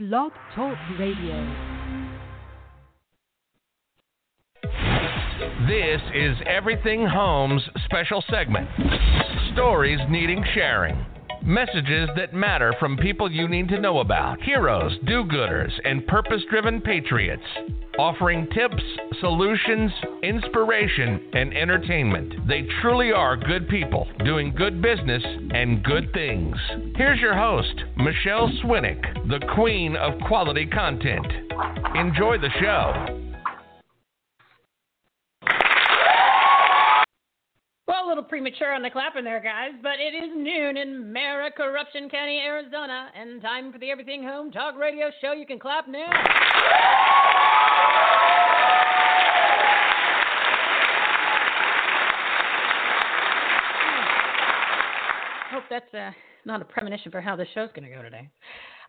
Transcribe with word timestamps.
Blog 0.00 0.32
Talk 0.54 0.78
Radio. 0.98 1.44
This 5.68 6.00
is 6.14 6.38
Everything 6.46 7.06
Homes 7.06 7.60
special 7.84 8.24
segment. 8.30 8.66
Stories 9.52 10.00
needing 10.08 10.42
sharing. 10.54 10.96
Messages 11.42 12.10
that 12.16 12.34
matter 12.34 12.74
from 12.78 12.98
people 12.98 13.30
you 13.30 13.48
need 13.48 13.68
to 13.68 13.80
know 13.80 14.00
about. 14.00 14.40
Heroes, 14.42 14.92
do 15.06 15.24
gooders, 15.24 15.72
and 15.84 16.06
purpose 16.06 16.42
driven 16.50 16.82
patriots. 16.82 17.42
Offering 17.98 18.46
tips, 18.54 18.82
solutions, 19.20 19.90
inspiration, 20.22 21.30
and 21.32 21.56
entertainment. 21.56 22.46
They 22.46 22.66
truly 22.82 23.12
are 23.12 23.36
good 23.36 23.68
people 23.68 24.06
doing 24.24 24.54
good 24.54 24.82
business 24.82 25.22
and 25.54 25.82
good 25.82 26.12
things. 26.12 26.56
Here's 26.96 27.20
your 27.20 27.36
host, 27.36 27.74
Michelle 27.96 28.50
Swinick, 28.62 29.28
the 29.28 29.44
queen 29.54 29.96
of 29.96 30.12
quality 30.28 30.66
content. 30.66 31.26
Enjoy 31.94 32.36
the 32.38 32.50
show. 32.60 33.29
Well, 37.90 38.06
a 38.06 38.08
little 38.08 38.22
premature 38.22 38.72
on 38.72 38.82
the 38.82 38.90
clapping 38.90 39.24
there, 39.24 39.40
guys, 39.40 39.72
but 39.82 39.98
it 39.98 40.14
is 40.14 40.30
noon 40.32 40.76
in 40.76 41.12
Mara 41.12 41.50
Corruption 41.50 42.08
County, 42.08 42.38
Arizona, 42.38 43.08
and 43.20 43.42
time 43.42 43.72
for 43.72 43.80
the 43.80 43.90
Everything 43.90 44.22
Home 44.22 44.52
Talk 44.52 44.78
Radio 44.78 45.10
Show. 45.20 45.32
You 45.32 45.44
can 45.44 45.58
clap 45.58 45.88
now. 45.88 46.06
Hope 55.50 55.64
that's 55.68 55.92
uh, 55.92 56.12
not 56.44 56.62
a 56.62 56.64
premonition 56.64 57.10
for 57.10 57.20
how 57.20 57.34
the 57.34 57.46
show's 57.54 57.70
going 57.74 57.90
to 57.90 57.92
go 57.92 58.02
today. 58.02 58.30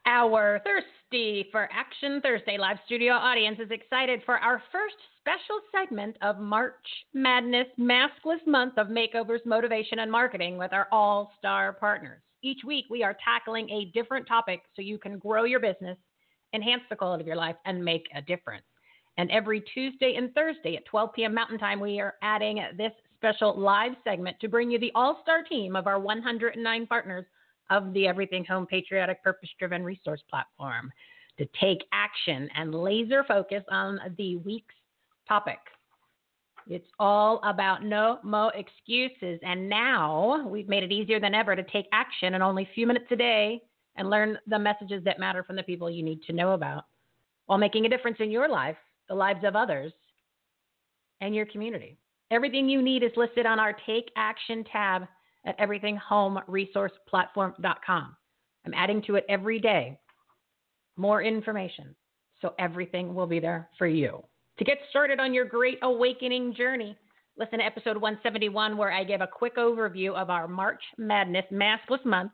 Our 0.06 0.62
Thirsty 0.64 1.48
for 1.52 1.68
Action 1.74 2.22
Thursday 2.22 2.60
live 2.60 2.78
studio 2.86 3.14
audience 3.14 3.58
is 3.60 3.72
excited 3.72 4.22
for 4.28 4.38
our 4.38 4.62
first 4.72 4.94
special 5.22 5.60
segment 5.72 6.18
of 6.22 6.40
March 6.40 6.74
Madness 7.14 7.68
Maskless 7.80 8.46
Month 8.48 8.78
of 8.78 8.88
Makeovers, 8.88 9.46
Motivation, 9.46 10.00
and 10.00 10.12
Marketing 10.12 10.58
with 10.58 10.74
our 10.74 10.88
all 10.92 11.32
star 11.38 11.74
partners. 11.74 12.22
Each 12.44 12.64
week, 12.66 12.86
we 12.90 13.04
are 13.04 13.16
tackling 13.24 13.70
a 13.70 13.92
different 13.94 14.28
topic 14.28 14.64
so 14.76 14.82
you 14.82 14.98
can 14.98 15.20
grow 15.20 15.44
your 15.44 15.60
business, 15.60 15.98
enhance 16.54 16.82
the 16.90 16.96
quality 16.96 17.22
of 17.22 17.28
your 17.28 17.36
life, 17.36 17.56
and 17.66 17.86
make 17.86 18.08
a 18.16 18.22
difference. 18.22 18.66
And 19.18 19.30
every 19.30 19.62
Tuesday 19.74 20.16
and 20.16 20.34
Thursday 20.34 20.76
at 20.76 20.86
12 20.86 21.14
p.m. 21.14 21.36
Mountain 21.36 21.60
Time, 21.60 21.80
we 21.80 22.00
are 22.00 22.16
adding 22.24 22.60
this 22.76 22.94
special 23.18 23.58
live 23.58 23.92
segment 24.04 24.40
to 24.40 24.48
bring 24.48 24.72
you 24.72 24.80
the 24.80 24.92
all 24.96 25.20
star 25.22 25.44
team 25.44 25.76
of 25.76 25.86
our 25.86 26.00
109 26.00 26.88
partners 26.88 27.26
of 27.70 27.94
the 27.94 28.08
Everything 28.08 28.44
Home 28.46 28.66
Patriotic 28.66 29.24
Purpose 29.24 29.50
Driven 29.60 29.84
Resource 29.84 30.24
Platform 30.30 30.92
to 31.38 31.46
take 31.60 31.84
action 31.94 32.50
and 32.56 32.74
laser 32.74 33.24
focus 33.28 33.64
on 33.70 34.00
the 34.18 34.38
week's 34.38 34.74
topic. 35.32 35.60
It's 36.68 36.88
all 37.00 37.40
about 37.44 37.86
no 37.86 38.20
more 38.22 38.52
excuses. 38.54 39.40
And 39.44 39.70
now 39.70 40.46
we've 40.46 40.68
made 40.68 40.84
it 40.84 40.92
easier 40.92 41.22
than 41.22 41.34
ever 41.34 41.56
to 41.56 41.64
take 41.64 41.86
action 41.94 42.34
in 42.34 42.42
only 42.42 42.64
a 42.64 42.70
few 42.76 42.86
minutes 42.86 43.06
a 43.12 43.16
day 43.16 43.62
and 43.96 44.10
learn 44.10 44.38
the 44.48 44.60
messages 44.60 45.02
that 45.06 45.20
matter 45.20 45.42
from 45.44 45.56
the 45.56 45.64
people 45.64 45.90
you 45.90 46.04
need 46.04 46.22
to 46.24 46.34
know 46.34 46.52
about 46.52 46.84
while 47.46 47.58
making 47.58 47.86
a 47.86 47.90
difference 47.90 48.18
in 48.20 48.30
your 48.30 48.50
life, 48.50 48.76
the 49.08 49.16
lives 49.16 49.46
of 49.46 49.56
others, 49.56 49.94
and 51.22 51.34
your 51.34 51.46
community. 51.46 51.98
Everything 52.30 52.68
you 52.68 52.82
need 52.82 53.04
is 53.04 53.12
listed 53.16 53.46
on 53.46 53.58
our 53.58 53.74
Take 53.86 54.12
Action 54.18 54.66
tab 54.70 55.08
at 55.46 55.58
everythinghomeresourceplatform.com. 55.60 58.18
I'm 58.66 58.74
adding 58.76 59.02
to 59.04 59.16
it 59.16 59.26
every 59.30 59.60
day 59.60 59.98
more 60.98 61.24
information, 61.24 61.96
so 62.42 62.54
everything 62.60 63.16
will 63.16 63.28
be 63.28 63.40
there 63.40 63.70
for 63.78 63.88
you. 63.88 64.26
To 64.62 64.66
get 64.66 64.78
started 64.92 65.20
on 65.20 65.34
your 65.34 65.46
great 65.46 65.80
awakening 65.82 66.54
journey, 66.54 66.96
listen 67.36 67.58
to 67.58 67.66
episode 67.66 67.98
171, 67.98 68.78
where 68.78 68.92
I 68.92 69.04
give 69.04 69.22
a 69.22 69.26
quick 69.26 69.56
overview 69.56 70.14
of 70.14 70.30
our 70.30 70.48
March 70.48 70.84
Madness 71.00 71.46
Maskless 71.52 72.06
Month. 72.06 72.32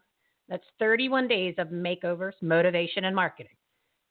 That's 0.49 0.65
31 0.77 1.29
days 1.29 1.55
of 1.57 1.69
makeovers, 1.69 2.33
motivation, 2.41 3.05
and 3.05 3.15
marketing. 3.15 3.55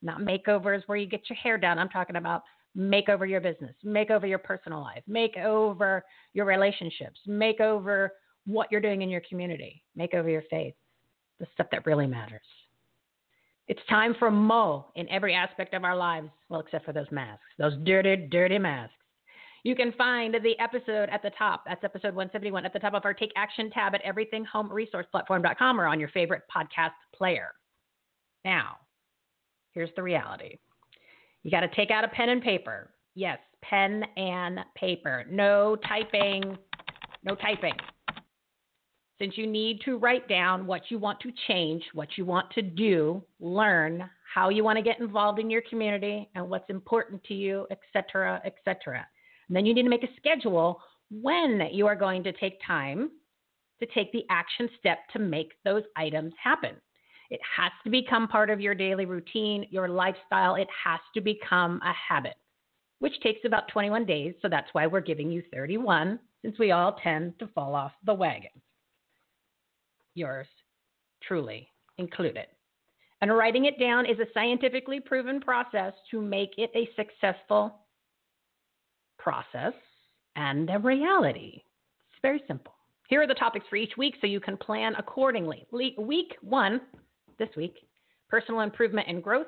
Not 0.00 0.22
makeovers 0.22 0.80
where 0.86 0.96
you 0.96 1.06
get 1.06 1.28
your 1.28 1.36
hair 1.36 1.58
done. 1.58 1.78
I'm 1.78 1.90
talking 1.90 2.16
about 2.16 2.40
make 2.74 3.10
over 3.10 3.26
your 3.26 3.42
business, 3.42 3.74
make 3.84 4.10
over 4.10 4.26
your 4.26 4.38
personal 4.38 4.80
life, 4.80 5.02
make 5.06 5.36
over 5.36 6.02
your 6.32 6.46
relationships, 6.46 7.20
make 7.26 7.60
over 7.60 8.12
what 8.46 8.68
you're 8.72 8.80
doing 8.80 9.02
in 9.02 9.10
your 9.10 9.22
community, 9.28 9.84
make 9.94 10.14
over 10.14 10.30
your 10.30 10.44
faith, 10.48 10.72
the 11.38 11.46
stuff 11.52 11.66
that 11.70 11.84
really 11.84 12.06
matters. 12.06 12.40
It's 13.68 13.80
time 13.88 14.14
for 14.18 14.30
Mo 14.30 14.86
in 14.94 15.08
every 15.08 15.34
aspect 15.34 15.74
of 15.74 15.82
our 15.82 15.96
lives, 15.96 16.28
well, 16.48 16.60
except 16.60 16.84
for 16.84 16.92
those 16.92 17.10
masks, 17.10 17.42
those 17.58 17.76
dirty, 17.84 18.28
dirty 18.30 18.58
masks. 18.58 18.94
You 19.64 19.74
can 19.74 19.92
find 19.98 20.34
the 20.34 20.56
episode 20.60 21.08
at 21.08 21.22
the 21.22 21.30
top. 21.36 21.64
That's 21.66 21.82
episode 21.82 22.14
171 22.14 22.64
at 22.64 22.72
the 22.72 22.78
top 22.78 22.94
of 22.94 23.04
our 23.04 23.12
Take 23.12 23.32
Action 23.34 23.68
tab 23.70 23.96
at 23.96 24.04
everythinghomeresourceplatform.com 24.04 25.80
or 25.80 25.86
on 25.86 25.98
your 25.98 26.08
favorite 26.10 26.42
podcast 26.54 26.92
player. 27.12 27.48
Now, 28.44 28.76
here's 29.72 29.90
the 29.96 30.02
reality 30.04 30.58
you 31.42 31.50
got 31.50 31.60
to 31.60 31.74
take 31.74 31.90
out 31.90 32.04
a 32.04 32.08
pen 32.08 32.28
and 32.28 32.42
paper. 32.42 32.90
Yes, 33.16 33.38
pen 33.62 34.04
and 34.16 34.60
paper. 34.76 35.24
No 35.28 35.76
typing. 35.88 36.56
No 37.24 37.34
typing 37.34 37.72
since 39.18 39.38
you 39.38 39.46
need 39.46 39.80
to 39.84 39.98
write 39.98 40.28
down 40.28 40.66
what 40.66 40.82
you 40.90 40.98
want 40.98 41.20
to 41.20 41.32
change, 41.48 41.82
what 41.94 42.08
you 42.16 42.24
want 42.24 42.50
to 42.50 42.62
do, 42.62 43.22
learn 43.40 44.08
how 44.34 44.50
you 44.50 44.62
want 44.62 44.76
to 44.76 44.82
get 44.82 45.00
involved 45.00 45.38
in 45.38 45.48
your 45.48 45.62
community 45.70 46.28
and 46.34 46.48
what's 46.48 46.68
important 46.68 47.22
to 47.24 47.34
you, 47.34 47.66
etc., 47.70 48.42
etc. 48.44 49.06
And 49.48 49.56
then 49.56 49.64
you 49.64 49.74
need 49.74 49.84
to 49.84 49.88
make 49.88 50.04
a 50.04 50.16
schedule 50.16 50.80
when 51.10 51.62
you 51.72 51.86
are 51.86 51.96
going 51.96 52.22
to 52.24 52.32
take 52.32 52.58
time 52.66 53.10
to 53.80 53.86
take 53.86 54.12
the 54.12 54.24
action 54.28 54.68
step 54.78 54.98
to 55.12 55.18
make 55.18 55.52
those 55.64 55.82
items 55.96 56.34
happen. 56.42 56.74
It 57.30 57.40
has 57.56 57.72
to 57.84 57.90
become 57.90 58.28
part 58.28 58.50
of 58.50 58.60
your 58.60 58.74
daily 58.74 59.06
routine, 59.06 59.66
your 59.70 59.88
lifestyle. 59.88 60.56
It 60.56 60.68
has 60.84 61.00
to 61.14 61.20
become 61.20 61.80
a 61.82 61.92
habit, 61.92 62.34
which 62.98 63.18
takes 63.22 63.40
about 63.44 63.68
21 63.68 64.04
days. 64.04 64.34
So 64.42 64.48
that's 64.48 64.68
why 64.72 64.86
we're 64.86 65.00
giving 65.00 65.30
you 65.30 65.42
31, 65.52 66.18
since 66.42 66.58
we 66.58 66.72
all 66.72 66.98
tend 67.02 67.38
to 67.38 67.46
fall 67.48 67.74
off 67.74 67.92
the 68.04 68.14
wagon 68.14 68.50
yours 70.16 70.46
truly 71.22 71.68
included. 71.98 72.46
And 73.20 73.34
writing 73.34 73.64
it 73.64 73.78
down 73.78 74.06
is 74.06 74.18
a 74.18 74.26
scientifically 74.34 75.00
proven 75.00 75.40
process 75.40 75.92
to 76.10 76.20
make 76.20 76.50
it 76.58 76.70
a 76.74 76.88
successful 76.96 77.74
process 79.18 79.72
and 80.36 80.68
a 80.70 80.78
reality. 80.78 81.62
It's 82.10 82.20
very 82.22 82.42
simple. 82.46 82.74
Here 83.08 83.22
are 83.22 83.26
the 83.26 83.34
topics 83.34 83.66
for 83.70 83.76
each 83.76 83.96
week 83.96 84.16
so 84.20 84.26
you 84.26 84.40
can 84.40 84.56
plan 84.56 84.94
accordingly. 84.98 85.66
Week 85.70 86.36
one, 86.42 86.80
this 87.38 87.48
week, 87.56 87.76
personal 88.28 88.60
improvement 88.60 89.06
and 89.08 89.22
growth. 89.22 89.46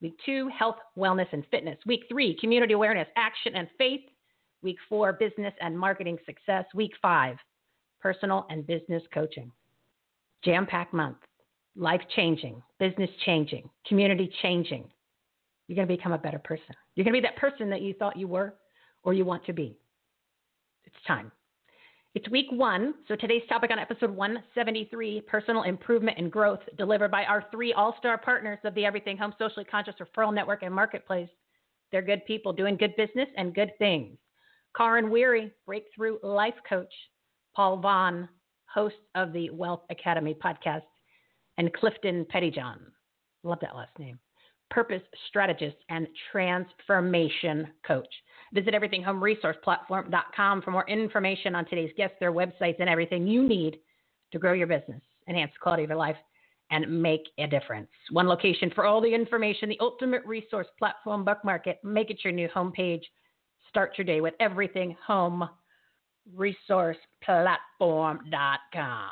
Week 0.00 0.14
two, 0.26 0.48
health, 0.48 0.76
wellness, 0.98 1.32
and 1.32 1.44
fitness. 1.50 1.78
Week 1.86 2.04
three, 2.08 2.36
community 2.40 2.74
awareness, 2.74 3.08
action, 3.16 3.54
and 3.54 3.68
faith. 3.78 4.00
Week 4.62 4.76
four, 4.88 5.12
business 5.12 5.54
and 5.60 5.78
marketing 5.78 6.18
success. 6.26 6.64
Week 6.74 6.92
five, 7.00 7.36
personal 8.00 8.46
and 8.50 8.66
business 8.66 9.02
coaching 9.12 9.52
jam 10.44 10.66
packed 10.66 10.94
month, 10.94 11.16
life 11.76 12.02
changing, 12.14 12.62
business 12.78 13.10
changing, 13.24 13.68
community 13.86 14.30
changing. 14.42 14.84
You're 15.66 15.76
going 15.76 15.88
to 15.88 15.96
become 15.96 16.12
a 16.12 16.18
better 16.18 16.38
person. 16.38 16.74
You're 16.94 17.04
going 17.04 17.14
to 17.14 17.20
be 17.20 17.26
that 17.26 17.36
person 17.36 17.70
that 17.70 17.80
you 17.82 17.94
thought 17.94 18.16
you 18.16 18.28
were 18.28 18.54
or 19.02 19.14
you 19.14 19.24
want 19.24 19.44
to 19.46 19.52
be. 19.52 19.76
It's 20.84 20.96
time. 21.06 21.32
It's 22.14 22.28
week 22.28 22.46
one. 22.50 22.94
So 23.08 23.16
today's 23.16 23.42
topic 23.48 23.72
on 23.72 23.78
episode 23.78 24.10
173 24.10 25.22
personal 25.22 25.64
improvement 25.64 26.18
and 26.18 26.30
growth, 26.30 26.60
delivered 26.78 27.10
by 27.10 27.24
our 27.24 27.44
three 27.50 27.72
all 27.72 27.96
star 27.98 28.18
partners 28.18 28.58
of 28.64 28.74
the 28.74 28.84
Everything 28.84 29.16
Home 29.16 29.34
Socially 29.38 29.64
Conscious 29.64 29.94
Referral 30.00 30.32
Network 30.32 30.62
and 30.62 30.72
Marketplace. 30.72 31.28
They're 31.90 32.02
good 32.02 32.24
people 32.26 32.52
doing 32.52 32.76
good 32.76 32.94
business 32.96 33.28
and 33.36 33.54
good 33.54 33.72
things. 33.78 34.16
Karin 34.76 35.06
Weiri, 35.06 35.50
breakthrough 35.66 36.18
life 36.22 36.54
coach. 36.68 36.92
Paul 37.54 37.78
Vann, 37.78 38.28
host 38.74 38.96
of 39.14 39.32
the 39.32 39.48
Wealth 39.50 39.82
Academy 39.90 40.34
podcast, 40.34 40.82
and 41.56 41.72
Clifton 41.72 42.26
Pettyjohn. 42.34 42.80
Love 43.44 43.60
that 43.60 43.76
last 43.76 43.96
name. 43.98 44.18
purpose 44.70 45.02
strategist, 45.28 45.76
and 45.88 46.08
transformation 46.32 47.68
coach. 47.86 48.08
Visit 48.52 48.74
everythinghomeresourceplatform.com 48.74 50.62
for 50.62 50.70
more 50.70 50.88
information 50.88 51.54
on 51.54 51.64
today's 51.66 51.92
guests, 51.96 52.16
their 52.18 52.32
websites, 52.32 52.80
and 52.80 52.88
everything 52.88 53.26
you 53.26 53.46
need 53.46 53.78
to 54.32 54.38
grow 54.38 54.52
your 54.52 54.66
business, 54.66 55.00
enhance 55.28 55.52
the 55.52 55.62
quality 55.62 55.84
of 55.84 55.90
your 55.90 55.98
life, 55.98 56.16
and 56.70 57.02
make 57.02 57.22
a 57.38 57.46
difference. 57.46 57.88
One 58.10 58.26
location 58.26 58.70
for 58.74 58.84
all 58.84 59.00
the 59.00 59.14
information, 59.14 59.68
the 59.68 59.78
ultimate 59.80 60.24
resource 60.26 60.66
platform, 60.78 61.24
Buck 61.24 61.44
Market. 61.44 61.78
Make 61.84 62.10
it 62.10 62.24
your 62.24 62.32
new 62.32 62.48
homepage. 62.48 63.02
Start 63.68 63.92
your 63.96 64.04
day 64.04 64.20
with 64.20 64.34
everything 64.40 64.96
home 65.06 65.48
resourceplatform.com. 66.36 69.10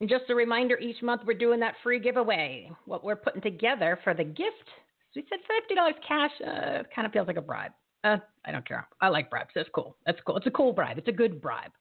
And 0.00 0.08
just 0.08 0.30
a 0.30 0.34
reminder 0.34 0.78
each 0.78 1.02
month 1.02 1.22
we're 1.26 1.34
doing 1.34 1.60
that 1.60 1.74
free 1.82 2.00
giveaway. 2.00 2.70
What 2.86 3.04
we're 3.04 3.16
putting 3.16 3.42
together 3.42 3.98
for 4.02 4.14
the 4.14 4.24
gift, 4.24 4.70
we 5.14 5.26
said 5.28 5.40
$50 5.76 5.92
cash, 6.06 6.30
uh, 6.40 6.82
kind 6.94 7.06
of 7.06 7.12
feels 7.12 7.26
like 7.26 7.36
a 7.36 7.42
bribe. 7.42 7.72
Uh, 8.02 8.16
I 8.46 8.52
don't 8.52 8.66
care. 8.66 8.88
I 9.02 9.08
like 9.08 9.28
bribes. 9.28 9.50
That's 9.54 9.68
cool. 9.74 9.96
That's 10.06 10.18
cool. 10.26 10.38
It's 10.38 10.46
a 10.46 10.50
cool 10.50 10.72
bribe. 10.72 10.96
It's 10.96 11.08
a 11.08 11.12
good 11.12 11.42
bribe. 11.42 11.72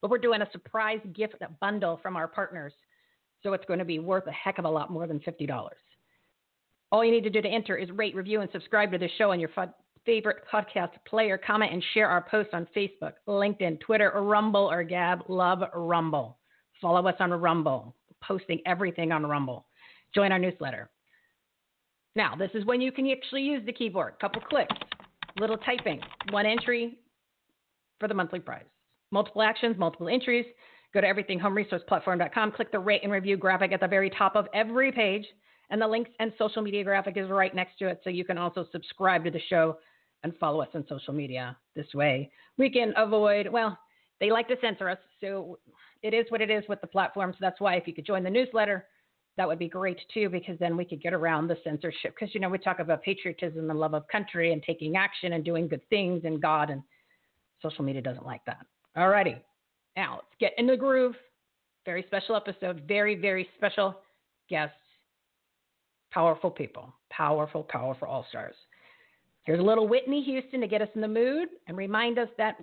But 0.00 0.10
we're 0.10 0.18
doing 0.18 0.40
a 0.40 0.50
surprise 0.52 1.00
gift 1.14 1.34
bundle 1.60 1.98
from 2.02 2.16
our 2.16 2.28
partners. 2.28 2.72
So 3.42 3.52
it's 3.52 3.64
going 3.66 3.78
to 3.78 3.84
be 3.84 3.98
worth 3.98 4.26
a 4.26 4.32
heck 4.32 4.58
of 4.58 4.64
a 4.64 4.70
lot 4.70 4.90
more 4.90 5.06
than 5.06 5.20
$50. 5.20 5.68
All 6.96 7.04
you 7.04 7.12
need 7.12 7.24
to 7.24 7.30
do 7.30 7.42
to 7.42 7.48
enter 7.48 7.76
is 7.76 7.90
rate, 7.90 8.16
review, 8.16 8.40
and 8.40 8.50
subscribe 8.52 8.90
to 8.90 8.96
the 8.96 9.10
show 9.18 9.30
on 9.30 9.38
your 9.38 9.50
favorite 10.06 10.44
podcast 10.50 10.92
player. 11.06 11.36
Comment 11.36 11.70
and 11.70 11.84
share 11.92 12.08
our 12.08 12.22
posts 12.22 12.54
on 12.54 12.66
Facebook, 12.74 13.12
LinkedIn, 13.28 13.80
Twitter, 13.80 14.10
Rumble, 14.14 14.70
or 14.70 14.82
Gab. 14.82 15.24
Love 15.28 15.58
Rumble. 15.74 16.38
Follow 16.80 17.06
us 17.06 17.16
on 17.20 17.32
Rumble, 17.32 17.94
posting 18.22 18.60
everything 18.64 19.12
on 19.12 19.26
Rumble. 19.26 19.66
Join 20.14 20.32
our 20.32 20.38
newsletter. 20.38 20.88
Now, 22.14 22.34
this 22.34 22.52
is 22.54 22.64
when 22.64 22.80
you 22.80 22.90
can 22.90 23.10
actually 23.10 23.42
use 23.42 23.60
the 23.66 23.74
keyboard. 23.74 24.14
Couple 24.18 24.40
clicks, 24.40 24.74
little 25.38 25.58
typing, 25.58 26.00
one 26.30 26.46
entry 26.46 26.96
for 28.00 28.08
the 28.08 28.14
monthly 28.14 28.40
prize. 28.40 28.64
Multiple 29.10 29.42
actions, 29.42 29.76
multiple 29.76 30.08
entries. 30.08 30.46
Go 30.94 31.02
to 31.02 31.06
everythinghomeresourceplatform.com, 31.06 32.52
click 32.52 32.72
the 32.72 32.78
rate 32.78 33.02
and 33.02 33.12
review 33.12 33.36
graphic 33.36 33.72
at 33.72 33.80
the 33.80 33.86
very 33.86 34.08
top 34.08 34.34
of 34.34 34.46
every 34.54 34.90
page, 34.92 35.26
and 35.70 35.80
the 35.80 35.86
links 35.86 36.10
and 36.20 36.32
social 36.38 36.62
media 36.62 36.84
graphic 36.84 37.16
is 37.16 37.28
right 37.28 37.54
next 37.54 37.78
to 37.78 37.88
it. 37.88 38.00
So 38.04 38.10
you 38.10 38.24
can 38.24 38.38
also 38.38 38.66
subscribe 38.72 39.24
to 39.24 39.30
the 39.30 39.40
show 39.48 39.78
and 40.22 40.36
follow 40.38 40.60
us 40.62 40.68
on 40.74 40.84
social 40.88 41.12
media. 41.12 41.56
This 41.74 41.92
way, 41.94 42.30
we 42.56 42.70
can 42.70 42.92
avoid, 42.96 43.48
well, 43.48 43.78
they 44.20 44.30
like 44.30 44.48
to 44.48 44.56
censor 44.60 44.88
us. 44.88 44.98
So 45.20 45.58
it 46.02 46.14
is 46.14 46.26
what 46.30 46.40
it 46.40 46.50
is 46.50 46.64
with 46.68 46.80
the 46.80 46.86
platforms. 46.86 47.36
That's 47.40 47.60
why 47.60 47.74
if 47.74 47.86
you 47.86 47.94
could 47.94 48.06
join 48.06 48.22
the 48.22 48.30
newsletter, 48.30 48.86
that 49.36 49.46
would 49.46 49.58
be 49.58 49.68
great 49.68 49.98
too, 50.14 50.30
because 50.30 50.58
then 50.58 50.76
we 50.76 50.84
could 50.84 51.02
get 51.02 51.12
around 51.12 51.48
the 51.48 51.58
censorship. 51.62 52.14
Because, 52.18 52.34
you 52.34 52.40
know, 52.40 52.48
we 52.48 52.58
talk 52.58 52.78
about 52.78 53.02
patriotism 53.02 53.68
and 53.68 53.78
love 53.78 53.92
of 53.92 54.08
country 54.08 54.52
and 54.52 54.62
taking 54.62 54.96
action 54.96 55.34
and 55.34 55.44
doing 55.44 55.68
good 55.68 55.86
things 55.90 56.22
and 56.24 56.40
God, 56.40 56.70
and 56.70 56.82
social 57.60 57.84
media 57.84 58.00
doesn't 58.00 58.24
like 58.24 58.44
that. 58.46 58.64
All 58.96 59.08
righty. 59.08 59.36
Now 59.96 60.14
let's 60.14 60.34
get 60.40 60.52
in 60.56 60.66
the 60.66 60.76
groove. 60.76 61.14
Very 61.84 62.04
special 62.06 62.34
episode. 62.34 62.82
Very, 62.88 63.14
very 63.14 63.48
special 63.58 63.96
guests. 64.48 64.74
Powerful 66.12 66.50
people. 66.50 66.92
Powerful, 67.10 67.62
powerful 67.62 68.08
all 68.08 68.26
stars. 68.28 68.54
Here's 69.44 69.60
a 69.60 69.62
little 69.62 69.86
Whitney 69.86 70.22
Houston 70.22 70.60
to 70.60 70.66
get 70.66 70.82
us 70.82 70.88
in 70.94 71.00
the 71.00 71.08
mood 71.08 71.48
and 71.68 71.76
remind 71.76 72.18
us 72.18 72.28
that 72.38 72.56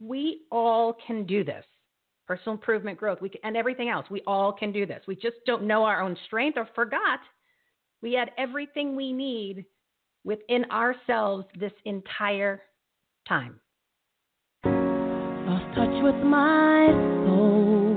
we 0.00 0.42
all 0.50 0.96
can 1.06 1.24
do 1.24 1.44
this 1.44 1.64
personal 2.26 2.54
improvement, 2.54 2.98
growth, 2.98 3.20
we 3.20 3.28
can, 3.28 3.40
and 3.44 3.56
everything 3.56 3.88
else. 3.88 4.06
We 4.10 4.22
all 4.26 4.52
can 4.52 4.72
do 4.72 4.86
this. 4.86 5.02
We 5.06 5.16
just 5.16 5.36
don't 5.44 5.64
know 5.64 5.84
our 5.84 6.00
own 6.00 6.16
strength 6.26 6.56
or 6.56 6.68
forgot 6.74 7.18
we 8.02 8.12
had 8.14 8.32
everything 8.36 8.96
we 8.96 9.12
need 9.12 9.64
within 10.24 10.64
ourselves 10.70 11.46
this 11.58 11.72
entire 11.84 12.62
time. 13.28 13.60
Lost 14.64 15.76
touch 15.76 16.02
with 16.02 16.16
my 16.24 16.88
soul. 17.26 17.96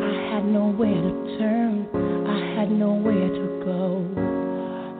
I 0.00 0.34
had 0.34 0.46
nowhere 0.46 0.88
to 0.88 1.38
turn. 1.38 2.03
I 2.64 2.66
had 2.66 2.78
nowhere 2.78 3.28
to 3.28 3.46
go. 3.62 4.00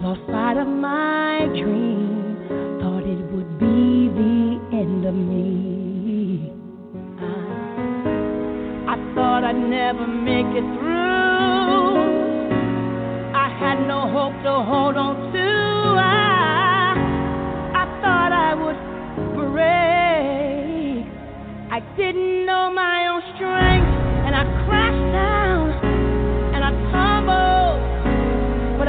Lost 0.03 0.21
sight 0.27 0.59
of 0.59 0.69
my 0.69 1.49
dream. 1.57 2.37
Thought 2.79 3.05
it 3.09 3.25
would 3.33 3.59
be 3.59 4.11
the 4.13 4.61
end 4.77 5.07
of 5.07 5.15
me. 5.15 6.53
I 8.87 8.97
thought 9.15 9.45
I'd 9.45 9.57
never 9.57 10.07
make 10.07 10.45
it 10.45 10.67
through. 10.77 12.05
I 13.33 13.49
had 13.59 13.81
no 13.89 14.13
hope 14.13 14.37
to 14.45 14.53
hold 14.69 14.99
on 14.99 15.33
to. 15.33 15.49
I, 16.05 16.93
I 17.81 17.85
thought 18.03 18.31
I 18.31 18.55
would 18.61 18.77
break. 19.41 21.09
I 21.73 21.81
didn't 21.97 22.45
know 22.45 22.71
my 22.71 23.09
own 23.09 23.23
strength, 23.37 23.89
and 24.27 24.37
I 24.37 24.45
crashed 24.67 24.84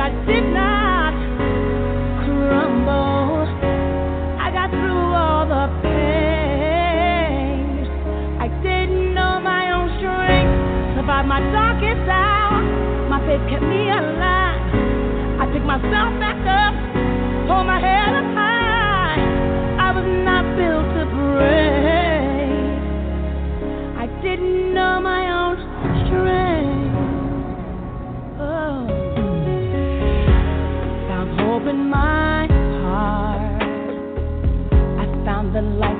kept 0.05 0.27
me 0.27 0.39
not 0.53 1.13
Columbus 2.25 3.49
I 4.37 4.51
got 4.53 4.69
through 4.69 5.13
all 5.17 5.45
the 5.47 5.65
pain. 5.81 7.49
I 8.39 8.47
did 8.61 8.89
it 8.91 9.17
on 9.17 9.43
my 9.43 9.71
own 9.73 9.89
strength. 9.97 10.53
But 11.07 11.23
my 11.23 11.39
darkest 11.51 12.07
hour 12.09 12.61
my 13.09 13.19
faith 13.25 13.49
came 13.49 13.65
alive. 13.65 14.61
I 15.41 15.45
picked 15.51 15.65
myself 15.65 16.19
back 16.19 16.37
up, 16.45 16.73
hold 17.49 17.65
my 17.65 17.79
head 17.79 18.13
up 18.13 18.34
the 35.55 35.61
light 35.61 35.94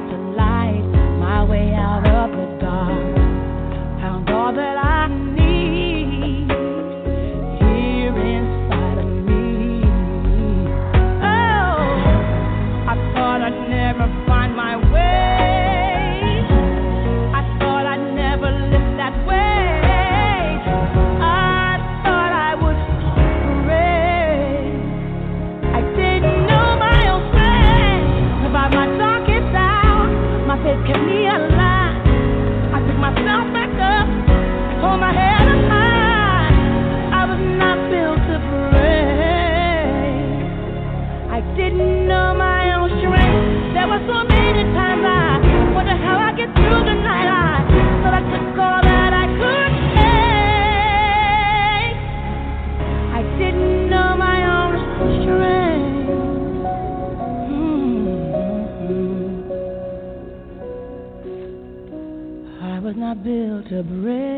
a 63.72 63.82
break. 63.82 64.35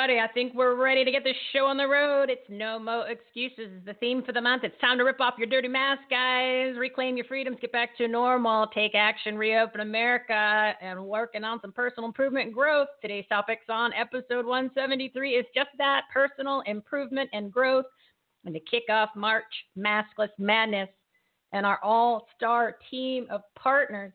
Alrighty, 0.00 0.18
I 0.18 0.32
think 0.32 0.54
we're 0.54 0.76
ready 0.76 1.04
to 1.04 1.10
get 1.10 1.24
this 1.24 1.36
show 1.52 1.66
on 1.66 1.76
the 1.76 1.86
road. 1.86 2.30
It's 2.30 2.48
no 2.48 2.78
mo 2.78 3.02
excuses. 3.06 3.82
The 3.84 3.92
theme 3.94 4.22
for 4.24 4.32
the 4.32 4.40
month. 4.40 4.64
It's 4.64 4.80
time 4.80 4.96
to 4.96 5.04
rip 5.04 5.20
off 5.20 5.34
your 5.36 5.46
dirty 5.46 5.68
mask, 5.68 6.00
guys. 6.08 6.74
Reclaim 6.78 7.18
your 7.18 7.26
freedoms, 7.26 7.58
get 7.60 7.70
back 7.70 7.94
to 7.98 8.08
normal, 8.08 8.68
take 8.68 8.94
action, 8.94 9.36
reopen 9.36 9.82
America, 9.82 10.72
and 10.80 11.04
working 11.04 11.44
on 11.44 11.60
some 11.60 11.72
personal 11.72 12.06
improvement 12.06 12.46
and 12.46 12.54
growth. 12.54 12.88
Today's 13.02 13.26
topics 13.28 13.66
on 13.68 13.92
episode 13.92 14.46
173 14.46 15.32
is 15.32 15.44
just 15.54 15.68
that: 15.76 16.04
personal 16.10 16.62
improvement 16.64 17.28
and 17.34 17.52
growth. 17.52 17.84
And 18.46 18.54
to 18.54 18.60
kick 18.60 18.84
off 18.88 19.10
March 19.14 19.44
Maskless 19.76 20.30
Madness, 20.38 20.88
and 21.52 21.66
our 21.66 21.78
all-star 21.82 22.76
team 22.90 23.26
of 23.30 23.42
partners 23.54 24.14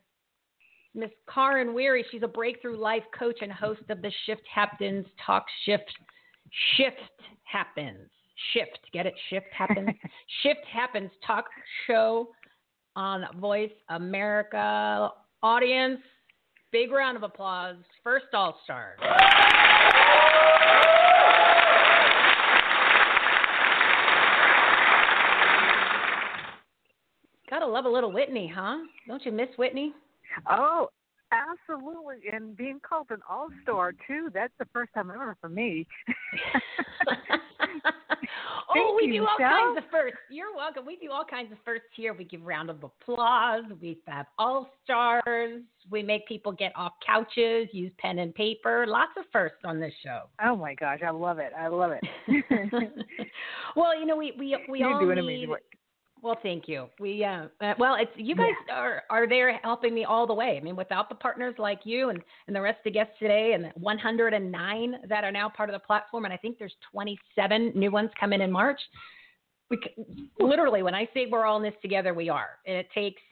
Miss 0.96 1.10
Karin 1.32 1.68
Weiri. 1.68 2.02
She's 2.10 2.22
a 2.22 2.28
breakthrough 2.28 2.78
life 2.78 3.02
coach 3.16 3.38
and 3.42 3.52
host 3.52 3.82
of 3.90 4.00
the 4.00 4.10
Shift 4.24 4.42
Happens 4.52 5.04
Talk 5.24 5.44
Shift. 5.64 5.92
Shift 6.76 6.96
Happens. 7.44 8.08
Shift. 8.52 8.80
Get 8.92 9.06
it? 9.06 9.14
Shift 9.30 9.46
Happens. 9.56 9.90
Shift 10.42 10.64
Happens 10.72 11.10
talk 11.26 11.46
show 11.86 12.28
on 12.96 13.26
Voice 13.38 13.70
America. 13.90 15.10
Audience, 15.42 16.00
big 16.72 16.90
round 16.90 17.16
of 17.16 17.22
applause. 17.22 17.76
First 18.02 18.26
All 18.32 18.58
Star. 18.64 18.96
Gotta 27.48 27.66
love 27.66 27.84
a 27.84 27.88
little 27.88 28.12
Whitney, 28.12 28.50
huh? 28.52 28.78
Don't 29.06 29.24
you 29.24 29.30
miss 29.30 29.48
Whitney? 29.56 29.92
Oh, 30.48 30.88
absolutely. 31.32 32.16
And 32.32 32.56
being 32.56 32.80
called 32.86 33.06
an 33.10 33.20
all 33.28 33.48
star 33.62 33.92
too, 34.06 34.28
that's 34.32 34.52
the 34.58 34.66
first 34.72 34.92
time 34.94 35.10
ever 35.10 35.36
for 35.40 35.48
me. 35.48 35.86
oh, 38.74 38.98
we 39.00 39.06
you, 39.06 39.20
do 39.20 39.26
all 39.26 39.36
kinds 39.38 39.78
of 39.78 39.84
firsts. 39.90 40.18
You're 40.30 40.54
welcome. 40.54 40.86
We 40.86 40.96
do 40.96 41.10
all 41.10 41.24
kinds 41.24 41.52
of 41.52 41.58
firsts 41.64 41.88
here. 41.94 42.14
We 42.14 42.24
give 42.24 42.42
round 42.42 42.70
of 42.70 42.82
applause. 42.82 43.64
We 43.80 43.98
have 44.06 44.26
all 44.38 44.68
stars. 44.84 45.62
We 45.90 46.02
make 46.02 46.26
people 46.26 46.52
get 46.52 46.72
off 46.76 46.92
couches, 47.04 47.68
use 47.72 47.92
pen 47.98 48.18
and 48.18 48.34
paper. 48.34 48.86
Lots 48.86 49.12
of 49.16 49.24
firsts 49.32 49.58
on 49.64 49.80
this 49.80 49.92
show. 50.02 50.24
Oh 50.44 50.56
my 50.56 50.74
gosh, 50.74 51.00
I 51.06 51.10
love 51.10 51.38
it. 51.38 51.52
I 51.56 51.68
love 51.68 51.92
it. 51.92 52.04
well, 53.76 53.98
you 53.98 54.06
know, 54.06 54.16
we 54.16 54.32
we 54.38 54.56
we 54.68 54.80
You're 54.80 54.94
all 54.94 55.00
doing 55.00 55.16
need. 55.16 55.22
amazing 55.22 55.48
work. 55.50 55.62
Well, 56.22 56.38
thank 56.42 56.66
you. 56.66 56.88
We 56.98 57.24
uh, 57.24 57.46
uh 57.60 57.74
well, 57.78 57.96
it's 57.96 58.10
you 58.16 58.34
guys 58.34 58.54
are 58.72 59.02
are 59.10 59.28
there 59.28 59.52
helping 59.62 59.94
me 59.94 60.04
all 60.04 60.26
the 60.26 60.34
way. 60.34 60.56
I 60.56 60.64
mean, 60.64 60.76
without 60.76 61.08
the 61.08 61.14
partners 61.14 61.54
like 61.58 61.80
you 61.84 62.08
and 62.08 62.20
and 62.46 62.56
the 62.56 62.60
rest 62.60 62.78
of 62.78 62.84
the 62.84 62.90
guests 62.90 63.14
today, 63.18 63.52
and 63.54 63.64
the 63.64 63.72
109 63.74 64.94
that 65.08 65.24
are 65.24 65.32
now 65.32 65.48
part 65.48 65.68
of 65.68 65.74
the 65.74 65.86
platform, 65.86 66.24
and 66.24 66.32
I 66.32 66.36
think 66.36 66.58
there's 66.58 66.74
27 66.90 67.72
new 67.74 67.90
ones 67.90 68.10
coming 68.18 68.40
in 68.40 68.50
March. 68.50 68.80
We 69.70 69.78
literally, 70.38 70.82
when 70.82 70.94
I 70.94 71.08
say 71.12 71.26
we're 71.30 71.44
all 71.44 71.58
in 71.58 71.62
this 71.62 71.74
together, 71.82 72.14
we 72.14 72.28
are, 72.28 72.58
and 72.66 72.76
it 72.76 72.88
takes 72.94 73.22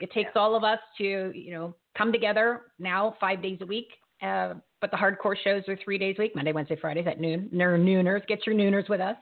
it 0.00 0.10
takes 0.12 0.30
all 0.34 0.54
of 0.56 0.64
us 0.64 0.80
to 0.98 1.32
you 1.34 1.52
know 1.52 1.76
come 1.96 2.12
together 2.12 2.62
now 2.78 3.16
five 3.20 3.42
days 3.42 3.58
a 3.60 3.66
week. 3.66 3.88
Uh, 4.22 4.54
but 4.80 4.90
the 4.90 4.96
hardcore 4.96 5.36
shows 5.42 5.62
are 5.68 5.78
three 5.84 5.98
days 5.98 6.16
a 6.18 6.22
week, 6.22 6.34
Monday, 6.34 6.52
Wednesday, 6.52 6.76
Fridays 6.76 7.06
at 7.06 7.20
noon. 7.20 7.50
Nooners, 7.52 8.26
get 8.26 8.46
your 8.46 8.54
nooners 8.54 8.88
with 8.88 9.00
us 9.00 9.16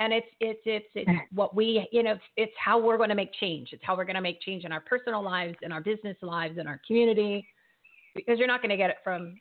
and 0.00 0.12
it's 0.12 0.26
it's 0.40 0.60
it's 0.64 0.86
it's 0.94 1.10
what 1.32 1.54
we 1.54 1.86
you 1.92 2.02
know 2.02 2.16
it's 2.36 2.52
how 2.62 2.78
we're 2.78 2.96
going 2.96 3.08
to 3.08 3.14
make 3.14 3.32
change. 3.34 3.70
It's 3.72 3.82
how 3.84 3.96
we're 3.96 4.04
going 4.04 4.16
to 4.16 4.20
make 4.22 4.40
change 4.40 4.64
in 4.64 4.72
our 4.72 4.80
personal 4.80 5.22
lives 5.22 5.56
in 5.62 5.72
our 5.72 5.80
business 5.80 6.16
lives 6.22 6.58
in 6.58 6.66
our 6.66 6.80
community. 6.86 7.46
Because 8.14 8.38
you're 8.38 8.48
not 8.48 8.62
going 8.62 8.70
to 8.70 8.76
get 8.76 8.90
it 8.90 8.96
from 9.04 9.36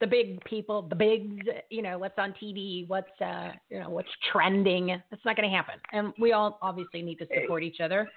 the 0.00 0.06
big 0.06 0.42
people 0.44 0.82
the 0.82 0.94
bigs 0.94 1.44
you 1.68 1.82
know 1.82 1.98
what's 1.98 2.14
on 2.16 2.34
tv 2.42 2.88
what's 2.88 3.20
uh 3.20 3.50
you 3.70 3.80
know 3.80 3.90
what's 3.90 4.08
trending. 4.32 4.86
That's 5.10 5.24
not 5.24 5.36
going 5.36 5.48
to 5.48 5.54
happen. 5.54 5.74
And 5.92 6.12
we 6.18 6.32
all 6.32 6.58
obviously 6.62 7.02
need 7.02 7.16
to 7.16 7.26
support 7.40 7.62
each 7.62 7.80
other 7.80 8.08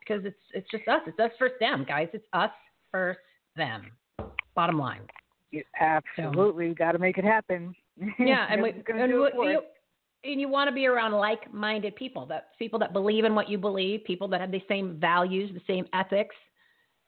because 0.00 0.24
it's 0.24 0.36
it's 0.52 0.70
just 0.70 0.86
us. 0.88 1.00
It's 1.06 1.18
us 1.18 1.30
first 1.38 1.54
them 1.60 1.84
guys. 1.86 2.08
It's 2.12 2.26
us 2.32 2.50
first 2.90 3.20
them. 3.56 3.90
Bottom 4.54 4.78
line. 4.78 5.02
You- 5.50 5.64
Absolutely, 5.80 6.68
we 6.68 6.74
got 6.74 6.92
to 6.92 6.98
make 6.98 7.18
it 7.18 7.24
happen. 7.24 7.74
yeah 8.18 8.46
and 8.50 8.60
we 8.60 8.70
and 8.70 9.10
do 9.10 9.28
we, 9.38 9.58
and 10.24 10.40
you 10.40 10.48
want 10.48 10.68
to 10.68 10.74
be 10.74 10.86
around 10.86 11.12
like-minded 11.12 11.94
people 11.96 12.26
that 12.26 12.48
people 12.58 12.78
that 12.78 12.92
believe 12.92 13.24
in 13.24 13.34
what 13.34 13.48
you 13.48 13.58
believe 13.58 14.04
people 14.04 14.28
that 14.28 14.40
have 14.40 14.50
the 14.50 14.62
same 14.68 14.98
values 14.98 15.50
the 15.54 15.60
same 15.66 15.86
ethics 15.92 16.34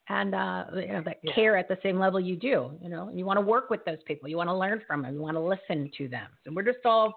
and 0.08 0.34
uh 0.34 0.64
you 0.74 0.88
know 0.88 1.02
that 1.04 1.18
Yeah. 1.22 1.32
care 1.34 1.56
at 1.56 1.68
the 1.68 1.78
same 1.82 1.98
level 1.98 2.20
you 2.20 2.36
do 2.36 2.72
you 2.80 2.88
know? 2.88 3.08
And 3.08 3.18
you 3.18 3.24
want 3.24 3.38
to 3.38 3.44
work 3.44 3.70
with 3.70 3.84
those 3.84 4.02
people. 4.06 4.28
You 4.28 4.36
want 4.36 4.48
to 4.48 4.54
learn 4.54 4.82
from 4.86 5.02
them. 5.02 5.14
You 5.14 5.20
want 5.20 5.36
to 5.36 5.40
listen 5.40 5.90
to 5.98 6.08
them. 6.08 6.28
So 6.44 6.52
we're 6.52 6.62
just 6.62 6.84
all 6.84 7.14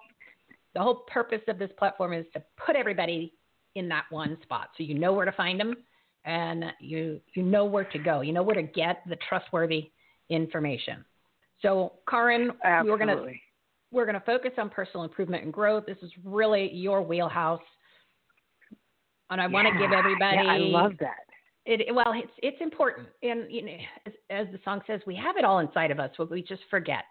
the 0.74 0.80
whole 0.80 1.04
purpose 1.06 1.42
of 1.48 1.58
this 1.58 1.70
platform 1.78 2.12
is 2.12 2.26
to 2.34 2.42
put 2.64 2.76
everybody 2.76 3.34
in 3.76 3.88
that 3.88 4.04
one 4.10 4.36
spot 4.42 4.70
so 4.76 4.82
you 4.82 4.98
know 4.98 5.12
where 5.12 5.24
to 5.24 5.32
find 5.32 5.58
them 5.60 5.74
and 6.24 6.64
you 6.80 7.20
you 7.34 7.42
know 7.42 7.64
where 7.64 7.84
to 7.84 7.98
go. 7.98 8.20
You 8.22 8.32
know 8.32 8.42
where 8.42 8.56
to 8.56 8.62
get 8.62 9.02
the 9.08 9.16
trustworthy 9.28 9.90
information. 10.28 11.04
So 11.62 11.92
Karin, 12.08 12.52
we're 12.64 12.96
going 12.96 13.08
to 13.08 13.12
Absolutely. 13.14 13.42
We're 13.92 14.06
going 14.06 14.18
to 14.18 14.24
focus 14.26 14.52
on 14.58 14.70
personal 14.70 15.04
improvement 15.04 15.44
and 15.44 15.52
growth. 15.52 15.84
This 15.86 15.98
is 16.02 16.10
really 16.24 16.72
your 16.72 17.02
wheelhouse. 17.02 17.60
And 19.30 19.40
I 19.40 19.46
want 19.46 19.68
to 19.68 19.78
give 19.78 19.92
everybody 19.92 20.36
Yeah, 20.36 20.52
I 20.52 20.58
love 20.58 20.92
that. 21.00 21.26
it 21.66 21.94
well 21.94 22.12
it's 22.14 22.32
it's 22.38 22.60
important. 22.60 23.08
And 23.22 23.50
you 23.50 23.64
know 23.64 23.76
as, 24.06 24.12
as 24.30 24.46
the 24.52 24.58
song 24.64 24.80
says 24.86 25.00
we 25.06 25.14
have 25.16 25.36
it 25.36 25.44
all 25.44 25.60
inside 25.60 25.90
of 25.90 26.00
us 26.00 26.10
but 26.18 26.30
we 26.30 26.42
just 26.42 26.62
forget. 26.70 27.04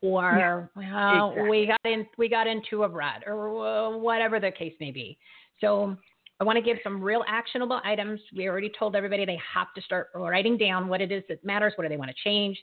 Or 0.00 0.70
well, 0.76 1.34
we 1.50 1.66
got 1.66 1.80
in 1.84 2.06
we 2.16 2.28
got 2.28 2.46
into 2.46 2.84
a 2.84 2.88
rut 2.88 3.24
or 3.26 3.98
whatever 3.98 4.38
the 4.38 4.50
case 4.50 4.74
may 4.80 4.92
be. 4.92 5.18
So 5.60 5.96
i 6.40 6.44
want 6.44 6.56
to 6.56 6.62
give 6.62 6.78
some 6.84 7.02
real 7.02 7.24
actionable 7.26 7.80
items. 7.84 8.20
We 8.34 8.48
already 8.48 8.70
told 8.78 8.94
everybody 8.94 9.24
they 9.24 9.40
have 9.54 9.74
to 9.74 9.82
start 9.82 10.08
writing 10.14 10.56
down 10.56 10.86
what 10.86 11.00
it 11.00 11.10
is 11.10 11.24
that 11.28 11.44
matters 11.44 11.72
what 11.76 11.82
do 11.82 11.88
they 11.88 11.96
want 11.96 12.10
to 12.10 12.16
change. 12.22 12.56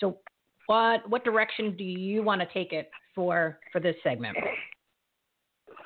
So 0.00 0.18
what 0.66 1.08
what 1.08 1.24
direction 1.24 1.76
do 1.76 1.84
you 1.84 2.22
want 2.22 2.40
to 2.40 2.46
take 2.52 2.72
it 2.72 2.90
for 3.14 3.58
for 3.72 3.80
this 3.80 3.96
segment 4.02 4.36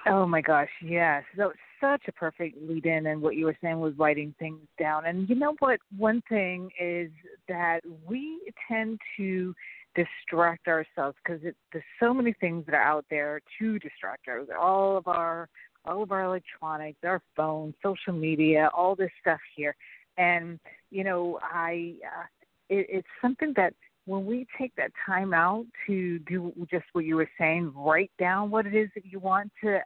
Oh 0.07 0.27
my 0.27 0.41
gosh, 0.41 0.69
yes. 0.83 1.23
So 1.37 1.53
such 1.81 2.03
a 2.09 2.13
perfect 2.13 2.57
lead 2.63 2.87
in 2.87 3.07
and 3.07 3.21
what 3.21 3.37
you 3.37 3.45
were 3.45 3.57
saying 3.63 3.79
was 3.81 3.93
writing 3.99 4.35
things 4.39 4.67
down. 4.79 5.07
And 5.07 5.29
you 5.29 5.35
know 5.35 5.55
what? 5.59 5.81
One 5.97 6.23
thing 6.29 6.71
is 6.81 7.11
that 7.49 7.81
we 8.07 8.41
tend 8.69 8.99
to 9.17 9.55
distract 9.95 10.69
ourselves 10.69 11.17
because 11.23 11.43
there's 11.43 11.85
so 12.01 12.15
many 12.15 12.33
things 12.41 12.65
that 12.67 12.75
are 12.75 12.83
out 12.83 13.05
there 13.11 13.41
to 13.59 13.79
distract 13.79 14.29
us. 14.29 14.47
All 14.59 14.97
of 14.97 15.07
our 15.07 15.49
all 15.85 16.03
of 16.03 16.13
our 16.13 16.25
electronics, 16.25 16.99
our 17.05 17.23
phones, 17.37 17.75
social 17.83 18.13
media, 18.13 18.69
all 18.75 18.95
this 18.95 19.11
stuff 19.21 19.41
here. 19.57 19.75
And 20.17 20.59
you 20.91 21.05
know, 21.05 21.39
I 21.43 21.95
uh, 22.05 22.25
it, 22.69 22.87
it's 22.89 23.09
something 23.21 23.53
that 23.57 23.75
when 24.09 24.25
we 24.25 24.47
take 24.57 24.75
that 24.77 24.91
time 25.05 25.35
out 25.35 25.67
to 25.87 26.19
do 26.21 26.51
just 26.71 26.87
what 26.95 27.05
you 27.05 27.15
were 27.15 27.29
saying, 27.39 27.71
write 27.77 28.11
down 28.19 28.51
what 28.51 28.65
it 28.65 28.75
is 28.75 28.89
that 28.95 29.05
you 29.05 29.19
want 29.19 29.53
to 29.63 29.81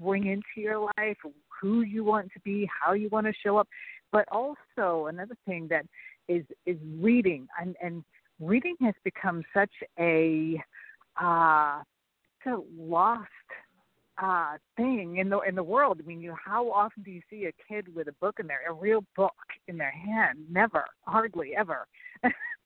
bring 0.00 0.26
into 0.26 0.42
your 0.56 0.80
life, 0.80 1.16
who 1.60 1.82
you 1.82 2.02
want 2.02 2.28
to 2.32 2.40
be, 2.40 2.68
how 2.68 2.92
you 2.92 3.08
want 3.08 3.26
to 3.26 3.32
show 3.44 3.56
up, 3.56 3.68
but 4.10 4.26
also 4.32 5.06
another 5.06 5.36
thing 5.46 5.68
that 5.70 5.86
is 6.26 6.44
is 6.66 6.76
reading, 6.98 7.46
and 7.60 7.76
and 7.80 8.02
reading 8.40 8.74
has 8.80 8.94
become 9.04 9.44
such 9.54 9.72
a 9.98 10.60
uh, 11.20 11.80
so 12.44 12.64
lost 12.76 13.28
uh 14.20 14.56
thing 14.76 15.18
in 15.18 15.28
the 15.28 15.38
in 15.40 15.54
the 15.54 15.62
world. 15.62 16.00
I 16.02 16.06
mean, 16.06 16.20
you 16.20 16.34
how 16.44 16.68
often 16.72 17.04
do 17.04 17.12
you 17.12 17.22
see 17.30 17.46
a 17.46 17.52
kid 17.72 17.94
with 17.94 18.08
a 18.08 18.12
book 18.20 18.40
in 18.40 18.48
their 18.48 18.68
a 18.68 18.72
real 18.72 19.04
book 19.14 19.36
in 19.68 19.78
their 19.78 19.92
hand? 19.92 20.40
Never, 20.50 20.84
hardly 21.02 21.54
ever. 21.56 21.86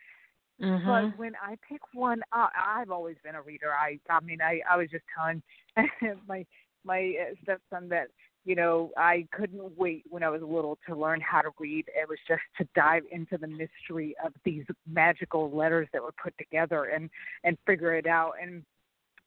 Mm-hmm. 0.62 0.86
But 0.86 1.18
when 1.18 1.32
I 1.42 1.56
pick 1.68 1.80
one 1.92 2.22
up, 2.32 2.52
I've 2.56 2.90
always 2.90 3.16
been 3.24 3.34
a 3.34 3.42
reader. 3.42 3.72
I, 3.72 3.98
I 4.08 4.20
mean, 4.20 4.40
I, 4.40 4.60
I 4.70 4.76
was 4.76 4.88
just 4.90 5.04
telling 5.16 5.42
my 6.28 6.46
my 6.84 7.14
uh, 7.20 7.34
stepson 7.42 7.88
that 7.88 8.08
you 8.44 8.54
know 8.54 8.90
I 8.96 9.26
couldn't 9.32 9.76
wait 9.76 10.04
when 10.08 10.22
I 10.22 10.28
was 10.28 10.42
little 10.42 10.78
to 10.88 10.96
learn 10.96 11.20
how 11.20 11.40
to 11.40 11.50
read. 11.58 11.86
It 11.88 12.08
was 12.08 12.18
just 12.28 12.42
to 12.58 12.68
dive 12.74 13.02
into 13.10 13.38
the 13.38 13.48
mystery 13.48 14.14
of 14.24 14.32
these 14.44 14.64
magical 14.88 15.50
letters 15.50 15.88
that 15.92 16.02
were 16.02 16.14
put 16.22 16.36
together 16.38 16.84
and 16.84 17.10
and 17.42 17.58
figure 17.66 17.94
it 17.96 18.06
out. 18.06 18.34
And 18.40 18.62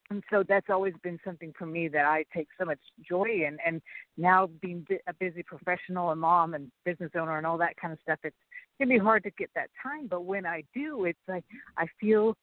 and 0.10 0.24
so 0.30 0.44
that's 0.48 0.70
always 0.70 0.94
been 1.04 1.20
something 1.26 1.54
for 1.58 1.66
me 1.66 1.88
that 1.88 2.06
I 2.06 2.26
take 2.34 2.48
so 2.60 2.66
much 2.66 2.80
joy 3.08 3.26
in. 3.26 3.58
And 3.66 3.82
now 4.18 4.50
being 4.62 4.86
a 5.08 5.14
busy 5.14 5.42
professional 5.42 6.12
and 6.12 6.22
mom 6.22 6.54
and 6.54 6.72
business 6.86 7.12
owner 7.18 7.38
and 7.38 7.48
all 7.48 7.58
that 7.58 7.78
kind 7.78 7.92
of 7.92 8.00
stuff, 8.04 8.20
it's 8.24 8.36
can 8.78 8.90
be 8.90 8.98
hard 8.98 9.24
to 9.24 9.32
get 9.32 9.50
that 9.56 9.70
time. 9.82 10.08
But 10.08 10.26
when 10.26 10.46
I 10.46 10.64
do, 10.74 11.06
it's 11.06 11.20
like 11.28 11.46
I 11.78 11.88
feel 12.00 12.36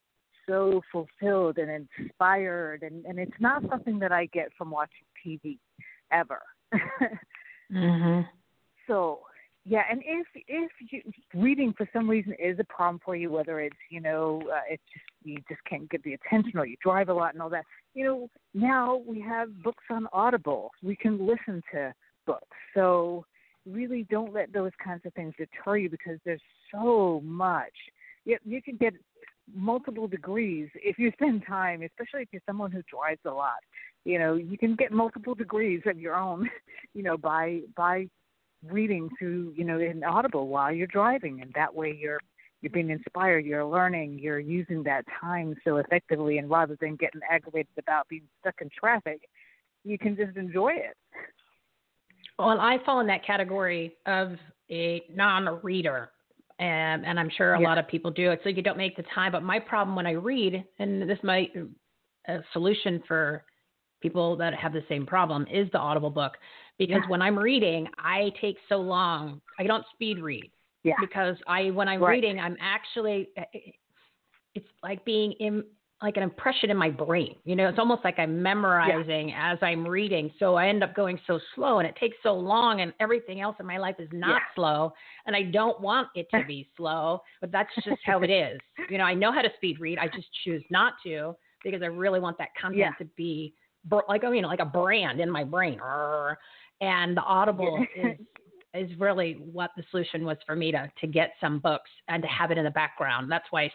so 0.49 0.81
fulfilled 0.91 1.59
and 1.59 1.89
inspired, 1.99 2.83
and 2.83 3.05
and 3.05 3.19
it's 3.19 3.39
not 3.39 3.63
something 3.69 3.99
that 4.01 4.13
I 4.13 4.27
get 4.27 4.49
from 4.57 4.71
watching 4.71 5.05
TV 5.25 5.59
ever. 6.11 6.43
Mm-hmm. 7.73 8.21
so 8.87 9.21
yeah, 9.65 9.83
and 9.89 10.03
if 10.05 10.27
if 10.49 10.71
you, 10.91 11.03
reading 11.35 11.73
for 11.77 11.89
some 11.93 12.11
reason 12.11 12.35
is 12.39 12.59
a 12.59 12.65
problem 12.65 13.01
for 13.05 13.15
you, 13.15 13.31
whether 13.31 13.61
it's 13.61 13.77
you 13.91 14.01
know 14.01 14.43
uh, 14.53 14.61
it's 14.69 14.83
just 14.93 15.05
you 15.23 15.37
just 15.49 15.61
can't 15.69 15.89
get 15.89 16.03
the 16.03 16.15
attention 16.15 16.59
or 16.59 16.67
you 16.67 16.77
drive 16.83 17.09
a 17.09 17.15
lot 17.15 17.33
and 17.35 17.43
all 17.43 17.51
that, 17.51 17.65
you 17.95 18.05
know 18.05 18.29
now 18.55 19.03
we 19.07 19.21
have 19.21 19.63
books 19.63 19.85
on 19.89 20.09
Audible. 20.13 20.71
We 20.83 20.97
can 20.97 21.27
listen 21.27 21.63
to 21.73 21.95
books, 22.27 22.57
so 22.75 23.25
really 23.65 24.05
don't 24.11 24.33
let 24.33 24.53
those 24.53 24.73
kinds 24.85 25.03
of 25.07 25.15
things 25.15 25.35
deter 25.39 25.77
you 25.77 25.89
because 25.89 26.19
there's 26.25 26.43
so 26.73 27.21
much. 27.25 27.73
You, 28.25 28.39
you 28.45 28.61
can 28.61 28.77
get 28.77 28.95
multiple 29.55 30.09
degrees 30.09 30.69
if 30.75 30.99
you 30.99 31.13
spend 31.13 31.45
time, 31.47 31.83
especially 31.83 32.23
if 32.23 32.29
you're 32.33 32.43
someone 32.47 32.73
who 32.73 32.83
drives 32.91 33.21
a 33.25 33.31
lot. 33.31 33.61
You 34.05 34.19
know, 34.19 34.35
you 34.35 34.59
can 34.59 34.75
get 34.75 34.91
multiple 34.91 35.37
degrees 35.37 35.83
of 35.87 36.01
your 36.01 36.17
own, 36.17 36.51
you 36.95 37.05
know, 37.05 37.17
by 37.17 37.61
by 37.77 38.09
reading 38.71 39.11
through 39.19 39.53
you 39.57 39.65
know 39.65 39.79
in 39.79 40.05
audible 40.05 40.49
while 40.49 40.73
you're 40.73 40.87
driving 40.87 41.41
and 41.41 41.53
that 41.55 41.75
way 41.75 41.97
you're 41.99 42.21
you're 42.61 42.71
being 42.71 42.91
inspired 42.91 43.45
you're 43.45 43.65
learning 43.65 44.19
you're 44.19 44.39
using 44.39 44.83
that 44.83 45.05
time 45.21 45.55
so 45.65 45.77
effectively 45.79 46.39
and 46.39 46.49
rather 46.49 46.77
than 46.81 46.95
getting 46.97 47.21
aggravated 47.29 47.73
about 47.79 48.09
being 48.09 48.23
stuck 48.41 48.55
in 48.61 48.69
traffic 48.79 49.23
you 49.85 49.99
can 49.99 50.17
just 50.17 50.37
enjoy 50.37 50.73
it 50.73 50.97
well 52.39 52.61
i 52.61 52.77
fall 52.87 53.01
in 53.01 53.07
that 53.07 53.25
category 53.27 53.95
of 54.07 54.37
a 54.71 55.03
non-reader 55.13 56.11
and, 56.61 57.05
and 57.05 57.19
i'm 57.19 57.31
sure 57.37 57.55
a 57.55 57.61
yeah. 57.61 57.67
lot 57.67 57.79
of 57.79 57.89
people 57.89 58.13
do 58.13 58.31
it's 58.31 58.45
like 58.45 58.57
you 58.57 58.63
don't 58.63 58.79
make 58.79 58.97
the 58.97 59.05
time 59.15 59.33
but 59.33 59.43
my 59.43 59.59
problem 59.59 59.97
when 59.97 60.07
i 60.07 60.13
read 60.13 60.65
and 60.79 61.09
this 61.11 61.19
might 61.25 61.51
a 62.29 62.39
solution 62.53 63.03
for 63.09 63.45
people 64.01 64.37
that 64.37 64.55
have 64.55 64.73
the 64.73 64.85
same 64.89 65.07
problem 65.07 65.47
is 65.51 65.69
the 65.73 65.79
audible 65.79 66.11
book 66.11 66.35
because 66.87 67.03
yeah. 67.05 67.11
when 67.11 67.23
I'm 67.23 67.39
reading, 67.39 67.87
I 67.99 68.33
take 68.41 68.57
so 68.69 68.77
long. 68.77 69.41
I 69.59 69.65
don't 69.65 69.85
speed 69.95 70.19
read. 70.19 70.51
Yeah. 70.85 70.95
Because 71.01 71.37
I 71.47 71.71
when 71.71 71.89
I'm 71.89 72.03
right. 72.03 72.11
reading, 72.11 72.41
I'm 72.41 72.57
actually 72.61 73.29
eh, 73.37 73.45
eh, 73.55 73.59
it's 74.55 74.67
like 74.83 75.05
being 75.05 75.33
in 75.39 75.65
like 76.03 76.17
an 76.17 76.25
impression 76.25 76.71
in 76.71 76.77
my 76.77 76.91
brain. 76.91 77.37
You 77.45 77.55
know, 77.55 77.69
it's 77.69 77.79
almost 77.79 78.03
like 78.03 78.19
I'm 78.19 78.43
memorizing 78.43 79.29
yeah. 79.29 79.53
as 79.53 79.59
I'm 79.63 79.87
reading. 79.87 80.33
So 80.41 80.57
I 80.57 80.67
end 80.67 80.83
up 80.83 80.97
going 80.97 81.21
so 81.29 81.39
slow 81.55 81.79
and 81.79 81.87
it 81.87 81.95
takes 81.95 82.17
so 82.25 82.35
long 82.35 82.81
and 82.81 82.93
everything 82.99 83.41
else 83.41 83.55
in 83.61 83.67
my 83.67 83.79
life 83.79 83.95
is 84.01 84.09
not 84.13 84.41
yeah. 84.41 84.55
slow 84.57 84.93
and 85.27 85.37
I 85.37 85.43
don't 85.43 85.81
want 85.81 86.09
it 86.17 86.27
to 86.35 86.45
be 86.45 86.69
slow, 86.77 87.21
but 87.41 87.53
that's 87.53 87.71
just 87.85 88.01
how 88.05 88.21
it 88.23 88.31
is. 88.31 88.59
You 88.91 88.99
know, 88.99 89.05
I 89.05 89.15
know 89.15 89.31
how 89.31 89.43
to 89.43 89.51
speed 89.57 89.79
read. 89.79 89.99
I 89.99 90.09
just 90.09 90.27
choose 90.45 90.65
not 90.71 90.95
to 91.05 91.37
because 91.63 91.83
I 91.83 91.87
really 91.87 92.19
want 92.19 92.37
that 92.39 92.49
content 92.61 92.81
yeah. 92.81 92.93
to 92.99 93.05
be 93.17 93.55
like 94.09 94.25
I 94.25 94.31
mean 94.31 94.45
like 94.45 94.61
a 94.61 94.65
brand 94.65 95.21
in 95.21 95.31
my 95.31 95.45
brain 95.45 95.79
and 96.83 97.17
the 97.17 97.23
Audible 97.23 97.87
is 97.97 98.19
is 98.75 98.91
really 98.99 99.35
what 99.53 99.71
the 99.77 99.85
solution 99.91 100.25
was 100.25 100.37
for 100.47 100.57
me 100.57 100.73
to 100.73 100.91
to 101.01 101.07
get 101.07 101.33
some 101.41 101.59
books 101.59 101.91
and 102.09 102.23
to 102.23 102.29
have 102.29 102.51
it 102.51 102.59
in 102.59 102.65
the 102.65 102.71
background. 102.71 103.31
That's 103.31 103.47
why 103.51 103.71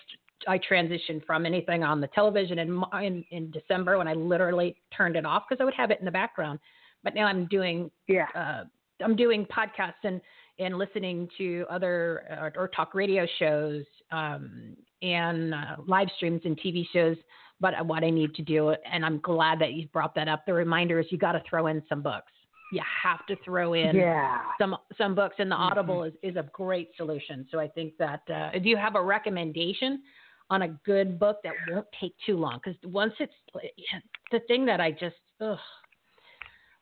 I, 0.47 0.53
I 0.53 0.59
transitioned 0.59 1.25
from 1.25 1.45
anything 1.45 1.83
on 1.83 2.01
the 2.01 2.07
television 2.07 2.59
in, 2.59 2.83
in 3.01 3.25
in 3.31 3.51
December 3.51 3.97
when 3.97 4.07
I 4.07 4.13
literally 4.13 4.75
turned 4.95 5.15
it 5.15 5.25
off 5.25 5.43
because 5.49 5.61
I 5.61 5.65
would 5.65 5.73
have 5.73 5.89
it 5.89 5.99
in 5.99 6.05
the 6.05 6.11
background. 6.11 6.59
But 7.03 7.15
now 7.15 7.25
I'm 7.25 7.47
doing 7.47 7.89
yeah 8.07 8.27
uh, 8.35 8.65
I'm 9.03 9.15
doing 9.15 9.45
podcasts 9.45 10.03
and 10.03 10.21
and 10.59 10.77
listening 10.77 11.29
to 11.37 11.65
other 11.69 12.23
uh, 12.31 12.59
or 12.59 12.67
talk 12.67 12.93
radio 12.93 13.25
shows 13.39 13.85
um, 14.11 14.75
and 15.01 15.53
uh, 15.53 15.75
live 15.85 16.07
streams 16.17 16.41
and 16.43 16.59
TV 16.59 16.83
shows. 16.91 17.17
But 17.59 17.73
what 17.87 18.03
I 18.03 18.11
need 18.11 18.35
to 18.35 18.43
do, 18.43 18.69
and 18.69 19.03
I'm 19.03 19.19
glad 19.21 19.59
that 19.59 19.73
you 19.73 19.87
brought 19.87 20.13
that 20.13 20.27
up. 20.27 20.45
The 20.45 20.53
reminder 20.53 20.99
is 20.99 21.07
you 21.09 21.17
got 21.17 21.31
to 21.31 21.41
throw 21.49 21.67
in 21.67 21.81
some 21.89 22.03
books 22.03 22.31
you 22.71 22.81
have 23.03 23.25
to 23.27 23.35
throw 23.43 23.73
in 23.73 23.95
yeah. 23.95 24.39
some 24.59 24.75
some 24.97 25.15
books, 25.15 25.35
and 25.39 25.49
the 25.49 25.55
mm-hmm. 25.55 25.63
Audible 25.63 26.03
is, 26.03 26.13
is 26.21 26.35
a 26.35 26.45
great 26.51 26.89
solution. 26.97 27.47
So 27.51 27.59
I 27.59 27.67
think 27.67 27.93
that 27.97 28.21
uh, 28.29 28.49
if 28.53 28.65
you 28.65 28.77
have 28.77 28.95
a 28.95 29.01
recommendation 29.01 30.01
on 30.49 30.63
a 30.63 30.69
good 30.85 31.19
book 31.19 31.37
that 31.43 31.53
won't 31.69 31.87
take 31.99 32.13
too 32.25 32.37
long, 32.37 32.59
because 32.63 32.79
once 32.83 33.13
it's 33.19 33.33
the 34.31 34.39
thing 34.47 34.65
that 34.65 34.81
I 34.81 34.91
just 34.91 35.15
ugh, 35.39 35.57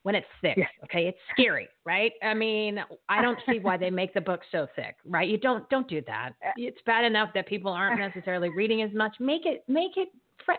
when 0.03 0.15
it's 0.15 0.27
thick, 0.41 0.57
yeah. 0.57 0.65
okay, 0.83 1.07
it's 1.07 1.17
scary, 1.31 1.67
right? 1.85 2.11
I 2.23 2.33
mean, 2.33 2.79
I 3.09 3.21
don't 3.21 3.39
see 3.49 3.59
why 3.59 3.77
they 3.77 3.89
make 3.89 4.13
the 4.13 4.21
book 4.21 4.41
so 4.51 4.67
thick, 4.75 4.95
right? 5.05 5.27
You 5.27 5.37
don't 5.37 5.69
don't 5.69 5.87
do 5.87 6.01
that. 6.07 6.31
Uh, 6.45 6.51
it's 6.57 6.81
bad 6.85 7.05
enough 7.05 7.29
that 7.35 7.47
people 7.47 7.71
aren't 7.71 7.99
necessarily 7.99 8.49
reading 8.49 8.81
as 8.81 8.93
much. 8.93 9.15
Make 9.19 9.45
it 9.45 9.63
make 9.67 9.97
it 9.97 10.09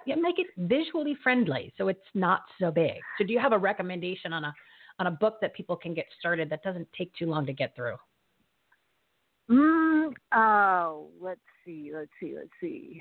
make 0.06 0.38
it 0.38 0.46
visually 0.56 1.16
friendly 1.22 1.72
so 1.78 1.88
it's 1.88 2.00
not 2.14 2.42
so 2.60 2.70
big. 2.70 2.96
So 3.18 3.26
do 3.26 3.32
you 3.32 3.38
have 3.40 3.52
a 3.52 3.58
recommendation 3.58 4.32
on 4.32 4.44
a 4.44 4.54
on 4.98 5.06
a 5.06 5.10
book 5.10 5.38
that 5.40 5.54
people 5.54 5.76
can 5.76 5.94
get 5.94 6.06
started 6.18 6.50
that 6.50 6.62
doesn't 6.62 6.88
take 6.96 7.12
too 7.14 7.26
long 7.26 7.46
to 7.46 7.52
get 7.52 7.74
through? 7.76 7.96
Mm, 9.50 10.12
oh, 10.34 11.08
let's 11.20 11.40
see, 11.64 11.92
let's 11.94 12.10
see, 12.20 12.34
let's 12.36 12.50
see. 12.60 13.00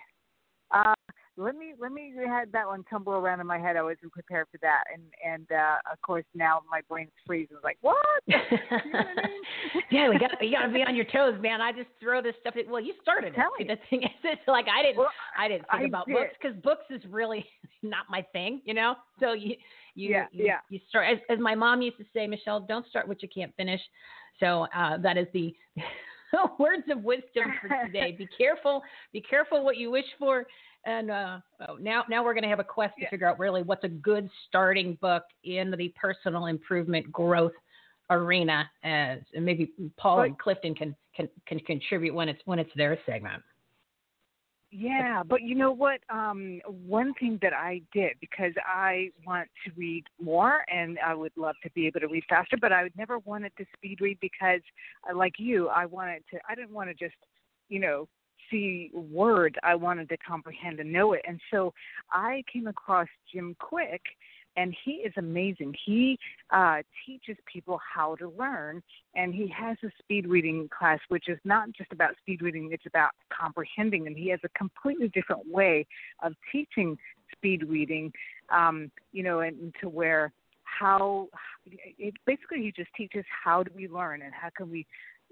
Uh, 0.72 0.94
let 1.38 1.56
me 1.56 1.74
let 1.80 1.92
me 1.92 2.14
have 2.26 2.52
that 2.54 2.66
one 2.66 2.84
tumble 2.90 3.14
around 3.14 3.42
in 3.42 3.48
my 3.48 3.58
head. 3.58 3.76
I 3.76 3.84
wasn't 3.84 4.12
prepared 4.12 4.48
for 4.52 4.58
that, 4.60 4.84
and 4.94 5.04
and 5.26 5.52
uh, 5.52 5.76
of 5.92 6.02
course 6.02 6.24
now 6.34 6.62
my 6.72 6.82
brain's 6.88 7.12
freezing. 7.26 7.58
Like 7.64 7.78
what? 7.82 7.98
you 8.28 8.38
know 8.38 8.44
what 8.54 8.92
I 8.92 9.28
mean? 9.28 9.84
yeah, 9.92 10.10
we 10.10 10.18
got 10.18 10.32
you 10.42 10.52
got 10.52 10.68
to 10.68 10.74
be 10.74 10.82
on 10.82 10.96
your 10.96 11.06
toes, 11.06 11.36
man. 11.42 11.60
I 11.60 11.74
just 11.74 11.90
throw 12.00 12.22
this 12.22 12.36
stuff. 12.40 12.56
Well, 12.70 12.82
you 12.82 12.94
started 13.02 13.34
it. 13.36 13.42
See, 13.58 13.66
the 13.66 13.78
thing 13.90 14.04
is, 14.04 14.10
it's 14.24 14.48
like 14.48 14.66
I 14.74 14.82
didn't 14.82 14.98
well, 14.98 15.10
I 15.38 15.50
didn't 15.50 15.66
think 15.72 15.84
I 15.84 15.88
about 15.88 16.08
did. 16.08 16.16
books 16.16 16.36
because 16.42 16.58
books 16.62 16.86
is 16.90 17.02
really 17.10 17.46
not 17.84 18.06
my 18.10 18.26
thing, 18.32 18.62
you 18.64 18.74
know. 18.74 18.96
So 19.20 19.34
you 19.34 19.56
you 19.96 20.10
yeah, 20.10 20.26
you, 20.32 20.46
yeah. 20.46 20.58
you 20.70 20.80
start 20.90 21.08
as, 21.12 21.20
as 21.30 21.40
my 21.40 21.56
mom 21.56 21.82
used 21.82 21.98
to 21.98 22.06
say, 22.14 22.28
Michelle, 22.28 22.60
don't 22.60 22.88
start 22.88 23.08
what 23.08 23.22
you 23.24 23.30
can't 23.34 23.56
finish. 23.56 23.82
So 24.40 24.68
uh, 24.76 24.98
that 24.98 25.18
is 25.18 25.28
the 25.34 25.54
words 26.60 26.84
of 26.92 27.04
wisdom 27.04 27.54
for 27.62 27.70
today. 27.86 28.12
Be 28.18 28.28
careful. 28.38 28.82
Be 29.14 29.22
careful 29.22 29.64
what 29.64 29.78
you 29.78 29.90
wish 29.92 30.06
for. 30.20 30.46
And 30.86 31.10
uh, 31.10 31.40
oh, 31.68 31.78
now, 31.78 32.04
now 32.10 32.24
we're 32.24 32.34
going 32.34 32.44
to 32.44 32.50
have 32.50 32.60
a 32.60 32.64
quest 32.64 32.94
to 33.00 33.10
figure 33.10 33.28
out 33.28 33.40
really 33.40 33.64
what's 33.64 33.84
a 33.84 33.90
good 33.90 34.30
starting 34.48 34.98
book 35.02 35.24
in 35.44 35.72
the 35.72 35.94
personal 36.00 36.46
improvement 36.46 37.12
growth 37.12 37.54
arena. 38.12 38.70
As 38.84 39.20
and 39.34 39.44
maybe 39.44 39.72
Paul 39.98 40.22
and 40.22 40.38
Clifton 40.38 40.76
can, 40.76 40.96
can 41.16 41.28
can 41.48 41.60
contribute 41.62 42.14
when 42.14 42.30
it's 42.30 42.42
when 42.46 42.60
it's 42.60 42.70
their 42.76 43.00
segment. 43.06 43.42
Yeah, 44.78 45.24
but 45.24 45.42
you 45.42 45.56
know 45.56 45.72
what? 45.72 46.02
Um, 46.10 46.60
one 46.86 47.14
thing 47.14 47.40
that 47.42 47.54
I 47.54 47.82
did 47.94 48.14
because 48.20 48.52
I 48.66 49.10
want 49.26 49.48
to 49.66 49.72
read 49.78 50.04
more 50.22 50.66
and 50.68 50.98
I 51.00 51.14
would 51.14 51.32
love 51.38 51.56
to 51.64 51.72
be 51.72 51.88
able 51.88 52.02
to 52.02 52.08
read 52.08 52.26
faster, 52.28 52.58
but 52.60 52.74
I 52.74 52.84
would 52.84 52.98
never 52.98 53.20
wanted 53.20 53.54
to 53.58 53.66
speed 53.74 54.02
read 54.02 54.18
because, 54.20 54.60
uh, 55.10 55.16
like 55.16 55.36
you, 55.38 55.70
I 55.70 55.86
wanted 55.86 56.24
to. 56.32 56.40
I 56.50 56.56
didn't 56.56 56.74
want 56.74 56.90
to 56.90 56.94
just, 56.94 57.16
you 57.70 57.80
know, 57.80 58.10
see 58.52 58.92
words. 58.94 59.56
I 59.64 59.76
wanted 59.76 60.10
to 60.10 60.18
comprehend 60.18 60.82
and 60.82 60.92
know 60.92 61.14
it, 61.14 61.22
and 61.26 61.40
so 61.52 61.74
I 62.12 62.44
came 62.52 62.68
across 62.68 63.08
Jim 63.34 63.56
Kwik 63.62 64.02
and 64.58 64.76
he 64.84 64.92
is 64.92 65.14
amazing. 65.18 65.74
He 65.86 66.18
uh, 66.52 66.78
teaches 67.06 67.38
people 67.52 67.80
how 67.94 68.16
to 68.16 68.30
learn, 68.38 68.82
and 69.16 69.34
he 69.34 69.48
has 69.48 69.78
a 69.84 69.90
speed 70.00 70.28
reading 70.28 70.70
class, 70.78 71.00
which 71.10 71.28
is 71.28 71.40
not 71.44 71.72
just 71.74 71.92
about 71.92 72.16
speed 72.18 72.42
reading; 72.42 72.70
it's 72.72 72.86
about 72.86 73.12
comprehending. 73.30 74.08
And 74.08 74.18
he 74.18 74.30
has 74.30 74.40
a 74.44 74.50
completely 74.50 75.10
different 75.10 75.42
way 75.48 75.86
of 76.24 76.34
teaching 76.52 76.98
speed 77.36 77.64
reading. 77.68 78.12
Um, 78.50 78.92
you 79.12 79.24
know, 79.24 79.40
and 79.40 79.74
to 79.82 79.90
where 79.90 80.32
how 80.64 81.28
it 81.98 82.14
basically 82.26 82.62
he 82.62 82.72
just 82.76 82.90
teaches 82.96 83.24
how 83.44 83.64
do 83.64 83.72
we 83.76 83.88
learn 83.88 84.22
and 84.22 84.34
how 84.34 84.50
can 84.56 84.70
we 84.70 84.86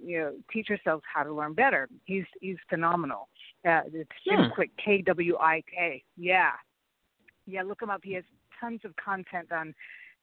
you 0.04 0.20
know 0.20 0.34
teach 0.52 0.70
ourselves 0.70 1.04
how 1.12 1.24
to 1.24 1.34
learn 1.34 1.54
better 1.54 1.88
he's 2.06 2.26
he's 2.42 2.58
phenomenal 2.70 3.28
uh, 3.68 3.82
it's 3.94 4.10
jim 4.28 4.46
hmm. 4.46 4.54
kwik 4.54 4.72
k 4.84 5.02
w 5.02 5.38
i 5.40 5.62
k 5.74 6.04
yeah 6.18 6.52
yeah 7.46 7.62
look 7.62 7.82
him 7.82 7.90
up 7.90 8.02
he 8.04 8.14
has 8.14 8.24
tons 8.60 8.82
of 8.84 8.96
content 8.96 9.52
on 9.52 9.74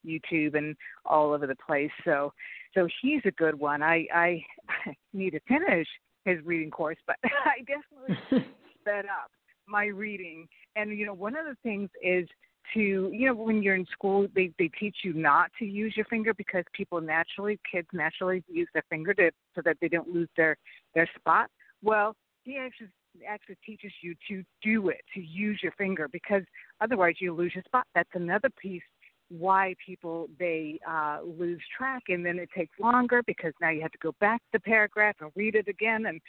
YouTube 0.06 0.56
and 0.56 0.76
all 1.04 1.32
over 1.32 1.46
the 1.46 1.56
place. 1.66 1.90
So 2.04 2.32
so 2.74 2.88
he's 3.02 3.22
a 3.24 3.30
good 3.32 3.58
one. 3.58 3.82
I 3.82 4.06
I, 4.12 4.44
need 5.12 5.30
to 5.30 5.40
finish 5.48 5.86
his 6.24 6.38
reading 6.44 6.70
course, 6.70 6.98
but 7.06 7.16
I 7.24 7.60
definitely 7.60 8.48
sped 8.80 9.06
up 9.06 9.30
my 9.66 9.86
reading. 9.86 10.48
And 10.76 10.96
you 10.96 11.06
know, 11.06 11.14
one 11.14 11.36
of 11.36 11.46
the 11.46 11.56
things 11.62 11.90
is 12.02 12.28
to 12.74 13.10
you 13.12 13.26
know 13.26 13.34
when 13.34 13.62
you're 13.62 13.74
in 13.74 13.86
school 13.90 14.26
they 14.34 14.52
they 14.58 14.70
teach 14.78 14.98
you 15.02 15.14
not 15.14 15.50
to 15.58 15.64
use 15.64 15.94
your 15.96 16.04
finger 16.06 16.34
because 16.34 16.62
people 16.74 17.00
naturally 17.00 17.58
kids 17.70 17.88
naturally 17.92 18.44
use 18.48 18.68
their 18.74 18.84
finger 18.90 19.14
to 19.14 19.30
so 19.54 19.62
that 19.64 19.78
they 19.80 19.88
don't 19.88 20.08
lose 20.08 20.28
their 20.36 20.58
their 20.94 21.08
spot 21.18 21.48
well 21.82 22.14
he 22.44 22.58
actually 22.58 22.90
actually 23.28 23.56
teaches 23.64 23.92
you 24.02 24.14
to 24.28 24.42
do 24.62 24.88
it, 24.88 25.00
to 25.14 25.20
use 25.20 25.60
your 25.62 25.72
finger, 25.72 26.08
because 26.08 26.42
otherwise 26.80 27.14
you 27.20 27.34
lose 27.34 27.52
your 27.54 27.64
spot. 27.64 27.86
That's 27.94 28.10
another 28.14 28.50
piece 28.60 28.82
why 29.30 29.74
people 29.84 30.28
they 30.38 30.80
uh, 30.88 31.18
lose 31.38 31.60
track, 31.76 32.02
and 32.08 32.26
then 32.26 32.38
it 32.38 32.48
takes 32.56 32.78
longer 32.80 33.22
because 33.26 33.52
now 33.60 33.70
you 33.70 33.80
have 33.80 33.92
to 33.92 33.98
go 33.98 34.12
back 34.20 34.40
to 34.40 34.48
the 34.54 34.60
paragraph 34.60 35.16
and 35.20 35.30
read 35.36 35.54
it 35.54 35.68
again, 35.68 36.06
and 36.06 36.20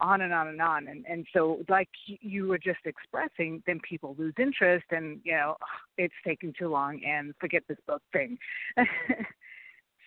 on 0.00 0.20
and 0.20 0.34
on 0.34 0.48
and 0.48 0.60
on. 0.60 0.88
And 0.88 1.04
and 1.08 1.26
so, 1.32 1.60
like 1.68 1.88
you 2.06 2.48
were 2.48 2.58
just 2.58 2.80
expressing, 2.84 3.62
then 3.66 3.80
people 3.88 4.14
lose 4.18 4.34
interest, 4.38 4.84
and 4.90 5.20
you 5.24 5.32
know 5.32 5.56
it's 5.96 6.14
taking 6.26 6.52
too 6.58 6.68
long, 6.68 7.00
and 7.04 7.34
forget 7.40 7.62
this 7.68 7.78
book 7.86 8.02
thing. 8.12 8.38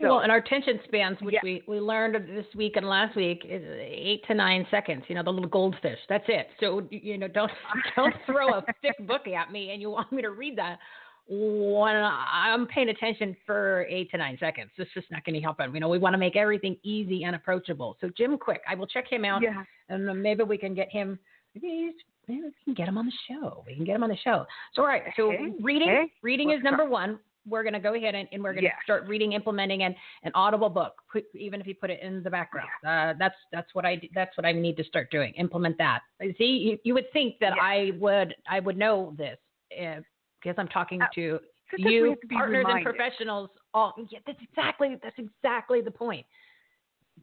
So, 0.02 0.08
well, 0.08 0.20
and 0.20 0.32
our 0.32 0.40
attention 0.40 0.80
spans, 0.86 1.18
which 1.22 1.36
Yeah. 1.36 1.40
we, 1.44 1.64
we 1.68 1.80
learned 1.80 2.16
this 2.28 2.46
week 2.54 2.74
and 2.76 2.86
last 2.88 3.16
week, 3.16 3.46
is 3.46 3.64
eight 3.80 4.24
to 4.28 4.34
nine 4.34 4.68
seconds. 4.70 5.04
You 5.08 5.16
know, 5.16 5.24
the 5.24 5.32
little 5.32 5.50
goldfish. 5.50 6.00
That's 6.10 6.26
it. 6.28 6.48
So 6.60 6.86
you 6.90 7.18
know, 7.18 7.28
don't 7.28 7.52
don't 7.96 8.14
throw 8.26 8.56
a 8.56 8.64
thick 8.82 8.96
book 9.08 9.28
at 9.28 9.52
me 9.52 9.72
and 9.72 9.82
you 9.82 9.90
want 9.90 10.12
me 10.12 10.22
to 10.22 10.32
read 10.32 10.58
that 10.58 10.80
when 11.28 11.96
I'm 11.96 12.68
paying 12.68 12.90
attention 12.90 13.36
for 13.46 13.86
eight 13.90 14.12
to 14.12 14.18
nine 14.18 14.38
seconds. 14.40 14.70
It's 14.78 14.94
just 14.94 15.10
not 15.12 15.26
going 15.26 15.36
to 15.36 15.42
happen. 15.42 15.74
You 15.74 15.80
know, 15.80 15.90
we 15.90 15.98
want 15.98 16.14
to 16.14 16.20
make 16.20 16.36
everything 16.36 16.78
easy 16.84 17.24
and 17.24 17.36
approachable. 17.36 17.98
So 18.00 18.10
Jim 18.16 18.38
Kwik, 18.38 18.60
I 18.70 18.76
will 18.76 18.88
check 18.88 19.12
him 19.12 19.26
out, 19.26 19.42
yeah. 19.42 19.64
and 19.90 20.22
maybe 20.22 20.44
we 20.44 20.58
can 20.58 20.76
get 20.76 20.90
him. 20.92 21.18
Maybe, 21.56 21.92
we 22.28 22.44
can 22.66 22.74
get 22.74 22.88
him 22.88 22.98
on 22.98 23.06
the 23.06 23.14
show. 23.30 23.64
We 23.66 23.76
can 23.76 23.86
get 23.86 23.96
him 23.96 24.04
on 24.04 24.10
the 24.10 24.18
show. 24.24 24.46
So 24.74 24.82
all 24.82 24.88
right. 24.88 25.04
So 25.16 25.32
Hey, 25.32 25.54
reading, 25.62 25.88
hey, 25.88 26.12
reading 26.22 26.50
let's 26.50 26.60
is 26.60 26.64
number 26.64 26.86
one. 26.86 27.20
We're 27.48 27.64
going 27.64 27.74
to 27.74 27.80
go 27.80 27.94
ahead 27.94 28.16
and, 28.16 28.28
and 28.32 28.44
we're 28.44 28.54
going 28.54 28.64
to 28.64 28.70
Yeah. 28.70 28.84
start 28.84 29.08
reading, 29.08 29.34
implementing 29.34 29.84
an, 29.84 29.96
an 30.24 30.32
audible 30.36 30.70
book, 30.70 30.94
put, 31.12 31.26
even 31.36 31.62
if 31.62 31.68
you 31.68 31.76
put 31.76 31.90
it 31.90 32.02
in 32.02 32.24
the 32.24 32.30
background. 32.30 32.70
Uh, 32.88 33.14
that's 33.20 33.36
that's 33.52 33.74
what 33.74 33.86
I 33.86 34.02
that's 34.14 34.36
what 34.38 34.46
I 34.46 34.52
need 34.52 34.78
to 34.78 34.84
start 34.84 35.12
doing. 35.12 35.34
Implement 35.36 35.78
that. 35.78 36.02
See, 36.38 36.46
you, 36.46 36.78
you 36.84 36.94
would 36.94 37.12
think 37.14 37.36
that 37.40 37.54
Yeah. 37.56 37.62
I 37.62 37.92
would 38.00 38.36
I 38.50 38.60
would 38.60 38.78
know 38.78 39.14
this 39.18 39.38
uh, 39.80 40.02
because 40.42 40.56
I'm 40.58 40.68
talking 40.70 41.02
Uh, 41.02 41.06
to 41.16 41.40
you 41.78 42.16
to 42.16 42.28
partners 42.36 42.66
and 42.70 42.84
professionals. 42.84 43.50
All 43.74 43.94
yeah, 44.10 44.20
that's 44.26 44.40
exactly 44.42 44.98
that's 45.04 45.18
exactly 45.18 45.82
the 45.82 45.92
point. 45.92 46.26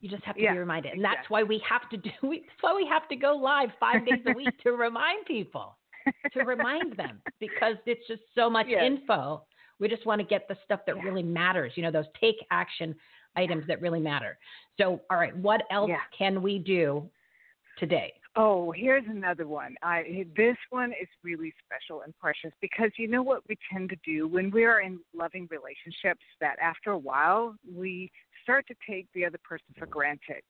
You 0.00 0.08
just 0.08 0.24
have 0.24 0.36
to 0.36 0.42
Yeah, 0.42 0.52
be 0.52 0.58
reminded, 0.58 0.92
and 0.94 1.04
that's 1.04 1.28
why 1.28 1.42
we 1.42 1.62
have 1.68 1.88
to 1.90 1.96
do. 1.96 2.10
That's 2.22 2.62
why 2.62 2.74
we 2.74 2.86
have 2.86 3.08
to 3.08 3.16
go 3.16 3.34
live 3.36 3.68
five 3.78 4.04
days 4.06 4.22
a 4.26 4.32
week 4.32 4.58
to 4.62 4.72
remind 4.72 5.26
people, 5.26 5.76
to 6.32 6.42
remind 6.42 6.96
them, 6.96 7.20
because 7.40 7.76
it's 7.86 8.06
just 8.08 8.22
so 8.34 8.48
much 8.48 8.66
Yes. 8.70 8.82
info. 8.84 9.44
We 9.78 9.88
just 9.88 10.06
want 10.06 10.20
to 10.20 10.26
get 10.26 10.48
the 10.48 10.56
stuff 10.64 10.80
that 10.86 10.96
Yeah. 10.96 11.04
really 11.04 11.22
matters. 11.22 11.72
You 11.76 11.82
know, 11.82 11.90
those 11.90 12.08
take 12.20 12.36
action 12.50 12.94
items 13.36 13.66
that 13.66 13.80
really 13.80 14.00
matter. 14.00 14.38
So, 14.78 15.00
all 15.10 15.16
right, 15.16 15.34
what 15.36 15.62
else 15.70 15.90
Yeah. 15.90 16.02
can 16.16 16.42
we 16.42 16.58
do 16.58 17.10
today? 17.76 18.14
Oh, 18.34 18.70
here's 18.70 19.06
another 19.06 19.46
one. 19.46 19.76
I 19.82 20.26
this 20.34 20.56
one 20.70 20.92
is 20.92 21.08
really 21.22 21.52
special 21.66 22.00
and 22.02 22.16
precious 22.18 22.52
because 22.62 22.90
you 22.96 23.06
know 23.06 23.22
what 23.22 23.46
we 23.46 23.58
tend 23.70 23.90
to 23.90 23.96
do 23.96 24.26
when 24.26 24.50
we 24.50 24.64
are 24.64 24.80
in 24.80 25.00
loving 25.12 25.46
relationships 25.50 26.24
that 26.40 26.58
after 26.58 26.92
a 26.92 26.98
while 26.98 27.54
we 27.70 28.10
start 28.42 28.66
to 28.68 28.74
take 28.88 29.06
the 29.12 29.26
other 29.26 29.38
person 29.38 29.66
for 29.78 29.86
granted. 29.86 30.42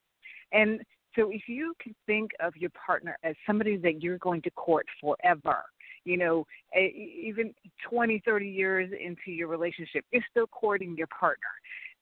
And 0.53 0.81
so 1.17 1.31
if 1.31 1.49
you 1.49 1.75
can 1.81 1.95
think 2.07 2.31
of 2.39 2.57
your 2.57 2.71
partner 2.71 3.19
as 3.25 3.35
somebody 3.47 3.77
that 3.79 4.01
you're 4.01 4.19
going 4.19 4.43
to 4.43 4.51
court 4.53 4.87
forever, 5.01 5.65
you 6.05 6.17
know, 6.17 6.47
even 6.77 7.55
20, 7.88 8.23
30 8.25 8.49
years 8.49 8.91
into 8.93 9.31
your 9.31 9.49
relationship, 9.49 10.05
you're 10.11 10.25
still 10.31 10.47
courting 10.47 10.97
your 10.97 11.09
partner 11.09 11.38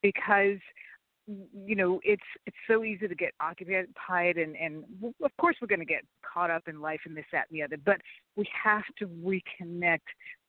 because 0.03 0.59
you 1.27 1.77
know 1.77 2.01
it's 2.03 2.23
it's 2.47 2.57
so 2.69 2.83
easy 2.83 3.07
to 3.07 3.15
get 3.15 3.33
occupied 3.41 4.37
and 4.37 4.57
and 4.57 4.85
of 5.23 5.31
course 5.39 5.57
we're 5.61 5.69
going 5.69 5.79
to 5.79 5.85
get 5.85 6.03
caught 6.23 6.51
up 6.51 6.67
in 6.67 6.81
life 6.81 7.01
and 7.05 7.17
this 7.17 7.25
that 7.31 7.47
and 7.51 7.59
the 7.59 7.63
other 7.63 7.77
but 7.85 7.99
we 8.37 8.49
have 8.65 8.83
to 8.99 9.07
reconnect 9.07 9.99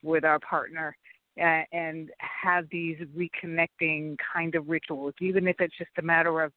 with 0.02 0.24
our 0.24 0.40
partner 0.40 0.96
uh, 1.40 1.62
and 1.72 2.10
have 2.20 2.66
these 2.72 2.98
reconnecting 3.16 4.16
kind 4.34 4.56
of 4.56 4.68
rituals 4.70 5.14
even 5.22 5.48
if 5.48 5.56
it's 5.60 5.78
just 5.78 5.92
a 6.00 6.02
matter 6.02 6.42
of 6.42 6.52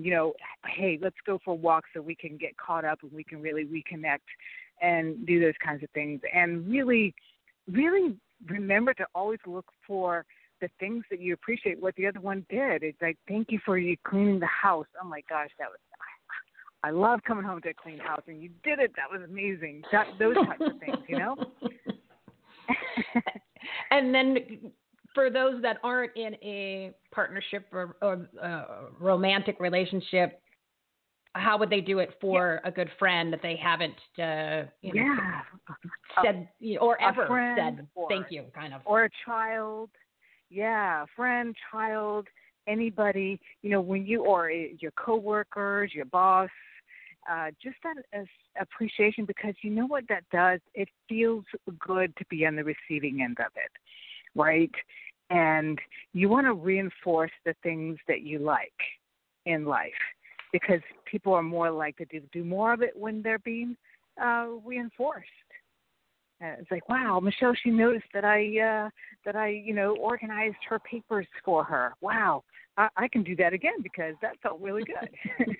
you 0.00 0.10
know 0.10 0.32
hey 0.66 0.98
let's 1.02 1.16
go 1.26 1.38
for 1.44 1.52
a 1.52 1.54
walk 1.54 1.84
so 1.94 2.00
we 2.00 2.14
can 2.14 2.36
get 2.36 2.56
caught 2.56 2.84
up 2.84 2.98
and 3.02 3.12
we 3.12 3.24
can 3.24 3.42
really 3.42 3.64
reconnect 3.64 4.18
and 4.80 5.26
do 5.26 5.40
those 5.40 5.54
kinds 5.64 5.82
of 5.82 5.90
things 5.90 6.20
and 6.32 6.68
really 6.68 7.14
really 7.70 8.16
remember 8.46 8.94
to 8.94 9.04
always 9.14 9.40
look 9.46 9.66
for 9.86 10.24
the 10.60 10.68
things 10.80 11.04
that 11.10 11.20
you 11.20 11.34
appreciate 11.34 11.80
what 11.80 11.94
the 11.96 12.06
other 12.06 12.20
one 12.20 12.44
did. 12.50 12.82
It's 12.82 13.00
like, 13.00 13.16
thank 13.28 13.50
you 13.50 13.60
for 13.64 13.78
you 13.78 13.96
cleaning 14.04 14.40
the 14.40 14.46
house. 14.46 14.86
Oh 15.00 15.06
my 15.06 15.20
gosh, 15.28 15.50
that 15.58 15.68
was. 15.68 15.78
I 16.84 16.90
love 16.90 17.20
coming 17.26 17.44
home 17.44 17.60
to 17.62 17.70
a 17.70 17.74
clean 17.74 17.98
house, 17.98 18.22
and 18.28 18.40
you 18.40 18.50
did 18.62 18.78
it. 18.78 18.92
That 18.94 19.10
was 19.10 19.28
amazing. 19.28 19.82
That, 19.90 20.06
those 20.18 20.36
types 20.36 20.60
of 20.60 20.78
things, 20.78 20.96
you 21.08 21.18
know. 21.18 21.34
and 23.90 24.14
then 24.14 24.36
for 25.14 25.30
those 25.30 25.60
that 25.62 25.78
aren't 25.82 26.16
in 26.16 26.34
a 26.42 26.94
partnership 27.12 27.66
or, 27.72 27.96
or 28.02 28.28
uh, 28.42 28.64
romantic 29.00 29.58
relationship, 29.60 30.40
how 31.34 31.58
would 31.58 31.70
they 31.70 31.80
do 31.80 31.98
it 31.98 32.14
for 32.20 32.60
a 32.64 32.70
good 32.70 32.90
friend 32.98 33.32
that 33.32 33.40
they 33.42 33.56
haven't, 33.56 33.94
uh, 34.18 34.68
you 34.82 34.94
know, 34.94 35.02
yeah, 35.02 35.42
said 36.22 36.48
you 36.58 36.74
know, 36.74 36.80
or 36.80 37.00
ever 37.00 37.54
said 37.56 37.86
or- 37.94 38.08
thank 38.08 38.26
you, 38.30 38.44
kind 38.54 38.74
of. 38.74 38.80
or 38.84 39.04
a 39.04 39.10
child. 39.24 39.90
Yeah, 40.50 41.04
friend, 41.14 41.54
child, 41.70 42.26
anybody. 42.66 43.38
You 43.62 43.70
know, 43.70 43.80
when 43.80 44.06
you 44.06 44.24
or 44.24 44.50
uh, 44.50 44.54
your 44.80 44.92
coworkers, 44.92 45.92
your 45.94 46.06
boss. 46.06 46.50
Uh, 47.30 47.50
just 47.62 47.76
that 47.84 47.96
as 48.14 48.24
appreciation 48.58 49.26
because 49.26 49.52
you 49.62 49.70
know 49.70 49.86
what 49.86 50.02
that 50.08 50.24
does? 50.32 50.60
It 50.72 50.88
feels 51.10 51.44
good 51.78 52.16
to 52.16 52.24
be 52.30 52.46
on 52.46 52.56
the 52.56 52.64
receiving 52.64 53.20
end 53.20 53.36
of 53.38 53.52
it, 53.54 53.70
right? 54.38 54.70
And 55.30 55.78
you 56.14 56.30
want 56.30 56.46
to 56.46 56.54
reinforce 56.54 57.32
the 57.44 57.54
things 57.62 57.98
that 58.08 58.22
you 58.22 58.38
like 58.38 58.72
in 59.44 59.66
life 59.66 59.92
because 60.52 60.80
people 61.04 61.34
are 61.34 61.42
more 61.42 61.70
likely 61.70 62.06
to 62.06 62.20
do 62.32 62.44
more 62.44 62.72
of 62.72 62.80
it 62.80 62.96
when 62.96 63.20
they're 63.20 63.40
being 63.40 63.76
uh, 64.22 64.46
reinforced. 64.64 65.28
Uh, 66.42 66.54
it's 66.60 66.70
like, 66.70 66.88
wow, 66.88 67.20
Michelle, 67.20 67.54
she 67.62 67.70
noticed 67.70 68.06
that 68.14 68.24
I 68.24 68.40
uh, 68.60 68.90
that 69.26 69.34
I, 69.34 69.48
you 69.48 69.74
know, 69.74 69.96
organized 69.96 70.56
her 70.68 70.78
papers 70.78 71.26
for 71.44 71.64
her. 71.64 71.94
Wow, 72.00 72.44
I, 72.76 72.88
I 72.96 73.08
can 73.08 73.24
do 73.24 73.34
that 73.36 73.52
again 73.52 73.82
because 73.82 74.14
that 74.22 74.40
felt 74.40 74.60
really 74.60 74.84
good. 74.84 75.56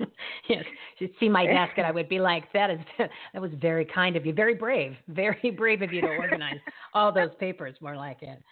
yes, 0.48 0.64
she'd 0.98 1.12
see 1.20 1.28
my 1.28 1.46
desk 1.58 1.72
and 1.76 1.86
I 1.86 1.90
would 1.90 2.08
be 2.08 2.20
like, 2.20 2.52
"That 2.52 2.70
is 2.70 2.78
that 2.98 3.40
was 3.42 3.50
very 3.60 3.84
kind 3.84 4.16
of 4.16 4.26
you, 4.26 4.32
very 4.32 4.54
brave, 4.54 4.94
very 5.08 5.50
brave 5.50 5.82
of 5.82 5.92
you 5.92 6.00
to 6.00 6.08
organize 6.08 6.58
all 6.92 7.12
those 7.12 7.30
papers." 7.38 7.76
More 7.80 7.96
like 7.96 8.22
it. 8.22 8.42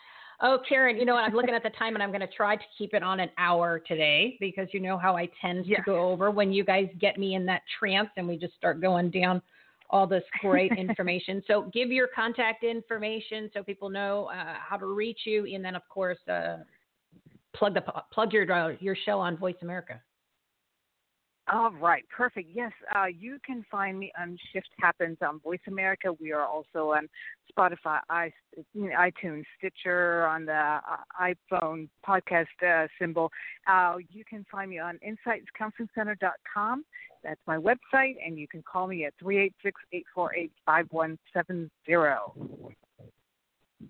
Oh, 0.44 0.58
Karin, 0.68 0.96
you 0.96 1.04
know 1.04 1.14
what? 1.14 1.22
I'm 1.22 1.34
looking 1.34 1.54
at 1.54 1.62
the 1.62 1.70
time 1.70 1.94
and 1.94 2.02
I'm 2.02 2.10
going 2.10 2.20
to 2.20 2.26
try 2.26 2.56
to 2.56 2.62
keep 2.76 2.94
it 2.94 3.02
on 3.04 3.20
an 3.20 3.30
hour 3.38 3.78
today 3.78 4.36
because 4.40 4.66
you 4.72 4.80
know 4.80 4.98
how 4.98 5.16
I 5.16 5.28
tend 5.40 5.66
to 5.66 5.76
go 5.86 6.10
over 6.10 6.32
when 6.32 6.52
you 6.52 6.64
guys 6.64 6.88
get 7.00 7.16
me 7.16 7.36
in 7.36 7.46
that 7.46 7.62
trance 7.78 8.08
and 8.16 8.26
we 8.26 8.36
just 8.36 8.54
start 8.54 8.80
going 8.80 9.10
down 9.10 9.40
all 9.88 10.06
this 10.06 10.24
great 10.40 10.72
information. 10.78 11.42
so 11.46 11.70
give 11.72 11.90
your 11.90 12.08
contact 12.08 12.64
information 12.64 13.50
so 13.54 13.62
people 13.62 13.88
know 13.88 14.30
uh, 14.34 14.54
how 14.58 14.76
to 14.76 14.86
reach 14.86 15.20
you, 15.26 15.46
and 15.46 15.64
then 15.64 15.76
of 15.76 15.82
course 15.88 16.18
uh, 16.28 16.56
plug 17.54 17.74
the 17.74 17.82
plug 18.12 18.32
your 18.32 18.50
uh, 18.50 18.74
your 18.80 18.96
show 19.04 19.20
on 19.20 19.36
Voice 19.36 19.54
America. 19.62 20.00
All 21.50 21.72
right, 21.72 22.04
perfect. 22.16 22.50
Yes, 22.54 22.70
uh, 22.94 23.06
you 23.06 23.38
can 23.44 23.64
find 23.68 23.98
me 23.98 24.12
on 24.18 24.38
Shift 24.52 24.68
Happens 24.78 25.18
on 25.26 25.40
Voice 25.40 25.60
America. 25.66 26.12
We 26.20 26.32
are 26.32 26.44
also 26.46 26.92
on 26.92 27.08
Spotify, 27.50 27.98
iTunes, 28.76 29.42
Stitcher, 29.58 30.26
on 30.26 30.44
the 30.44 30.52
uh, 30.52 30.80
iPhone 31.20 31.88
podcast 32.06 32.46
uh, 32.64 32.86
symbol. 32.98 33.30
Uh, 33.66 33.96
you 34.10 34.24
can 34.24 34.46
find 34.52 34.70
me 34.70 34.78
on 34.78 35.00
InsightsCounselingCenter.com. 35.04 36.84
That's 37.24 37.40
my 37.46 37.56
website, 37.56 38.14
and 38.24 38.38
you 38.38 38.46
can 38.46 38.62
call 38.62 38.86
me 38.86 39.04
at 39.04 39.14
three 39.18 39.38
eight 39.38 39.54
six 39.64 39.80
eight 39.92 40.06
four 40.14 40.32
eight 40.34 40.52
five 40.64 40.86
one 40.90 41.18
seven 41.34 41.70
zero. 41.86 42.72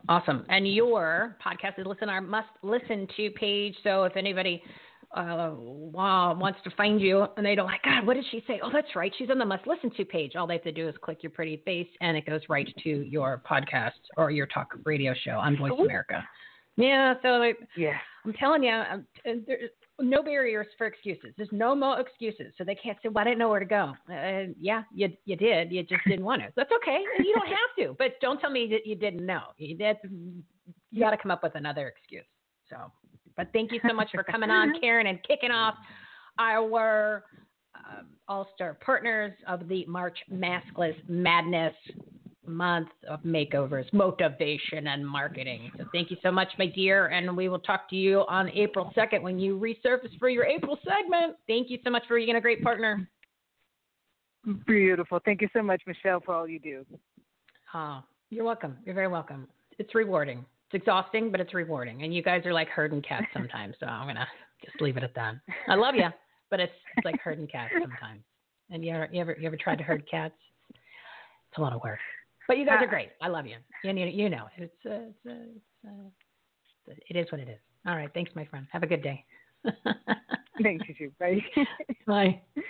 Awesome. 0.08 0.44
And 0.48 0.72
your 0.72 1.36
podcast 1.44 1.78
is 1.78 1.86
listen 1.86 2.08
our 2.08 2.20
must 2.20 2.48
listen 2.62 3.06
to 3.16 3.30
page. 3.32 3.74
So 3.84 4.04
if 4.04 4.16
anybody 4.16 4.62
uh, 5.14 5.50
wow, 5.54 6.34
wants 6.34 6.58
to 6.64 6.70
find 6.70 7.00
you 7.00 7.26
and 7.36 7.44
they 7.44 7.54
don't 7.54 7.66
like, 7.66 7.82
God, 7.82 8.06
what 8.06 8.14
did 8.14 8.24
she 8.30 8.42
say? 8.46 8.60
Oh, 8.62 8.70
that's 8.72 8.94
right. 8.96 9.12
She's 9.18 9.30
on 9.30 9.38
the 9.38 9.44
must 9.44 9.66
listen 9.66 9.90
to 9.96 10.04
page. 10.04 10.36
All 10.36 10.46
they 10.46 10.54
have 10.54 10.62
to 10.64 10.72
do 10.72 10.88
is 10.88 10.94
click 11.02 11.22
your 11.22 11.30
pretty 11.30 11.62
face 11.64 11.88
and 12.00 12.16
it 12.16 12.26
goes 12.26 12.40
right 12.48 12.68
to 12.82 12.88
your 12.88 13.42
podcast 13.48 13.90
or 14.16 14.30
your 14.30 14.46
talk 14.46 14.74
radio 14.84 15.14
show 15.24 15.32
on 15.32 15.56
Voice 15.56 15.72
America. 15.78 16.22
Yeah. 16.76 17.14
So 17.22 17.28
like, 17.28 17.58
Yeah. 17.76 17.96
I'm 18.24 18.32
telling 18.34 18.62
you, 18.62 18.70
um, 18.72 19.04
there's 19.24 19.70
no 20.00 20.22
barriers 20.22 20.68
for 20.78 20.86
excuses. 20.86 21.34
There's 21.36 21.48
no 21.52 21.74
more 21.74 22.00
excuses. 22.00 22.54
So 22.56 22.64
they 22.64 22.76
can't 22.76 22.96
say, 23.02 23.08
well, 23.08 23.22
I 23.22 23.24
didn't 23.24 23.38
know 23.38 23.48
where 23.48 23.60
to 23.60 23.66
go. 23.66 23.92
Uh, 24.08 24.52
yeah, 24.60 24.84
you, 24.94 25.08
you 25.24 25.36
did. 25.36 25.72
You 25.72 25.82
just 25.82 26.02
didn't 26.06 26.24
want 26.24 26.40
to. 26.42 26.48
That's 26.56 26.70
okay. 26.82 27.00
You 27.18 27.34
don't 27.34 27.48
have 27.48 27.88
to. 27.88 27.96
But 27.98 28.20
don't 28.20 28.38
tell 28.38 28.50
me 28.50 28.68
that 28.70 28.86
you 28.86 28.94
didn't 28.94 29.26
know. 29.26 29.42
You 29.58 29.76
got 29.76 31.10
to 31.10 31.16
come 31.16 31.30
up 31.30 31.42
with 31.42 31.56
another 31.56 31.88
excuse. 31.88 32.24
So, 32.70 32.76
but 33.36 33.48
thank 33.52 33.72
you 33.72 33.80
so 33.86 33.94
much 33.94 34.08
for 34.14 34.22
coming 34.22 34.50
on, 34.50 34.74
Karin, 34.80 35.06
and 35.06 35.22
kicking 35.24 35.50
off 35.50 35.74
our 36.38 37.24
um, 37.74 38.06
All 38.28 38.48
Star 38.54 38.74
Partners 38.84 39.32
of 39.46 39.68
the 39.68 39.84
March 39.86 40.18
Maskless 40.30 40.96
Madness 41.08 41.74
month 42.46 42.88
of 43.08 43.22
makeovers, 43.22 43.90
motivation, 43.92 44.88
and 44.88 45.06
marketing. 45.06 45.70
So 45.78 45.84
thank 45.92 46.10
you 46.10 46.16
so 46.22 46.30
much, 46.30 46.48
my 46.58 46.66
dear, 46.66 47.06
and 47.06 47.36
we 47.36 47.48
will 47.48 47.60
talk 47.60 47.88
to 47.90 47.96
you 47.96 48.24
on 48.28 48.48
April 48.50 48.92
2nd 48.96 49.22
when 49.22 49.38
you 49.38 49.58
resurface 49.58 50.18
for 50.18 50.28
your 50.28 50.44
April 50.44 50.78
segment. 50.84 51.36
Thank 51.46 51.70
you 51.70 51.78
so 51.84 51.90
much 51.90 52.02
for 52.08 52.16
being 52.16 52.36
a 52.36 52.40
great 52.40 52.62
partner. 52.62 53.08
Beautiful. 54.66 55.20
Thank 55.24 55.40
you 55.40 55.48
so 55.52 55.62
much, 55.62 55.82
Michelle, 55.86 56.20
for 56.20 56.34
all 56.34 56.48
you 56.48 56.58
do. 56.58 56.84
Oh, 57.74 58.02
you're 58.30 58.44
welcome. 58.44 58.76
You're 58.84 58.94
very 58.94 59.08
welcome. 59.08 59.46
It's 59.78 59.94
rewarding 59.94 60.44
It's 60.72 60.82
exhausting, 60.82 61.30
but 61.30 61.40
it's 61.40 61.52
rewarding. 61.52 62.02
And 62.02 62.14
you 62.14 62.22
guys 62.22 62.46
are 62.46 62.52
like 62.52 62.68
herding 62.68 63.02
cats 63.02 63.26
sometimes, 63.32 63.74
so 63.78 63.86
I'm 63.86 64.06
gonna 64.06 64.26
just 64.64 64.80
leave 64.80 64.96
it 64.96 65.02
at 65.02 65.14
that. 65.14 65.34
I 65.68 65.74
love 65.74 65.94
you, 65.94 66.08
but 66.50 66.60
it's, 66.60 66.72
it's 66.96 67.04
like 67.04 67.20
herding 67.20 67.46
cats 67.46 67.74
sometimes. 67.80 68.22
And 68.70 68.84
you 68.84 68.92
ever, 68.94 69.08
you 69.12 69.20
ever 69.20 69.36
you 69.38 69.46
ever 69.46 69.56
tried 69.56 69.78
to 69.78 69.84
herd 69.84 70.08
cats? 70.10 70.34
It's 70.70 71.58
a 71.58 71.60
lot 71.60 71.74
of 71.74 71.82
work. 71.82 71.98
But 72.48 72.56
you 72.56 72.64
guys 72.64 72.82
are 72.82 72.86
great. 72.86 73.10
I 73.20 73.28
love 73.28 73.46
you. 73.46 73.56
And 73.84 73.98
you, 73.98 74.06
you 74.06 74.30
know 74.30 74.46
it's, 74.56 74.72
uh, 74.86 74.90
it's, 74.90 75.26
uh, 75.26 75.30
it's 75.30 76.88
uh, 76.88 76.92
it 77.08 77.16
is 77.16 77.30
what 77.30 77.40
it 77.40 77.48
is. 77.48 77.58
All 77.86 77.96
right. 77.96 78.10
Thanks, 78.14 78.30
my 78.34 78.44
friend. 78.46 78.66
Have 78.72 78.82
a 78.82 78.86
good 78.86 79.02
day. 79.02 79.24
Thanks, 80.62 80.88
you 80.88 80.94
too. 80.94 81.12
Bye. 81.20 81.40
Bye. 82.06 82.40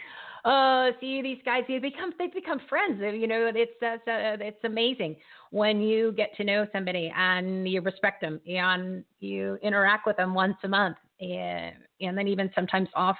Uh, 0.44 0.90
see 1.00 1.22
these 1.22 1.38
guys. 1.44 1.62
They 1.68 1.78
become 1.78 2.12
they 2.18 2.26
become 2.26 2.60
friends. 2.68 3.00
You 3.00 3.28
know, 3.28 3.50
it's 3.54 3.82
uh, 3.82 3.98
it's 4.06 4.64
amazing 4.64 5.16
when 5.50 5.80
you 5.80 6.12
get 6.12 6.34
to 6.36 6.44
know 6.44 6.66
somebody 6.72 7.12
and 7.16 7.68
you 7.68 7.80
respect 7.80 8.20
them 8.20 8.40
and 8.46 9.04
you 9.20 9.56
interact 9.62 10.04
with 10.04 10.16
them 10.16 10.34
once 10.34 10.56
a 10.64 10.68
month, 10.68 10.96
and 11.20 11.76
and 12.00 12.18
then 12.18 12.26
even 12.26 12.50
sometimes 12.56 12.88
off 12.94 13.18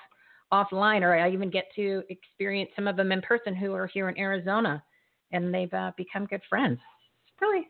offline, 0.52 1.02
or 1.02 1.16
I 1.16 1.30
even 1.30 1.48
get 1.48 1.66
to 1.76 2.02
experience 2.10 2.70
some 2.74 2.88
of 2.88 2.96
them 2.96 3.12
in 3.12 3.22
person 3.22 3.54
who 3.54 3.72
are 3.72 3.86
here 3.86 4.08
in 4.08 4.18
Arizona, 4.18 4.82
and 5.30 5.54
they've 5.54 5.72
uh, 5.72 5.92
become 5.96 6.26
good 6.26 6.42
friends. 6.48 6.80
It's 7.28 7.40
really 7.40 7.68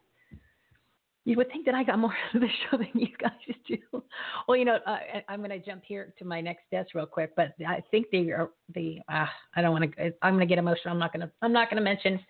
you 1.25 1.37
would 1.37 1.49
think 1.49 1.67
that 1.67 1.75
I 1.75 1.85
got 1.85 1.99
more 1.99 2.13
out 2.29 2.35
of 2.35 2.41
the 2.41 2.49
show 2.49 2.77
than 2.77 2.91
you 2.95 3.09
guys 3.19 3.33
do. 3.67 4.03
Well, 4.49 4.57
you 4.57 4.65
know, 4.65 4.79
uh, 4.87 4.99
I'm 5.29 5.41
going 5.41 5.51
to 5.51 5.59
jump 5.59 5.83
here 5.85 6.13
to 6.19 6.25
my 6.25 6.41
next 6.41 6.65
guest 6.71 6.95
real 6.95 7.07
quick, 7.07 7.35
but 7.37 7.55
I 7.67 7.83
think 7.91 8.07
are 8.13 8.51
the. 8.75 8.99
Uh, 9.09 9.27
I 9.55 9.63
don't 9.63 9.73
want 9.73 9.95
to. 9.97 10.13
I'm 10.23 10.35
going 10.35 10.47
to 10.47 10.47
get 10.47 10.59
emotional. 10.59 10.93
I'm 10.93 10.99
not 10.99 11.13
going 11.13 11.27
to. 11.27 11.33
I'm 11.43 11.53
not 11.53 11.71
going 11.71 11.83
to 11.83 11.85
mention 11.85 12.21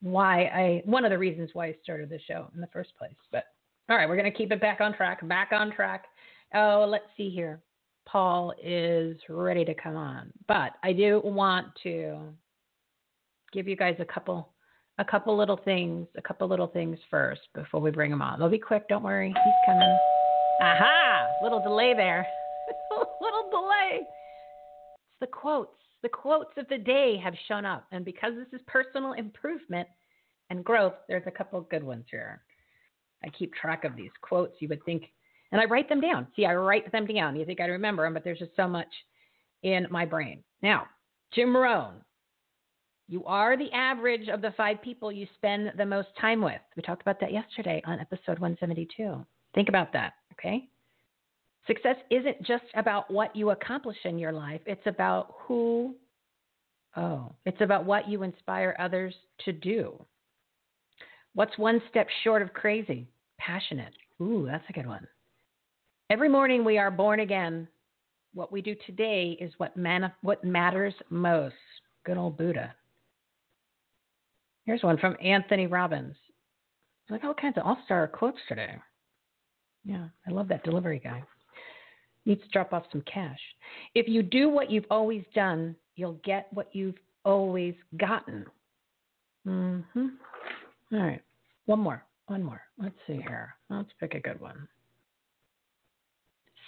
why 0.00 0.44
I. 0.44 0.82
One 0.84 1.04
of 1.04 1.10
the 1.10 1.18
reasons 1.18 1.50
why 1.52 1.66
I 1.66 1.76
started 1.82 2.10
the 2.10 2.20
show 2.26 2.50
in 2.54 2.60
the 2.60 2.68
first 2.68 2.90
place. 2.98 3.16
But 3.32 3.44
all 3.88 3.96
right, 3.96 4.08
we're 4.08 4.16
going 4.16 4.30
to 4.30 4.36
keep 4.36 4.52
it 4.52 4.60
back 4.60 4.80
on 4.80 4.94
track. 4.94 5.26
Back 5.26 5.50
on 5.52 5.72
track. 5.72 6.04
Oh, 6.54 6.86
let's 6.88 7.04
see 7.16 7.30
here. 7.30 7.60
Paul 8.06 8.52
is 8.62 9.16
ready 9.30 9.64
to 9.64 9.74
come 9.74 9.96
on, 9.96 10.30
but 10.46 10.72
I 10.82 10.92
do 10.92 11.22
want 11.24 11.68
to 11.84 12.34
give 13.52 13.66
you 13.66 13.76
guys 13.76 13.96
a 13.98 14.04
couple 14.04 14.53
a 14.98 15.04
couple 15.04 15.36
little 15.36 15.58
things, 15.64 16.06
a 16.16 16.22
couple 16.22 16.48
little 16.48 16.68
things 16.68 16.98
first 17.10 17.42
before 17.54 17.80
we 17.80 17.90
bring 17.90 18.12
him 18.12 18.22
on. 18.22 18.38
They'll 18.38 18.48
be 18.48 18.58
quick, 18.58 18.88
don't 18.88 19.02
worry. 19.02 19.28
He's 19.28 19.54
coming. 19.66 19.98
Aha! 20.60 21.26
Little 21.42 21.62
delay 21.62 21.94
there. 21.94 22.26
little 23.20 23.50
delay. 23.50 24.00
It's 24.02 25.20
the 25.20 25.26
quotes. 25.26 25.80
The 26.02 26.08
quotes 26.08 26.52
of 26.58 26.68
the 26.68 26.78
day 26.78 27.16
have 27.22 27.34
shown 27.48 27.64
up. 27.64 27.86
And 27.90 28.04
because 28.04 28.32
this 28.36 28.58
is 28.58 28.64
personal 28.66 29.14
improvement 29.14 29.88
and 30.50 30.64
growth, 30.64 30.94
there's 31.08 31.26
a 31.26 31.30
couple 31.30 31.60
good 31.62 31.82
ones 31.82 32.04
here. 32.10 32.42
I 33.24 33.30
keep 33.30 33.54
track 33.54 33.84
of 33.84 33.96
these 33.96 34.10
quotes. 34.20 34.54
You 34.60 34.68
would 34.68 34.84
think, 34.84 35.04
and 35.50 35.60
I 35.60 35.64
write 35.64 35.88
them 35.88 36.00
down. 36.00 36.26
See, 36.36 36.44
I 36.44 36.54
write 36.54 36.92
them 36.92 37.06
down. 37.06 37.36
You 37.36 37.46
think 37.46 37.60
I 37.60 37.64
remember 37.64 38.04
them, 38.04 38.14
but 38.14 38.22
there's 38.22 38.38
just 38.38 38.54
so 38.54 38.68
much 38.68 38.88
in 39.62 39.86
my 39.90 40.04
brain. 40.04 40.44
Now, 40.62 40.86
Jim 41.32 41.56
Rohn, 41.56 41.94
you 43.08 43.24
are 43.24 43.56
the 43.56 43.70
average 43.72 44.28
of 44.28 44.40
the 44.40 44.54
five 44.56 44.80
people 44.82 45.12
you 45.12 45.26
spend 45.34 45.72
the 45.76 45.84
most 45.84 46.08
time 46.20 46.40
with. 46.40 46.60
We 46.76 46.82
talked 46.82 47.02
about 47.02 47.20
that 47.20 47.32
yesterday 47.32 47.82
on 47.84 48.00
episode 48.00 48.38
172. 48.38 49.24
Think 49.54 49.68
about 49.68 49.92
that, 49.92 50.14
okay? 50.32 50.68
Success 51.66 51.96
isn't 52.10 52.42
just 52.42 52.64
about 52.74 53.10
what 53.10 53.34
you 53.36 53.50
accomplish 53.50 53.96
in 54.04 54.18
your 54.18 54.32
life, 54.32 54.60
it's 54.66 54.86
about 54.86 55.34
who, 55.40 55.94
oh, 56.96 57.32
it's 57.44 57.60
about 57.60 57.84
what 57.84 58.08
you 58.08 58.22
inspire 58.22 58.74
others 58.78 59.14
to 59.44 59.52
do. 59.52 60.02
What's 61.34 61.58
one 61.58 61.82
step 61.90 62.06
short 62.22 62.42
of 62.42 62.52
crazy? 62.52 63.08
Passionate. 63.38 63.92
Ooh, 64.20 64.46
that's 64.46 64.64
a 64.68 64.72
good 64.72 64.86
one. 64.86 65.06
Every 66.10 66.28
morning 66.28 66.64
we 66.64 66.78
are 66.78 66.90
born 66.90 67.20
again. 67.20 67.66
What 68.34 68.52
we 68.52 68.62
do 68.62 68.74
today 68.86 69.36
is 69.40 69.52
what, 69.58 69.76
man- 69.76 70.12
what 70.22 70.44
matters 70.44 70.94
most. 71.10 71.54
Good 72.04 72.18
old 72.18 72.36
Buddha. 72.36 72.74
Here's 74.64 74.82
one 74.82 74.98
from 74.98 75.16
Anthony 75.22 75.66
Robbins. 75.66 76.16
Like 77.10 77.24
all 77.24 77.34
kinds 77.34 77.58
of 77.58 77.64
all 77.66 77.78
star 77.84 78.08
quotes 78.08 78.38
today. 78.48 78.76
Yeah, 79.84 80.06
I 80.26 80.30
love 80.30 80.48
that 80.48 80.64
delivery 80.64 81.00
guy. 81.02 81.22
Needs 82.24 82.42
to 82.42 82.48
drop 82.48 82.72
off 82.72 82.84
some 82.90 83.02
cash. 83.02 83.38
If 83.94 84.08
you 84.08 84.22
do 84.22 84.48
what 84.48 84.70
you've 84.70 84.86
always 84.90 85.22
done, 85.34 85.76
you'll 85.96 86.18
get 86.24 86.48
what 86.52 86.70
you've 86.72 86.98
always 87.24 87.74
gotten. 87.98 88.46
Mm-hmm. 89.46 90.06
All 90.92 90.98
right. 90.98 91.22
One 91.66 91.80
more. 91.80 92.02
One 92.28 92.42
more. 92.42 92.62
Let's 92.78 92.96
see 93.06 93.20
here. 93.20 93.54
Let's 93.68 93.90
pick 94.00 94.14
a 94.14 94.20
good 94.20 94.40
one. 94.40 94.66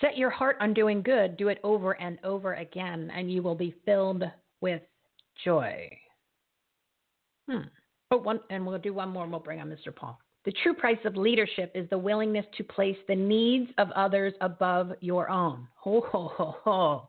Set 0.02 0.18
your 0.18 0.28
heart 0.28 0.58
on 0.60 0.74
doing 0.74 1.00
good. 1.00 1.38
Do 1.38 1.48
it 1.48 1.58
over 1.64 1.92
and 1.92 2.18
over 2.22 2.54
again, 2.54 3.10
and 3.14 3.32
you 3.32 3.42
will 3.42 3.54
be 3.54 3.74
filled 3.86 4.24
with 4.60 4.82
joy. 5.42 5.88
Hmm. 7.48 7.68
Oh, 8.10 8.18
one, 8.18 8.40
and 8.50 8.64
we'll 8.64 8.78
do 8.78 8.94
one 8.94 9.08
more 9.08 9.24
and 9.24 9.32
we'll 9.32 9.40
bring 9.40 9.60
on 9.60 9.68
Mr. 9.68 9.94
Paul. 9.94 10.18
The 10.44 10.52
true 10.62 10.74
price 10.74 10.98
of 11.04 11.16
leadership 11.16 11.72
is 11.74 11.90
the 11.90 11.98
willingness 11.98 12.46
to 12.56 12.62
place 12.62 12.96
the 13.08 13.16
needs 13.16 13.70
of 13.78 13.90
others 13.96 14.32
above 14.40 14.92
your 15.00 15.28
own. 15.28 15.66
Oh, 15.84 16.00
ho, 16.02 16.30
ho, 16.34 16.56
ho. 16.62 17.08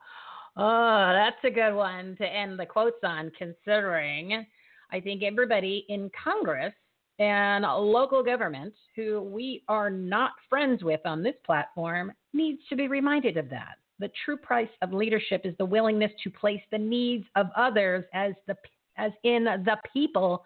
oh, 0.58 1.12
that's 1.14 1.44
a 1.44 1.52
good 1.52 1.76
one 1.76 2.16
to 2.18 2.26
end 2.26 2.60
the 2.60 2.66
quotes 2.66 3.04
on, 3.04 3.32
considering 3.38 4.46
I 4.92 5.00
think 5.00 5.22
everybody 5.22 5.86
in 5.90 6.10
Congress 6.24 6.74
and 7.20 7.64
local 7.64 8.24
government 8.24 8.74
who 8.96 9.22
we 9.22 9.64
are 9.68 9.90
not 9.90 10.32
friends 10.50 10.84
with 10.84 11.02
on 11.06 11.22
this 11.22 11.36
platform 11.46 12.12
needs 12.34 12.62
to 12.70 12.76
be 12.76 12.88
reminded 12.88 13.38
of 13.38 13.50
that. 13.50 13.76
The 14.00 14.12
true 14.26 14.38
price 14.38 14.70
of 14.82 14.94
leadership 14.94 15.42
is 15.44 15.56
the 15.58 15.66
willingness 15.66 16.12
to 16.24 16.30
place 16.30 16.62
the 16.72 16.78
needs 16.78 17.26
of 17.36 17.48
others 17.56 18.06
as 18.14 18.34
the 18.48 18.56
as 18.98 19.12
in 19.24 19.44
the 19.44 19.78
people 19.94 20.44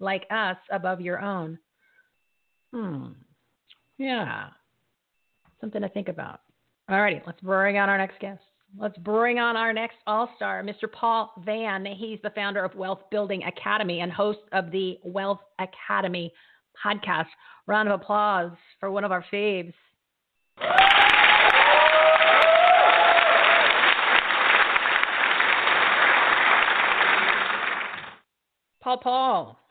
like 0.00 0.26
us 0.30 0.56
above 0.70 1.00
your 1.00 1.20
own. 1.20 1.58
Hmm. 2.72 3.08
Yeah. 3.98 4.48
Something 5.60 5.82
to 5.82 5.88
think 5.88 6.08
about. 6.08 6.40
All 6.88 7.00
righty, 7.00 7.22
let's 7.26 7.40
bring 7.40 7.78
on 7.78 7.88
our 7.88 7.96
next 7.96 8.20
guest. 8.20 8.42
Let's 8.76 8.98
bring 8.98 9.38
on 9.38 9.56
our 9.56 9.72
next 9.72 9.96
all 10.06 10.28
star, 10.36 10.62
Mr. 10.62 10.90
Paul 10.92 11.32
Vann. 11.44 11.86
He's 11.86 12.18
the 12.22 12.30
founder 12.30 12.64
of 12.64 12.74
Wealth 12.74 13.02
Building 13.10 13.44
Academy 13.44 14.00
and 14.00 14.10
host 14.10 14.40
of 14.52 14.70
the 14.72 14.98
Wealth 15.04 15.40
Academy 15.60 16.32
podcast. 16.84 17.26
Round 17.66 17.88
of 17.88 18.00
applause 18.00 18.50
for 18.80 18.90
one 18.90 19.04
of 19.04 19.12
our 19.12 19.24
faves. 19.32 19.72
Paul 28.82 28.98
Paul. 28.98 29.63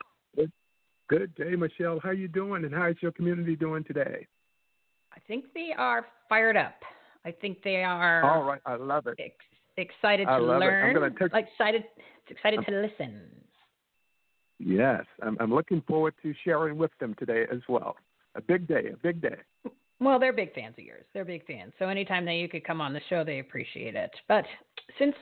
Good 1.08 1.34
day, 1.34 1.54
Michelle. 1.56 2.00
How 2.02 2.10
you 2.10 2.28
doing, 2.28 2.64
and 2.64 2.74
how 2.74 2.88
is 2.88 2.96
your 3.00 3.12
community 3.12 3.56
doing 3.56 3.84
today? 3.84 4.26
I 5.12 5.18
think 5.28 5.46
they 5.54 5.70
are 5.76 6.06
fired 6.28 6.56
up. 6.56 6.74
I 7.24 7.30
think 7.30 7.62
they 7.62 7.84
are. 7.84 8.22
All 8.24 8.42
right, 8.42 8.60
I 8.66 8.76
love 8.76 9.06
it. 9.06 9.16
Ex- 9.18 9.34
excited 9.76 10.26
I 10.28 10.38
to 10.38 10.44
learn. 10.44 10.96
I'm 10.96 11.14
take... 11.16 11.32
excited, 11.34 11.84
excited 12.28 12.60
to 12.66 12.80
listen. 12.80 13.22
Yes, 14.58 15.04
I'm, 15.22 15.36
I'm 15.40 15.52
looking 15.52 15.82
forward 15.86 16.14
to 16.22 16.32
sharing 16.44 16.78
with 16.78 16.90
them 17.00 17.14
today 17.18 17.44
as 17.52 17.60
well. 17.68 17.96
A 18.34 18.40
big 18.40 18.66
day, 18.66 18.88
a 18.92 18.96
big 18.96 19.20
day. 19.20 19.36
Well, 20.00 20.18
they're 20.18 20.32
big 20.32 20.54
fans 20.54 20.74
of 20.78 20.84
yours. 20.84 21.04
They're 21.12 21.24
big 21.24 21.46
fans. 21.46 21.72
So 21.78 21.88
anytime 21.88 22.24
that 22.24 22.34
you 22.34 22.48
could 22.48 22.64
come 22.64 22.80
on 22.80 22.92
the 22.92 23.00
show, 23.08 23.24
they 23.24 23.38
appreciate 23.38 23.94
it. 23.94 24.10
But 24.26 24.44
since 24.98 25.14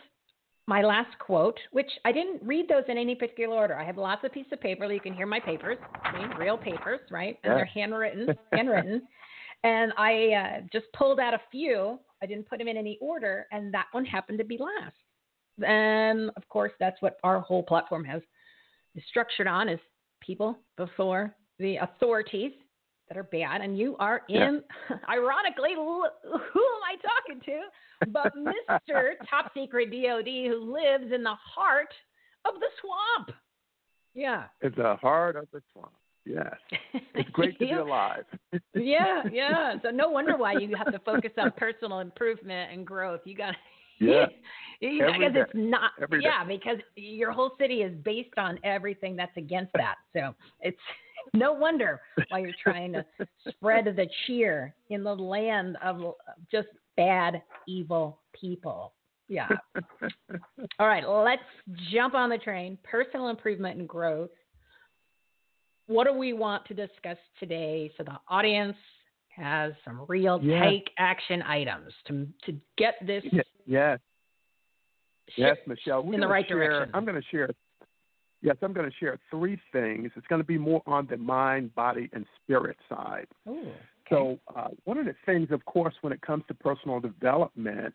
my 0.67 0.83
last 0.83 1.19
quote, 1.19 1.59
which 1.73 1.91
I 2.05 2.13
didn't 2.13 2.43
read 2.43 2.69
those 2.69 2.85
in 2.89 2.97
any 2.97 3.15
particular 3.15 3.57
order. 3.57 3.77
I 3.77 3.85
have 3.85 3.97
lots 3.97 4.25
of 4.25 4.33
pieces 4.33 4.53
of 4.53 4.61
paper. 4.61 4.91
You 4.93 5.01
can 5.01 5.15
hear 5.15 5.27
my 5.27 5.41
papers, 5.41 5.79
I 6.05 6.17
mean, 6.19 6.31
real 6.39 6.57
papers, 6.57 7.01
right? 7.11 7.39
And 7.43 7.51
Yeah. 7.51 7.57
they're 7.57 7.65
handwritten, 7.65 8.37
handwritten. 8.53 9.03
And 9.65 9.93
I 9.97 10.33
uh, 10.33 10.61
just 10.73 10.87
pulled 10.93 11.21
out 11.21 11.35
a 11.35 11.41
few. 11.51 11.99
I 12.23 12.27
didn't 12.27 12.49
put 12.49 12.59
them 12.59 12.69
in 12.69 12.77
any 12.77 12.99
order, 13.01 13.47
and 13.51 13.73
that 13.75 13.87
one 13.93 14.05
happened 14.05 14.39
to 14.39 14.45
be 14.45 14.59
last. 14.59 14.97
And 15.67 16.31
of 16.37 16.49
course, 16.49 16.73
that's 16.79 17.01
what 17.03 17.19
our 17.23 17.41
whole 17.41 17.63
platform 17.63 18.05
has 18.05 18.23
is 18.95 19.03
structured 19.09 19.47
on: 19.47 19.69
is 19.69 19.81
people 20.21 20.59
before 20.77 21.35
the 21.59 21.77
authorities 21.77 22.53
that 23.09 23.17
are 23.19 23.25
bad, 23.25 23.61
and 23.61 23.79
you 23.79 23.97
are 23.99 24.23
in. 24.29 24.63
Ironically, 25.09 25.71
who 25.75 26.05
am 26.05 26.83
I 26.85 26.97
talking 27.03 27.41
to? 27.47 28.11
But 28.11 28.33
Mr. 28.37 29.13
Top 29.31 29.53
Secret 29.55 29.91
DoD, 29.91 30.27
who 30.27 30.73
lives 30.75 31.13
in 31.13 31.23
the 31.23 31.35
heart 31.35 31.93
of 32.45 32.55
the 32.55 32.67
swamp. 32.81 33.37
Yeah. 34.15 34.45
It's 34.61 34.77
the 34.77 34.97
heart 34.97 35.37
of 35.37 35.47
the 35.53 35.63
swamp. 35.73 35.93
Yes, 36.25 36.55
it's 37.15 37.29
great 37.33 37.59
to 37.59 37.67
be 37.67 37.73
alive. 37.73 38.23
yeah, 38.75 39.23
yeah. 39.33 39.75
So 39.83 39.91
no 39.91 40.09
wonder 40.09 40.37
why 40.37 40.53
you 40.53 40.77
have 40.77 40.93
to 40.93 41.01
focus 41.01 41.33
on 41.37 41.51
personal 41.57 41.99
improvement 41.99 42.71
and 42.73 42.87
growth. 42.87 43.23
You 43.25 43.35
got 43.35 43.57
Yeah. 43.99 44.27
you, 44.81 45.05
because 45.05 45.33
day. 45.35 45.41
it's 45.41 45.51
not 45.53 45.91
Every 46.01 46.21
day. 46.21 46.29
yeah, 46.29 46.45
because 46.45 46.79
your 46.95 47.33
whole 47.33 47.51
city 47.59 47.83
is 47.83 47.93
based 48.05 48.39
on 48.39 48.57
everything 48.63 49.17
that's 49.17 49.37
against 49.37 49.73
that. 49.73 49.97
So 50.13 50.33
it's 50.61 50.79
no 51.35 51.53
wonder 51.53 52.01
why 52.29 52.41
you're 52.41 52.51
trying 52.63 52.93
to 52.93 53.05
spread 53.49 53.85
the 53.87 54.07
cheer 54.27 54.75
in 54.91 55.03
the 55.03 55.15
land 55.15 55.77
of 55.83 56.15
just 56.51 56.69
bad, 56.97 57.43
evil 57.67 58.21
people. 58.39 58.93
Yeah. 59.29 59.49
All 60.79 60.87
right, 60.87 61.09
let's 61.09 61.43
jump 61.91 62.15
on 62.15 62.29
the 62.29 62.39
train. 62.39 62.77
Personal 62.83 63.29
improvement 63.29 63.79
and 63.79 63.89
growth. 63.89 64.31
What 65.87 66.07
do 66.07 66.13
we 66.13 66.33
want 66.33 66.65
to 66.67 66.75
discuss 66.75 67.17
today 67.41 67.91
so 67.97 68.05
the 68.05 68.19
audience 68.29 68.77
has 69.35 69.73
some 69.85 70.05
real 70.09 70.39
Yeah. 70.43 70.63
take 70.69 70.91
action 70.99 71.43
items 71.43 71.93
to 72.09 72.27
to 72.45 72.59
get 72.77 72.95
this 73.07 73.25
Yes, 73.65 73.99
yes, 75.37 75.57
Michelle. 75.67 76.03
We're 76.03 76.15
in 76.15 76.21
the 76.21 76.27
right 76.29 76.47
share- 76.47 76.59
direction. 76.59 76.91
I'm 76.95 77.05
going 77.07 77.21
to 77.21 77.27
share. 77.31 77.49
Yes, 78.43 78.57
I'm 78.61 78.73
going 78.73 78.91
to 78.91 78.97
share 78.99 79.19
three 79.31 79.59
things. 79.73 80.11
It's 80.17 80.27
going 80.27 80.41
to 80.41 80.47
be 80.47 80.59
more 80.59 80.83
on 80.87 81.07
the 81.09 81.17
mind, 81.17 81.75
body, 81.75 82.11
and 82.13 82.27
spirit 82.43 82.77
side. 82.89 83.29
Ooh, 83.49 83.61
okay. 83.61 83.71
So, 84.11 84.39
uh, 84.55 84.69
one 84.85 84.99
of 84.99 85.07
the 85.07 85.15
things, 85.25 85.49
of 85.53 85.65
course, 85.65 85.95
when 86.01 86.13
it 86.13 86.21
comes 86.21 86.43
to 86.49 86.55
personal 86.55 87.01
development, 87.01 87.95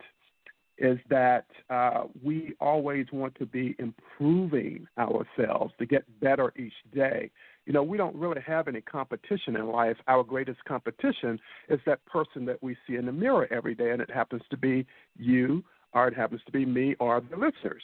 is 0.78 1.00
that 1.10 1.46
uh, 1.70 2.04
we 2.24 2.54
always 2.62 3.08
want 3.12 3.36
to 3.36 3.46
be 3.46 3.76
improving 3.80 4.88
ourselves 4.98 5.74
to 5.80 5.86
get 5.86 6.04
better 6.20 6.54
each 6.58 6.74
day. 6.94 7.32
You 7.66 7.74
know, 7.74 7.84
we 7.84 7.98
don't 7.98 8.16
really 8.16 8.42
have 8.46 8.68
any 8.68 8.82
competition 8.82 9.56
in 9.56 9.68
life. 9.68 9.98
Our 10.08 10.24
greatest 10.24 10.64
competition 10.66 11.40
is 11.68 11.80
that 11.86 12.06
person 12.06 12.46
that 12.46 12.62
we 12.62 12.78
see 12.88 12.96
in 12.96 13.08
the 13.08 13.12
mirror 13.12 13.48
every 13.52 13.76
day, 13.76 13.92
and 13.92 14.02
it 14.02 14.10
happens 14.10 14.44
to 14.52 14.58
be 14.58 14.86
you, 15.18 15.64
or 15.94 16.08
it 16.08 16.14
happens 16.16 16.42
to 16.46 16.52
be 16.52 16.66
me, 16.66 16.96
or 17.00 17.22
the 17.22 17.36
listeners. 17.36 17.84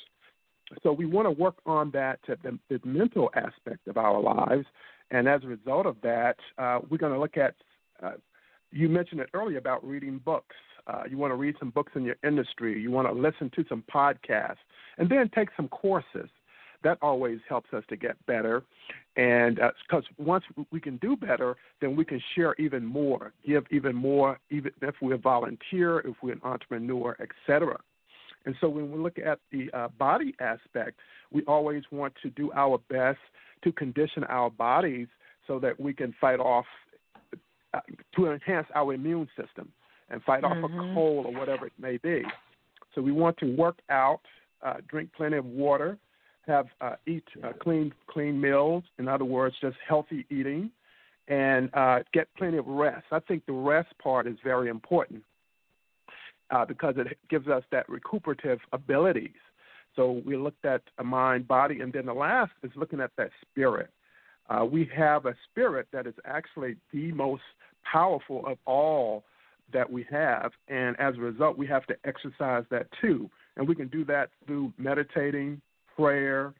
So 0.81 0.91
we 0.91 1.05
want 1.05 1.27
to 1.27 1.31
work 1.31 1.55
on 1.65 1.91
that, 1.91 2.19
uh, 2.29 2.35
the, 2.43 2.57
the 2.69 2.79
mental 2.87 3.29
aspect 3.35 3.87
of 3.87 3.97
our 3.97 4.19
lives, 4.19 4.65
and 5.11 5.27
as 5.27 5.43
a 5.43 5.47
result 5.47 5.85
of 5.85 5.97
that, 6.01 6.37
uh, 6.57 6.79
we're 6.89 6.97
going 6.97 7.13
to 7.13 7.19
look 7.19 7.37
at. 7.37 7.55
Uh, 8.01 8.13
you 8.71 8.89
mentioned 8.89 9.21
it 9.21 9.29
earlier 9.33 9.59
about 9.59 9.85
reading 9.85 10.19
books. 10.25 10.55
Uh, 10.87 11.03
you 11.09 11.17
want 11.17 11.31
to 11.31 11.35
read 11.35 11.55
some 11.59 11.69
books 11.69 11.91
in 11.95 12.03
your 12.03 12.15
industry. 12.23 12.81
You 12.81 12.91
want 12.91 13.07
to 13.07 13.13
listen 13.13 13.51
to 13.55 13.63
some 13.69 13.83
podcasts, 13.93 14.57
and 14.97 15.09
then 15.09 15.29
take 15.35 15.49
some 15.55 15.67
courses. 15.67 16.29
That 16.83 16.97
always 17.01 17.39
helps 17.47 17.71
us 17.73 17.83
to 17.89 17.95
get 17.95 18.17
better, 18.25 18.63
and 19.15 19.59
because 19.87 20.03
once 20.17 20.43
we 20.71 20.81
can 20.81 20.97
do 20.97 21.15
better, 21.15 21.55
then 21.79 21.95
we 21.95 22.03
can 22.03 22.21
share 22.35 22.55
even 22.57 22.85
more, 22.85 23.31
give 23.45 23.65
even 23.71 23.95
more, 23.95 24.39
even 24.49 24.71
if 24.81 24.95
we're 25.01 25.13
a 25.13 25.17
volunteer, 25.17 25.99
if 25.99 26.15
we're 26.21 26.33
an 26.33 26.41
entrepreneur, 26.43 27.15
etc. 27.21 27.79
And 28.45 28.55
so 28.59 28.67
when 28.67 28.91
we 28.91 28.97
look 28.97 29.17
at 29.17 29.39
the 29.51 29.69
uh, 29.73 29.87
body 29.97 30.35
aspect, 30.39 30.99
we 31.31 31.43
always 31.43 31.83
want 31.91 32.13
to 32.23 32.29
do 32.29 32.51
our 32.53 32.77
best 32.89 33.19
to 33.63 33.71
condition 33.71 34.23
our 34.25 34.49
bodies 34.49 35.07
so 35.47 35.59
that 35.59 35.79
we 35.79 35.93
can 35.93 36.13
fight 36.19 36.39
off, 36.39 36.65
uh, 37.73 37.79
to 38.15 38.31
enhance 38.31 38.67
our 38.75 38.93
immune 38.93 39.29
system 39.37 39.71
and 40.09 40.21
fight 40.23 40.43
off 40.43 40.57
Mhm. 40.57 40.91
a 40.91 40.93
cold 40.93 41.25
or 41.25 41.33
whatever 41.33 41.65
it 41.65 41.73
may 41.77 41.97
be. 41.97 42.25
So 42.93 43.01
we 43.01 43.11
want 43.11 43.37
to 43.37 43.55
work 43.55 43.79
out, 43.89 44.21
uh, 44.61 44.77
drink 44.87 45.11
plenty 45.13 45.37
of 45.37 45.45
water, 45.45 45.97
have 46.45 46.67
uh, 46.81 46.95
eat 47.05 47.27
uh, 47.43 47.53
clean 47.53 47.93
clean 48.07 48.39
meals. 48.39 48.83
In 48.99 49.07
other 49.07 49.25
words, 49.25 49.55
just 49.59 49.77
healthy 49.87 50.25
eating, 50.29 50.71
and 51.29 51.69
uh, 51.73 52.03
get 52.11 52.27
plenty 52.35 52.57
of 52.57 52.67
rest. 52.67 53.05
I 53.11 53.19
think 53.19 53.45
the 53.45 53.53
rest 53.53 53.97
part 53.97 54.27
is 54.27 54.37
very 54.43 54.67
important 54.67 55.23
uh, 56.53 56.65
because 56.65 56.95
it 56.97 57.17
gives 57.29 57.47
us 57.47 57.63
that 57.71 57.89
recuperative 57.89 58.59
abilities. 58.71 59.31
So 59.95 60.21
we 60.25 60.37
looked 60.37 60.65
at 60.65 60.81
a 60.99 61.03
mind, 61.03 61.47
body, 61.47 61.81
and 61.81 61.91
then 61.91 62.05
the 62.05 62.13
last 62.13 62.51
is 62.63 62.71
looking 62.75 62.99
at 62.99 63.11
that 63.17 63.29
spirit. 63.41 63.89
Uh, 64.49 64.65
we 64.65 64.89
have 64.95 65.25
a 65.25 65.35
spirit 65.49 65.87
that 65.93 66.05
is 66.05 66.13
actually 66.25 66.75
the 66.91 67.11
most 67.11 67.43
powerful 67.91 68.45
of 68.45 68.57
all 68.65 69.23
that 69.71 69.89
we 69.89 70.05
have, 70.11 70.51
and 70.67 70.99
as 70.99 71.15
a 71.15 71.21
result, 71.21 71.57
we 71.57 71.65
have 71.65 71.85
to 71.87 71.95
exercise 72.05 72.63
that 72.69 72.87
too. 73.01 73.29
And 73.55 73.67
we 73.67 73.75
can 73.75 73.87
do 73.87 74.03
that 74.05 74.29
through 74.45 74.73
meditating, 74.77 75.61
prayer, 75.95 76.53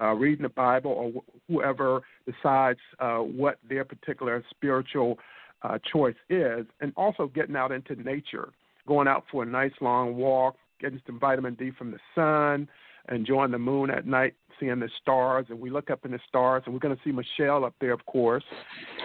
uh, 0.00 0.12
reading 0.12 0.42
the 0.42 0.50
Bible, 0.50 0.90
or 0.90 1.10
wh- 1.10 1.52
whoever 1.52 2.02
decides 2.26 2.80
uh, 3.00 3.18
what 3.18 3.58
their 3.68 3.84
particular 3.84 4.44
spiritual 4.50 5.18
uh, 5.62 5.78
choice 5.92 6.16
is, 6.28 6.66
and 6.80 6.92
also 6.96 7.30
getting 7.34 7.56
out 7.56 7.72
into 7.72 7.94
nature, 7.96 8.50
going 8.86 9.08
out 9.08 9.24
for 9.30 9.42
a 9.42 9.46
nice 9.46 9.72
long 9.80 10.16
walk, 10.16 10.56
getting 10.80 11.00
some 11.06 11.18
vitamin 11.20 11.54
D 11.54 11.70
from 11.76 11.90
the 11.90 11.98
sun, 12.14 12.68
enjoying 13.10 13.50
the 13.50 13.58
moon 13.58 13.90
at 13.90 14.06
night, 14.06 14.34
seeing 14.60 14.80
the 14.80 14.88
stars. 15.00 15.46
And 15.48 15.58
we 15.60 15.70
look 15.70 15.90
up 15.90 16.04
in 16.04 16.10
the 16.12 16.20
stars, 16.28 16.62
and 16.66 16.74
we're 16.74 16.80
going 16.80 16.96
to 16.96 17.02
see 17.04 17.12
Michelle 17.12 17.64
up 17.64 17.74
there, 17.80 17.92
of 17.92 18.04
course. 18.06 18.44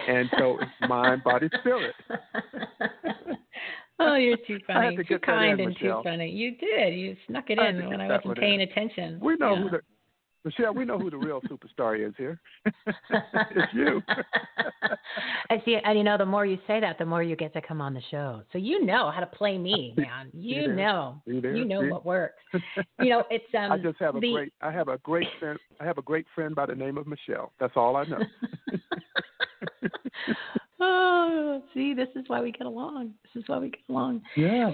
And 0.08 0.28
so 0.38 0.58
it's 0.60 0.70
mind, 0.88 1.22
body, 1.24 1.48
spirit. 1.60 1.94
oh, 3.98 4.14
you're 4.14 4.36
too 4.46 4.58
funny. 4.66 4.96
to 4.96 5.04
Too 5.04 5.18
kind 5.18 5.60
in, 5.60 5.66
and 5.68 5.76
too 5.78 6.00
funny. 6.04 6.30
You 6.30 6.56
did. 6.56 6.94
You 6.94 7.16
snuck 7.26 7.50
it 7.50 7.58
I 7.58 7.66
had 7.66 7.72
to 7.76 7.80
in 7.82 7.88
when 7.88 8.00
I 8.00 8.08
wasn't 8.08 8.38
paying 8.38 8.60
in. 8.60 8.68
attention. 8.68 9.18
We 9.20 9.36
know 9.36 9.54
Yeah. 9.54 9.62
who 9.62 9.70
the 9.70 9.80
Michelle. 10.48 10.72
We 10.72 10.84
know 10.86 10.98
who 10.98 11.10
the 11.10 11.16
real 11.16 11.42
superstar 11.42 12.06
is 12.06 12.14
here. 12.16 12.40
it's 12.64 13.74
you. 13.74 14.02
and 15.50 15.60
see, 15.64 15.76
and 15.84 15.98
you 15.98 16.04
know, 16.04 16.16
the 16.16 16.24
more 16.24 16.46
you 16.46 16.58
say 16.66 16.80
that, 16.80 16.98
the 16.98 17.04
more 17.04 17.22
you 17.22 17.36
get 17.36 17.52
to 17.52 17.60
come 17.60 17.82
on 17.82 17.92
the 17.92 18.00
show. 18.10 18.42
So 18.52 18.58
you 18.58 18.84
know 18.84 19.10
how 19.10 19.20
to 19.20 19.26
play 19.26 19.58
me, 19.58 19.92
man. 19.98 20.30
You 20.32 20.72
know, 20.72 21.20
See 21.26 21.34
you 21.34 21.64
know 21.64 21.82
See? 21.82 21.90
what 21.90 22.04
works. 22.04 22.42
You 23.00 23.10
know, 23.10 23.24
it's 23.30 23.44
um. 23.56 23.72
I 23.72 23.78
just 23.78 23.98
have 24.00 24.16
a 24.16 24.20
the, 24.20 24.32
great. 24.32 24.52
I 24.60 24.72
have 24.72 24.88
a 24.88 24.98
great 24.98 25.28
friend. 25.38 25.58
I 25.80 25.84
have 25.84 25.98
a 25.98 26.02
great 26.02 26.26
friend 26.34 26.54
by 26.54 26.66
the 26.66 26.74
name 26.74 26.98
of 26.98 27.06
Michelle. 27.06 27.52
That's 27.60 27.74
all 27.76 27.96
I 27.96 28.04
know. 28.04 28.18
oh, 30.80 31.62
see, 31.74 31.94
this 31.94 32.08
is 32.16 32.24
why 32.26 32.40
we 32.40 32.50
get 32.50 32.66
along. 32.66 33.12
This 33.22 33.42
is 33.42 33.48
why 33.48 33.58
we 33.58 33.70
get 33.70 33.80
along. 33.88 34.22
yeah. 34.36 34.72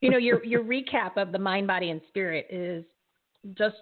you 0.00 0.10
know, 0.10 0.18
your 0.18 0.44
your 0.44 0.64
recap 0.64 1.16
of 1.16 1.30
the 1.30 1.38
mind, 1.38 1.68
body, 1.68 1.90
and 1.90 2.00
spirit 2.08 2.46
is 2.50 2.84
just 3.56 3.76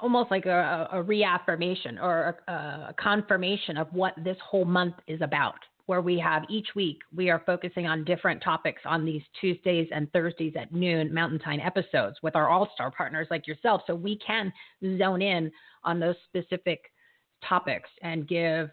almost 0.00 0.30
like 0.30 0.46
a, 0.46 0.88
a 0.92 1.02
reaffirmation 1.02 1.98
or 1.98 2.38
a, 2.46 2.52
a 2.52 2.94
confirmation 2.98 3.76
of 3.76 3.88
what 3.92 4.14
this 4.22 4.36
whole 4.44 4.64
month 4.64 4.94
is 5.06 5.20
about. 5.20 5.56
Where 5.86 6.00
we 6.00 6.20
have 6.20 6.44
each 6.48 6.68
week, 6.76 6.98
we 7.12 7.30
are 7.30 7.42
focusing 7.44 7.88
on 7.88 8.04
different 8.04 8.40
topics 8.44 8.80
on 8.84 9.04
these 9.04 9.22
Tuesdays 9.40 9.88
and 9.92 10.10
Thursdays 10.12 10.52
at 10.56 10.72
noon 10.72 11.12
Mountain 11.12 11.40
Time 11.40 11.58
episodes 11.58 12.16
with 12.22 12.36
our 12.36 12.48
all 12.48 12.70
star 12.74 12.92
partners 12.92 13.26
like 13.28 13.48
yourself. 13.48 13.82
So 13.88 13.96
we 13.96 14.16
can 14.24 14.52
zone 14.98 15.20
in 15.20 15.50
on 15.82 15.98
those 15.98 16.14
specific 16.28 16.92
topics 17.48 17.90
and 18.02 18.28
give 18.28 18.70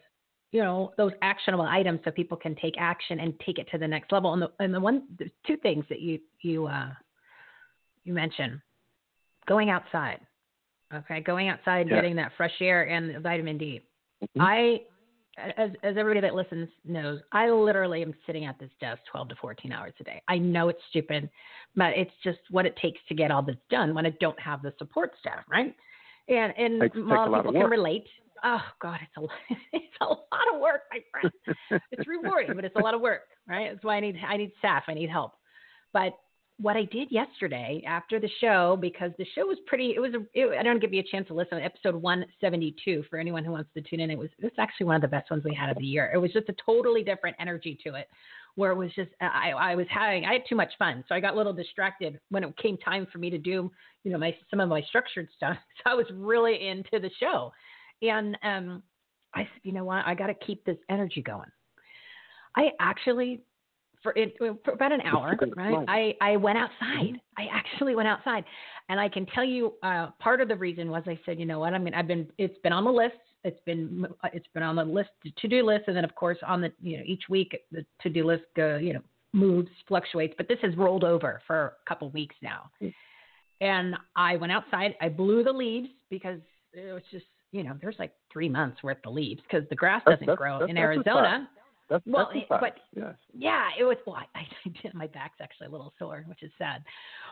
you 0.52 0.62
know 0.62 0.92
those 0.98 1.12
actionable 1.22 1.66
items 1.66 2.00
so 2.06 2.12
people 2.12 2.38
can 2.38 2.56
take 2.56 2.76
action 2.78 3.20
and 3.20 3.34
take 3.46 3.58
it 3.58 3.68
to 3.72 3.78
the 3.78 3.88
next 3.88 4.12
level 4.12 4.34
and 4.34 4.42
the 4.42 4.52
and 4.60 4.74
the 4.74 4.80
one 4.80 5.04
the 5.18 5.30
two 5.46 5.58
things 5.58 5.86
that 5.90 6.00
you 6.00 6.20
you 6.42 6.68
uh 6.68 6.90
you 8.04 8.14
mentioned 8.14 8.60
going 9.48 9.70
outside 9.70 10.20
okay 10.94 11.22
going 11.22 11.50
outside 11.50 11.88
Yeah. 11.88 11.96
getting 11.96 12.16
that 12.16 12.32
fresh 12.38 12.54
air 12.62 12.84
and 12.84 13.22
vitamin 13.22 13.58
d 13.58 13.82
Mhm. 14.22 14.28
i 14.40 14.82
as 15.38 15.72
as 15.84 15.98
everybody 15.98 16.22
that 16.22 16.34
listens 16.34 16.70
knows 16.84 17.20
i 17.32 17.50
literally 17.50 18.02
am 18.02 18.14
sitting 18.26 18.46
at 18.46 18.58
this 18.60 18.72
desk 18.80 19.02
12 19.12 19.30
to 19.30 19.36
14 19.36 19.72
hours 19.72 19.94
a 20.00 20.04
day 20.04 20.22
i 20.28 20.38
know 20.38 20.70
it's 20.70 20.82
stupid 20.90 21.30
but 21.76 21.96
it's 21.96 22.14
just 22.24 22.40
what 22.50 22.66
it 22.66 22.76
takes 22.78 23.00
to 23.08 23.14
get 23.16 23.32
all 23.32 23.42
this 23.42 23.58
done 23.70 23.94
when 23.94 24.06
i 24.06 24.10
don't 24.20 24.40
have 24.40 24.62
the 24.62 24.74
support 24.78 25.12
staff 25.20 25.44
right 25.50 25.76
and 26.30 26.54
and 26.58 26.82
a 26.82 27.00
lot 27.10 27.28
of 27.28 27.34
people 27.34 27.52
can 27.54 27.70
relate 27.70 28.08
oh 28.44 28.62
god 28.82 29.00
it's 29.02 29.18
a 29.18 29.22
lot 29.22 29.32
it's 29.74 29.96
a 30.02 30.06
lot 30.06 30.54
of 30.54 30.60
work 30.60 30.82
my 30.92 31.00
friend 31.12 31.32
it's 31.92 32.08
rewarding, 32.08 32.56
but 32.56 32.66
it's 32.66 32.76
a 32.76 32.80
lot 32.80 32.94
of 32.94 33.02
work, 33.02 33.22
right? 33.48 33.72
That's 33.72 33.84
why 33.84 33.96
I 33.96 34.00
need 34.00 34.18
I 34.28 34.38
need 34.38 34.52
staff, 34.60 34.84
I 34.88 34.94
need 34.94 35.10
help. 35.10 35.34
But 35.94 36.14
what 36.60 36.76
I 36.76 36.84
did 36.86 37.12
yesterday 37.12 37.84
after 37.86 38.20
the 38.20 38.30
show, 38.42 38.78
because 38.82 39.12
the 39.18 39.26
show 39.36 39.46
was 39.46 39.58
pretty, 39.68 39.94
it 39.96 40.00
was 40.00 40.14
a, 40.14 40.26
it, 40.34 40.58
I 40.58 40.64
don't 40.64 40.82
give 40.82 40.94
you 40.94 41.02
a 41.02 41.12
chance 41.12 41.28
to 41.28 41.34
listen 41.34 41.60
episode 41.60 41.96
172 41.96 43.04
for 43.10 43.20
anyone 43.20 43.46
who 43.46 43.52
wants 43.52 43.70
to 43.76 43.82
tune 43.82 44.00
in. 44.00 44.10
It 44.10 44.18
was 44.18 44.30
it's 44.40 44.58
actually 44.58 44.88
one 44.88 44.96
of 44.96 45.02
the 45.02 45.08
best 45.08 45.30
ones 45.30 45.44
we 45.44 45.54
had 45.54 45.70
of 45.70 45.78
the 45.78 45.86
year. 45.86 46.12
It 46.14 46.18
was 46.18 46.32
just 46.32 46.50
a 46.50 46.56
totally 46.66 47.04
different 47.04 47.36
energy 47.40 47.78
to 47.86 47.96
it, 47.96 48.08
where 48.56 48.72
it 48.72 48.76
was 48.76 48.92
just 48.96 49.12
I 49.22 49.52
I 49.52 49.76
was 49.76 49.86
having 49.90 50.26
I 50.26 50.34
had 50.34 50.42
too 50.50 50.56
much 50.56 50.72
fun, 50.80 51.04
so 51.08 51.14
I 51.14 51.20
got 51.20 51.36
a 51.36 51.38
little 51.38 51.54
distracted 51.54 52.20
when 52.30 52.44
it 52.44 52.58
came 52.58 52.78
time 52.78 53.08
for 53.12 53.20
me 53.20 53.30
to 53.30 53.38
do 53.38 53.72
you 54.04 54.12
know 54.12 54.18
my 54.18 54.36
some 54.50 54.60
of 54.60 54.70
my 54.70 54.82
structured 54.82 55.30
stuff. 55.36 55.58
So 55.84 55.92
I 55.92 55.94
was 55.94 56.08
really 56.12 56.68
into 56.68 57.00
the 57.00 57.12
show, 57.20 57.52
and 58.02 58.38
um 58.44 58.84
I 59.36 59.42
said, 59.42 59.62
you 59.64 59.72
know 59.72 59.86
what, 59.86 60.06
I 60.06 60.16
got 60.16 60.28
to 60.28 60.34
keep 60.34 60.66
this 60.66 60.78
energy 60.90 61.22
going. 61.22 61.50
I 62.56 62.72
actually, 62.80 63.42
for 64.04 64.14
it 64.16 64.36
for 64.38 64.72
about 64.72 64.92
an 64.92 65.02
hour, 65.02 65.38
right? 65.56 65.86
I 65.88 66.16
I 66.22 66.38
went 66.38 66.58
outside. 66.58 67.20
I 67.38 67.48
actually 67.52 67.96
went 67.96 68.08
outside, 68.08 68.44
and 68.90 69.00
I 69.00 69.10
can 69.10 69.26
tell 69.28 69.44
you, 69.44 69.74
uh, 69.84 70.08
part 70.20 70.42
of 70.42 70.48
the 70.48 70.56
reason 70.56 70.90
was 70.90 71.04
I 71.08 71.20
said, 71.26 71.40
you 71.40 71.46
know 71.46 71.60
what, 71.60 71.74
I 71.74 71.78
mean, 71.78 71.94
I've 71.94 72.08
been, 72.08 72.28
it's 72.38 72.58
been 72.60 72.74
on 72.74 72.84
the 72.84 72.92
list. 72.92 73.16
It's 73.44 73.60
been 73.66 74.06
uh, 74.24 74.30
it's 74.34 74.48
been 74.54 74.64
on 74.64 74.76
the 74.76 74.84
list 74.84 75.10
to 75.38 75.48
do 75.48 75.64
list, 75.64 75.86
and 75.88 75.96
then 75.96 76.04
of 76.04 76.16
course 76.16 76.38
on 76.46 76.62
the 76.62 76.72
you 76.82 76.98
know 76.98 77.04
each 77.06 77.24
week 77.30 77.58
the 77.72 77.86
to 78.02 78.10
do 78.10 78.26
list 78.26 78.44
you 78.56 78.94
know 78.94 79.02
moves 79.34 79.70
fluctuates, 79.88 80.34
but 80.38 80.48
this 80.48 80.58
has 80.62 80.76
rolled 80.76 81.04
over 81.04 81.42
for 81.46 81.76
a 81.86 81.90
couple 81.90 82.10
weeks 82.12 82.36
now. 82.42 82.70
And 83.60 83.96
I 84.16 84.36
went 84.38 84.52
outside. 84.52 84.96
I 85.02 85.10
blew 85.10 85.44
the 85.44 85.52
leaves 85.52 85.90
because 86.10 86.40
it 86.74 86.94
was 86.94 87.04
just 87.12 87.26
you 87.52 87.64
know, 87.64 87.78
there's 87.82 87.96
like 87.98 88.12
three 88.32 88.50
months 88.50 88.84
worth 88.84 88.98
of 89.06 89.14
leaves 89.14 89.42
because 89.50 89.68
the 89.70 89.76
grass 89.76 90.02
doesn't 90.06 90.20
that's- 90.20 90.38
grow 90.38 90.60
that's 90.60 90.70
in 90.70 90.78
exercise. 90.78 91.08
Arizona. 91.08 91.50
That's 91.90 92.04
Well, 92.06 92.30
exercise. 92.36 92.60
but- 92.62 92.78
yes. 92.96 93.16
Yeah, 93.34 93.70
it 93.80 93.84
was. 93.84 93.98
Well, 94.06 94.16
I, 94.36 94.40
I 94.40 94.48
did. 94.82 94.94
My 94.94 95.08
back's 95.08 95.40
actually 95.42 95.68
a 95.68 95.70
little 95.70 95.94
sore, 95.98 96.24
which 96.28 96.44
is 96.44 96.52
sad. 96.58 96.84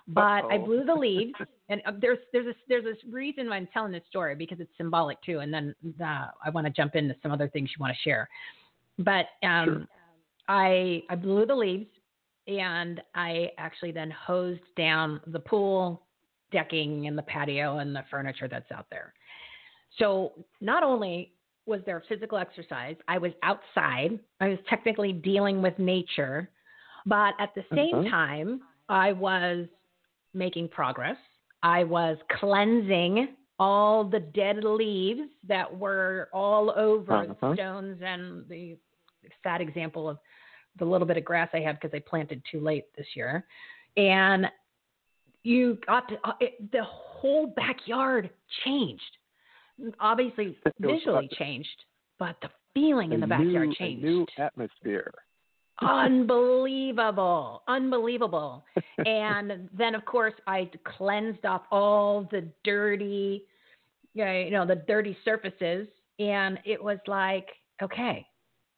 But 0.07 0.45
I 0.45 0.55
Uh-oh. 0.57 0.65
blew 0.65 0.83
the 0.85 0.93
leaves, 0.95 1.33
and 1.69 1.81
uh, 1.85 1.91
there's 1.99 2.19
there's 2.31 2.47
a 2.47 2.53
there's 2.69 2.83
this 2.85 2.97
reason 3.11 3.49
why 3.49 3.57
I'm 3.57 3.67
telling 3.73 3.91
this 3.91 4.03
story 4.09 4.35
because 4.35 4.59
it's 4.59 4.71
symbolic 4.77 5.21
too. 5.23 5.39
And 5.39 5.53
then 5.53 5.75
uh, 6.01 6.27
I 6.43 6.49
want 6.51 6.65
to 6.67 6.71
jump 6.73 6.95
into 6.95 7.15
some 7.21 7.31
other 7.31 7.47
things 7.49 7.69
you 7.75 7.81
want 7.81 7.93
to 7.93 7.99
share. 8.09 8.29
But 8.99 9.25
um, 9.43 9.65
Sure. 9.65 9.87
I 10.47 11.03
I 11.09 11.15
blew 11.15 11.45
the 11.45 11.55
leaves, 11.55 11.87
and 12.47 13.01
I 13.13 13.49
actually 13.57 13.91
then 13.91 14.11
hosed 14.11 14.61
down 14.77 15.19
the 15.27 15.39
pool 15.39 16.03
decking 16.51 17.07
and 17.07 17.17
the 17.17 17.23
patio 17.23 17.79
and 17.79 17.93
the 17.95 18.03
furniture 18.09 18.47
that's 18.47 18.71
out 18.71 18.85
there. 18.89 19.13
So 19.97 20.33
not 20.61 20.83
only 20.83 21.33
was 21.65 21.81
there 21.85 22.03
physical 22.07 22.37
exercise, 22.37 22.95
I 23.07 23.17
was 23.17 23.31
outside. 23.43 24.19
I 24.39 24.49
was 24.49 24.59
technically 24.69 25.13
dealing 25.13 25.61
with 25.61 25.77
nature, 25.79 26.49
but 27.05 27.33
at 27.39 27.53
the 27.55 27.63
same 27.73 28.03
Mhm. 28.03 28.09
time, 28.09 28.61
I 28.89 29.13
was 29.13 29.67
making 30.33 30.69
progress. 30.69 31.17
I 31.63 31.83
was 31.83 32.17
cleansing 32.29 33.35
all 33.57 34.03
the 34.03 34.19
dead 34.19 34.63
leaves 34.63 35.29
that 35.43 35.75
were 35.75 36.29
all 36.33 36.71
over 36.71 37.25
the 37.25 37.33
Uh-huh. 37.33 37.53
stones 37.53 38.01
and 38.01 38.47
the 38.49 38.77
sad 39.41 39.61
example 39.61 40.09
of 40.09 40.19
the 40.75 40.85
little 40.85 41.07
bit 41.07 41.17
of 41.17 41.23
grass 41.23 41.49
I 41.53 41.61
had 41.61 41.79
because 41.79 41.95
I 41.95 41.99
planted 41.99 42.43
too 42.51 42.59
late 42.59 42.93
this 42.95 43.15
year. 43.15 43.47
And 43.95 44.51
you 45.43 45.75
got 45.87 46.07
to, 46.09 46.19
uh, 46.27 46.33
it, 46.41 46.71
the 46.71 46.83
whole 46.83 47.47
backyard 47.47 48.29
changed. 48.63 49.17
Obviously, 49.99 50.57
visually 50.79 51.29
changed, 51.37 51.83
but 52.17 52.35
the 52.41 52.49
feeling 52.73 53.11
in 53.11 53.19
the 53.19 53.27
backyard 53.27 53.69
new, 53.69 53.75
changed. 53.75 54.03
New 54.03 54.25
atmosphere. 54.37 55.13
unbelievable, 55.81 57.63
unbelievable. 57.67 58.63
and 59.05 59.69
then, 59.77 59.95
of 59.95 60.05
course, 60.05 60.33
I 60.47 60.69
cleansed 60.97 61.45
off 61.45 61.63
all 61.71 62.27
the 62.31 62.47
dirty, 62.63 63.43
you 64.13 64.51
know, 64.51 64.65
the 64.65 64.83
dirty 64.87 65.17
surfaces, 65.25 65.87
and 66.19 66.59
it 66.65 66.81
was 66.81 66.99
like, 67.07 67.47
okay, 67.81 68.25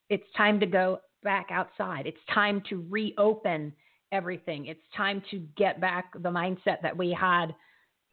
it's 0.10 0.26
time 0.36 0.60
to 0.60 0.66
go 0.66 1.00
back 1.24 1.48
outside. 1.52 2.08
It's 2.08 2.18
time 2.34 2.64
to 2.70 2.86
reopen 2.90 3.74
everything. 4.12 4.68
It's 4.68 4.82
time 4.96 5.22
to 5.32 5.40
get 5.58 5.82
back 5.82 6.14
the 6.14 6.30
mindset 6.30 6.82
that 6.82 6.96
we 6.96 7.12
had 7.12 7.48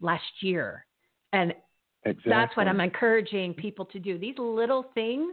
last 0.01 0.25
year. 0.41 0.85
And 1.33 1.55
Exactly. 2.07 2.31
that's 2.31 2.57
what 2.57 2.69
I'm 2.69 2.81
encouraging 2.81 3.55
people 3.55 3.85
to 3.87 3.99
do. 3.99 4.19
These 4.19 4.37
little 4.39 4.87
things, 4.95 5.33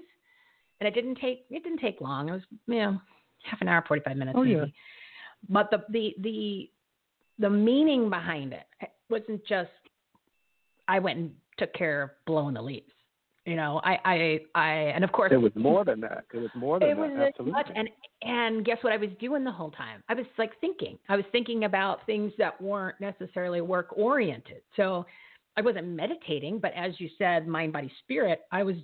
and 0.80 0.88
it 0.88 0.94
didn't 0.94 1.16
take 1.16 1.46
it 1.50 1.64
didn't 1.64 1.80
take 1.80 2.00
long. 2.02 2.30
It 2.30 2.34
was 2.34 2.42
you 2.68 2.76
know 2.76 3.02
half 3.44 3.62
an 3.62 3.68
hour, 3.68 3.84
45 3.88 4.18
minutes 4.18 4.38
Oh, 4.40 4.44
maybe. 4.44 4.56
yeah. 4.56 4.66
But 5.50 5.70
the 5.72 5.84
the 5.90 6.16
the 6.22 6.70
the 7.40 7.50
meaning 7.50 8.10
behind 8.10 8.54
it 8.54 8.66
wasn't 9.10 9.46
just 9.48 9.70
I 10.88 11.00
went 11.00 11.18
and 11.20 11.32
took 11.58 11.74
care 11.74 12.04
of 12.04 12.10
blowing 12.26 12.54
the 12.54 12.62
leaves. 12.62 12.92
You 13.46 13.56
know, 13.56 13.82
I 13.84 13.98
I 14.06 14.40
I 14.56 14.70
and 14.96 15.04
of 15.04 15.12
course 15.12 15.32
It 15.34 15.38
was 15.38 15.52
more 15.56 15.84
than 15.84 16.00
that. 16.02 16.26
It 16.34 16.38
was 16.38 16.52
more 16.56 16.80
than 16.80 16.90
it 16.90 16.96
that. 16.96 17.02
was 17.02 17.12
as 17.18 17.28
Absolutely. 17.30 17.52
much 17.54 17.68
and 17.76 17.90
and 18.22 18.64
guess 18.66 18.78
what 18.82 18.94
I 18.94 18.98
was 18.98 19.10
doing 19.20 19.44
the 19.44 19.52
whole 19.52 19.72
time? 19.72 20.04
I 20.10 20.14
was 20.14 20.26
like 20.38 20.52
thinking. 20.62 21.00
I 21.10 21.16
was 21.16 21.26
thinking 21.32 21.64
about 21.64 22.06
things 22.06 22.32
that 22.38 22.62
weren't 22.62 23.02
necessarily 23.02 23.62
work 23.62 23.88
oriented. 23.98 24.62
So 24.76 25.06
I 25.58 25.62
wasn't 25.62 25.88
meditating, 25.88 26.60
but 26.60 26.74
as 26.76 26.94
you 27.00 27.10
said, 27.18 27.48
mind, 27.48 27.74
body, 27.74 27.92
spirit, 28.04 28.42
I 28.52 28.64
was 28.64 28.76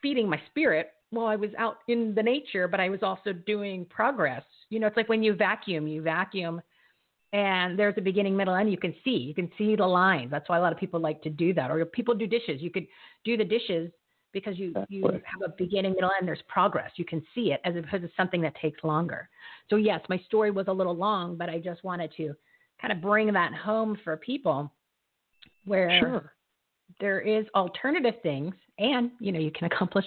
feeding 0.00 0.28
my 0.28 0.40
spirit 0.50 0.90
while 1.10 1.26
I 1.26 1.36
was 1.36 1.50
out 1.58 1.78
in 1.88 2.14
the 2.14 2.22
nature, 2.22 2.68
but 2.68 2.80
I 2.80 2.88
was 2.88 3.02
also 3.02 3.32
doing 3.32 3.84
progress. 3.86 4.44
You 4.70 4.80
know, 4.80 4.86
it's 4.86 4.96
like 4.96 5.08
when 5.08 5.22
you 5.22 5.34
vacuum, 5.34 5.86
you 5.86 6.02
vacuum 6.02 6.62
and 7.32 7.78
there's 7.78 7.94
a 7.96 8.00
beginning, 8.00 8.36
middle, 8.36 8.54
end 8.54 8.70
you 8.70 8.78
can 8.78 8.94
see. 9.04 9.10
You 9.10 9.34
can 9.34 9.50
see 9.56 9.76
the 9.76 9.86
lines. 9.86 10.30
That's 10.30 10.48
why 10.48 10.58
a 10.58 10.60
lot 10.60 10.72
of 10.72 10.78
people 10.78 11.00
like 11.00 11.22
to 11.22 11.30
do 11.30 11.54
that. 11.54 11.70
Or 11.70 11.84
people 11.84 12.14
do 12.14 12.26
dishes. 12.26 12.60
You 12.60 12.70
could 12.70 12.86
do 13.24 13.36
the 13.36 13.44
dishes 13.44 13.90
because 14.32 14.58
you, 14.58 14.74
you 14.88 15.04
have 15.04 15.42
a 15.44 15.52
beginning, 15.56 15.94
middle, 15.94 16.10
end. 16.18 16.26
There's 16.26 16.42
progress. 16.48 16.90
You 16.96 17.04
can 17.04 17.22
see 17.34 17.52
it 17.52 17.60
as 17.64 17.76
opposed 17.76 18.02
to 18.02 18.10
something 18.16 18.40
that 18.42 18.54
takes 18.60 18.82
longer. 18.82 19.28
So 19.68 19.76
yes, 19.76 20.00
my 20.08 20.18
story 20.26 20.50
was 20.50 20.66
a 20.68 20.72
little 20.72 20.94
long, 20.94 21.36
but 21.36 21.48
I 21.48 21.58
just 21.58 21.84
wanted 21.84 22.12
to 22.16 22.34
kind 22.80 22.92
of 22.92 23.00
bring 23.00 23.32
that 23.32 23.54
home 23.54 23.96
for 24.02 24.16
people 24.16 24.72
where 25.64 25.98
Sure. 25.98 26.32
there 27.00 27.20
is 27.20 27.46
alternative 27.54 28.14
things 28.22 28.54
and 28.78 29.10
you 29.20 29.32
know 29.32 29.38
you 29.38 29.50
can 29.50 29.66
accomplish 29.72 30.04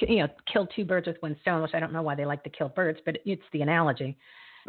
you 0.00 0.18
know 0.20 0.28
kill 0.50 0.66
two 0.66 0.84
birds 0.84 1.06
with 1.06 1.16
one 1.20 1.36
stone 1.42 1.62
which 1.62 1.74
i 1.74 1.80
don't 1.80 1.92
know 1.92 2.02
why 2.02 2.14
they 2.14 2.24
like 2.24 2.42
to 2.44 2.50
kill 2.50 2.68
birds 2.68 2.98
but 3.04 3.16
it's 3.24 3.42
the 3.52 3.62
analogy 3.62 4.16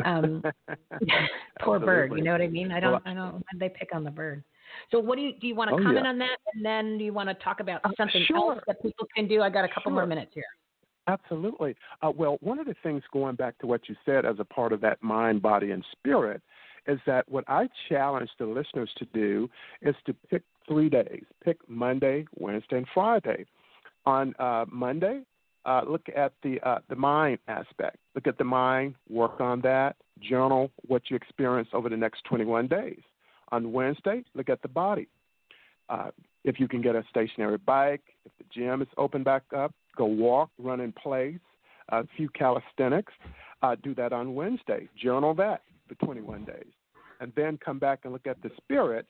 um 0.05 0.43
poor 1.61 1.79
bird 1.79 2.11
you 2.15 2.23
know 2.23 2.31
what 2.31 2.41
i 2.41 2.47
mean 2.47 2.71
i 2.71 2.79
don't 2.79 3.05
i 3.05 3.13
don't 3.13 3.43
they 3.59 3.69
pick 3.69 3.89
on 3.93 4.03
the 4.03 4.11
bird 4.11 4.43
so 4.91 4.99
what 4.99 5.15
do 5.15 5.21
you 5.21 5.33
do 5.39 5.47
you 5.47 5.55
want 5.55 5.69
to 5.69 5.75
Oh, 5.75 5.83
comment 5.83 6.05
yeah. 6.05 6.09
on 6.09 6.17
that 6.19 6.37
and 6.53 6.65
then 6.65 6.97
do 6.97 7.03
you 7.03 7.13
want 7.13 7.29
to 7.29 7.35
talk 7.35 7.59
about 7.59 7.81
Uh, 7.83 7.89
something 7.97 8.23
sure. 8.25 8.37
else 8.37 8.59
that 8.67 8.81
people 8.81 9.07
can 9.15 9.27
do 9.27 9.41
i 9.41 9.49
got 9.49 9.65
a 9.65 9.69
couple 9.69 9.91
more 9.91 10.05
minutes 10.05 10.31
here 10.33 10.43
Absolutely. 11.07 11.75
Uh, 12.01 12.11
well, 12.15 12.37
one 12.39 12.59
of 12.59 12.65
the 12.65 12.75
things 12.81 13.03
going 13.11 13.35
back 13.35 13.57
to 13.59 13.67
what 13.67 13.89
you 13.89 13.95
said 14.05 14.25
as 14.25 14.37
a 14.39 14.45
part 14.45 14.71
of 14.71 14.79
that 14.81 15.03
mind, 15.03 15.41
body, 15.41 15.71
and 15.71 15.83
spirit 15.91 16.41
is 16.87 16.99
that 17.05 17.29
what 17.29 17.43
I 17.47 17.69
challenge 17.89 18.29
the 18.37 18.45
listeners 18.45 18.89
to 18.97 19.05
do 19.13 19.49
is 19.81 19.95
to 20.05 20.13
pick 20.29 20.43
three 20.67 20.89
days. 20.89 21.23
Pick 21.43 21.57
Monday, 21.67 22.25
Wednesday, 22.37 22.77
and 22.77 22.87
Friday. 22.93 23.45
On 24.05 24.33
uh, 24.37 24.65
Monday, 24.69 25.21
uh, 25.65 25.81
look 25.87 26.05
at 26.15 26.33
the 26.43 26.59
uh, 26.67 26.79
the 26.89 26.95
mind 26.95 27.39
aspect. 27.47 27.97
Look 28.15 28.27
at 28.27 28.37
the 28.37 28.43
mind. 28.43 28.95
Work 29.09 29.39
on 29.39 29.61
that. 29.61 29.95
Journal 30.19 30.71
what 30.87 31.03
you 31.09 31.15
experience 31.15 31.69
over 31.73 31.89
the 31.89 31.97
next 31.97 32.23
21 32.25 32.67
days. 32.67 32.99
On 33.51 33.71
Wednesday, 33.71 34.23
look 34.35 34.49
at 34.49 34.61
the 34.61 34.67
body. 34.67 35.07
Uh, 35.89 36.11
if 36.43 36.59
you 36.59 36.67
can 36.67 36.81
get 36.81 36.95
a 36.95 37.03
stationary 37.09 37.57
bike, 37.57 38.01
if 38.25 38.31
the 38.37 38.45
gym 38.53 38.81
is 38.81 38.87
open 38.97 39.23
back 39.23 39.43
up, 39.55 39.73
go 39.95 40.05
walk, 40.05 40.49
run 40.59 40.81
in 40.81 40.91
place, 40.91 41.39
a 41.89 42.05
few 42.17 42.29
calisthenics. 42.29 43.13
Uh, 43.61 43.75
do 43.81 43.95
that 43.95 44.11
on 44.11 44.35
Wednesday. 44.35 44.89
Journal 45.01 45.33
that 45.35 45.61
for 45.99 46.05
21 46.05 46.45
days. 46.45 46.71
And 47.19 47.31
then 47.35 47.57
come 47.63 47.79
back 47.79 47.99
and 48.03 48.13
look 48.13 48.27
at 48.27 48.41
the 48.41 48.49
spirit. 48.57 49.05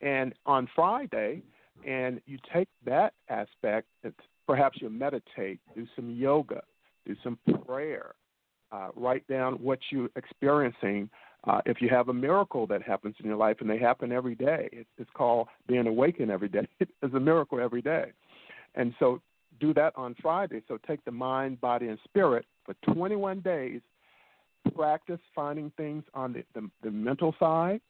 And 0.00 0.34
on 0.44 0.68
Friday, 0.74 1.42
and 1.86 2.20
you 2.26 2.38
take 2.52 2.68
that 2.84 3.14
aspect, 3.28 3.88
it's, 4.02 4.16
perhaps 4.46 4.78
you 4.80 4.90
meditate, 4.90 5.60
do 5.74 5.86
some 5.94 6.10
yoga, 6.10 6.62
do 7.06 7.14
some 7.22 7.38
prayer, 7.64 8.14
uh, 8.72 8.88
write 8.96 9.26
down 9.28 9.54
what 9.54 9.78
you're 9.90 10.08
experiencing. 10.16 11.08
Uh, 11.44 11.60
if 11.66 11.80
you 11.80 11.88
have 11.88 12.08
a 12.08 12.14
miracle 12.14 12.66
that 12.66 12.82
happens 12.82 13.14
in 13.20 13.26
your 13.26 13.36
life, 13.36 13.58
and 13.60 13.70
they 13.70 13.78
happen 13.78 14.10
every 14.10 14.34
day, 14.34 14.68
it, 14.72 14.86
it's 14.98 15.10
called 15.14 15.46
being 15.68 15.86
awakened 15.86 16.30
every 16.30 16.48
day. 16.48 16.66
It's 16.80 17.14
a 17.14 17.20
miracle 17.20 17.60
every 17.60 17.82
day. 17.82 18.12
And 18.74 18.92
so 18.98 19.20
do 19.60 19.72
that 19.74 19.92
on 19.96 20.14
Friday. 20.20 20.62
So 20.68 20.78
take 20.86 21.04
the 21.04 21.12
mind, 21.12 21.60
body, 21.60 21.88
and 21.88 21.98
spirit 22.04 22.44
for 22.64 22.74
21 22.92 23.40
days. 23.40 23.80
Practice 24.74 25.20
finding 25.34 25.70
things 25.76 26.04
on 26.14 26.32
the, 26.32 26.44
the, 26.54 26.68
the 26.82 26.90
mental 26.90 27.34
side, 27.38 27.80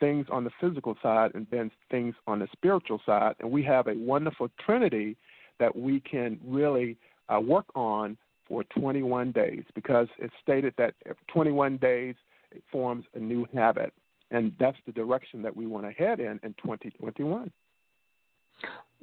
things 0.00 0.26
on 0.30 0.44
the 0.44 0.50
physical 0.60 0.96
side, 1.02 1.32
and 1.34 1.46
then 1.50 1.70
things 1.90 2.14
on 2.26 2.38
the 2.38 2.48
spiritual 2.52 3.00
side. 3.04 3.34
And 3.40 3.50
we 3.50 3.62
have 3.64 3.86
a 3.86 3.94
wonderful 3.94 4.48
trinity 4.64 5.16
that 5.58 5.74
we 5.74 6.00
can 6.00 6.38
really 6.44 6.96
uh, 7.28 7.40
work 7.40 7.66
on 7.74 8.16
for 8.46 8.64
21 8.78 9.32
days 9.32 9.62
because 9.74 10.08
it's 10.18 10.32
stated 10.42 10.72
that 10.78 10.94
21 11.32 11.76
days 11.76 12.14
it 12.50 12.62
forms 12.72 13.04
a 13.14 13.18
new 13.18 13.46
habit. 13.54 13.92
And 14.30 14.52
that's 14.58 14.76
the 14.86 14.92
direction 14.92 15.42
that 15.42 15.54
we 15.54 15.66
want 15.66 15.86
to 15.86 15.92
head 15.92 16.20
in 16.20 16.40
in 16.42 16.54
2021. 16.62 17.50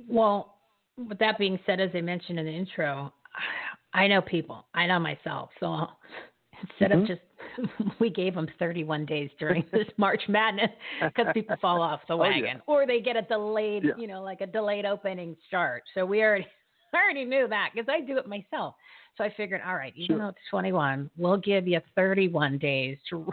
Well, 0.07 0.55
with 0.97 1.19
that 1.19 1.38
being 1.38 1.59
said, 1.65 1.80
as 1.80 1.89
I 1.93 2.01
mentioned 2.01 2.39
in 2.39 2.45
the 2.45 2.51
intro, 2.51 3.13
I 3.93 4.07
know 4.07 4.21
people. 4.21 4.65
I 4.73 4.88
know 4.88 4.99
myself. 4.99 5.49
So 5.59 5.88
instead 6.61 6.91
Mhm. 6.91 7.01
of 7.01 7.07
just, 7.07 7.21
we 7.99 8.09
gave 8.09 8.35
them 8.35 8.47
31 8.59 9.05
days 9.05 9.29
during 9.39 9.65
this 9.71 9.87
March 9.97 10.21
Madness 10.27 10.71
because 11.01 11.27
people 11.33 11.55
fall 11.61 11.81
off 11.81 12.01
the 12.07 12.13
Oh, 12.17 12.23
yeah. 12.23 12.29
wagon 12.41 12.61
or 12.67 12.85
they 12.85 13.01
get 13.01 13.15
a 13.15 13.21
delayed, 13.23 13.83
Yeah. 13.83 13.91
you 13.97 14.07
know, 14.07 14.21
like 14.23 14.41
a 14.41 14.47
delayed 14.47 14.85
opening 14.85 15.35
start. 15.47 15.83
So 15.93 16.05
we 16.05 16.21
already, 16.21 16.47
I 16.93 16.97
already 16.97 17.25
knew 17.25 17.47
that 17.49 17.71
because 17.73 17.89
I 17.89 17.99
do 18.01 18.17
it 18.17 18.27
myself. 18.27 18.75
So 19.17 19.23
I 19.23 19.33
figured, 19.35 19.61
all 19.65 19.75
right, 19.75 19.93
even 19.95 20.15
Sure. 20.17 20.23
though 20.25 20.29
it's 20.29 20.37
21, 20.49 21.09
we'll 21.17 21.37
give 21.37 21.67
you 21.67 21.79
31 21.95 22.57
days 22.57 22.97
to 23.09 23.29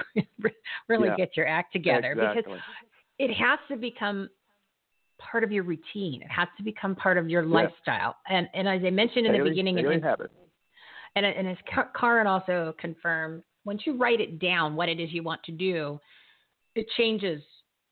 really 0.89 1.09
Yeah. 1.09 1.17
get 1.17 1.37
your 1.37 1.47
act 1.47 1.73
together 1.73 2.15
because 2.15 2.61
it 3.19 3.33
has 3.35 3.59
to 3.69 3.77
become 3.77 4.29
part 5.19 5.45
of 5.45 5.53
your 5.53 5.63
routine. 5.63 6.23
It 6.23 6.31
has 6.31 6.49
to 6.57 6.65
become 6.65 6.97
part 6.97 7.17
of 7.19 7.29
your 7.31 7.45
lifestyle. 7.45 8.17
And 8.29 8.49
and 8.55 8.69
as 8.69 8.81
I 8.85 8.91
mentioned 8.91 9.27
in 9.27 9.33
the 9.33 9.49
beginning, 9.49 9.77
daily 9.77 9.95
and, 9.95 10.03
habit. 10.05 10.31
And 11.17 11.27
and 11.27 11.49
as 11.49 11.57
Ka- 11.73 11.91
Karin 11.99 12.27
also 12.27 12.75
confirmed, 12.79 13.43
once 13.65 13.83
you 13.85 13.97
write 13.97 14.21
it 14.21 14.39
down, 14.39 14.77
what 14.77 14.89
it 14.89 15.01
is 15.01 15.13
you 15.13 15.23
want 15.23 15.43
to 15.45 15.53
do, 15.53 16.01
it 16.75 16.87
changes 16.97 17.43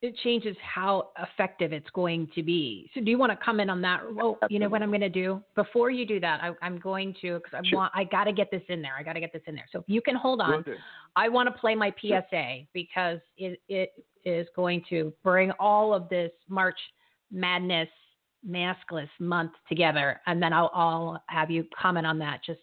it 0.02 0.16
changes 0.24 0.56
how 0.62 1.10
effective 1.18 1.74
it's 1.74 1.88
going 1.90 2.26
to 2.34 2.42
be. 2.42 2.90
So, 2.94 3.02
do 3.02 3.10
you 3.10 3.18
want 3.18 3.32
to 3.32 3.44
comment 3.44 3.70
on 3.70 3.82
that? 3.82 4.00
Well, 4.14 4.38
you 4.48 4.58
know 4.58 4.68
what 4.68 4.82
I'm 4.82 4.88
going 4.88 5.02
to 5.02 5.10
do 5.10 5.42
before 5.54 5.90
you 5.90 6.06
do 6.06 6.18
that. 6.20 6.40
I, 6.42 6.66
am 6.66 6.78
going 6.78 7.14
to 7.20 7.34
because 7.34 7.52
I 7.52 7.68
Sure. 7.68 7.78
want 7.78 7.92
I 7.94 8.04
got 8.04 8.24
to 8.24 8.32
get 8.32 8.50
this 8.50 8.62
in 8.68 8.80
there. 8.80 8.96
I 8.98 9.02
got 9.02 9.12
to 9.12 9.20
get 9.20 9.32
this 9.32 9.42
in 9.46 9.54
there. 9.54 9.66
So, 9.70 9.80
if 9.80 9.84
you 9.88 10.00
can 10.00 10.16
hold 10.16 10.40
on, 10.40 10.64
I 11.16 11.28
want 11.28 11.54
to 11.54 11.60
play 11.60 11.74
my 11.74 11.92
PSA 12.00 12.60
because 12.72 13.18
it, 13.36 13.60
it 13.68 13.92
is 14.24 14.46
going 14.56 14.82
to 14.88 15.12
bring 15.22 15.50
all 15.52 15.92
of 15.92 16.08
this 16.08 16.32
March 16.48 16.78
Madness 17.30 17.88
maskless 18.48 19.08
month 19.18 19.52
together, 19.68 20.18
and 20.26 20.42
then 20.42 20.54
I'll, 20.54 20.70
I'll 20.72 21.22
have 21.26 21.50
you 21.50 21.66
comment 21.78 22.06
on 22.06 22.18
that 22.20 22.40
just 22.44 22.60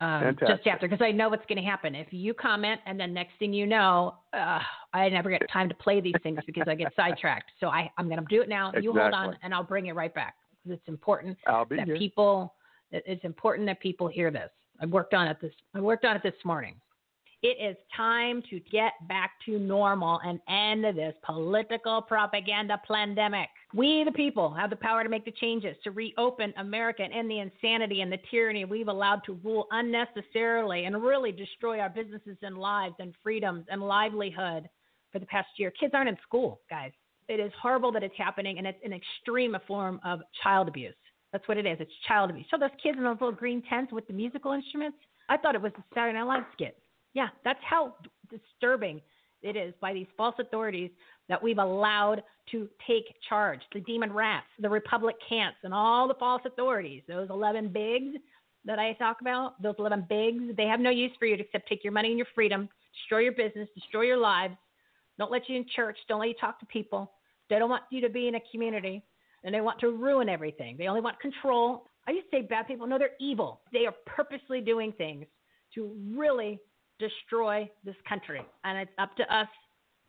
um, 0.00 0.36
just 0.40 0.66
after 0.66 0.88
because 0.88 1.04
I 1.04 1.10
know 1.10 1.28
what's 1.28 1.44
going 1.46 1.62
to 1.62 1.68
happen. 1.68 1.94
If 1.94 2.08
you 2.12 2.32
comment 2.32 2.80
and 2.86 2.98
then 2.98 3.12
next 3.12 3.32
thing 3.38 3.52
you 3.52 3.66
know, 3.66 4.14
uh, 4.32 4.60
I 4.92 5.08
never 5.08 5.30
get 5.30 5.42
time 5.52 5.68
to 5.68 5.74
play 5.74 6.00
these 6.00 6.14
things 6.22 6.38
because 6.46 6.68
I 6.68 6.74
get 6.74 6.92
sidetracked. 6.94 7.50
So 7.58 7.68
I, 7.68 7.90
I'm 7.98 8.08
going 8.08 8.20
to 8.20 8.26
do 8.28 8.42
it 8.42 8.48
now. 8.48 8.72
You 8.80 8.92
hold 8.92 9.12
on, 9.12 9.36
and 9.42 9.52
I'll 9.52 9.64
bring 9.64 9.86
it 9.86 9.94
right 9.94 10.14
back 10.14 10.34
because 10.62 10.78
it's 10.78 10.88
important 10.88 11.36
that 11.78 11.86
here. 11.86 11.96
people 11.98 12.54
it's 12.90 13.24
important 13.24 13.66
that 13.66 13.80
people 13.80 14.08
hear 14.08 14.30
this. 14.30 14.50
I 14.80 14.86
worked 14.86 15.14
on 15.14 15.26
it 15.26 15.38
this 15.40 15.52
I 15.74 15.80
worked 15.80 16.04
on 16.04 16.16
it 16.16 16.22
this 16.22 16.34
morning. 16.44 16.76
It 17.40 17.56
is 17.60 17.76
time 17.96 18.42
to 18.50 18.58
get 18.58 18.94
back 19.06 19.30
to 19.46 19.60
normal 19.60 20.18
and 20.24 20.40
end 20.48 20.82
this 20.96 21.14
political 21.24 22.02
propaganda 22.02 22.80
pandemic. 22.84 23.48
We, 23.72 24.02
the 24.02 24.10
people, 24.10 24.52
have 24.54 24.70
the 24.70 24.76
power 24.76 25.04
to 25.04 25.08
make 25.08 25.24
the 25.24 25.30
changes 25.30 25.76
to 25.84 25.92
reopen 25.92 26.52
America 26.56 27.04
and 27.04 27.12
end 27.12 27.30
the 27.30 27.38
insanity 27.38 28.00
and 28.00 28.10
the 28.10 28.18
tyranny 28.28 28.64
we've 28.64 28.88
allowed 28.88 29.22
to 29.26 29.38
rule 29.44 29.68
unnecessarily 29.70 30.86
and 30.86 31.00
really 31.00 31.30
destroy 31.30 31.78
our 31.78 31.88
businesses 31.88 32.36
and 32.42 32.58
lives 32.58 32.96
and 32.98 33.14
freedoms 33.22 33.64
and 33.70 33.82
livelihood 33.82 34.68
for 35.12 35.20
the 35.20 35.26
past 35.26 35.48
year. 35.58 35.70
Kids 35.70 35.94
aren't 35.94 36.08
in 36.08 36.18
school, 36.24 36.60
guys. 36.68 36.90
It 37.28 37.38
is 37.38 37.52
horrible 37.62 37.92
that 37.92 38.02
it's 38.02 38.16
happening, 38.18 38.58
and 38.58 38.66
it's 38.66 38.80
an 38.84 38.92
extreme 38.92 39.56
form 39.64 40.00
of 40.04 40.20
child 40.42 40.66
abuse. 40.66 40.94
That's 41.30 41.46
what 41.46 41.56
it 41.56 41.66
is. 41.66 41.76
It's 41.78 41.92
child 42.08 42.30
abuse. 42.30 42.46
So 42.50 42.58
those 42.58 42.70
kids 42.82 42.98
in 42.98 43.04
those 43.04 43.18
little 43.20 43.30
green 43.30 43.62
tents 43.68 43.92
with 43.92 44.08
the 44.08 44.12
musical 44.12 44.52
instruments, 44.52 44.98
I 45.28 45.36
thought 45.36 45.54
it 45.54 45.62
was 45.62 45.72
a 45.78 45.84
Saturday 45.94 46.18
Night 46.18 46.24
Live 46.24 46.44
skit. 46.52 46.76
Yeah, 47.14 47.28
that's 47.44 47.60
how 47.68 47.94
disturbing 48.30 49.00
it 49.42 49.56
is 49.56 49.72
by 49.80 49.92
these 49.92 50.06
false 50.16 50.34
authorities 50.38 50.90
that 51.28 51.42
we've 51.42 51.58
allowed 51.58 52.22
to 52.50 52.68
take 52.86 53.04
charge. 53.28 53.60
The 53.72 53.80
demon 53.80 54.12
rats, 54.12 54.46
the 54.58 54.68
Republicans, 54.68 55.54
and 55.62 55.72
all 55.72 56.08
the 56.08 56.14
false 56.14 56.42
authorities, 56.44 57.02
those 57.06 57.28
11 57.30 57.68
bigs 57.68 58.16
that 58.64 58.78
I 58.78 58.92
talk 58.94 59.20
about, 59.20 59.60
those 59.62 59.74
11 59.78 60.06
bigs, 60.08 60.56
they 60.56 60.66
have 60.66 60.80
no 60.80 60.90
use 60.90 61.12
for 61.18 61.26
you 61.26 61.34
except 61.34 61.68
take 61.68 61.84
your 61.84 61.92
money 61.92 62.08
and 62.08 62.18
your 62.18 62.26
freedom, 62.34 62.68
destroy 62.94 63.20
your 63.20 63.32
business, 63.32 63.68
destroy 63.74 64.02
your 64.02 64.16
lives, 64.16 64.56
don't 65.18 65.30
let 65.30 65.48
you 65.48 65.56
in 65.56 65.66
church, 65.74 65.98
don't 66.08 66.20
let 66.20 66.28
you 66.28 66.34
talk 66.40 66.58
to 66.60 66.66
people. 66.66 67.12
They 67.50 67.58
don't 67.58 67.70
want 67.70 67.84
you 67.90 68.00
to 68.02 68.08
be 68.08 68.28
in 68.28 68.34
a 68.34 68.40
community, 68.50 69.02
and 69.44 69.54
they 69.54 69.60
want 69.60 69.80
to 69.80 69.90
ruin 69.90 70.28
everything. 70.28 70.76
They 70.76 70.86
only 70.86 71.00
want 71.00 71.18
control. 71.20 71.86
I 72.06 72.12
used 72.12 72.30
to 72.30 72.38
say 72.38 72.42
bad 72.42 72.66
people. 72.66 72.86
No, 72.86 72.98
they're 72.98 73.10
evil. 73.20 73.60
They 73.72 73.86
are 73.86 73.94
purposely 74.06 74.60
doing 74.60 74.92
things 74.92 75.26
to 75.74 75.94
really 76.14 76.60
destroy 76.98 77.70
this 77.84 77.94
country. 78.08 78.40
And 78.64 78.78
it's 78.78 78.90
up 78.98 79.14
to 79.16 79.22
us, 79.34 79.48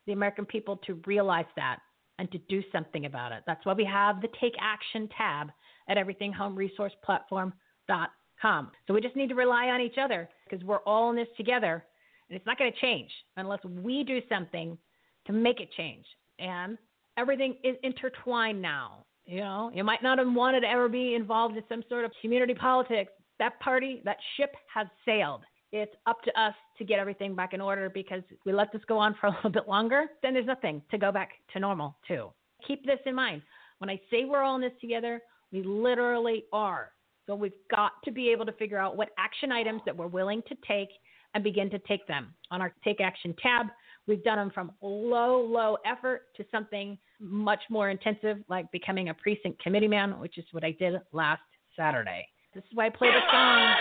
the 0.05 0.13
American 0.13 0.45
people, 0.45 0.77
to 0.85 0.93
realize 1.05 1.45
that 1.55 1.79
and 2.17 2.31
to 2.31 2.37
do 2.49 2.63
something 2.71 3.05
about 3.05 3.31
it. 3.31 3.43
That's 3.47 3.65
why 3.65 3.73
we 3.73 3.85
have 3.85 4.21
the 4.21 4.27
Take 4.39 4.55
Action 4.59 5.09
tab 5.17 5.51
at 5.87 5.97
everythinghomeresourceplatform.com. 5.97 8.71
So 8.87 8.93
we 8.93 9.01
just 9.01 9.15
need 9.15 9.29
to 9.29 9.35
rely 9.35 9.67
on 9.67 9.81
each 9.81 9.97
other 9.99 10.29
because 10.49 10.65
we're 10.65 10.79
all 10.79 11.09
in 11.09 11.15
this 11.15 11.27
together. 11.37 11.83
And 12.29 12.35
it's 12.35 12.45
not 12.45 12.59
going 12.59 12.71
to 12.71 12.79
change 12.79 13.09
unless 13.37 13.63
we 13.63 14.03
do 14.03 14.21
something 14.29 14.77
to 15.25 15.33
make 15.33 15.59
it 15.59 15.69
change. 15.75 16.05
And 16.37 16.77
everything 17.17 17.55
is 17.63 17.75
intertwined 17.83 18.61
now. 18.61 19.05
You 19.25 19.41
know, 19.41 19.71
you 19.73 19.83
might 19.83 20.01
not 20.01 20.17
have 20.17 20.31
wanted 20.31 20.61
to 20.61 20.69
ever 20.69 20.89
be 20.89 21.15
involved 21.15 21.55
in 21.55 21.63
some 21.69 21.83
sort 21.87 22.03
of 22.03 22.11
community 22.21 22.53
politics. 22.53 23.11
That 23.37 23.59
party, 23.59 24.01
that 24.05 24.17
ship 24.35 24.55
has 24.73 24.87
sailed. 25.05 25.41
It's 25.71 25.93
up 26.07 26.21
to 26.23 26.41
us 26.41 26.55
to 26.77 26.83
get 26.83 26.99
everything 26.99 27.35
back 27.35 27.53
in 27.53 27.61
order 27.61 27.89
because 27.89 28.23
we 28.45 28.53
let 28.53 28.71
this 28.71 28.81
go 28.87 28.97
on 28.97 29.15
for 29.19 29.27
a 29.27 29.31
little 29.31 29.51
bit 29.51 29.67
longer, 29.67 30.05
then 30.23 30.33
there's 30.33 30.47
nothing 30.47 30.81
to 30.91 30.97
go 30.97 31.11
back 31.11 31.31
to 31.53 31.59
normal 31.59 31.95
to. 32.07 32.29
Keep 32.67 32.85
this 32.85 32.99
in 33.05 33.15
mind. 33.15 33.41
When 33.77 33.89
I 33.89 33.99
say 34.11 34.25
we're 34.25 34.41
all 34.41 34.55
in 34.55 34.61
this 34.61 34.73
together, 34.81 35.21
we 35.51 35.63
literally 35.63 36.45
are. 36.51 36.91
So 37.27 37.35
we've 37.35 37.51
got 37.69 37.91
to 38.05 38.11
be 38.11 38.29
able 38.29 38.45
to 38.47 38.51
figure 38.53 38.79
out 38.79 38.97
what 38.97 39.09
action 39.19 39.51
items 39.51 39.81
that 39.85 39.95
we're 39.95 40.07
willing 40.07 40.41
to 40.47 40.55
take 40.67 40.89
and 41.35 41.43
begin 41.43 41.69
to 41.69 41.79
take 41.79 42.07
them. 42.07 42.33
On 42.49 42.61
our 42.61 42.73
Take 42.83 43.01
Action 43.01 43.35
tab, 43.41 43.67
we've 44.07 44.23
done 44.23 44.37
them 44.37 44.51
from 44.51 44.71
low, 44.81 45.39
low 45.39 45.77
effort 45.85 46.23
to 46.37 46.45
something 46.51 46.97
much 47.19 47.61
more 47.69 47.91
intensive, 47.91 48.37
like 48.49 48.71
becoming 48.71 49.09
a 49.09 49.13
precinct 49.13 49.61
committee 49.61 49.87
man, 49.87 50.19
which 50.19 50.39
is 50.39 50.45
what 50.51 50.63
I 50.63 50.71
did 50.71 50.95
last 51.11 51.41
Saturday. 51.77 52.27
This 52.55 52.63
is 52.63 52.69
why 52.73 52.87
I 52.87 52.89
play 52.89 53.09
the 53.09 53.19
song. 53.31 53.75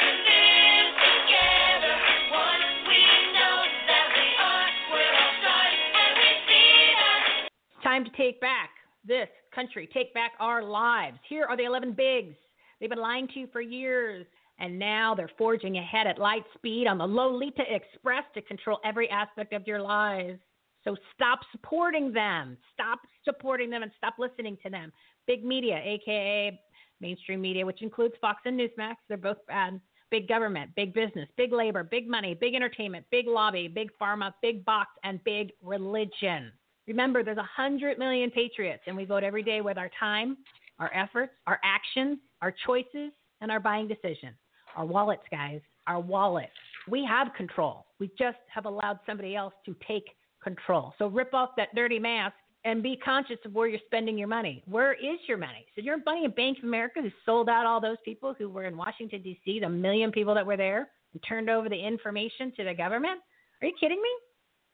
Time 7.98 8.04
to 8.04 8.16
take 8.16 8.40
back 8.40 8.70
this 9.04 9.28
country, 9.54 9.88
take 9.92 10.14
back 10.14 10.32
our 10.38 10.62
lives. 10.62 11.18
Here 11.28 11.46
are 11.46 11.56
the 11.56 11.64
11 11.64 11.92
bigs. 11.92 12.36
They've 12.78 12.90
been 12.90 13.00
lying 13.00 13.26
to 13.28 13.40
you 13.40 13.48
for 13.52 13.60
years, 13.60 14.24
and 14.60 14.78
now 14.78 15.14
they're 15.16 15.30
forging 15.36 15.78
ahead 15.78 16.06
at 16.06 16.18
light 16.18 16.44
speed 16.54 16.86
on 16.86 16.98
the 16.98 17.06
Lolita 17.06 17.62
Express 17.68 18.22
to 18.34 18.42
control 18.42 18.78
every 18.84 19.10
aspect 19.10 19.52
of 19.52 19.66
your 19.66 19.80
lives. 19.80 20.38
So 20.84 20.96
stop 21.14 21.40
supporting 21.50 22.12
them. 22.12 22.56
Stop 22.72 23.00
supporting 23.24 23.68
them 23.68 23.82
and 23.82 23.90
stop 23.96 24.14
listening 24.18 24.56
to 24.62 24.70
them. 24.70 24.92
Big 25.26 25.44
media, 25.44 25.80
aka 25.84 26.60
mainstream 27.00 27.40
media, 27.40 27.66
which 27.66 27.82
includes 27.82 28.14
Fox 28.20 28.42
and 28.44 28.58
Newsmax, 28.58 28.94
they're 29.08 29.16
both 29.16 29.44
bad. 29.48 29.80
Big 30.10 30.26
government, 30.26 30.70
big 30.74 30.94
business, 30.94 31.28
big 31.36 31.52
labor, 31.52 31.84
big 31.84 32.08
money, 32.08 32.34
big 32.34 32.54
entertainment, 32.54 33.04
big 33.10 33.26
lobby, 33.26 33.68
big 33.68 33.90
pharma, 34.00 34.32
big 34.40 34.64
box, 34.64 34.88
and 35.04 35.22
big 35.24 35.52
religion. 35.62 36.50
Remember, 36.88 37.22
there's 37.22 37.36
100 37.36 37.98
million 37.98 38.30
patriots, 38.30 38.82
and 38.86 38.96
we 38.96 39.04
vote 39.04 39.22
every 39.22 39.42
day 39.42 39.60
with 39.60 39.76
our 39.76 39.90
time, 40.00 40.38
our 40.78 40.90
efforts, 40.94 41.32
our 41.46 41.60
actions, 41.62 42.18
our 42.40 42.54
choices, 42.66 43.12
and 43.40 43.52
our 43.52 43.60
buying 43.60 43.86
decisions. 43.86 44.34
Our 44.74 44.86
wallets, 44.86 45.22
guys, 45.30 45.60
our 45.86 46.00
wallets. 46.00 46.50
We 46.88 47.04
have 47.04 47.34
control. 47.36 47.86
We 48.00 48.10
just 48.18 48.38
have 48.52 48.64
allowed 48.64 49.00
somebody 49.06 49.36
else 49.36 49.52
to 49.66 49.76
take 49.86 50.04
control. 50.42 50.94
So 50.98 51.08
rip 51.08 51.34
off 51.34 51.50
that 51.56 51.74
dirty 51.74 51.98
mask 51.98 52.34
and 52.64 52.82
be 52.82 52.96
conscious 53.04 53.38
of 53.44 53.54
where 53.54 53.68
you're 53.68 53.80
spending 53.86 54.16
your 54.16 54.28
money. 54.28 54.62
Where 54.66 54.94
is 54.94 55.18
your 55.26 55.38
money? 55.38 55.66
So 55.74 55.82
your 55.82 55.98
money 56.04 56.24
in 56.24 56.30
Bank 56.30 56.58
of 56.58 56.64
America 56.64 57.00
who 57.02 57.10
sold 57.26 57.48
out 57.48 57.66
all 57.66 57.80
those 57.80 57.96
people 58.04 58.34
who 58.36 58.48
were 58.48 58.64
in 58.64 58.76
Washington, 58.76 59.22
D.C., 59.22 59.60
the 59.60 59.68
million 59.68 60.10
people 60.10 60.34
that 60.34 60.46
were 60.46 60.56
there, 60.56 60.88
and 61.12 61.22
turned 61.28 61.50
over 61.50 61.68
the 61.68 61.78
information 61.78 62.52
to 62.56 62.64
the 62.64 62.74
government? 62.74 63.20
Are 63.60 63.68
you 63.68 63.74
kidding 63.78 64.00
me? 64.00 64.10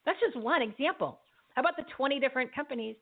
That's 0.07 0.19
just 0.21 0.37
one 0.37 0.63
example. 0.63 1.19
How 1.55 1.63
about 1.63 1.77
the 1.77 1.85
20 1.97 2.21
different 2.21 2.55
companies 2.55 2.97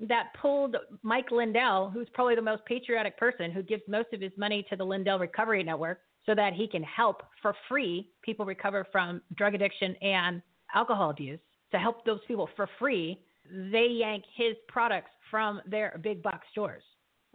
that 0.00 0.28
pulled 0.40 0.76
Mike 1.02 1.30
Lindell, 1.30 1.90
who's 1.90 2.08
probably 2.12 2.34
the 2.34 2.42
most 2.42 2.64
patriotic 2.66 3.18
person 3.18 3.50
who 3.50 3.62
gives 3.62 3.82
most 3.88 4.12
of 4.12 4.20
his 4.20 4.32
money 4.36 4.64
to 4.70 4.76
the 4.76 4.84
Lindell 4.84 5.18
Recovery 5.18 5.62
Network 5.62 6.00
so 6.24 6.34
that 6.34 6.52
he 6.52 6.68
can 6.68 6.82
help 6.82 7.22
for 7.40 7.54
free 7.68 8.10
people 8.22 8.44
recover 8.44 8.86
from 8.90 9.22
drug 9.36 9.54
addiction 9.54 9.94
and 10.02 10.42
alcohol 10.74 11.10
abuse? 11.10 11.40
To 11.72 11.78
help 11.78 12.04
those 12.04 12.20
people 12.28 12.48
for 12.56 12.68
free, 12.78 13.20
they 13.50 13.86
yank 13.90 14.24
his 14.36 14.54
products 14.68 15.10
from 15.30 15.60
their 15.66 15.98
big 16.02 16.22
box 16.22 16.46
stores. 16.52 16.82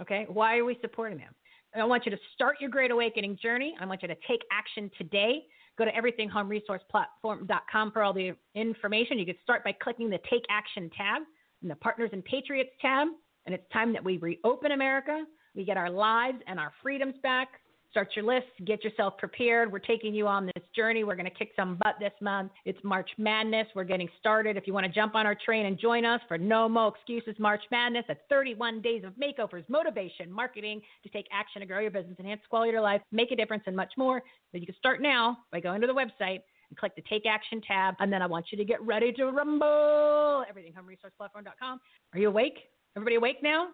Okay? 0.01 0.26
Why 0.30 0.57
are 0.57 0.65
we 0.65 0.78
supporting 0.82 1.17
them? 1.17 1.34
I 1.76 1.86
want 1.86 2.05
you 2.05 2.11
to 2.11 2.17
start 2.34 2.57
your 2.59 2.69
great 2.69 2.91
awakening 2.91 3.38
journey. 3.41 3.76
I 3.80 3.86
want 3.86 4.01
you 4.01 4.07
to 4.09 4.17
take 4.28 4.41
action 4.51 4.91
today. 4.97 5.45
Go 5.82 5.86
to 5.86 5.91
everythinghomeresourceplatform.com 5.93 7.91
for 7.91 8.03
all 8.03 8.13
the 8.13 8.34
information. 8.53 9.17
You 9.17 9.25
can 9.25 9.34
start 9.41 9.63
by 9.63 9.71
clicking 9.71 10.11
the 10.11 10.19
Take 10.29 10.43
Action 10.47 10.91
tab 10.95 11.23
and 11.63 11.71
the 11.71 11.75
Partners 11.77 12.11
and 12.13 12.23
Patriots 12.23 12.69
tab. 12.79 13.07
And 13.47 13.55
it's 13.55 13.63
time 13.73 13.91
that 13.93 14.03
we 14.03 14.17
reopen 14.17 14.73
America. 14.73 15.23
We 15.55 15.65
get 15.65 15.77
our 15.77 15.89
lives 15.89 16.38
and 16.45 16.59
our 16.59 16.71
freedoms 16.84 17.15
back. 17.23 17.61
Start 17.91 18.07
your 18.15 18.23
list, 18.23 18.47
get 18.65 18.85
yourself 18.85 19.17
prepared. 19.17 19.69
We're 19.69 19.79
taking 19.79 20.15
you 20.15 20.25
on 20.25 20.45
this 20.45 20.63
journey. 20.73 21.03
We're 21.03 21.17
going 21.17 21.29
to 21.29 21.37
kick 21.37 21.51
some 21.57 21.77
butt 21.83 21.95
this 21.99 22.13
month. 22.21 22.53
It's 22.63 22.79
March 22.85 23.09
Madness. 23.17 23.67
We're 23.75 23.83
getting 23.83 24.07
started. 24.17 24.55
If 24.55 24.65
you 24.65 24.71
want 24.73 24.85
to 24.85 24.91
jump 24.91 25.13
on 25.13 25.25
our 25.25 25.35
train 25.35 25.65
and 25.65 25.77
join 25.77 26.05
us 26.05 26.21
for 26.29 26.37
No 26.37 26.69
Mo 26.69 26.87
Excuses 26.87 27.37
March 27.37 27.61
Madness, 27.69 28.05
that's 28.07 28.21
31 28.29 28.81
days 28.81 29.03
of 29.03 29.11
makeovers, 29.15 29.67
motivation, 29.67 30.31
marketing 30.31 30.79
to 31.03 31.09
take 31.09 31.25
action 31.33 31.59
to 31.59 31.67
grow 31.67 31.81
your 31.81 31.91
business, 31.91 32.15
enhance 32.17 32.39
quality 32.49 32.69
of 32.69 32.73
your 32.73 32.81
life, 32.81 33.01
make 33.11 33.31
a 33.31 33.35
difference, 33.35 33.63
and 33.67 33.75
much 33.75 33.91
more. 33.97 34.21
But 34.53 34.61
you 34.61 34.67
can 34.67 34.77
start 34.77 35.01
now 35.01 35.39
by 35.51 35.59
going 35.59 35.81
to 35.81 35.87
the 35.87 35.93
website 35.93 36.39
and 36.69 36.77
click 36.77 36.95
the 36.95 37.03
Take 37.09 37.25
Action 37.25 37.61
tab. 37.67 37.95
And 37.99 38.11
then 38.11 38.21
I 38.21 38.25
want 38.25 38.45
you 38.51 38.57
to 38.57 38.63
get 38.63 38.81
ready 38.81 39.11
to 39.11 39.25
rumble. 39.31 40.45
Everything, 40.49 40.71
EverythingHomeResourcePlatform.com. 40.71 41.81
Are 42.13 42.19
you 42.19 42.29
awake? 42.29 42.57
Everybody 42.95 43.15
awake 43.15 43.43
now? 43.43 43.67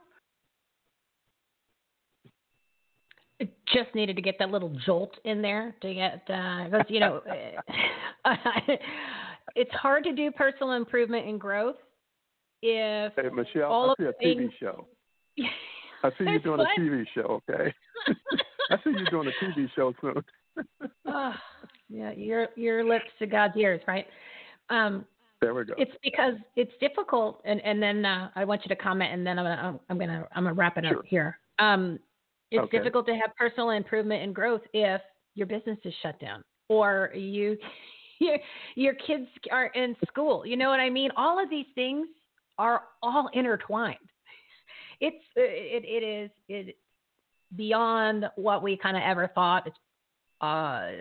It 2.26 2.32
just 3.74 3.94
needed 3.94 4.16
to 4.16 4.22
get 4.22 4.36
that 4.40 4.50
little 4.50 4.76
jolt 4.86 5.12
in 5.24 5.42
there 5.42 5.76
to 5.82 5.94
get 5.94 6.26
because 6.26 6.86
you 6.90 7.00
know 7.00 7.22
it's 9.56 9.72
hard 9.74 10.04
to 10.04 10.14
do 10.14 10.32
personal 10.32 10.74
improvement 10.74 11.28
and 11.28 11.40
growth 11.40 11.76
if 12.62 13.14
Hey, 13.16 13.30
Michelle, 13.34 13.72
all 13.72 13.90
I 13.90 13.92
of 13.92 13.98
see 14.00 14.06
a 14.06 14.28
TV 14.28 14.38
things- 14.38 14.54
show. 14.60 14.88
I 16.04 16.10
see 16.18 16.26
you 16.26 16.40
doing 16.40 16.60
a 16.60 16.80
TV 16.80 17.06
show, 17.16 17.42
okay? 17.50 17.74
I 18.70 18.76
see 18.84 18.92
you 18.92 19.06
doing 19.10 19.28
a 19.30 19.44
TV 19.46 19.68
show 19.76 19.94
soon. 20.00 20.24
oh, 21.08 21.34
yeah, 21.90 22.12
your 22.12 22.48
your 22.56 22.84
lips 22.84 23.06
to 23.20 23.26
God's 23.26 23.56
ears, 23.58 23.82
right? 23.88 24.06
Um, 24.70 25.06
there 25.42 25.54
we 25.56 25.66
go. 25.66 25.74
it's 25.78 25.92
because 26.04 26.34
it's 26.56 26.72
difficult, 26.80 27.42
and 27.46 27.60
and 27.62 27.82
then 27.82 28.06
uh, 28.06 28.30
I 28.36 28.46
want 28.46 28.62
you 28.64 28.70
to 28.70 28.76
comment, 28.76 29.12
and 29.12 29.26
then 29.26 29.40
I'm 29.40 29.46
gonna 29.46 29.80
I'm, 29.90 29.98
gonna 29.98 30.28
I'm 30.36 30.44
gonna 30.44 30.54
wrap 30.54 30.78
it 30.78 30.86
up 30.86 31.04
here. 31.06 31.40
Um, 31.60 31.98
it's 32.52 32.64
Okay. 32.64 32.78
difficult 32.78 33.06
to 33.08 33.14
have 33.14 33.36
personal 33.38 33.72
improvement 33.72 34.24
and 34.24 34.34
growth 34.34 34.62
if 34.74 35.02
your 35.36 35.48
business 35.48 35.78
is 35.84 35.94
shut 36.02 36.20
down 36.20 36.44
or 36.70 37.12
you 37.14 37.58
your, 38.20 38.38
your 38.76 38.94
kids 38.96 39.28
are 39.52 39.68
in 39.68 39.96
school. 40.08 40.46
You 40.46 40.58
know 40.58 40.70
what 40.70 40.80
I 40.80 40.90
mean? 40.90 41.12
All 41.16 41.42
of 41.42 41.50
these 41.50 41.68
things 41.76 42.08
are 42.58 42.84
all 43.04 43.30
intertwined. 43.34 43.98
It's 45.00 45.24
it 45.36 45.84
it 45.86 46.04
is 46.04 46.32
it 46.50 46.78
beyond 47.56 48.26
what 48.36 48.64
we 48.64 48.78
kind 48.78 48.98
of 48.98 49.04
ever 49.04 49.30
thought. 49.34 49.68
It's 49.68 49.78
uh 50.42 50.92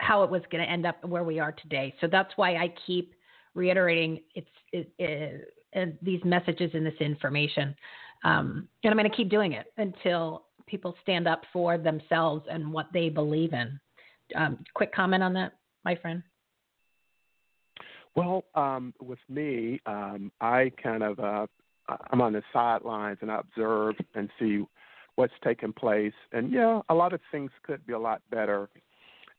how 0.00 0.22
it 0.22 0.30
was 0.30 0.42
going 0.50 0.64
to 0.64 0.70
end 0.70 0.86
up 0.86 1.04
where 1.04 1.24
we 1.24 1.40
are 1.40 1.52
today. 1.52 1.92
So 2.00 2.06
that's 2.06 2.30
why 2.36 2.54
I 2.54 2.72
keep 2.86 3.14
reiterating 3.54 4.20
it's 4.34 4.48
it, 4.72 4.92
it, 4.98 6.04
these 6.04 6.20
messages 6.24 6.70
and 6.74 6.86
this 6.86 6.94
information. 7.00 7.74
Um, 8.24 8.68
and 8.82 8.90
I'm 8.90 8.98
going 8.98 9.10
to 9.10 9.16
keep 9.16 9.28
doing 9.28 9.52
it 9.52 9.72
until 9.76 10.44
people 10.66 10.94
stand 11.02 11.26
up 11.26 11.42
for 11.52 11.78
themselves 11.78 12.46
and 12.50 12.72
what 12.72 12.86
they 12.92 13.08
believe 13.08 13.52
in. 13.52 13.78
Um, 14.34 14.64
quick 14.74 14.92
comment 14.92 15.22
on 15.22 15.32
that, 15.34 15.52
my 15.84 15.94
friend. 15.96 16.22
Well, 18.14 18.44
um, 18.54 18.92
with 19.00 19.20
me, 19.28 19.80
um, 19.86 20.32
I 20.40 20.72
kind 20.82 21.02
of 21.02 21.20
uh, 21.20 21.46
I'm 22.10 22.20
on 22.20 22.32
the 22.32 22.42
sidelines 22.52 23.18
and 23.20 23.30
I 23.30 23.40
observe 23.40 23.94
and 24.14 24.28
see 24.38 24.64
what's 25.14 25.32
taking 25.42 25.72
place. 25.72 26.12
And 26.32 26.52
yeah, 26.52 26.80
a 26.88 26.94
lot 26.94 27.12
of 27.12 27.20
things 27.30 27.50
could 27.62 27.86
be 27.86 27.92
a 27.92 27.98
lot 27.98 28.22
better. 28.30 28.68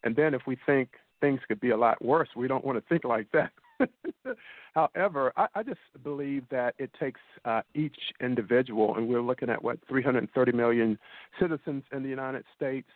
And 0.03 0.15
then 0.15 0.34
if 0.34 0.41
we 0.47 0.57
think 0.65 0.89
things 1.21 1.39
could 1.47 1.59
be 1.59 1.71
a 1.71 1.77
lot 1.77 2.03
worse, 2.03 2.30
we 2.36 2.47
don't 2.47 2.65
want 2.65 2.77
to 2.77 2.84
think 2.89 3.03
like 3.03 3.27
that. 3.34 3.51
However, 4.73 5.34
I, 5.38 5.47
I 5.55 5.63
just 5.63 5.80
believe 6.03 6.43
that 6.49 6.75
it 6.77 6.91
takes 6.99 7.19
uh, 7.45 7.61
each 7.75 7.97
individual, 8.21 8.95
and 8.95 9.07
we're 9.07 9.21
looking 9.21 9.49
at 9.49 9.63
what 9.63 9.80
330 9.88 10.51
million 10.51 10.97
citizens 11.39 11.84
in 11.91 12.03
the 12.03 12.09
United 12.09 12.43
States, 12.55 12.89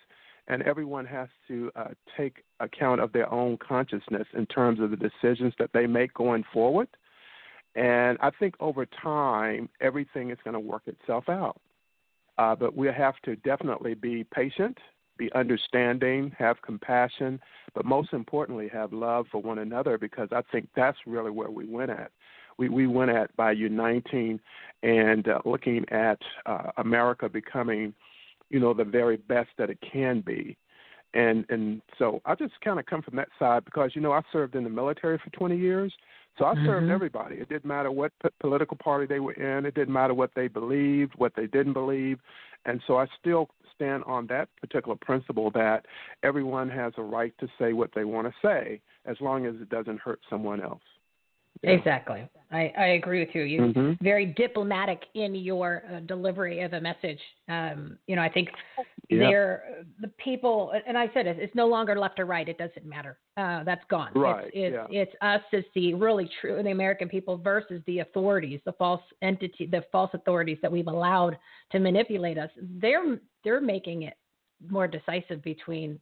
and 0.47 0.61
everyone 0.63 1.05
has 1.05 1.29
to 1.47 1.71
uh, 1.75 1.89
take 2.17 2.43
account 2.59 3.01
of 3.01 3.13
their 3.13 3.31
own 3.33 3.57
consciousness 3.57 4.27
in 4.33 4.45
terms 4.45 4.79
of 4.79 4.91
the 4.91 4.97
decisions 4.97 5.53
that 5.59 5.71
they 5.73 5.87
make 5.87 6.13
going 6.13 6.43
forward. 6.53 6.87
And 7.75 8.17
I 8.21 8.29
think 8.29 8.55
over 8.59 8.85
time, 8.85 9.69
everything 9.81 10.29
is 10.29 10.37
going 10.43 10.53
to 10.53 10.59
work 10.59 10.83
itself 10.85 11.29
out. 11.29 11.59
Uh, 12.37 12.55
but 12.55 12.75
we 12.75 12.87
have 12.87 13.15
to 13.23 13.35
definitely 13.37 13.93
be 13.93 14.23
patient, 14.23 14.77
be 15.17 15.31
understanding, 15.33 16.35
have 16.37 16.61
compassion, 16.61 17.39
but 17.73 17.85
most 17.85 18.13
importantly, 18.13 18.69
have 18.71 18.93
love 18.93 19.25
for 19.31 19.41
one 19.41 19.59
another 19.59 19.97
because 19.97 20.29
I 20.31 20.41
think 20.51 20.69
that's 20.75 20.97
really 21.05 21.31
where 21.31 21.51
we 21.51 21.65
went 21.65 21.91
at. 21.91 22.11
We, 22.57 22.69
we 22.69 22.87
went 22.87 23.11
at 23.11 23.35
by 23.35 23.51
uniting 23.51 24.39
and 24.83 25.27
uh, 25.27 25.39
looking 25.45 25.85
at 25.89 26.19
uh, 26.45 26.71
America 26.77 27.27
becoming, 27.27 27.93
you 28.49 28.59
know, 28.59 28.73
the 28.73 28.83
very 28.83 29.17
best 29.17 29.49
that 29.57 29.69
it 29.69 29.79
can 29.81 30.21
be. 30.21 30.57
And 31.15 31.45
and 31.49 31.81
so 31.99 32.21
I 32.25 32.33
just 32.33 32.53
kind 32.61 32.79
of 32.79 32.87
come 32.87 33.03
from 33.03 33.15
that 33.17 33.29
side 33.37 33.65
because 33.65 33.91
you 33.93 34.01
know 34.01 34.11
I 34.11 34.21
served 34.31 34.55
in 34.55 34.63
the 34.63 34.69
military 34.69 35.19
for 35.19 35.29
20 35.29 35.55
years, 35.55 35.93
so 36.37 36.45
I 36.45 36.55
served 36.65 36.87
Mhm. 36.87 36.91
everybody. 36.91 37.35
It 37.35 37.49
didn't 37.49 37.65
matter 37.65 37.91
what 37.91 38.11
p- 38.19 38.29
political 38.39 38.77
party 38.77 39.05
they 39.05 39.19
were 39.19 39.33
in. 39.33 39.65
It 39.65 39.73
didn't 39.75 39.93
matter 39.93 40.13
what 40.13 40.33
they 40.33 40.47
believed, 40.47 41.13
what 41.15 41.33
they 41.35 41.47
didn't 41.47 41.73
believe, 41.73 42.19
and 42.65 42.81
so 42.87 42.97
I 42.97 43.07
still 43.19 43.49
stand 43.73 44.03
on 44.05 44.27
that 44.27 44.49
particular 44.61 44.95
principle 44.95 45.49
that 45.51 45.85
everyone 46.21 46.69
has 46.69 46.93
a 46.97 47.01
right 47.03 47.33
to 47.39 47.47
say 47.57 47.73
what 47.73 47.91
they 47.93 48.05
want 48.05 48.27
to 48.27 48.33
say 48.41 48.81
as 49.05 49.19
long 49.19 49.45
as 49.45 49.55
it 49.55 49.69
doesn't 49.69 49.99
hurt 49.99 50.21
someone 50.29 50.61
else. 50.61 50.83
Yeah. 51.63 51.71
Exactly. 51.71 52.27
I, 52.51 52.71
I 52.77 52.85
agree 52.89 53.19
with 53.21 53.33
you. 53.33 53.43
You 53.43 53.61
Mhm. 53.61 53.97
very 54.01 54.25
diplomatic 54.27 55.05
in 55.15 55.33
your 55.33 55.83
uh, 55.91 56.01
delivery 56.01 56.59
of 56.61 56.73
a 56.73 56.81
message. 56.81 57.19
Um, 57.47 57.97
you 58.05 58.15
know, 58.15 58.21
I 58.21 58.29
think 58.29 58.49
Yeah. 59.09 59.19
they're 59.19 59.85
the 60.01 60.09
people, 60.09 60.73
and 60.85 60.97
I 60.97 61.09
said 61.13 61.25
it, 61.25 61.39
it's 61.39 61.55
no 61.55 61.67
longer 61.67 61.97
left 61.97 62.19
or 62.19 62.25
right. 62.25 62.47
It 62.47 62.57
doesn't 62.57 62.85
matter. 62.85 63.17
Uh, 63.37 63.63
that's 63.63 63.83
gone. 63.85 64.11
Right, 64.13 64.51
It's, 64.53 64.73
yeah. 64.73 64.85
it's, 64.89 65.13
it's 65.13 65.15
us 65.21 65.41
as 65.53 65.63
the 65.73 65.93
really 65.93 66.29
true, 66.41 66.61
the 66.61 66.71
American 66.71 67.09
people 67.09 67.37
versus 67.37 67.81
the 67.87 67.99
authorities, 67.99 68.59
the 68.65 68.73
false 68.73 69.01
entity, 69.21 69.65
the 69.65 69.83
false 69.91 70.13
authorities 70.13 70.59
that 70.61 70.71
we've 70.71 70.87
allowed 70.87 71.37
to 71.71 71.79
manipulate 71.79 72.37
us. 72.37 72.51
They're 72.57 73.19
they're 73.43 73.61
making 73.61 74.03
it 74.03 74.15
more 74.69 74.87
decisive 74.87 75.41
between 75.43 75.99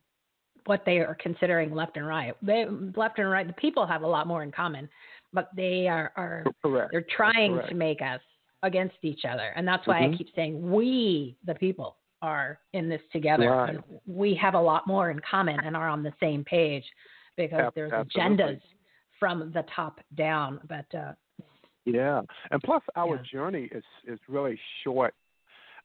what 0.66 0.84
they 0.86 1.00
are 1.00 1.16
considering 1.20 1.74
left 1.74 1.98
and 1.98 2.06
right. 2.06 2.36
They, 2.44 2.66
left 2.96 3.18
and 3.18 3.30
right, 3.30 3.48
the 3.48 3.54
people 3.54 3.86
have 3.88 4.04
a 4.04 4.08
lot 4.08 4.28
more 4.28 4.44
in 4.44 4.52
common, 4.52 4.88
but 5.34 5.50
they 5.56 5.88
are, 5.88 6.12
are 6.16 6.44
Correct. 6.62 6.92
they're 6.92 7.06
trying 7.16 7.54
correct. 7.54 7.70
to 7.70 7.76
make 7.76 8.02
us 8.02 8.22
against 8.64 8.96
each 9.02 9.26
other. 9.26 9.54
And 9.56 9.68
that's 9.68 9.86
why 9.88 10.00
I 10.00 10.08
Mhm. 10.08 10.18
keep 10.18 10.30
saying 10.36 10.72
we, 10.72 11.38
the 11.46 11.56
people, 11.56 11.98
are 12.22 12.60
in 12.74 12.88
this 12.88 13.02
together. 13.12 13.50
Right. 13.50 13.80
We 14.06 14.36
have 14.36 14.54
a 14.54 14.62
lot 14.62 14.86
more 14.86 15.10
in 15.10 15.20
common 15.20 15.60
and 15.62 15.76
are 15.76 15.90
on 15.90 16.04
the 16.04 16.14
same 16.20 16.44
page 16.44 16.84
because 17.36 17.60
Ab- 17.60 17.74
there's 17.74 17.92
absolutely. 17.92 18.36
agendas 18.46 18.62
from 19.20 19.52
the 19.52 19.64
top 19.76 20.00
down. 20.16 20.60
But 20.68 20.94
uh, 20.94 21.14
Yeah, 21.86 22.22
and 22.52 22.62
plus 22.62 22.84
our 22.96 23.16
Yeah. 23.16 23.22
journey 23.24 23.64
is 23.72 23.84
is 24.06 24.20
really 24.28 24.60
short. 24.84 25.16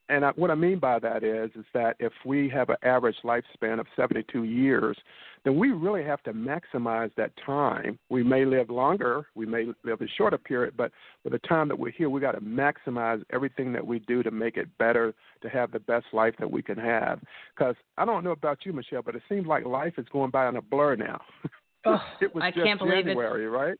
And 0.09 0.25
I, 0.25 0.31
what 0.37 0.51
I 0.51 0.55
mean 0.55 0.79
by 0.79 0.99
that 1.01 1.25
is 1.25 1.51
is 1.57 1.65
that 1.75 1.97
if 1.99 2.13
we 2.25 2.49
have 2.51 2.69
an 2.69 2.77
average 2.83 3.17
lifespan 3.25 3.81
of 3.81 3.87
72 3.97 4.45
years, 4.45 4.97
then 5.45 5.57
we 5.57 5.71
really 5.71 6.05
have 6.05 6.23
to 6.25 6.33
maximize 6.33 7.11
that 7.17 7.33
time. 7.45 7.99
We 8.09 8.23
may 8.23 8.45
live 8.45 8.71
longer, 8.71 9.27
we 9.35 9.47
may 9.47 9.67
live 9.85 10.01
a 10.01 10.07
shorter 10.17 10.39
period, 10.39 10.75
but 10.77 10.93
for 11.23 11.31
the 11.31 11.39
time 11.41 11.69
that 11.69 11.79
we're 11.79 11.93
here, 11.93 12.11
we 12.11 12.21
got 12.21 12.33
to 12.33 12.41
maximize 12.41 13.23
everything 13.33 13.73
that 13.73 13.87
we 13.87 14.01
do 14.01 14.23
to 14.23 14.31
make 14.31 14.57
it 14.57 14.69
better, 14.79 15.15
to 15.43 15.49
have 15.49 15.71
the 15.73 15.81
best 15.81 16.07
life 16.13 16.35
that 16.39 16.51
we 16.51 16.63
can 16.63 16.79
have. 16.79 17.21
Because 17.57 17.77
I 17.97 18.05
don't 18.05 18.25
know 18.25 18.33
about 18.33 18.59
you, 18.65 18.73
Michelle, 18.73 19.03
but 19.03 19.15
it 19.15 19.23
seems 19.29 19.47
like 19.47 19.65
life 19.65 19.95
is 19.99 20.07
going 20.13 20.31
by 20.31 20.49
in 20.49 20.57
a 20.57 20.63
blur 20.63 20.97
now. 20.97 21.21
oh, 21.87 22.03
it 22.21 22.35
was 22.35 22.43
I 22.43 22.51
just 22.51 22.65
can't 22.65 22.79
believe 22.79 23.05
January, 23.05 23.47
right? 23.47 23.79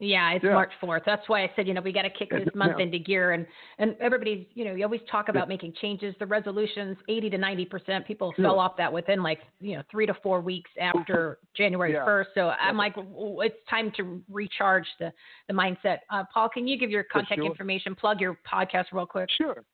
Yeah, 0.00 0.32
it's 0.32 0.44
Yeah. 0.44 0.54
March 0.54 0.72
fourth. 0.80 1.02
That's 1.04 1.28
why 1.28 1.42
I 1.44 1.52
said, 1.54 1.68
you 1.68 1.74
know, 1.74 1.80
we 1.80 1.92
got 1.92 2.02
to 2.02 2.10
kick 2.10 2.30
this 2.30 2.48
month 2.54 2.78
Yeah. 2.78 2.84
into 2.84 2.98
gear, 2.98 3.32
and 3.32 3.46
and 3.78 3.96
everybody's, 4.00 4.46
you 4.54 4.64
know, 4.64 4.74
you 4.74 4.84
always 4.84 5.02
talk 5.10 5.28
about 5.28 5.48
making 5.48 5.74
changes. 5.74 6.14
The 6.18 6.26
resolutions, 6.26 6.96
eighty 7.08 7.28
to 7.30 7.38
ninety 7.38 7.64
percent, 7.64 8.06
people 8.06 8.32
Yeah. 8.38 8.44
fell 8.44 8.58
off 8.58 8.76
that 8.78 8.92
within 8.92 9.22
like, 9.22 9.40
you 9.60 9.76
know, 9.76 9.82
three 9.90 10.06
to 10.06 10.14
four 10.14 10.40
weeks 10.40 10.70
after 10.80 11.38
January 11.54 11.92
Yeah. 11.92 12.04
first. 12.04 12.30
So 12.34 12.50
I'm 12.58 12.76
like, 12.76 12.94
w- 12.94 13.40
it's 13.42 13.62
time 13.68 13.90
to 13.92 14.22
recharge 14.30 14.86
the 14.98 15.12
the 15.48 15.54
mindset. 15.54 16.00
Uh, 16.10 16.24
Paul, 16.32 16.48
can 16.48 16.66
you 16.66 16.78
give 16.78 16.90
your 16.90 17.04
contact 17.04 17.38
sure. 17.40 17.46
information? 17.46 17.94
Plug 17.94 18.20
your 18.20 18.38
podcast 18.50 18.86
real 18.92 19.06
quick. 19.06 19.30
Sure. 19.30 19.64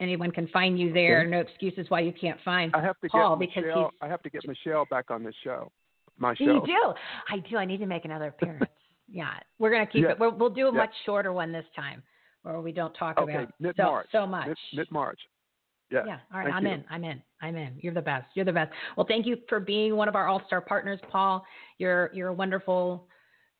anyone 0.00 0.30
can 0.30 0.48
find 0.48 0.78
you 0.78 0.92
there. 0.92 1.20
Okay. 1.20 1.30
No 1.30 1.40
excuses 1.40 1.86
why 1.88 2.00
you 2.00 2.12
can't 2.12 2.38
find 2.44 2.74
I 2.74 2.82
have 2.82 2.98
to 3.00 3.08
Paul 3.08 3.36
get 3.36 3.48
because 3.48 3.64
Michelle. 3.64 3.90
he's 3.92 3.98
I 4.02 4.08
have 4.08 4.22
to 4.22 4.30
get 4.30 4.46
Michelle 4.46 4.86
back 4.90 5.10
on 5.10 5.22
this 5.22 5.34
show. 5.42 5.70
My 6.18 6.34
show. 6.34 6.44
You 6.44 6.62
do. 6.66 6.94
I 7.28 7.38
do. 7.50 7.56
I 7.56 7.64
need 7.64 7.78
to 7.78 7.86
make 7.86 8.04
another 8.04 8.28
appearance. 8.28 8.64
yeah, 9.08 9.34
we're 9.58 9.70
gonna 9.70 9.86
keep 9.86 10.04
it. 10.04 10.18
We'll, 10.18 10.32
we'll 10.32 10.50
do 10.50 10.68
a 10.68 10.72
much 10.72 10.92
shorter 11.04 11.32
one 11.32 11.52
this 11.52 11.64
time, 11.74 12.02
where 12.42 12.60
we 12.60 12.72
don't 12.72 12.94
talk 12.94 13.18
Okay, 13.18 13.34
about 13.34 13.52
mid 13.58 13.74
so, 13.76 14.02
so 14.12 14.26
much. 14.26 14.56
Mid 14.74 14.90
March. 14.90 15.18
Yeah. 15.90 16.02
Yeah. 16.06 16.18
All 16.32 16.38
right. 16.40 16.44
Thank 16.44 16.56
I'm 16.56 16.66
you. 16.66 16.72
in. 16.72 16.84
I'm 16.90 17.04
in. 17.04 17.22
I'm 17.42 17.56
in. 17.56 17.74
You're 17.80 17.94
the 17.94 18.02
best. 18.02 18.26
You're 18.34 18.44
the 18.44 18.52
best. 18.52 18.72
Well, 18.96 19.06
thank 19.08 19.26
you 19.26 19.38
for 19.48 19.60
being 19.60 19.96
one 19.96 20.08
of 20.08 20.16
our 20.16 20.26
all-star 20.26 20.60
partners, 20.60 21.00
Paul. 21.10 21.44
You're 21.78 22.10
you're 22.14 22.28
a 22.28 22.32
wonderful 22.32 23.06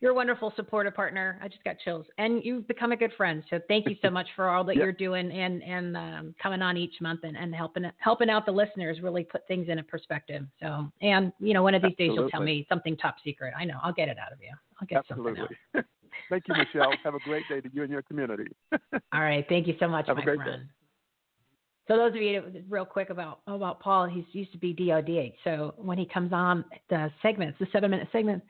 you're 0.05 0.13
a 0.13 0.15
wonderful 0.15 0.53
supportive 0.55 0.95
partner. 0.95 1.39
I 1.43 1.49
just 1.49 1.65
got 1.65 1.79
chills, 1.83 2.05
and 2.19 2.45
you've 2.45 2.69
become 2.69 2.93
a 2.93 2.97
good 2.97 3.13
friend. 3.17 3.43
So 3.49 3.59
thank 3.69 3.89
you 3.89 3.97
so 4.03 4.11
much 4.11 4.27
for 4.37 4.51
all 4.51 4.63
that 4.65 4.77
Yep. 4.77 4.83
you're 4.83 4.93
doing 4.93 5.33
and 5.33 5.63
and 5.63 5.97
um, 5.97 6.35
coming 6.43 6.61
on 6.61 6.77
each 6.77 7.01
month 7.01 7.21
and, 7.25 7.39
and 7.39 7.55
helping 7.55 7.91
helping 7.97 8.29
out 8.29 8.45
the 8.45 8.53
listeners 8.53 9.01
really 9.01 9.25
put 9.25 9.49
things 9.49 9.71
in 9.71 9.79
a 9.79 9.83
perspective. 9.83 10.45
So, 10.61 10.93
and 11.01 11.33
you 11.39 11.55
know, 11.55 11.63
one 11.63 11.75
of 11.75 11.81
these 11.81 11.97
days 11.97 12.11
you'll 12.15 12.29
tell 12.29 12.43
me 12.43 12.67
something 12.69 12.99
top 12.99 13.17
secret. 13.25 13.55
I 13.59 13.65
know. 13.65 13.79
I'll 13.83 13.95
get 13.95 14.09
it 14.09 14.19
out 14.19 14.31
of 14.31 14.41
you. 14.43 14.53
I'll 14.79 14.87
get 14.87 15.07
something 15.09 15.39
Absolutely. 15.39 15.57
out. 15.75 15.85
Thank 16.29 16.49
you, 16.49 16.55
Michelle. 16.55 16.93
Have 17.05 17.15
a 17.15 17.21
great 17.21 17.49
day 17.49 17.63
to 17.63 17.71
you 17.73 17.83
and 17.83 17.91
your 17.91 18.03
community. 18.03 18.49
All 18.73 19.23
right. 19.23 19.47
Thank 19.49 19.67
you 19.67 19.75
so 19.81 19.89
much, 19.89 20.09
Have 20.09 20.19
a 20.19 20.21
my 20.21 20.25
great 20.27 20.45
day. 20.45 20.57
So 21.89 21.97
those 21.97 22.11
of 22.11 22.21
you 22.21 22.63
real 22.69 22.85
quick 22.85 23.09
about 23.09 23.41
about 23.47 23.81
Paul, 23.81 24.05
he's 24.05 24.25
used 24.33 24.53
to 24.53 24.59
be 24.59 24.75
DODH. 24.75 25.33
So 25.45 25.73
when 25.79 25.97
he 25.97 26.05
comes 26.05 26.35
on 26.35 26.67
the 26.91 27.11
segments, 27.23 27.59
the 27.59 27.67
seven 27.73 27.91
minute 27.91 28.09
segment, 28.13 28.43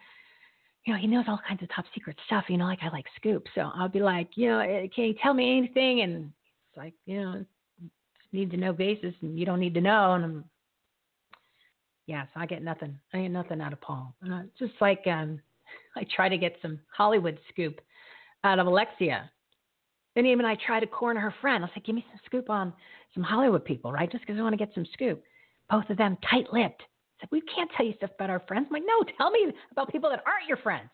you 0.85 0.93
know, 0.93 0.99
he 1.01 1.07
knows 1.07 1.25
all 1.29 1.41
kinds 1.47 1.63
of 1.63 1.69
top 1.75 1.87
secret 1.95 2.17
stuff. 2.27 2.45
You 2.49 2.59
know, 2.59 2.67
like 2.67 2.81
I 2.83 2.91
like 2.91 3.07
scoop. 3.17 3.47
So 3.55 3.71
I'll 3.75 3.89
be 3.89 4.01
like, 4.01 4.29
you 4.37 4.49
know, 4.49 4.59
eh, 4.59 4.87
can 4.95 5.05
you 5.05 5.15
tell 5.23 5.35
me 5.35 5.59
anything? 5.59 6.03
And 6.03 6.33
it's 6.69 6.77
like, 6.77 6.95
you 7.07 7.23
know, 7.23 7.45
need 8.33 8.51
to 8.51 8.57
know 8.57 8.73
basis, 8.73 9.15
and 9.23 9.39
you 9.39 9.47
don't 9.47 9.61
need 9.61 9.75
to 9.75 9.81
know. 9.81 10.15
And 10.15 10.25
I'm, 10.25 10.45
yeah, 12.07 12.25
so 12.35 12.41
I 12.41 12.47
get 12.47 12.63
nothing. 12.63 12.99
I 13.15 13.23
get 13.23 13.31
nothing 13.31 13.61
out 13.61 13.73
of 13.73 13.81
Paul. 13.81 14.15
Uh, 14.31 14.43
just 14.59 14.75
like 14.81 15.07
um, 15.07 15.41
I 15.97 16.05
try 16.15 16.29
to 16.29 16.37
get 16.37 16.57
some 16.61 16.81
Hollywood 16.95 17.39
scoop 17.51 17.81
out 18.43 18.59
of 18.59 18.67
Alexia. 18.67 19.31
Then 20.15 20.27
even 20.27 20.45
I 20.45 20.57
tried 20.67 20.81
to 20.81 20.87
corner 20.87 21.21
her 21.21 21.35
friend. 21.41 21.65
I 21.65 21.67
was 21.67 21.73
like, 21.75 21.87
give 21.87 21.95
me 21.95 22.05
some 22.11 22.21
scoop 22.27 22.51
on 22.51 22.73
some 23.15 23.23
Hollywood 23.23 23.65
people, 23.65 23.91
right? 23.91 24.11
Just 24.11 24.25
because 24.27 24.39
I 24.39 24.43
want 24.43 24.53
to 24.53 24.65
get 24.65 24.75
some 24.75 24.87
scoop. 24.93 25.23
Both 25.71 25.89
of 25.89 25.97
them 25.97 26.19
tight 26.31 26.53
lipped. 26.53 26.83
We 27.31 27.41
can't 27.43 27.71
tell 27.77 27.87
you 27.87 27.95
stuff 27.97 28.11
about 28.15 28.31
our 28.31 28.43
friends. 28.47 28.67
I'm 28.69 28.75
like, 28.75 28.83
no, 28.87 29.05
tell 29.17 29.31
me 29.31 29.53
about 29.73 29.91
people 29.91 30.11
that 30.11 30.23
aren't 30.27 30.49
your 30.49 30.59
friends. 30.59 30.89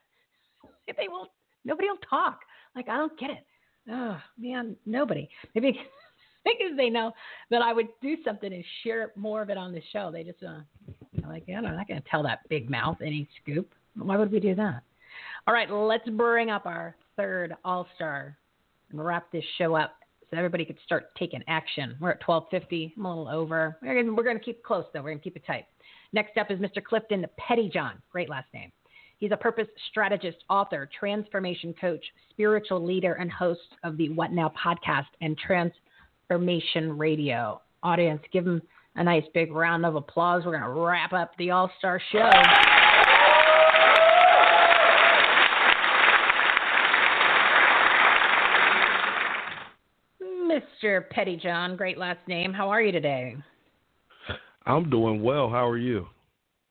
They 0.96 1.06
won't, 1.06 1.30
nobody 1.64 1.88
will 1.88 1.98
talk. 1.98 2.40
Like, 2.74 2.88
I 2.88 2.96
don't 2.96 3.16
get 3.16 3.30
it. 3.30 3.46
Oh, 3.88 4.18
man, 4.36 4.74
nobody. 4.86 5.28
Maybe 5.54 5.78
because 6.44 6.76
they 6.76 6.90
know 6.90 7.12
that 7.50 7.62
I 7.62 7.72
would 7.72 7.86
do 8.02 8.16
something 8.24 8.52
and 8.52 8.64
share 8.82 9.12
more 9.14 9.40
of 9.40 9.50
it 9.50 9.56
on 9.56 9.72
the 9.72 9.82
show. 9.92 10.10
They 10.12 10.24
just, 10.24 10.42
uh, 10.42 10.60
like, 11.28 11.44
yeah, 11.46 11.58
I'm 11.58 11.76
not 11.76 11.86
going 11.86 12.02
to 12.02 12.08
tell 12.08 12.24
that 12.24 12.40
big 12.48 12.68
mouth 12.68 12.96
any 13.00 13.28
scoop. 13.40 13.72
Why 13.94 14.16
would 14.16 14.32
we 14.32 14.40
do 14.40 14.56
that? 14.56 14.82
All 15.46 15.54
right, 15.54 15.70
let's 15.70 16.08
bring 16.08 16.50
up 16.50 16.66
our 16.66 16.96
third 17.16 17.54
All 17.64 17.86
Star 17.94 18.36
and 18.90 19.04
wrap 19.04 19.30
this 19.30 19.44
show 19.58 19.74
up 19.74 19.94
so 20.30 20.36
everybody 20.36 20.64
could 20.64 20.78
start 20.84 21.14
taking 21.18 21.42
action. 21.48 21.96
We're 22.00 22.10
at 22.10 22.22
12:50. 22.22 22.92
I'm 22.96 23.04
a 23.04 23.08
little 23.08 23.28
over. 23.28 23.76
We're 23.82 24.02
going 24.04 24.38
to 24.38 24.44
keep 24.44 24.62
close 24.62 24.84
though. 24.92 25.00
We're 25.00 25.10
going 25.10 25.18
to 25.18 25.24
keep 25.24 25.36
it 25.36 25.44
tight. 25.46 25.66
Next 26.12 26.36
up 26.36 26.50
is 26.50 26.58
Mr. 26.58 26.82
Clifton 26.82 27.24
Pettyjohn. 27.38 27.94
Great 28.10 28.28
last 28.28 28.48
name. 28.52 28.72
He's 29.18 29.32
a 29.32 29.36
purpose 29.36 29.68
strategist, 29.90 30.38
author, 30.48 30.88
transformation 30.98 31.74
coach, 31.78 32.04
spiritual 32.30 32.84
leader, 32.84 33.14
and 33.14 33.30
host 33.30 33.60
of 33.84 33.96
the 33.96 34.08
What 34.08 34.32
Now 34.32 34.50
podcast 34.62 35.06
and 35.20 35.38
Transformation 35.38 36.96
Radio. 36.96 37.60
Audience, 37.82 38.22
give 38.32 38.46
him 38.46 38.62
a 38.96 39.04
nice 39.04 39.24
big 39.34 39.52
round 39.52 39.86
of 39.86 39.94
applause. 39.94 40.44
We're 40.44 40.58
going 40.58 40.74
to 40.74 40.80
wrap 40.80 41.12
up 41.12 41.32
the 41.38 41.50
All 41.50 41.70
Star 41.78 42.00
show. 42.10 42.30
Mr. 50.82 51.04
Pettyjohn, 51.14 51.76
great 51.76 51.98
last 51.98 52.26
name. 52.26 52.52
How 52.52 52.68
are 52.70 52.82
you 52.82 52.90
today? 52.90 53.36
I'm 54.66 54.90
doing 54.90 55.22
well. 55.22 55.48
How 55.48 55.66
are 55.68 55.78
you? 55.78 56.06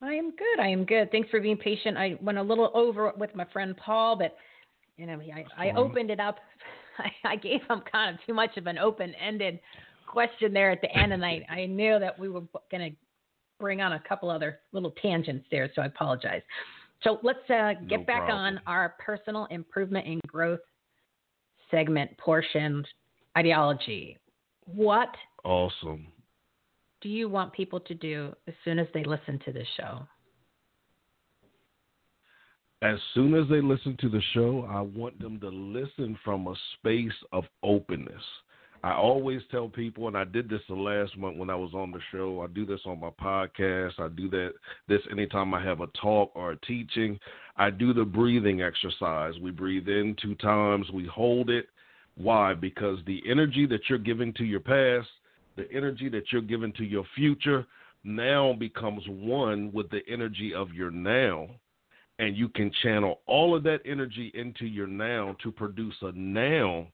I 0.01 0.13
am 0.13 0.31
good. 0.31 0.59
I 0.61 0.67
am 0.67 0.85
good. 0.85 1.11
Thanks 1.11 1.29
for 1.29 1.41
being 1.41 1.57
patient. 1.57 1.97
I 1.97 2.17
went 2.21 2.37
a 2.37 2.43
little 2.43 2.71
over 2.73 3.11
with 3.17 3.35
my 3.35 3.45
friend 3.45 3.75
Paul, 3.75 4.15
but 4.15 4.35
you 4.97 5.05
know, 5.05 5.19
I, 5.57 5.69
I 5.69 5.71
opened 5.75 6.09
it 6.09 6.19
up. 6.19 6.39
I, 6.97 7.29
I 7.29 7.35
gave 7.37 7.61
him 7.69 7.81
kind 7.91 8.13
of 8.13 8.25
too 8.25 8.33
much 8.33 8.57
of 8.57 8.67
an 8.67 8.77
open-ended 8.77 9.59
question 10.05 10.53
there 10.53 10.71
at 10.71 10.81
the 10.81 10.91
end, 10.97 11.13
and 11.13 11.25
I, 11.25 11.45
I 11.49 11.65
knew 11.65 11.99
that 11.99 12.17
we 12.19 12.29
were 12.29 12.43
going 12.71 12.91
to 12.91 12.97
bring 13.59 13.81
on 13.81 13.93
a 13.93 13.99
couple 14.07 14.29
other 14.29 14.59
little 14.73 14.91
tangents 15.01 15.45
there, 15.51 15.69
so 15.75 15.81
I 15.81 15.85
apologize. 15.85 16.41
So 17.03 17.19
let's 17.23 17.39
uh, 17.49 17.73
get 17.87 17.99
No 17.99 18.05
back 18.05 18.25
problem. 18.27 18.37
on 18.37 18.61
our 18.67 18.95
personal 18.99 19.47
improvement 19.51 20.05
and 20.05 20.21
growth 20.27 20.59
segment 21.71 22.17
portion 22.17 22.83
ideology. 23.37 24.17
What 24.65 25.09
Awesome. 25.45 26.07
Do 27.01 27.09
you 27.09 27.29
want 27.29 27.53
people 27.53 27.79
to 27.79 27.93
do 27.93 28.35
as 28.47 28.53
soon 28.65 28.79
as 28.79 28.87
they 28.93 29.03
listen 29.03 29.39
to 29.45 29.51
this 29.51 29.67
show? 29.77 30.01
As 32.81 32.97
soon 33.13 33.33
as 33.35 33.49
they 33.49 33.61
listen 33.61 33.97
to 33.99 34.09
the 34.09 34.21
show, 34.33 34.65
I 34.69 34.81
want 34.81 35.19
them 35.19 35.39
to 35.41 35.49
listen 35.49 36.17
from 36.23 36.47
a 36.47 36.55
space 36.77 37.11
of 37.33 37.43
openness. 37.61 38.23
I 38.81 38.93
always 38.93 39.41
tell 39.51 39.67
people, 39.67 40.07
and 40.07 40.17
I 40.17 40.23
did 40.23 40.49
this 40.49 40.61
the 40.69 40.75
last 40.75 41.17
month 41.17 41.35
when 41.35 41.49
I 41.49 41.55
was 41.55 41.73
on 41.73 41.91
the 41.91 41.99
show. 42.13 42.41
I 42.41 42.47
do 42.47 42.65
this 42.65 42.79
on 42.85 43.01
my 43.01 43.09
podcast. 43.09 43.99
I 43.99 44.07
do 44.07 44.29
that 44.29 44.53
this 44.87 45.01
anytime 45.11 45.53
I 45.53 45.61
have 45.61 45.81
a 45.81 45.87
talk 46.01 46.31
or 46.33 46.51
a 46.51 46.59
teaching. 46.61 47.19
I 47.57 47.69
do 47.71 47.93
the 47.93 48.05
breathing 48.05 48.61
exercise. 48.61 49.33
We 49.41 49.51
breathe 49.51 49.89
in 49.89 50.15
two 50.21 50.35
times. 50.35 50.89
We 50.93 51.05
hold 51.05 51.49
it. 51.49 51.67
Why? 52.15 52.53
Because 52.53 52.99
the 53.05 53.21
energy 53.29 53.65
that 53.65 53.81
you're 53.89 53.97
giving 53.97 54.33
to 54.35 54.45
your 54.45 54.61
past, 54.61 55.09
the 55.59 55.71
energy 55.75 56.09
that 56.09 56.31
you're 56.31 56.41
giving 56.41 56.73
to 56.73 56.83
your 56.83 57.05
future, 57.15 57.65
now 58.03 58.53
becomes 58.53 59.03
one 59.07 59.71
with 59.73 59.89
the 59.89 60.01
energy 60.07 60.53
of 60.53 60.73
your 60.73 60.89
now 60.89 61.47
and 62.19 62.35
you 62.35 62.49
can 62.49 62.69
channel 62.83 63.21
all 63.25 63.55
of 63.55 63.63
that 63.63 63.79
energy 63.85 64.31
into 64.35 64.65
your 64.65 64.87
now 64.87 65.35
to 65.41 65.51
produce 65.51 65.95
a 66.01 66.11
now 66.11 66.85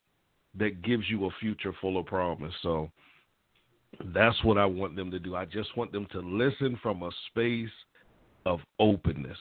that 0.57 0.82
gives 0.84 1.09
you 1.09 1.26
a 1.26 1.30
future 1.41 1.74
full 1.82 1.97
of 1.97 2.05
promise. 2.05 2.53
So 2.61 2.89
that's 4.13 4.41
what 4.43 4.57
I 4.57 4.66
want 4.66 4.95
them 4.95 5.11
to 5.11 5.20
do. 5.20 5.36
I 5.36 5.45
just 5.45 5.76
want 5.76 5.91
them 5.91 6.07
to 6.11 6.20
listen 6.20 6.80
from 6.82 7.03
a 7.03 7.09
space 7.28 7.70
of 8.45 8.59
openness. 8.80 9.38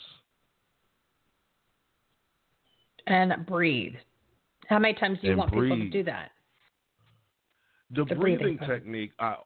And 3.07 3.47
breathe. 3.47 3.95
How 4.69 4.79
many 4.79 4.95
times 4.95 5.19
do 5.21 5.27
you 5.27 5.33
And 5.33 5.39
want 5.39 5.53
people 5.53 5.77
to 5.77 5.91
do 5.91 6.03
that? 6.05 6.31
The, 7.91 8.05
The 8.05 8.15
breathing 8.15 8.57
breathing, 8.57 8.69
technique, 8.69 9.13
I 9.19 9.37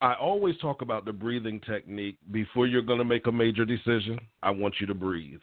I 0.00 0.14
always 0.14 0.56
talk 0.58 0.82
about 0.82 1.04
the 1.04 1.12
breathing 1.12 1.60
technique 1.60 2.18
before 2.30 2.66
you're 2.66 2.82
going 2.82 2.98
to 2.98 3.04
make 3.04 3.26
a 3.26 3.32
major 3.32 3.64
decision. 3.64 4.18
I 4.42 4.50
want 4.50 4.74
you 4.80 4.86
to 4.86 4.94
breathe. 4.94 5.40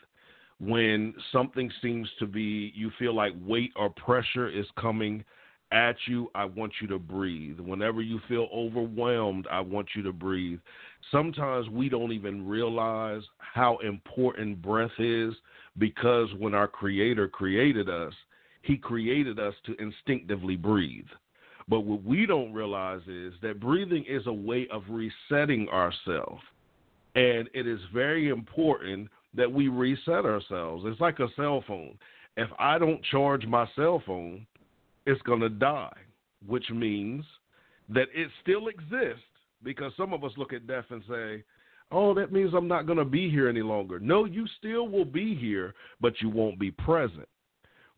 When 0.59 1.15
something 1.31 1.71
seems 1.81 2.07
to 2.19 2.27
be, 2.27 2.71
you 2.75 2.91
feel 2.99 3.15
like 3.15 3.33
weight 3.41 3.71
or 3.75 3.89
pressure 3.89 4.47
is 4.47 4.67
coming 4.79 5.23
at 5.71 5.95
you, 6.05 6.29
I 6.35 6.45
want 6.45 6.73
you 6.81 6.87
to 6.89 6.99
breathe. 6.99 7.59
Whenever 7.59 8.01
you 8.01 8.19
feel 8.27 8.49
overwhelmed, 8.53 9.47
I 9.49 9.61
want 9.61 9.87
you 9.95 10.03
to 10.03 10.13
breathe. 10.13 10.59
Sometimes 11.09 11.69
we 11.69 11.89
don't 11.89 12.11
even 12.11 12.45
realize 12.47 13.23
how 13.37 13.77
important 13.77 14.61
breath 14.61 14.91
is 14.99 15.33
because 15.77 16.27
when 16.37 16.53
our 16.53 16.67
Creator 16.67 17.29
created 17.29 17.89
us, 17.89 18.13
He 18.61 18.77
created 18.77 19.39
us 19.39 19.55
to 19.65 19.75
instinctively 19.81 20.57
breathe. 20.57 21.07
But 21.71 21.85
what 21.85 22.03
we 22.03 22.25
don't 22.25 22.51
realize 22.51 22.99
is 23.07 23.33
that 23.41 23.61
breathing 23.61 24.03
is 24.05 24.27
a 24.27 24.33
way 24.33 24.67
of 24.73 24.83
resetting 24.89 25.69
ourselves. 25.69 26.41
And 27.15 27.49
it 27.53 27.65
is 27.65 27.79
very 27.93 28.27
important 28.27 29.07
that 29.35 29.49
we 29.49 29.69
reset 29.69 30.25
ourselves. 30.25 30.83
It's 30.85 30.99
like 30.99 31.19
a 31.19 31.29
cell 31.37 31.63
phone. 31.65 31.97
If 32.35 32.49
I 32.59 32.77
don't 32.77 33.01
charge 33.05 33.45
my 33.45 33.65
cell 33.77 34.03
phone, 34.05 34.45
it's 35.05 35.21
going 35.21 35.39
to 35.39 35.49
die, 35.49 35.95
which 36.45 36.69
means 36.69 37.23
that 37.87 38.07
it 38.13 38.29
still 38.41 38.67
exists 38.67 39.23
because 39.63 39.93
some 39.95 40.11
of 40.11 40.25
us 40.25 40.33
look 40.35 40.51
at 40.51 40.67
death 40.67 40.85
and 40.89 41.01
say, 41.07 41.41
oh, 41.89 42.13
that 42.15 42.33
means 42.33 42.53
I'm 42.53 42.67
not 42.67 42.85
going 42.85 42.97
to 42.97 43.05
be 43.05 43.29
here 43.29 43.47
any 43.47 43.61
longer. 43.61 43.97
No, 43.97 44.25
you 44.25 44.45
still 44.57 44.89
will 44.89 45.05
be 45.05 45.35
here, 45.35 45.73
but 46.01 46.19
you 46.19 46.29
won't 46.29 46.59
be 46.59 46.71
present 46.71 47.29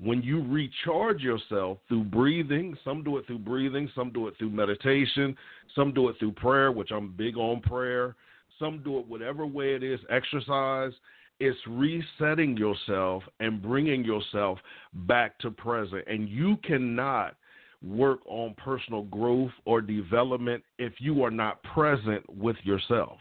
when 0.03 0.21
you 0.21 0.43
recharge 0.43 1.21
yourself 1.21 1.77
through 1.87 2.03
breathing, 2.03 2.77
some 2.83 3.03
do 3.03 3.17
it 3.17 3.25
through 3.25 3.39
breathing, 3.39 3.89
some 3.95 4.11
do 4.11 4.27
it 4.27 4.33
through 4.37 4.49
meditation, 4.49 5.35
some 5.75 5.93
do 5.93 6.09
it 6.09 6.17
through 6.19 6.33
prayer, 6.33 6.71
which 6.71 6.91
I'm 6.91 7.13
big 7.13 7.37
on 7.37 7.61
prayer, 7.61 8.15
some 8.59 8.83
do 8.83 8.99
it 8.99 9.07
whatever 9.07 9.45
way 9.45 9.73
it 9.75 9.83
is, 9.83 9.99
exercise. 10.09 10.91
It's 11.39 11.57
resetting 11.67 12.57
yourself 12.57 13.23
and 13.39 13.61
bringing 13.61 14.03
yourself 14.03 14.59
back 14.93 15.39
to 15.39 15.51
present. 15.51 16.03
And 16.07 16.27
you 16.27 16.57
cannot 16.63 17.35
work 17.81 18.19
on 18.25 18.55
personal 18.55 19.03
growth 19.03 19.51
or 19.65 19.81
development 19.81 20.63
if 20.79 20.93
you 20.99 21.23
are 21.23 21.31
not 21.31 21.63
present 21.63 22.23
with 22.29 22.57
yourself. 22.63 23.17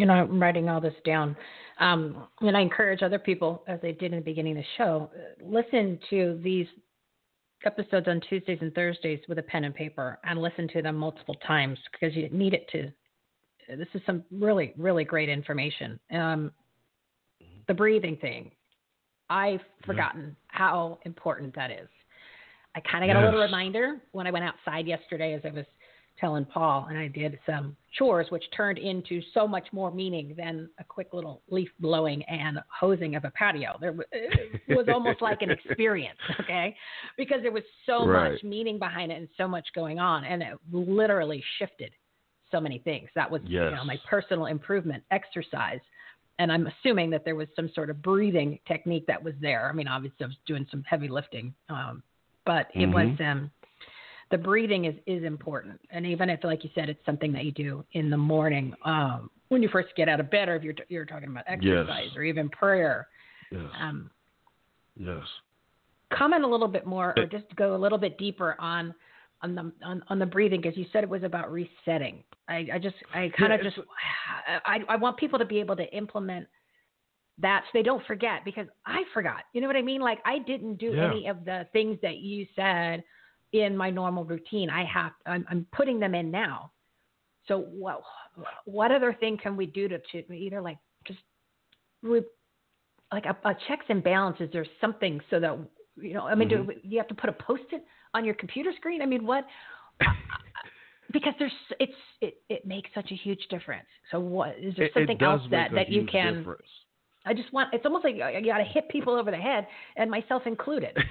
You 0.00 0.06
know, 0.06 0.14
I'm 0.14 0.40
writing 0.40 0.68
all 0.68 0.80
this 0.80 0.94
down. 1.04 1.36
Um, 1.78 2.26
and 2.40 2.56
I 2.56 2.60
encourage 2.60 3.02
other 3.02 3.18
people, 3.18 3.62
as 3.68 3.78
they 3.82 3.92
did 3.92 4.12
in 4.12 4.18
the 4.18 4.24
beginning 4.24 4.56
of 4.56 4.62
the 4.62 4.68
show, 4.78 5.10
listen 5.42 5.98
to 6.08 6.40
these 6.42 6.66
episodes 7.66 8.08
on 8.08 8.20
Tuesdays 8.28 8.58
and 8.62 8.74
Thursdays 8.74 9.20
with 9.28 9.38
a 9.38 9.42
pen 9.42 9.64
and 9.64 9.74
paper 9.74 10.18
and 10.24 10.40
listen 10.40 10.68
to 10.68 10.80
them 10.80 10.96
multiple 10.96 11.36
times 11.46 11.78
because 11.92 12.16
you 12.16 12.28
need 12.30 12.54
it 12.54 12.66
to. 12.72 12.90
This 13.76 13.88
is 13.92 14.00
some 14.06 14.24
really, 14.30 14.72
really 14.78 15.04
great 15.04 15.28
information. 15.28 16.00
Um, 16.12 16.50
the 17.68 17.74
breathing 17.74 18.16
thing. 18.16 18.50
I've 19.28 19.60
forgotten 19.84 20.34
how 20.48 20.98
important 21.04 21.54
that 21.54 21.70
is. 21.70 21.88
I 22.74 22.80
kind 22.80 23.04
of 23.04 23.08
got 23.08 23.20
yes. 23.20 23.22
a 23.22 23.24
little 23.26 23.40
reminder 23.40 24.00
when 24.12 24.26
I 24.26 24.30
went 24.30 24.44
outside 24.44 24.86
yesterday 24.86 25.34
as 25.34 25.42
I 25.44 25.50
was 25.50 25.66
telling 26.20 26.44
Paul, 26.44 26.86
and 26.88 26.98
I 26.98 27.08
did 27.08 27.38
some 27.46 27.76
chores, 27.98 28.26
which 28.30 28.44
turned 28.56 28.78
into 28.78 29.20
so 29.34 29.48
much 29.48 29.66
more 29.72 29.90
meaning 29.90 30.34
than 30.36 30.68
a 30.78 30.84
quick 30.84 31.08
little 31.12 31.42
leaf 31.48 31.70
blowing 31.80 32.22
and 32.24 32.58
hosing 32.68 33.16
of 33.16 33.24
a 33.24 33.30
patio. 33.30 33.76
There 33.80 33.94
it 34.12 34.76
was 34.76 34.86
almost 34.88 35.22
like 35.22 35.42
an 35.42 35.50
experience, 35.50 36.18
okay, 36.40 36.76
because 37.16 37.38
there 37.42 37.52
was 37.52 37.64
so 37.86 38.06
right. 38.06 38.32
much 38.32 38.42
meaning 38.42 38.78
behind 38.78 39.10
it 39.10 39.16
and 39.16 39.28
so 39.36 39.48
much 39.48 39.66
going 39.74 39.98
on, 39.98 40.24
and 40.24 40.42
it 40.42 40.58
literally 40.70 41.42
shifted 41.58 41.92
so 42.50 42.60
many 42.60 42.78
things. 42.78 43.08
That 43.14 43.30
was 43.30 43.40
yes. 43.44 43.70
you 43.70 43.76
know, 43.76 43.84
my 43.84 43.98
personal 44.08 44.46
improvement 44.46 45.02
exercise. 45.10 45.80
And 46.38 46.50
I'm 46.50 46.66
assuming 46.66 47.10
that 47.10 47.24
there 47.24 47.34
was 47.34 47.48
some 47.54 47.70
sort 47.74 47.90
of 47.90 48.00
breathing 48.00 48.58
technique 48.66 49.06
that 49.08 49.22
was 49.22 49.34
there. 49.42 49.68
I 49.68 49.74
mean, 49.74 49.86
obviously, 49.86 50.24
I 50.24 50.26
was 50.26 50.36
doing 50.46 50.66
some 50.70 50.82
heavy 50.88 51.08
lifting, 51.08 51.52
um, 51.68 52.02
but 52.46 52.68
it 52.74 52.86
mm-hmm. 52.86 52.92
was 52.92 53.20
um, 53.20 53.50
the 54.30 54.38
breathing 54.38 54.84
is 54.84 54.94
is 55.06 55.24
important. 55.24 55.80
And 55.90 56.06
even 56.06 56.30
if, 56.30 56.44
like 56.44 56.64
you 56.64 56.70
said, 56.74 56.88
it's 56.88 57.04
something 57.04 57.32
that 57.32 57.44
you 57.44 57.52
do 57.52 57.84
in 57.92 58.10
the 58.10 58.16
morning 58.16 58.74
um, 58.84 59.30
when 59.48 59.62
you 59.62 59.68
first 59.68 59.88
get 59.96 60.08
out 60.08 60.20
of 60.20 60.30
bed, 60.30 60.48
or 60.48 60.56
if 60.56 60.62
you're 60.62 60.74
you're 60.88 61.04
talking 61.04 61.28
about 61.28 61.44
exercise 61.46 62.04
yes. 62.06 62.16
or 62.16 62.22
even 62.22 62.48
prayer. 62.48 63.08
Yes. 63.50 63.62
Um, 63.80 64.10
yes. 64.96 65.22
Comment 66.12 66.44
a 66.44 66.46
little 66.46 66.68
bit 66.68 66.86
more, 66.86 67.14
or 67.16 67.26
just 67.26 67.44
go 67.56 67.74
a 67.74 67.78
little 67.78 67.98
bit 67.98 68.18
deeper 68.18 68.56
on 68.58 68.94
on 69.42 69.54
the 69.54 69.72
on, 69.84 70.02
on 70.08 70.18
the 70.18 70.26
breathing 70.26 70.60
because 70.60 70.76
you 70.76 70.86
said 70.92 71.02
it 71.02 71.10
was 71.10 71.22
about 71.22 71.50
resetting. 71.50 72.22
I, 72.48 72.68
I 72.74 72.78
just 72.78 72.96
I 73.14 73.30
kind 73.36 73.52
of 73.52 73.60
yeah, 73.62 73.70
just 73.70 73.78
I 74.64 74.80
I 74.88 74.96
want 74.96 75.16
people 75.16 75.38
to 75.38 75.44
be 75.44 75.58
able 75.60 75.76
to 75.76 75.96
implement 75.96 76.46
that 77.38 77.62
so 77.64 77.70
they 77.78 77.82
don't 77.82 78.04
forget 78.06 78.44
because 78.44 78.66
I 78.86 79.02
forgot. 79.14 79.42
You 79.52 79.60
know 79.60 79.66
what 79.66 79.76
I 79.76 79.82
mean? 79.82 80.00
Like 80.00 80.18
I 80.24 80.38
didn't 80.38 80.76
do 80.76 80.92
yeah. 80.92 81.10
any 81.10 81.26
of 81.26 81.44
the 81.44 81.66
things 81.72 81.98
that 82.02 82.18
you 82.18 82.46
said 82.54 83.02
in 83.52 83.76
my 83.76 83.90
normal 83.90 84.24
routine. 84.24 84.70
I 84.70 84.84
have 84.84 85.12
I'm, 85.26 85.44
I'm 85.50 85.66
putting 85.72 85.98
them 86.00 86.14
in 86.14 86.30
now. 86.30 86.72
So 87.48 87.58
what 87.58 88.02
what 88.64 88.92
other 88.92 89.16
thing 89.18 89.38
can 89.42 89.56
we 89.56 89.66
do 89.66 89.88
to, 89.88 89.98
to 89.98 90.32
either 90.32 90.60
like 90.60 90.78
just 91.06 91.18
re, 92.02 92.22
like 93.12 93.24
a, 93.24 93.36
a, 93.48 93.54
checks 93.66 93.86
and 93.88 94.02
balances 94.02 94.50
or 94.54 94.64
something 94.80 95.20
so 95.30 95.40
that 95.40 95.58
you 95.96 96.14
know 96.14 96.26
I 96.26 96.34
mean 96.34 96.48
mm-hmm. 96.48 96.66
do 96.68 96.74
you 96.82 96.98
have 96.98 97.08
to 97.08 97.14
put 97.14 97.30
a 97.30 97.32
post 97.32 97.64
it 97.72 97.84
on 98.14 98.24
your 98.24 98.34
computer 98.34 98.70
screen? 98.76 99.02
I 99.02 99.06
mean 99.06 99.26
what 99.26 99.44
because 101.12 101.34
there's 101.38 101.52
it's 101.80 101.92
it, 102.20 102.34
it 102.48 102.66
makes 102.66 102.90
such 102.94 103.10
a 103.10 103.16
huge 103.16 103.46
difference. 103.50 103.88
So 104.12 104.20
what 104.20 104.56
is 104.60 104.74
there 104.76 104.90
something 104.94 105.16
it, 105.16 105.22
it 105.22 105.26
else 105.26 105.42
that 105.50 105.70
that 105.74 105.88
you 105.88 106.06
can 106.10 106.38
difference. 106.38 106.62
I 107.26 107.34
just 107.34 107.52
want 107.52 107.74
it's 107.74 107.84
almost 107.84 108.04
like 108.04 108.14
you 108.14 108.46
got 108.46 108.58
to 108.58 108.64
hit 108.64 108.88
people 108.88 109.14
over 109.14 109.30
the 109.30 109.36
head 109.36 109.66
and 109.96 110.10
myself 110.10 110.42
included. 110.46 110.96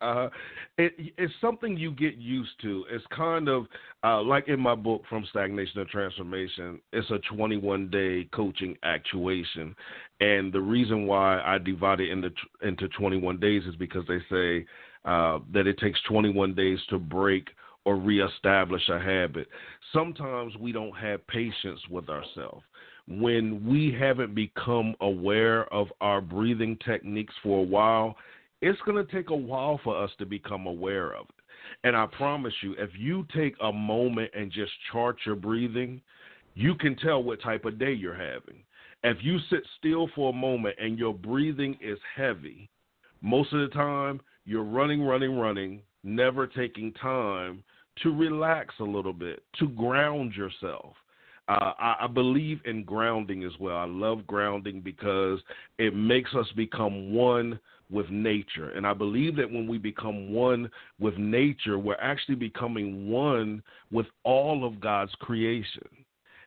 Uh, 0.00 0.28
it, 0.76 0.92
it's 1.16 1.32
something 1.40 1.76
you 1.76 1.90
get 1.90 2.16
used 2.16 2.50
to. 2.62 2.84
It's 2.90 3.04
kind 3.14 3.48
of 3.48 3.66
uh, 4.04 4.22
like 4.22 4.48
in 4.48 4.60
my 4.60 4.74
book, 4.74 5.02
From 5.08 5.24
Stagnation 5.30 5.76
to 5.76 5.84
Transformation, 5.86 6.80
it's 6.92 7.10
a 7.10 7.18
21 7.34 7.90
day 7.90 8.28
coaching 8.32 8.76
actuation. 8.82 9.74
And 10.20 10.52
the 10.52 10.60
reason 10.60 11.06
why 11.06 11.40
I 11.40 11.58
divide 11.58 12.00
it 12.00 12.10
into, 12.10 12.30
into 12.62 12.88
21 12.88 13.40
days 13.40 13.62
is 13.64 13.74
because 13.76 14.04
they 14.06 14.18
say 14.30 14.66
uh, 15.04 15.38
that 15.52 15.66
it 15.66 15.78
takes 15.78 16.00
21 16.08 16.54
days 16.54 16.78
to 16.90 16.98
break 16.98 17.48
or 17.86 17.96
reestablish 17.96 18.88
a 18.88 18.98
habit. 18.98 19.46
Sometimes 19.92 20.52
we 20.58 20.72
don't 20.72 20.96
have 20.96 21.26
patience 21.28 21.80
with 21.88 22.08
ourselves. 22.08 22.64
When 23.08 23.64
we 23.64 23.96
haven't 23.98 24.34
become 24.34 24.96
aware 25.00 25.72
of 25.72 25.86
our 26.00 26.20
breathing 26.20 26.76
techniques 26.84 27.34
for 27.44 27.60
a 27.60 27.62
while, 27.62 28.16
it's 28.62 28.80
going 28.82 29.04
to 29.04 29.12
take 29.12 29.30
a 29.30 29.36
while 29.36 29.80
for 29.84 30.02
us 30.02 30.10
to 30.18 30.26
become 30.26 30.66
aware 30.66 31.14
of 31.14 31.26
it. 31.28 31.44
And 31.84 31.96
I 31.96 32.06
promise 32.06 32.54
you, 32.62 32.74
if 32.78 32.90
you 32.96 33.26
take 33.34 33.54
a 33.62 33.72
moment 33.72 34.30
and 34.34 34.50
just 34.50 34.72
chart 34.92 35.16
your 35.26 35.36
breathing, 35.36 36.00
you 36.54 36.74
can 36.74 36.96
tell 36.96 37.22
what 37.22 37.42
type 37.42 37.64
of 37.64 37.78
day 37.78 37.92
you're 37.92 38.14
having. 38.14 38.62
If 39.02 39.18
you 39.20 39.38
sit 39.50 39.60
still 39.78 40.08
for 40.14 40.30
a 40.30 40.36
moment 40.36 40.76
and 40.78 40.98
your 40.98 41.14
breathing 41.14 41.76
is 41.80 41.98
heavy, 42.16 42.70
most 43.20 43.52
of 43.52 43.60
the 43.60 43.74
time 43.74 44.20
you're 44.44 44.64
running, 44.64 45.02
running, 45.02 45.38
running, 45.38 45.82
never 46.02 46.46
taking 46.46 46.92
time 46.94 47.62
to 48.02 48.14
relax 48.14 48.74
a 48.80 48.84
little 48.84 49.12
bit, 49.12 49.42
to 49.58 49.68
ground 49.68 50.32
yourself. 50.34 50.94
Uh, 51.48 51.72
I, 51.78 51.96
I 52.02 52.06
believe 52.08 52.60
in 52.64 52.84
grounding 52.84 53.44
as 53.44 53.52
well. 53.60 53.76
I 53.76 53.84
love 53.84 54.26
grounding 54.26 54.80
because 54.80 55.40
it 55.78 55.94
makes 55.94 56.34
us 56.34 56.46
become 56.56 57.12
one 57.14 57.58
with 57.90 58.08
nature. 58.10 58.70
And 58.70 58.86
I 58.86 58.94
believe 58.94 59.36
that 59.36 59.50
when 59.50 59.66
we 59.66 59.78
become 59.78 60.32
one 60.32 60.70
with 60.98 61.16
nature, 61.18 61.78
we're 61.78 61.94
actually 62.00 62.34
becoming 62.34 63.10
one 63.10 63.62
with 63.90 64.06
all 64.24 64.64
of 64.64 64.80
God's 64.80 65.14
creation. 65.20 65.88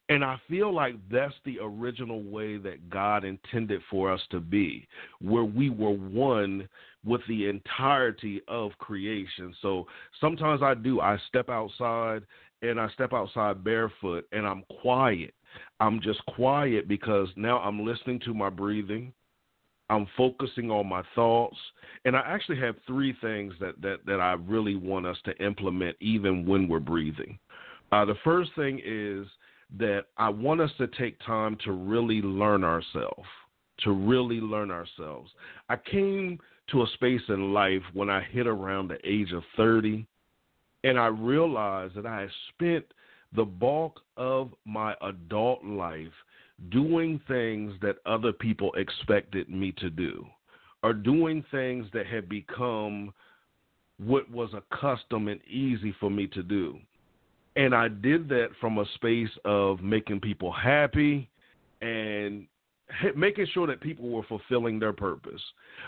And 0.10 0.26
I 0.26 0.38
feel 0.50 0.74
like 0.74 0.96
that's 1.12 1.36
the 1.46 1.60
original 1.62 2.24
way 2.24 2.58
that 2.58 2.90
God 2.90 3.24
intended 3.24 3.82
for 3.92 4.12
us 4.12 4.22
to 4.32 4.40
be, 4.40 4.88
where 5.22 5.44
we 5.44 5.70
were 5.70 5.92
one 5.92 6.68
with 7.06 7.22
the 7.28 7.48
entirety 7.48 8.42
of 8.48 8.72
creation. 8.80 9.54
So 9.62 9.86
sometimes 10.20 10.64
I 10.64 10.74
do, 10.74 11.00
I 11.00 11.18
step 11.28 11.50
outside 11.50 12.24
and 12.64 12.80
I 12.80 12.90
step 12.90 13.14
outside 13.14 13.64
barefoot 13.64 14.26
and 14.32 14.48
I'm 14.48 14.64
quiet. 14.82 15.34
I'm 15.80 16.02
just 16.02 16.26
quiet 16.26 16.88
because 16.88 17.30
now 17.36 17.60
I'm 17.60 17.86
listening 17.86 18.20
to 18.22 18.34
my 18.34 18.50
breathing. 18.50 19.14
I'm 19.90 20.08
focusing 20.16 20.70
on 20.70 20.88
my 20.88 21.02
thoughts, 21.16 21.58
and 22.06 22.16
I 22.16 22.22
actually 22.26 22.60
have 22.60 22.76
three 22.86 23.16
things 23.22 23.54
that 23.60 23.82
that 23.82 24.06
that 24.06 24.20
I 24.20 24.34
really 24.34 24.76
want 24.76 25.06
us 25.06 25.18
to 25.26 25.36
implement, 25.44 25.98
even 26.00 26.46
when 26.46 26.68
we're 26.68 26.80
breathing. 26.80 27.40
Uh, 27.92 28.06
the 28.06 28.16
first 28.24 28.52
thing 28.56 28.80
is 28.86 29.26
that 29.78 30.06
I 30.18 30.30
want 30.30 30.62
us 30.62 30.72
to 30.78 30.88
take 30.88 31.18
time 31.26 31.58
to 31.66 31.72
really 31.72 32.22
learn 32.22 32.64
ourselves, 32.64 33.28
to 33.84 33.92
really 33.92 34.40
learn 34.40 34.72
ourselves. 34.72 35.32
I 35.70 35.76
came 35.76 36.40
to 36.72 36.84
a 36.84 36.88
space 36.94 37.22
in 37.30 37.54
life 37.54 37.82
when 37.94 38.10
I 38.10 38.22
hit 38.22 38.48
around 38.48 38.90
the 38.90 38.98
age 39.04 39.32
of 39.32 39.44
30, 39.58 40.06
and 40.84 41.00
I 41.00 41.08
realized 41.08 41.96
that 41.96 42.06
I 42.06 42.22
had 42.22 42.30
spent 42.54 42.86
the 43.36 43.46
bulk 43.46 44.02
of 44.18 44.54
my 44.66 44.96
adult 45.02 45.64
life 45.64 46.08
doing 46.70 47.20
things 47.28 47.74
that 47.82 47.98
other 48.06 48.34
people 48.34 48.74
expected 48.74 49.50
me 49.50 49.72
to 49.78 49.90
do, 49.90 50.26
or 50.84 50.94
doing 50.94 51.44
things 51.52 51.86
that 51.94 52.06
had 52.06 52.28
become 52.28 53.14
what 53.98 54.30
was 54.32 54.50
accustomed 54.54 55.30
and 55.30 55.42
easy 55.46 55.94
for 56.00 56.10
me 56.10 56.28
to 56.28 56.44
do. 56.44 56.78
And 57.56 57.74
I 57.76 57.88
did 57.88 58.30
that 58.30 58.50
from 58.62 58.78
a 58.78 58.86
space 58.96 59.30
of 59.44 59.82
making 59.82 60.22
people 60.22 60.52
happy 60.52 61.30
and 61.82 62.48
making 63.16 63.48
sure 63.54 63.68
that 63.68 63.82
people 63.82 64.10
were 64.10 64.24
fulfilling 64.24 64.80
their 64.80 64.94
purpose. 64.94 65.42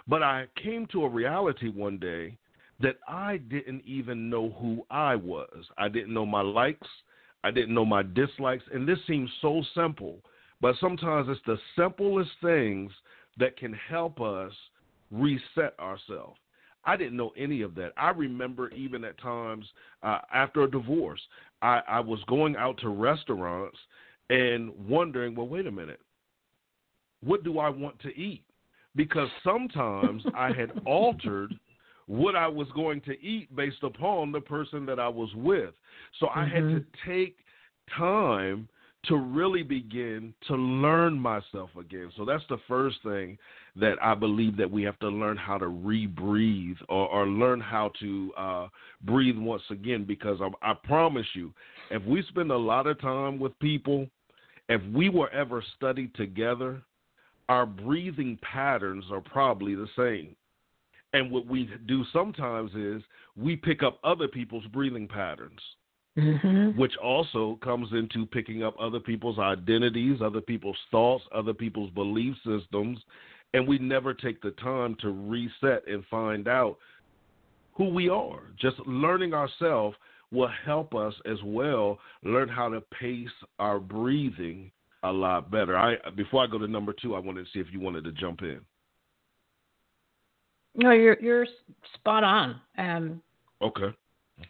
But 0.08 0.24
I 0.24 0.48
came 0.62 0.88
to 0.88 1.04
a 1.04 1.10
reality 1.10 1.70
one 1.70 1.98
day 1.98 2.38
that 2.82 2.98
I 3.08 3.38
didn't 3.38 3.84
even 3.86 4.30
know 4.30 4.50
who 4.60 4.86
I 4.90 5.16
was. 5.16 5.66
I 5.78 5.88
didn't 5.88 6.14
know 6.14 6.26
my 6.26 6.42
likes, 6.42 6.88
I 7.44 7.52
didn't 7.52 7.74
know 7.74 7.86
my 7.86 8.04
dislikes, 8.04 8.64
and 8.74 8.88
this 8.88 9.00
seems 9.08 9.30
so 9.42 9.64
simple, 9.76 10.20
but 10.62 10.76
sometimes 10.80 11.28
it's 11.30 11.41
the 11.45 11.57
simplest 11.76 12.30
things 12.41 12.91
that 13.38 13.57
can 13.57 13.74
help 13.89 14.22
us 14.22 14.53
reset 15.12 15.74
ourselves. 15.80 16.38
I 16.84 16.97
didn't 16.97 17.18
know 17.18 17.32
any 17.38 17.62
of 17.62 17.76
that. 17.76 17.91
I 17.97 18.09
remember 18.09 18.70
even 18.70 19.03
at 19.03 19.20
times 19.20 19.66
uh, 20.01 20.20
after 20.34 20.64
a 20.64 20.72
divorce, 20.72 21.22
I, 21.62 21.82
I 21.88 21.99
was 21.99 22.20
going 22.28 22.55
out 22.55 22.78
to 22.80 22.89
restaurants 22.89 23.78
and 24.30 24.72
wondering, 24.88 25.36
well, 25.36 25.47
wait 25.47 25.68
a 25.68 25.72
minute, 25.72 25.99
what 27.24 27.43
do 27.43 27.59
I 27.59 27.70
want 27.70 27.99
to 27.99 28.09
eat? 28.09 28.43
Because 28.95 29.30
sometimes 29.43 30.24
I 30.36 30.51
had 30.53 30.72
altered 30.86 31.53
what 32.07 32.36
I 32.36 32.47
was 32.47 32.68
going 32.74 33.01
to 33.01 33.12
eat 33.24 33.55
based 33.55 33.84
upon 33.84 34.32
the 34.32 34.41
person 34.41 34.86
that 34.88 34.99
I 34.99 35.07
was 35.07 35.30
with. 35.36 35.74
So 36.20 36.28
I 36.34 36.39
mm-hmm. 36.39 36.55
had 36.55 36.59
to 36.62 36.80
mm-hmm. 36.80 37.12
take 37.12 37.38
time 37.95 38.68
to 39.06 39.16
really 39.16 39.64
begin 39.64 40.34
to 40.47 40.56
learn 40.56 41.18
myself 41.18 41.72
again. 41.80 42.12
So 42.16 42.24
that's 42.24 42.43
the 42.49 42.60
first 42.68 42.97
thing 43.04 43.38
that 43.76 43.95
I 44.02 44.14
believe 44.14 44.58
that 44.58 44.70
we 44.70 44.84
have 44.84 44.99
to 44.99 45.10
learn 45.10 45.38
how 45.38 45.58
to 45.58 45.66
rebreathe 45.66 46.78
or, 46.88 47.08
or 47.08 47.28
learn 47.28 47.60
how 47.60 47.91
to 47.99 48.34
uh, 48.38 48.68
breathe 49.02 49.38
once 49.38 49.64
again. 49.72 50.06
Because 50.06 50.39
I, 50.41 50.72
I 50.72 50.74
promise 50.84 51.26
you, 51.34 51.52
if 51.89 52.04
we 52.04 52.24
spend 52.30 52.52
a 52.52 52.58
lot 52.58 52.86
of 52.86 53.02
time 53.02 53.39
with 53.39 53.58
people, 53.60 54.08
if 54.70 54.82
we 54.93 55.10
were 55.10 55.32
ever 55.32 55.64
studied 55.76 56.14
together, 56.14 56.82
our 57.49 57.66
breathing 57.66 58.38
patterns 58.43 59.06
are 59.12 59.22
probably 59.22 59.74
the 59.74 59.88
same. 59.97 60.36
And 61.14 61.32
what 61.32 61.47
we 61.47 61.70
do 61.88 62.04
sometimes 62.14 62.72
is 62.76 63.02
we 63.36 63.56
pick 63.56 63.84
up 63.84 63.99
other 64.04 64.28
people's 64.28 64.66
breathing 64.68 65.08
patterns 65.08 65.60
mm-hmm. 66.18 66.80
which 66.80 66.93
also 66.97 67.57
comes 67.64 67.89
into 67.91 68.26
picking 68.26 68.64
up 68.64 68.76
other 68.80 68.99
people's 68.99 69.39
identities, 69.39 70.20
other 70.24 70.41
people's 70.41 70.78
thoughts, 70.89 71.24
other 71.34 71.53
people's 71.53 71.91
belief 71.91 72.36
systems, 72.45 72.99
and 73.53 73.68
we 73.68 73.78
never 73.80 74.14
take 74.14 74.41
the 74.41 74.51
time 74.51 74.95
to 75.01 75.09
reset 75.09 75.88
and 75.88 76.03
find 76.09 76.47
out 76.47 76.78
who 77.74 77.89
we 77.89 78.09
are. 78.09 78.41
Just 78.59 78.80
learning 78.86 79.34
ourselves 79.34 79.95
will 80.32 80.51
help 80.66 80.95
us 80.95 81.14
as 81.26 81.38
well 81.43 81.99
learn 82.24 82.47
how 82.47 82.70
to 82.70 82.82
pace 82.99 83.28
our 83.59 83.80
breathing 83.80 84.72
a 85.03 85.12
lot 85.12 85.51
better. 85.51 85.78
I 85.78 85.95
before 86.16 86.43
I 86.43 86.47
go 86.47 86.57
to 86.57 86.68
number 86.68 86.93
two, 86.93 87.16
I 87.16 87.20
wanted 87.20 87.45
to 87.45 87.51
see 87.51 87.59
if 87.59 87.68
you 87.72 87.80
wanted 87.80 88.03
to 88.05 88.12
jump 88.12 88.41
in. 88.41 88.59
No, 90.76 90.91
you're 90.91 91.20
you're 91.20 91.47
spot 91.95 92.24
on. 92.24 92.62
Um, 92.78 93.22
okay. 93.62 93.95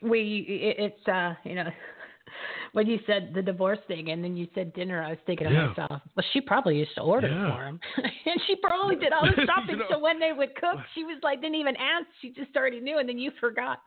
We 0.02 0.46
it, 0.48 0.76
it's 0.94 1.08
uh 1.08 1.34
you 1.44 1.56
know 1.56 1.70
when 2.74 2.88
you 2.88 3.00
said 3.06 3.32
the 3.36 3.42
divorce 3.42 3.80
thing 3.88 4.10
and 4.12 4.24
then 4.24 4.38
you 4.38 4.48
said 4.56 4.74
dinner, 4.74 5.04
I 5.04 5.10
was 5.10 5.18
thinking 5.26 5.48
to 5.48 5.54
Yeah. 5.54 5.68
myself, 5.68 6.02
well, 6.16 6.26
she 6.32 6.40
probably 6.42 6.78
used 6.78 6.96
to 6.96 7.02
order 7.02 7.28
Yeah. 7.28 7.56
for 7.56 7.66
him, 7.66 7.80
and 7.98 8.42
she 8.48 8.56
probably 8.56 8.96
did 8.96 9.12
all 9.14 9.24
the 9.24 9.36
You 9.42 9.46
shopping. 9.46 9.78
know- 9.80 9.86
so 9.90 10.00
when 10.00 10.20
they 10.20 10.32
would 10.34 10.56
cook, 10.56 10.78
she 10.96 11.04
was 11.04 11.18
like 11.24 11.42
didn't 11.42 11.56
even 11.56 11.76
ask; 11.76 12.06
she 12.22 12.30
just 12.32 12.56
already 12.56 12.80
knew, 12.80 13.00
and 13.00 13.08
then 13.10 13.18
you 13.20 13.32
forgot. 13.40 13.80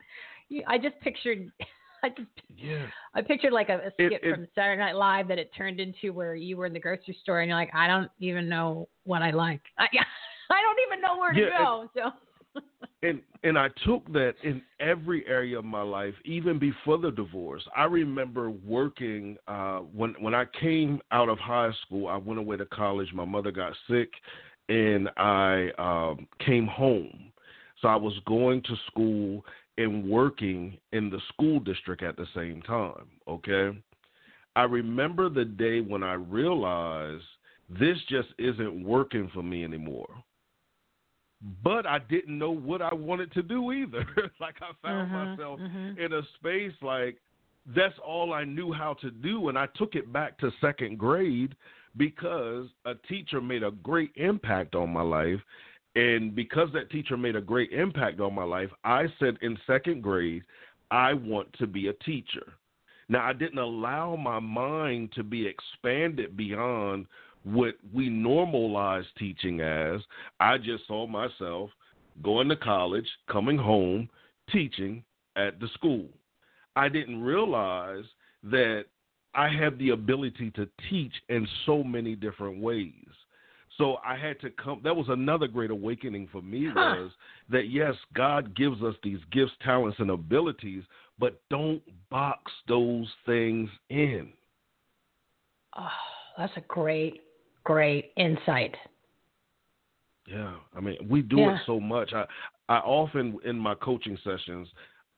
You, 0.49 0.63
I 0.67 0.77
just 0.77 0.99
pictured, 1.01 1.51
I 2.03 2.09
just 2.09 2.29
Yeah. 2.55 2.85
I 3.15 3.21
pictured 3.23 3.51
like 3.51 3.69
a, 3.69 3.77
a 3.87 3.91
skit 3.93 4.21
it- 4.23 4.31
from 4.35 4.47
Saturday 4.53 4.79
Night 4.79 4.95
Live 4.95 5.27
that 5.29 5.39
it 5.39 5.49
turned 5.57 5.79
into 5.79 6.13
where 6.13 6.35
you 6.35 6.55
were 6.55 6.67
in 6.67 6.73
the 6.73 6.79
grocery 6.79 7.17
store 7.23 7.41
and 7.41 7.49
you're 7.49 7.57
like, 7.57 7.73
I 7.73 7.87
don't 7.87 8.11
even 8.19 8.47
know 8.47 8.87
what 9.05 9.23
I 9.23 9.31
like. 9.31 9.61
I, 9.79 9.87
I 10.51 10.61
don't 10.61 10.79
even 10.87 11.01
know 11.01 11.17
where 11.17 11.33
to 11.33 11.39
Yeah, 11.39 11.57
go. 11.57 11.89
So 11.95 12.11
and 13.05 13.21
and 13.43 13.59
I 13.59 13.67
took 13.85 14.11
that 14.13 14.33
in 14.43 14.61
every 14.79 15.25
area 15.27 15.59
of 15.59 15.65
my 15.65 15.83
life, 15.83 16.15
even 16.25 16.57
before 16.57 16.97
the 16.97 17.11
divorce. 17.11 17.61
I 17.75 17.83
remember 17.83 18.49
working 18.49 19.37
uh, 19.47 19.79
when 19.79 20.15
when 20.19 20.33
I 20.33 20.45
came 20.59 20.99
out 21.11 21.29
of 21.29 21.37
high 21.37 21.71
school. 21.85 22.07
I 22.07 22.17
went 22.17 22.39
away 22.39 22.57
to 22.57 22.65
college. 22.65 23.13
My 23.13 23.25
mother 23.25 23.51
got 23.51 23.73
sick, 23.89 24.09
and 24.69 25.09
I 25.17 25.69
um, 25.77 26.27
came 26.43 26.65
home. 26.65 27.31
So 27.81 27.87
I 27.87 27.95
was 27.95 28.13
going 28.25 28.63
to 28.63 28.75
school 28.87 29.45
and 29.77 30.09
working 30.09 30.77
in 30.93 31.09
the 31.09 31.19
school 31.33 31.59
district 31.59 32.01
at 32.01 32.17
the 32.17 32.27
same 32.33 32.61
time. 32.63 33.07
Okay, 33.27 33.77
I 34.55 34.63
remember 34.63 35.29
the 35.29 35.45
day 35.45 35.81
when 35.81 36.01
I 36.01 36.13
realized 36.13 37.23
this 37.69 37.97
just 38.09 38.29
isn't 38.39 38.83
working 38.83 39.29
for 39.33 39.43
me 39.43 39.63
anymore 39.63 40.07
but 41.63 41.85
I 41.85 41.99
didn't 41.99 42.37
know 42.37 42.51
what 42.51 42.81
I 42.81 42.93
wanted 42.93 43.31
to 43.33 43.43
do 43.43 43.71
either. 43.71 44.05
like 44.39 44.55
I 44.61 44.71
found 44.81 45.11
Mhm, 45.11 45.37
myself 45.37 45.59
mhm. 45.59 45.97
in 45.97 46.13
a 46.13 46.21
space 46.37 46.73
like 46.81 47.17
that's 47.75 47.97
all 47.99 48.33
I 48.33 48.43
knew 48.43 48.71
how 48.71 48.93
to 48.95 49.09
do, 49.09 49.49
and 49.49 49.57
I 49.57 49.67
took 49.75 49.95
it 49.95 50.11
back 50.13 50.37
to 50.39 50.51
second 50.61 50.97
grade 50.99 51.55
because 51.97 52.67
a 52.85 52.93
teacher 53.07 53.41
made 53.41 53.63
a 53.63 53.71
great 53.71 54.11
impact 54.15 54.75
on 54.75 54.91
my 54.91 55.01
life. 55.01 55.39
And 55.95 56.35
because 56.35 56.71
that 56.73 56.89
teacher 56.91 57.15
made 57.17 57.35
a 57.35 57.41
great 57.41 57.71
impact 57.71 58.19
on 58.19 58.35
my 58.35 58.43
life, 58.43 58.69
I 58.83 59.07
said 59.17 59.37
in 59.41 59.57
second 59.65 60.03
grade, 60.03 60.43
I 60.91 61.13
want 61.13 61.51
to 61.53 61.67
be 61.67 61.87
a 61.87 61.93
teacher. 61.93 62.53
Now, 63.07 63.25
I 63.25 63.33
didn't 63.33 63.59
allow 63.59 64.15
my 64.15 64.39
mind 64.39 65.11
to 65.13 65.23
be 65.23 65.47
expanded 65.47 66.35
beyond 66.35 67.05
what 67.45 67.75
we 67.93 68.09
normalize 68.09 69.05
teaching 69.17 69.61
as. 69.61 70.01
I 70.39 70.57
just 70.57 70.85
saw 70.87 71.07
myself 71.07 71.69
going 72.21 72.49
to 72.49 72.55
college, 72.55 73.07
coming 73.31 73.57
home, 73.57 74.09
teaching 74.51 75.03
at 75.35 75.59
the 75.59 75.67
school. 75.75 76.07
I 76.75 76.89
didn't 76.89 77.21
realize 77.21 78.03
that 78.43 78.85
I 79.33 79.49
have 79.49 79.77
the 79.77 79.91
ability 79.91 80.51
to 80.51 80.67
teach 80.89 81.13
in 81.29 81.47
so 81.65 81.83
many 81.83 82.15
different 82.15 82.61
ways. 82.61 82.93
So 83.77 83.97
I 84.05 84.15
had 84.15 84.39
to 84.39 84.49
come. 84.51 84.79
That 84.83 84.95
was 84.95 85.07
another 85.09 85.47
great 85.47 85.69
awakening 85.69 86.29
for 86.31 86.41
me 86.41 86.67
Huh. 86.73 86.79
was 86.79 87.11
that 87.49 87.69
yes, 87.69 87.93
God 88.13 88.55
gives 88.55 88.81
us 88.81 88.95
these 89.03 89.19
gifts, 89.31 89.51
talents, 89.63 89.99
and 89.99 90.11
abilities, 90.11 90.83
but 91.19 91.41
don't 91.49 91.81
box 92.09 92.51
those 92.67 93.07
things 93.25 93.69
in. 93.89 94.31
oh, 95.77 95.89
that's 96.37 96.53
a 96.57 96.61
great, 96.61 97.21
great 97.65 98.13
insight. 98.15 98.75
Yeah, 100.27 100.53
I 100.75 100.79
mean, 100.79 100.97
we 101.07 101.21
do 101.21 101.39
Yeah. 101.39 101.55
it 101.55 101.61
so 101.65 101.79
much. 101.79 102.13
I 102.13 102.25
I 102.67 102.77
often 102.77 103.37
in 103.43 103.59
my 103.59 103.75
coaching 103.75 104.17
sessions, 104.23 104.67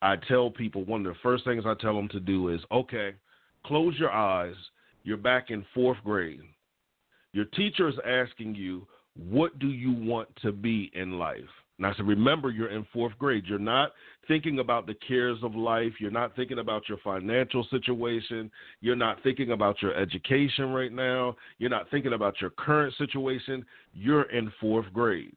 I 0.01 0.17
tell 0.17 0.51
people 0.51 0.83
one 0.83 1.05
of 1.05 1.13
the 1.13 1.19
first 1.19 1.45
things 1.45 1.65
I 1.65 1.75
tell 1.75 1.95
them 1.95 2.09
to 2.09 2.19
do 2.19 2.49
is, 2.49 2.61
okay, 2.71 3.15
close 3.63 3.97
your 3.97 4.11
eyes. 4.11 4.55
You're 5.03 5.15
back 5.15 5.49
in 5.49 5.63
fourth 5.73 5.97
grade. 6.03 6.41
Your 7.31 7.45
teacher 7.45 7.87
is 7.87 7.97
asking 8.05 8.55
you, 8.55 8.85
what 9.15 9.59
do 9.59 9.67
you 9.67 9.93
want 9.93 10.27
to 10.41 10.51
be 10.51 10.91
in 10.93 11.17
life? 11.17 11.49
And 11.78 11.86
I 11.86 11.93
said, 11.95 12.07
remember, 12.07 12.49
you're 12.49 12.71
in 12.71 12.86
fourth 12.91 13.13
grade. 13.19 13.43
You're 13.45 13.59
not 13.59 13.91
thinking 14.28 14.59
about 14.59 14.88
the 14.88 14.95
cares 15.07 15.38
of 15.43 15.55
life. 15.55 15.93
You're 15.99 16.11
not 16.11 16.36
thinking 16.36 16.59
about 16.59 16.89
your 16.89 16.97
financial 17.03 17.65
situation. 17.69 18.49
You're 18.82 18.95
not 18.95 19.21
thinking 19.21 19.51
about 19.51 19.82
your 19.82 19.93
education 19.93 20.71
right 20.71 20.91
now. 20.91 21.36
You're 21.59 21.69
not 21.69 21.89
thinking 21.91 22.13
about 22.13 22.41
your 22.41 22.49
current 22.49 22.93
situation. 22.97 23.63
You're 23.93 24.30
in 24.32 24.51
fourth 24.59 24.91
grade. 24.91 25.36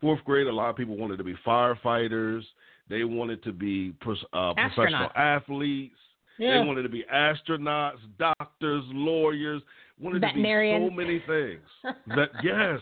Fourth 0.00 0.22
grade, 0.24 0.48
a 0.48 0.52
lot 0.52 0.70
of 0.70 0.76
people 0.76 0.96
wanted 0.96 1.18
to 1.18 1.24
be 1.24 1.34
firefighters. 1.46 2.42
They 2.88 3.04
wanted 3.04 3.42
to 3.44 3.52
be 3.52 3.94
uh, 4.32 4.54
professional 4.54 5.10
athletes. 5.16 5.94
Yeah. 6.38 6.60
They 6.60 6.66
wanted 6.66 6.82
to 6.82 6.88
be 6.88 7.04
astronauts, 7.12 7.98
doctors, 8.18 8.84
lawyers. 8.88 9.62
Wanted 9.98 10.20
to 10.20 10.34
be 10.34 10.42
so 10.42 10.90
many 10.94 11.22
things. 11.26 11.62
That 12.08 12.28
yes, 12.42 12.80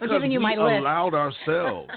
because 0.00 0.22
we 0.22 0.36
allowed 0.36 1.14
ourselves 1.14 1.90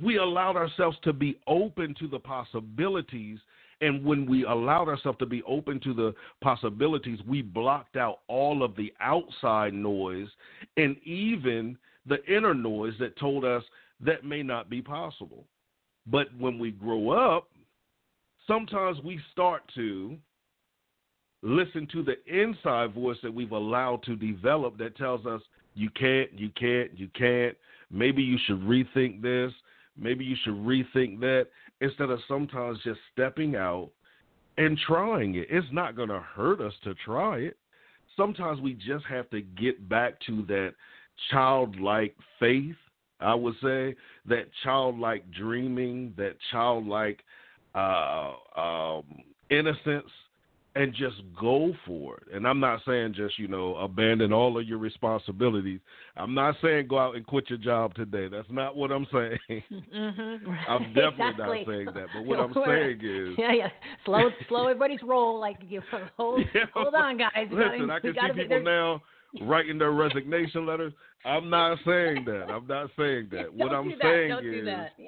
we 0.00 0.16
allowed 0.18 0.56
ourselves 0.56 0.96
to 1.02 1.12
be 1.12 1.38
open 1.46 1.94
to 1.98 2.08
the 2.08 2.18
possibilities. 2.18 3.38
And 3.80 4.04
when 4.04 4.26
we 4.26 4.44
allowed 4.44 4.88
ourselves 4.88 5.18
to 5.18 5.26
be 5.26 5.42
open 5.42 5.80
to 5.80 5.92
the 5.92 6.14
possibilities 6.40 7.18
we 7.26 7.42
blocked 7.42 7.96
out 7.96 8.20
all 8.28 8.62
of 8.62 8.76
the 8.76 8.92
outside 9.00 9.74
noise 9.74 10.28
and 10.76 10.96
even 11.04 11.76
the 12.06 12.24
inner 12.26 12.54
noise 12.54 12.94
that 13.00 13.18
told 13.18 13.44
us 13.44 13.62
that 14.00 14.24
may 14.24 14.42
not 14.42 14.70
be 14.70 14.80
possible. 14.80 15.44
But 16.06 16.28
when 16.38 16.58
we 16.58 16.70
grow 16.70 17.10
up 17.10 17.48
sometimes 18.46 18.98
we 19.02 19.20
start 19.32 19.62
to 19.74 20.16
listen 21.42 21.88
to 21.90 22.04
the 22.04 22.16
inside 22.26 22.94
voice 22.94 23.16
that 23.24 23.34
we've 23.34 23.50
allowed 23.50 24.02
to 24.04 24.14
develop 24.14 24.78
that 24.78 24.96
tells 24.96 25.26
us 25.26 25.42
you 25.74 25.90
can't, 25.90 26.32
you 26.38 26.50
can't, 26.50 26.96
you 26.98 27.08
can't. 27.14 27.56
Maybe 27.90 28.22
you 28.22 28.38
should 28.46 28.60
rethink 28.60 29.22
this. 29.22 29.52
Maybe 29.98 30.24
you 30.24 30.36
should 30.42 30.54
rethink 30.54 31.20
that 31.20 31.48
instead 31.80 32.10
of 32.10 32.18
sometimes 32.26 32.78
just 32.82 33.00
stepping 33.12 33.56
out 33.56 33.90
and 34.58 34.78
trying 34.86 35.34
it. 35.34 35.48
It's 35.50 35.66
not 35.72 35.96
going 35.96 36.08
to 36.08 36.20
hurt 36.20 36.60
us 36.60 36.72
to 36.84 36.94
try 37.04 37.38
it. 37.38 37.56
Sometimes 38.16 38.60
we 38.60 38.74
just 38.74 39.04
have 39.06 39.28
to 39.30 39.40
get 39.40 39.88
back 39.88 40.14
to 40.26 40.44
that 40.48 40.74
childlike 41.30 42.14
faith, 42.38 42.76
I 43.20 43.34
would 43.34 43.54
say, 43.62 43.94
that 44.26 44.48
childlike 44.62 45.30
dreaming, 45.30 46.12
that 46.16 46.36
childlike 46.50 47.20
uh, 47.74 48.32
um, 48.56 49.04
innocence 49.50 50.10
and 50.74 50.92
just 50.94 51.16
go 51.38 51.72
for 51.86 52.16
it. 52.16 52.34
And 52.34 52.46
I'm 52.46 52.58
not 52.58 52.80
saying 52.86 53.14
just, 53.14 53.38
you 53.38 53.46
know, 53.46 53.76
abandon 53.76 54.32
all 54.32 54.58
of 54.58 54.66
your 54.66 54.78
responsibilities. 54.78 55.80
I'm 56.16 56.34
not 56.34 56.56
saying 56.62 56.86
go 56.88 56.98
out 56.98 57.14
and 57.16 57.26
quit 57.26 57.50
your 57.50 57.58
job 57.58 57.94
today. 57.94 58.28
That's 58.28 58.48
not 58.50 58.74
what 58.76 58.90
I'm 58.90 59.06
saying. 59.12 59.38
mm-hmm. 59.50 60.50
I'm 60.68 60.94
definitely 60.94 61.28
exactly. 61.28 61.58
not 61.58 61.66
saying 61.66 61.86
that. 61.86 62.06
But 62.14 62.24
what 62.24 62.40
I'm 62.40 62.54
saying 62.54 63.00
is 63.02 63.34
yeah, 63.38 63.52
yeah, 63.52 63.68
slow, 64.04 64.30
slow 64.48 64.68
everybody's 64.68 65.02
roll. 65.02 65.38
Like 65.38 65.58
you 65.68 65.82
hold, 66.16 66.40
Yeah. 66.54 66.62
hold 66.74 66.94
on, 66.94 67.18
guys. 67.18 67.30
You 67.50 67.58
Listen, 67.58 67.90
I 67.90 68.00
can 68.00 68.14
see 68.14 68.20
be- 68.20 68.32
people 68.42 68.48
there's- 68.48 68.64
now 68.64 69.02
writing 69.40 69.78
their 69.78 69.92
resignation 69.92 70.66
letters. 70.66 70.92
I'm 71.24 71.48
not 71.48 71.78
saying 71.86 72.24
that. 72.26 72.46
I'm 72.50 72.66
not 72.66 72.90
saying 72.98 73.28
that. 73.32 73.52
what 73.54 73.70
Don't 73.70 73.84
I'm 73.86 73.88
that. 73.90 73.98
saying 74.02 74.28
Don't 74.28 74.46
is 74.46 74.54
do 74.54 74.64
that. 74.66 74.92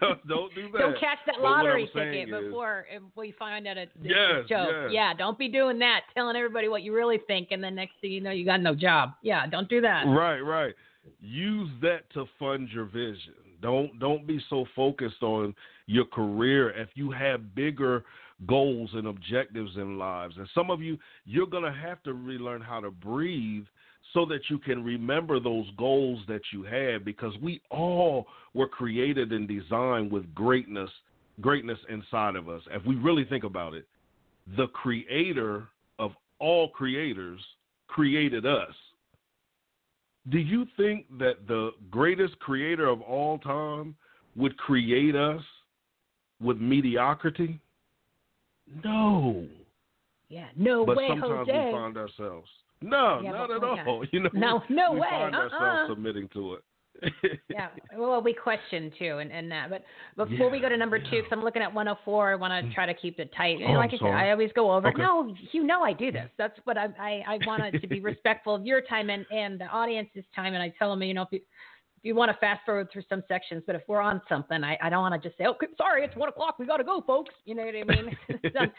No, 0.00 0.14
don't 0.28 0.54
do 0.54 0.70
that. 0.70 0.78
Don't 0.78 1.00
catch 1.00 1.18
that 1.26 1.34
what 1.40 1.50
lottery 1.50 1.86
ticket 1.92 2.28
is- 2.28 2.44
before 2.44 2.86
before 3.00 3.24
you 3.24 3.32
find 3.38 3.66
out 3.66 3.76
it's, 3.76 3.90
it's 3.96 4.04
Yes, 4.08 4.44
a 4.44 4.48
joke. 4.48 4.68
yes. 4.70 4.90
Yeah, 4.92 5.14
don't 5.14 5.36
be 5.36 5.48
doing 5.48 5.80
that, 5.80 6.02
telling 6.14 6.36
everybody 6.36 6.68
what 6.68 6.82
you 6.82 6.94
really 6.94 7.18
think, 7.26 7.48
and 7.50 7.62
then 7.62 7.74
next 7.74 7.94
thing 8.00 8.12
you 8.12 8.20
know, 8.20 8.30
you 8.30 8.44
got 8.44 8.60
no 8.60 8.74
job. 8.76 9.14
Yeah, 9.22 9.46
don't 9.48 9.68
do 9.68 9.80
that. 9.80 10.04
Right, 10.06 10.38
right. 10.40 10.74
Use 11.20 11.68
that 11.82 12.08
to 12.14 12.26
fund 12.38 12.68
your 12.72 12.84
vision. 12.84 13.34
Don't 13.60 13.98
don't 13.98 14.24
be 14.28 14.38
so 14.48 14.64
focused 14.76 15.22
on 15.22 15.54
your 15.86 16.04
career. 16.04 16.70
If 16.70 16.90
you 16.94 17.10
have 17.10 17.54
bigger 17.56 18.04
goals 18.46 18.90
and 18.94 19.06
objectives 19.06 19.76
in 19.76 19.98
lives, 19.98 20.36
and 20.36 20.48
some 20.54 20.70
of 20.70 20.80
you, 20.80 20.98
you're 21.24 21.46
gonna 21.46 21.72
have 21.72 22.02
to 22.04 22.14
relearn 22.14 22.60
how 22.60 22.80
to 22.80 22.90
breathe 22.90 23.64
so 24.14 24.24
that 24.26 24.40
you 24.48 24.58
can 24.58 24.84
remember 24.84 25.40
those 25.40 25.66
goals 25.76 26.20
that 26.28 26.40
you 26.52 26.62
had 26.62 27.04
because 27.04 27.36
we 27.42 27.60
all 27.70 28.26
were 28.54 28.68
created 28.68 29.32
and 29.32 29.48
designed 29.48 30.10
with 30.10 30.34
greatness 30.34 30.90
greatness 31.40 31.78
inside 31.88 32.34
of 32.34 32.48
us. 32.48 32.62
If 32.72 32.84
we 32.84 32.96
really 32.96 33.24
think 33.24 33.44
about 33.44 33.74
it, 33.74 33.86
the 34.56 34.66
creator 34.68 35.68
of 36.00 36.12
all 36.40 36.68
creators 36.68 37.40
created 37.86 38.44
us 38.46 38.74
Do 40.30 40.38
you 40.38 40.66
think 40.76 41.06
that 41.18 41.46
the 41.46 41.70
greatest 41.90 42.38
creator 42.38 42.86
of 42.86 43.00
all 43.00 43.38
time 43.38 43.94
would 44.36 44.56
create 44.58 45.16
us 45.16 45.42
with 46.40 46.58
mediocrity? 46.58 47.60
No. 48.84 49.46
Yeah, 50.28 50.46
no 50.56 50.84
but 50.84 50.96
way, 50.96 51.08
sometimes 51.08 51.48
Jose. 51.48 51.66
we 51.66 51.72
find 51.72 51.96
ourselves 51.96 52.48
no, 52.80 53.20
Yeah, 53.22 53.32
not 53.32 53.50
at 53.50 53.64
all. 53.64 54.04
You 54.12 54.20
know, 54.20 54.30
No, 54.32 54.62
no 54.68 54.92
we 54.92 55.00
way. 55.00 55.08
find 55.10 55.34
Uh-uh. 55.34 55.48
ourselves 55.48 55.90
submitting 55.90 56.28
to 56.34 56.54
it. 56.54 56.62
yeah, 57.48 57.68
well, 57.96 58.20
we 58.20 58.34
question 58.34 58.90
too, 58.98 59.18
and, 59.18 59.30
and 59.30 59.48
that. 59.52 59.70
But 59.70 59.84
before 60.28 60.50
we 60.50 60.58
go 60.58 60.68
to 60.68 60.76
number 60.76 60.98
two, 60.98 61.10
because 61.10 61.28
I'm 61.30 61.44
looking 61.44 61.62
at 61.62 61.72
104, 61.72 62.32
I 62.32 62.34
want 62.34 62.50
to 62.64 62.68
mm. 62.68 62.74
try 62.74 62.86
to 62.86 62.94
keep 62.94 63.20
it 63.20 63.30
tight. 63.36 63.58
Oh, 63.64 63.72
like 63.72 63.94
I 63.94 63.98
said. 63.98 64.08
I 64.08 64.30
always 64.32 64.50
go 64.52 64.72
over. 64.72 64.88
Okay. 64.88 65.00
No, 65.00 65.32
you 65.52 65.62
know 65.62 65.82
I 65.82 65.92
do 65.92 66.10
this. 66.10 66.24
Mm. 66.24 66.30
That's 66.38 66.58
what 66.64 66.76
I 66.76 66.86
I, 66.98 67.34
I 67.34 67.38
want 67.46 67.80
to 67.80 67.86
be 67.86 68.00
respectful 68.12 68.52
of 68.52 68.66
your 68.66 68.80
time 68.80 69.10
and 69.10 69.24
and 69.30 69.60
the 69.60 69.66
audience's 69.66 70.24
time. 70.34 70.54
And 70.54 70.62
I 70.62 70.72
tell 70.76 70.90
them, 70.90 71.00
you 71.04 71.14
know, 71.14 71.22
if 71.22 71.28
you 71.30 71.40
if 71.98 72.04
you 72.04 72.14
want 72.14 72.30
to 72.30 72.38
fast 72.38 72.60
forward 72.64 72.88
through 72.92 73.02
some 73.08 73.24
sections, 73.26 73.64
but 73.66 73.74
if 73.74 73.82
we're 73.88 74.00
on 74.00 74.22
something, 74.28 74.62
I, 74.62 74.78
I 74.80 74.88
don't 74.88 75.02
want 75.02 75.20
to 75.20 75.28
just 75.28 75.36
say, 75.36 75.46
oh, 75.46 75.56
sorry, 75.76 76.04
it's 76.04 76.14
one 76.14 76.28
o'clock, 76.28 76.56
we 76.58 76.64
got 76.64 76.76
to 76.76 76.84
go, 76.84 77.00
folks. 77.04 77.34
You 77.44 77.56
know 77.56 77.64
what 77.64 77.74
I 77.74 77.82
mean? 78.02 78.16
it's, 78.28 78.54
not- 78.54 78.70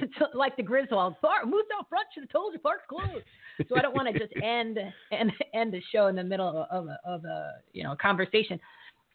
it's 0.00 0.12
like 0.34 0.56
the 0.56 0.62
Griswold, 0.64 1.14
moose 1.46 1.64
out 1.78 1.88
front 1.88 2.06
should 2.12 2.24
have 2.24 2.30
told 2.30 2.52
you 2.52 2.58
park's 2.58 2.82
closed. 2.88 3.24
So 3.68 3.76
I 3.76 3.82
don't 3.82 3.94
want 3.94 4.12
to 4.12 4.18
just 4.18 4.32
end 4.42 4.78
and 5.12 5.32
end 5.54 5.72
the 5.72 5.80
show 5.92 6.08
in 6.08 6.16
the 6.16 6.24
middle 6.24 6.66
of 6.68 6.88
a, 6.88 6.98
of 7.04 7.24
a 7.24 7.52
you 7.72 7.84
know 7.84 7.94
conversation. 8.00 8.58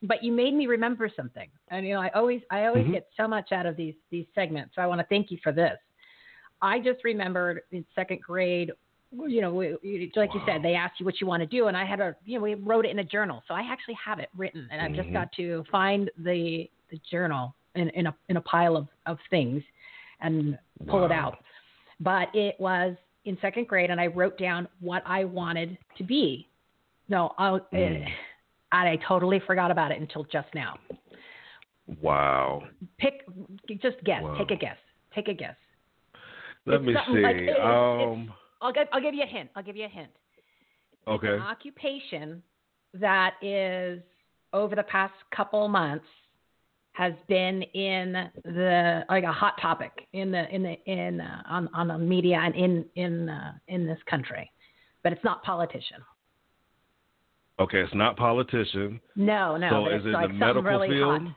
But 0.04 0.24
you 0.24 0.32
made 0.32 0.54
me 0.54 0.66
remember 0.66 1.10
something, 1.14 1.50
and 1.70 1.86
you 1.86 1.94
know 1.96 2.02
I 2.02 2.08
always 2.16 2.40
I 2.50 2.68
always 2.68 2.86
Mhm. 2.86 2.94
get 2.94 3.08
so 3.18 3.28
much 3.28 3.52
out 3.52 3.66
of 3.66 3.76
these 3.76 3.96
these 4.10 4.26
segments. 4.34 4.76
So 4.76 4.82
I 4.82 4.88
want 4.88 5.02
to 5.02 5.08
thank 5.08 5.30
you 5.30 5.38
for 5.44 5.52
this. 5.52 5.78
I 6.62 6.80
just 6.80 7.04
remembered 7.04 7.62
in 7.74 7.86
second 7.94 8.22
grade 8.22 8.72
you 9.12 9.42
know, 9.42 9.52
like 9.54 10.34
you 10.34 10.42
said, 10.46 10.62
they 10.62 10.76
asked 10.76 11.00
you 11.00 11.06
what 11.06 11.20
you 11.20 11.28
want 11.28 11.42
to 11.42 11.48
do, 11.48 11.68
and 11.68 11.76
I 11.76 11.84
had 11.86 12.00
a, 12.00 12.16
you 12.26 12.38
know, 12.38 12.44
we 12.44 12.54
wrote 12.56 12.86
it 12.86 12.90
in 12.92 13.00
a 13.00 13.04
journal, 13.04 13.42
so 13.48 13.54
I 13.54 13.62
actually 13.62 13.96
have 14.04 14.20
it 14.20 14.30
written, 14.38 14.68
and 14.72 14.82
I've 14.82 14.94
just 14.94 15.10
Mhm. 15.10 15.14
got 15.14 15.32
to 15.34 15.64
find 15.72 16.10
the 16.18 16.70
the 16.92 17.00
journal 17.10 17.56
in, 17.76 17.90
in 17.90 18.08
a 18.08 18.16
in 18.30 18.38
a 18.38 18.42
pile 18.42 18.76
of 18.78 18.88
of 19.06 19.20
things, 19.30 19.64
and 20.22 20.58
pull 20.88 21.06
it 21.06 21.12
out. 21.12 21.38
But 22.00 22.34
it 22.36 22.60
was 22.60 22.96
in 23.26 23.38
second 23.42 23.68
grade, 23.68 23.90
and 23.92 24.00
I 24.00 24.08
wrote 24.08 24.38
down 24.38 24.68
what 24.80 25.04
I 25.06 25.24
wanted 25.26 25.78
to 25.98 26.04
be. 26.04 26.48
No, 27.10 27.34
I, 27.38 27.60
Mm. 27.74 28.08
I 28.72 28.96
totally 29.08 29.40
forgot 29.40 29.72
about 29.72 29.92
it 29.92 30.00
until 30.00 30.24
just 30.26 30.54
now. 30.54 30.78
Wow. 32.02 32.64
Pick, 33.00 33.26
just 33.82 34.04
guess. 34.04 34.22
Wow. 34.24 34.36
Take 34.38 34.52
a 34.52 34.56
guess. 34.56 34.78
Take 35.14 35.28
a 35.28 35.34
guess. 35.34 35.56
Let 36.66 36.76
It's 36.82 36.86
me 36.86 36.94
see. 37.08 37.20
like- 37.24 37.36
it- 37.36 37.50
it's- 37.50 37.66
um. 37.66 38.32
I'll 38.62 38.74
give 38.74 38.88
I'll 38.92 39.02
give 39.02 39.14
you 39.14 39.24
a 39.24 39.28
hint. 39.28 39.50
I'll 39.56 39.64
give 39.64 39.76
you 39.76 39.86
a 39.86 39.90
hint. 39.90 40.10
It's 40.92 41.08
Okay. 41.08 41.36
an 41.36 41.42
occupation 41.42 42.44
that 42.94 43.36
is 43.42 44.02
over 44.54 44.76
the 44.76 44.84
past 44.84 45.14
couple 45.36 45.68
months 45.68 46.06
has 46.94 47.14
been 47.28 47.62
in 47.62 48.30
the 48.44 49.06
like 49.10 49.24
a 49.24 49.32
hot 49.32 49.54
topic 49.62 50.08
in 50.14 50.32
the 50.32 50.54
in 50.54 50.64
the 50.64 50.74
in 50.86 51.22
uh, 51.22 51.42
on 51.48 51.70
on 51.74 51.88
the 51.88 51.98
media 51.98 52.40
and 52.44 52.56
in 52.56 52.86
in 52.96 53.30
uh, 53.30 53.54
in 53.68 53.86
this 53.86 54.00
country, 54.10 54.52
but 55.04 55.14
it's 55.14 55.24
not 55.24 55.42
politician. 55.44 56.02
Okay. 57.60 57.80
It's 57.82 57.94
not 57.94 58.18
politician. 58.18 59.00
No, 59.16 59.56
no. 59.58 59.70
so 59.70 59.88
is 59.88 59.98
it's 59.98 60.06
it 60.08 60.10
like 60.10 60.28
the 60.28 60.34
something 60.34 60.40
medical 60.40 60.64
really 60.64 60.90
field? 60.90 61.22
hot. 61.24 61.36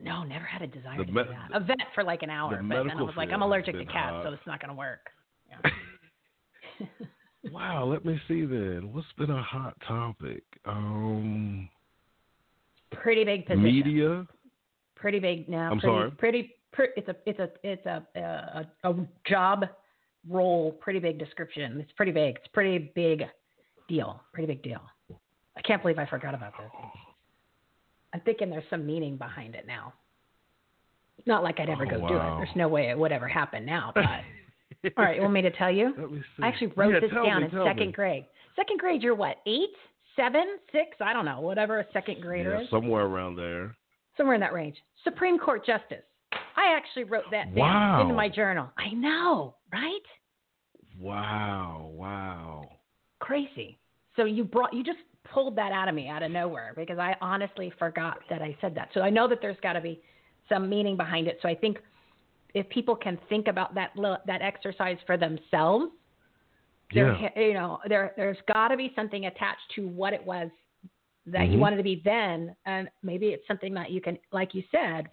No, 0.00 0.22
never 0.24 0.44
had 0.44 0.62
a 0.62 0.66
desire 0.66 0.96
The 0.98 1.04
to 1.06 1.12
me- 1.12 1.22
do 1.24 1.30
that. 1.30 1.48
A 1.56 1.60
vet 1.60 1.76
for 1.94 2.04
like 2.04 2.22
an 2.22 2.30
hour, 2.30 2.50
but 2.62 2.84
then 2.84 2.90
I 2.98 3.02
was 3.02 3.14
like, 3.16 3.30
I'm 3.30 3.42
allergic 3.42 3.76
to 3.76 3.84
cats, 3.84 3.96
hot. 4.12 4.24
so 4.26 4.32
it's 4.32 4.46
not 4.46 4.60
going 4.60 4.68
to 4.70 4.76
work. 4.78 5.10
Wow. 7.52 7.86
Let 7.86 8.04
me 8.04 8.20
see 8.28 8.44
then. 8.44 8.90
What's 8.92 9.06
been 9.16 9.30
a 9.30 9.42
hot 9.42 9.74
topic? 9.86 10.42
Um. 10.66 11.68
Pretty 12.92 13.24
big 13.24 13.46
position. 13.46 13.62
Media. 13.62 14.26
pretty 14.96 15.18
big 15.18 15.48
now. 15.48 15.70
I'm 15.70 15.78
pretty, 15.78 15.86
sorry? 15.94 16.10
Pretty, 16.12 16.54
pre- 16.72 16.88
it's 16.96 17.08
a 17.08 17.16
it's 17.26 17.38
a 17.38 17.48
it's 17.62 17.86
a, 17.86 18.04
a 18.16 18.66
a 18.90 18.94
job 19.26 19.66
role. 20.28 20.72
Pretty 20.72 20.98
big 20.98 21.18
description. 21.18 21.80
It's 21.80 21.92
pretty 21.92 22.12
big. 22.12 22.36
It's 22.36 22.46
a 22.46 22.50
pretty 22.50 22.90
big 22.94 23.22
deal. 23.88 24.20
Pretty 24.32 24.46
big 24.46 24.62
deal. 24.62 24.80
I 25.56 25.60
can't 25.62 25.80
believe 25.80 25.98
I 25.98 26.06
forgot 26.06 26.34
about 26.34 26.52
this. 26.58 26.70
I'm 28.12 28.20
thinking 28.22 28.50
there's 28.50 28.64
some 28.68 28.84
meaning 28.84 29.16
behind 29.16 29.54
it 29.54 29.66
now. 29.66 29.92
Not 31.26 31.42
like 31.42 31.60
I'd 31.60 31.68
ever 31.68 31.84
Oh, 31.86 31.90
go 32.00 32.08
do 32.08 32.16
it. 32.16 32.36
There's 32.38 32.56
no 32.56 32.68
way 32.68 32.88
it 32.90 32.98
would 32.98 33.12
ever 33.12 33.28
happen 33.28 33.64
now. 33.64 33.92
But 33.94 34.04
all 34.96 35.04
right, 35.04 35.16
you 35.16 35.22
want 35.22 35.34
me 35.34 35.42
to 35.42 35.50
tell 35.50 35.70
you? 35.70 35.94
Let 35.98 36.10
me 36.10 36.22
see. 36.36 36.42
I 36.42 36.48
actually 36.48 36.68
wrote 36.76 36.92
Yeah, 36.94 37.00
this 37.00 37.10
down 37.10 37.42
me, 37.42 37.48
in 37.48 37.50
second 37.64 37.86
me. 37.86 37.92
grade. 37.92 38.26
Second 38.56 38.78
grade, 38.78 39.02
you're 39.02 39.14
what? 39.14 39.36
Eight, 39.46 39.70
seven, 40.16 40.58
six? 40.72 40.96
I 41.00 41.12
don't 41.12 41.24
know. 41.24 41.40
Whatever 41.40 41.80
a 41.80 41.86
second 41.92 42.20
grader 42.20 42.54
Yeah, 42.54 42.62
is 42.62 42.70
somewhere 42.70 43.04
around 43.06 43.36
there. 43.36 43.74
somewhere 44.16 44.34
in 44.34 44.40
that 44.40 44.52
range. 44.52 44.76
Supreme 45.04 45.38
Court 45.38 45.64
Justice. 45.64 46.02
I 46.32 46.74
actually 46.76 47.04
wrote 47.04 47.30
that 47.30 47.54
down 47.54 47.56
Wow. 47.56 48.02
into 48.02 48.14
my 48.14 48.28
journal. 48.28 48.68
I 48.76 48.90
know, 48.90 49.54
right? 49.72 50.02
Wow. 50.98 51.90
Wow. 51.94 52.68
Crazy. 53.20 53.78
So 54.16 54.24
you 54.24 54.44
brought 54.44 54.72
you 54.74 54.82
just 54.82 54.98
pulled 55.32 55.54
that 55.56 55.72
out 55.72 55.88
of 55.88 55.94
me 55.94 56.08
out 56.08 56.22
of 56.22 56.30
nowhere 56.30 56.72
because 56.74 56.98
I 56.98 57.14
honestly 57.20 57.72
forgot 57.78 58.18
that 58.30 58.42
I 58.42 58.56
said 58.60 58.74
that. 58.74 58.88
So 58.94 59.00
I 59.02 59.10
know 59.10 59.28
that 59.28 59.38
there's 59.40 59.56
got 59.62 59.74
to 59.74 59.80
be 59.80 60.00
some 60.48 60.68
meaning 60.68 60.96
behind 60.96 61.26
it. 61.28 61.38
So 61.42 61.48
I 61.48 61.54
think 61.54 61.78
if 62.58 62.68
people 62.68 62.96
can 62.96 63.18
think 63.28 63.48
about 63.48 63.74
that 63.74 63.92
that 64.26 64.42
exercise 64.42 64.98
for 65.06 65.16
themselves, 65.16 65.86
there 66.92 67.14
Yeah. 67.14 67.40
you 67.40 67.54
know 67.54 67.80
there 67.86 68.12
there's 68.16 68.38
got 68.52 68.68
to 68.68 68.76
be 68.76 68.92
something 68.94 69.26
attached 69.26 69.70
to 69.76 69.86
what 69.88 70.12
it 70.12 70.24
was 70.24 70.50
that 71.26 71.48
you 71.48 71.58
Mhm. 71.58 71.60
wanted 71.60 71.76
to 71.76 71.82
be 71.82 71.96
then, 71.96 72.56
and 72.64 72.90
maybe 73.02 73.28
it's 73.28 73.46
something 73.46 73.74
that 73.74 73.90
you 73.90 74.00
can, 74.00 74.18
like 74.32 74.54
you 74.54 74.62
said, 74.70 75.10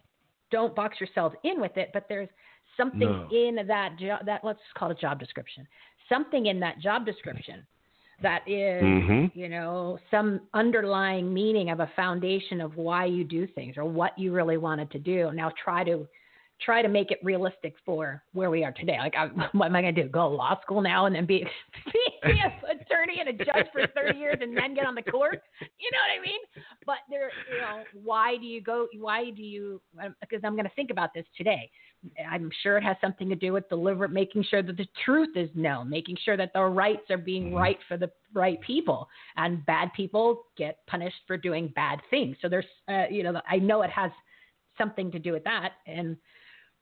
don't 0.49 0.73
box 0.73 1.01
yourself 1.01 1.33
in 1.43 1.59
with 1.59 1.75
it, 1.77 1.89
but 1.93 2.07
there's 2.07 2.29
something 2.77 3.09
No. 3.09 3.27
in 3.31 3.67
that 3.67 3.97
job 3.97 4.25
that 4.25 4.43
let's 4.43 4.61
just 4.61 4.73
call 4.75 4.89
it 4.91 4.97
a 4.97 5.01
job 5.01 5.19
description, 5.19 5.67
something 6.07 6.45
in 6.45 6.59
that 6.61 6.79
job 6.79 7.05
description 7.05 7.67
that 8.21 8.47
is, 8.47 8.81
Mhm. 8.81 9.31
you 9.35 9.49
know, 9.49 9.99
some 10.09 10.47
underlying 10.53 11.33
meaning 11.33 11.69
of 11.69 11.81
a 11.81 11.87
foundation 11.87 12.61
of 12.61 12.77
why 12.77 13.03
you 13.03 13.25
do 13.25 13.45
things 13.47 13.77
or 13.77 13.83
what 13.83 14.17
you 14.17 14.31
really 14.31 14.55
wanted 14.55 14.89
to 14.91 14.99
do. 14.99 15.31
Now 15.33 15.49
try 15.49 15.83
to 15.83 16.07
try 16.61 16.81
to 16.81 16.87
make 16.87 17.11
it 17.11 17.19
realistic 17.23 17.75
for 17.85 18.23
where 18.33 18.49
we 18.49 18.63
are 18.63 18.71
today. 18.71 18.97
Like, 18.97 19.15
I, 19.15 19.27
what 19.53 19.65
am 19.67 19.75
I 19.75 19.81
going 19.81 19.95
to 19.95 20.03
do? 20.03 20.09
Go 20.09 20.29
to 20.29 20.35
law 20.35 20.59
school 20.61 20.81
now 20.81 21.05
and 21.05 21.15
then 21.15 21.25
be, 21.25 21.45
be 22.23 22.31
an 22.31 22.51
attorney 22.81 23.19
and 23.19 23.29
a 23.29 23.33
judge 23.33 23.67
for 23.73 23.85
30 23.87 24.17
years 24.17 24.37
and 24.41 24.55
then 24.55 24.73
get 24.73 24.85
on 24.85 24.95
the 24.95 25.01
court? 25.01 25.41
You 25.59 25.89
know 25.91 25.99
what 25.99 26.19
I 26.19 26.25
mean? 26.25 26.39
But 26.85 26.97
there, 27.09 27.31
you 27.53 27.61
know, 27.61 27.83
why 28.03 28.37
do 28.37 28.45
you 28.45 28.61
go? 28.61 28.87
Why 28.97 29.31
do 29.31 29.41
you? 29.41 29.81
Because 30.21 30.41
I'm 30.43 30.53
going 30.53 30.65
to 30.65 30.75
think 30.75 30.91
about 30.91 31.13
this 31.13 31.25
today. 31.37 31.69
I'm 32.29 32.49
sure 32.61 32.77
it 32.77 32.83
has 32.83 32.97
something 33.01 33.29
to 33.29 33.35
do 33.35 33.53
with 33.53 33.67
deliberate, 33.69 34.11
making 34.11 34.43
sure 34.49 34.61
that 34.61 34.77
the 34.77 34.87
truth 35.03 35.35
is 35.35 35.49
known, 35.55 35.89
making 35.89 36.17
sure 36.23 36.37
that 36.37 36.51
the 36.53 36.61
rights 36.61 37.09
are 37.09 37.17
being 37.17 37.53
right 37.53 37.79
for 37.87 37.97
the 37.97 38.11
right 38.33 38.59
people, 38.61 39.07
and 39.37 39.65
bad 39.65 39.91
people 39.95 40.43
get 40.57 40.85
punished 40.87 41.15
for 41.25 41.37
doing 41.37 41.71
bad 41.75 41.99
things. 42.09 42.37
So 42.41 42.49
there's, 42.49 42.65
uh, 42.87 43.05
you 43.09 43.23
know, 43.23 43.41
I 43.49 43.57
know 43.57 43.81
it 43.81 43.89
has 43.89 44.11
something 44.77 45.11
to 45.11 45.19
do 45.19 45.31
with 45.31 45.43
that, 45.45 45.73
and 45.87 46.17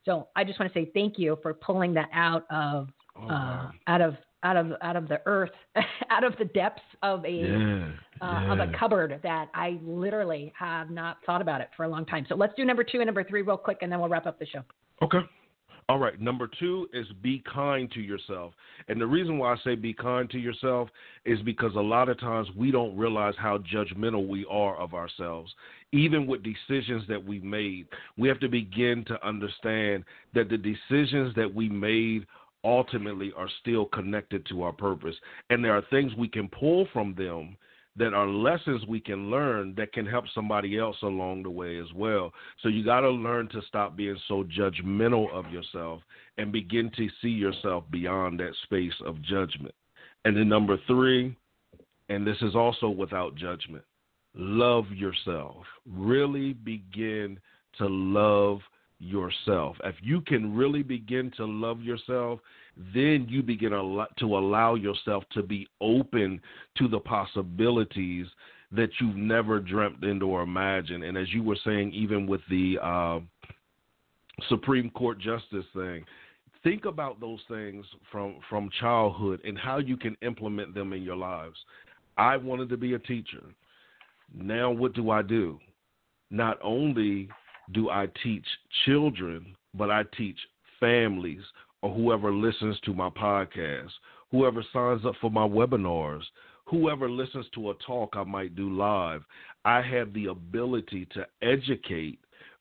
so 0.04 0.28
I 0.36 0.44
just 0.44 0.58
want 0.58 0.72
to 0.72 0.78
say 0.78 0.90
thank 0.94 1.18
you 1.18 1.38
for 1.42 1.54
pulling 1.54 1.94
that 1.94 2.08
out 2.12 2.44
of 2.50 2.88
Oh, 3.16 3.28
uh, 3.28 3.70
out 3.86 4.00
of 4.00 4.16
out 4.42 4.56
of 4.56 4.72
out 4.82 4.96
of 4.96 5.06
the 5.06 5.20
earth, 5.24 5.52
out 6.10 6.24
of 6.24 6.36
the 6.36 6.46
depths 6.46 6.82
of 7.02 7.24
a 7.24 7.30
Yeah. 7.30 7.92
uh, 8.20 8.52
of 8.52 8.58
a 8.58 8.72
cupboard 8.76 9.20
that 9.22 9.50
I 9.54 9.78
literally 9.84 10.52
have 10.58 10.90
not 10.90 11.18
thought 11.24 11.40
about 11.40 11.60
it 11.60 11.68
for 11.76 11.84
a 11.84 11.88
long 11.88 12.04
time. 12.06 12.26
So 12.28 12.34
let's 12.34 12.54
do 12.56 12.64
number 12.64 12.82
two 12.82 12.98
and 12.98 13.06
number 13.06 13.22
three 13.22 13.42
real 13.42 13.56
quick, 13.56 13.78
and 13.82 13.92
then 13.92 14.00
we'll 14.00 14.08
wrap 14.08 14.26
up 14.26 14.38
the 14.40 14.46
show. 14.46 14.62
Okay. 15.00 15.20
All 15.88 15.98
right. 15.98 16.18
Number 16.18 16.48
two 16.58 16.88
is 16.94 17.06
be 17.22 17.42
kind 17.52 17.90
to 17.92 18.00
yourself. 18.00 18.54
And 18.88 18.98
the 18.98 19.06
reason 19.06 19.38
why 19.38 19.52
I 19.52 19.56
say 19.64 19.74
be 19.74 19.92
kind 19.92 20.30
to 20.30 20.38
yourself 20.38 20.88
is 21.26 21.40
because 21.42 21.74
a 21.74 21.80
lot 21.80 22.08
of 22.08 22.18
times 22.18 22.48
we 22.56 22.70
don't 22.70 22.96
realize 22.96 23.34
how 23.36 23.58
judgmental 23.58 24.26
we 24.26 24.46
are 24.48 24.76
of 24.76 24.94
ourselves. 24.94 25.52
Even 25.92 26.26
with 26.26 26.42
decisions 26.42 27.02
that 27.08 27.22
we 27.22 27.38
made, 27.40 27.86
we 28.16 28.28
have 28.28 28.40
to 28.40 28.48
begin 28.48 29.04
to 29.08 29.26
understand 29.26 30.04
that 30.34 30.48
the 30.48 30.56
decisions 30.56 31.34
that 31.36 31.54
we 31.54 31.68
made 31.68 32.26
ultimately 32.64 33.30
are 33.36 33.50
still 33.60 33.84
connected 33.84 34.46
to 34.46 34.62
our 34.62 34.72
purpose. 34.72 35.14
And 35.50 35.62
there 35.62 35.76
are 35.76 35.84
things 35.90 36.12
we 36.16 36.28
can 36.28 36.48
pull 36.48 36.88
from 36.94 37.14
them 37.14 37.58
that 37.96 38.12
are 38.12 38.26
lessons 38.26 38.84
we 38.86 39.00
can 39.00 39.30
learn 39.30 39.74
that 39.76 39.92
can 39.92 40.04
help 40.04 40.24
somebody 40.34 40.78
else 40.78 40.96
along 41.02 41.42
the 41.42 41.50
way 41.50 41.78
as 41.78 41.92
well. 41.94 42.32
So 42.62 42.68
you 42.68 42.84
got 42.84 43.00
to 43.00 43.10
learn 43.10 43.48
to 43.50 43.62
stop 43.68 43.96
being 43.96 44.18
so 44.26 44.44
judgmental 44.44 45.30
of 45.32 45.50
yourself 45.50 46.02
and 46.36 46.50
begin 46.50 46.90
to 46.96 47.08
see 47.22 47.28
yourself 47.28 47.84
beyond 47.90 48.40
that 48.40 48.54
space 48.64 48.94
of 49.06 49.22
judgment. 49.22 49.74
And 50.24 50.36
then 50.36 50.48
number 50.48 50.76
3, 50.86 51.36
and 52.08 52.26
this 52.26 52.38
is 52.42 52.56
also 52.56 52.88
without 52.88 53.36
judgment. 53.36 53.84
Love 54.34 54.90
yourself. 54.90 55.64
Really 55.88 56.52
begin 56.52 57.38
to 57.78 57.86
love 57.86 58.58
yourself. 58.98 59.76
If 59.84 59.96
you 60.02 60.20
can 60.20 60.54
really 60.54 60.82
begin 60.82 61.30
to 61.36 61.44
love 61.44 61.82
yourself, 61.82 62.40
then 62.94 63.26
you 63.28 63.42
begin 63.42 63.70
to 63.70 64.36
allow 64.36 64.74
yourself 64.74 65.24
to 65.32 65.42
be 65.42 65.68
open 65.80 66.40
to 66.78 66.88
the 66.88 67.00
possibilities 67.00 68.26
that 68.72 68.90
you've 69.00 69.16
never 69.16 69.60
dreamt 69.60 70.02
into 70.02 70.26
or 70.26 70.42
imagined. 70.42 71.04
And 71.04 71.16
as 71.16 71.32
you 71.32 71.42
were 71.42 71.58
saying, 71.64 71.92
even 71.92 72.26
with 72.26 72.40
the 72.50 72.78
uh, 72.82 73.20
Supreme 74.48 74.90
Court 74.90 75.18
justice 75.18 75.66
thing, 75.74 76.04
think 76.64 76.84
about 76.84 77.20
those 77.20 77.40
things 77.48 77.84
from 78.10 78.36
from 78.48 78.70
childhood 78.80 79.40
and 79.44 79.56
how 79.56 79.78
you 79.78 79.96
can 79.96 80.16
implement 80.22 80.74
them 80.74 80.92
in 80.92 81.02
your 81.02 81.16
lives. 81.16 81.56
I 82.16 82.36
wanted 82.36 82.68
to 82.70 82.76
be 82.76 82.94
a 82.94 82.98
teacher. 82.98 83.42
Now 84.34 84.70
what 84.70 84.94
do 84.94 85.10
I 85.10 85.22
do? 85.22 85.60
Not 86.30 86.58
only 86.62 87.28
do 87.72 87.90
I 87.90 88.08
teach 88.22 88.46
children, 88.84 89.56
but 89.74 89.90
I 89.90 90.04
teach 90.16 90.38
families 90.80 91.42
or 91.82 91.94
whoever 91.94 92.32
listens 92.32 92.78
to 92.80 92.94
my 92.94 93.10
podcast, 93.10 93.90
whoever 94.30 94.64
signs 94.72 95.04
up 95.04 95.14
for 95.20 95.30
my 95.30 95.46
webinars, 95.46 96.22
whoever 96.66 97.10
listens 97.10 97.46
to 97.54 97.70
a 97.70 97.74
talk 97.86 98.14
I 98.14 98.24
might 98.24 98.56
do 98.56 98.70
live. 98.70 99.22
I 99.64 99.82
have 99.82 100.12
the 100.12 100.26
ability 100.26 101.06
to 101.12 101.26
educate 101.42 102.18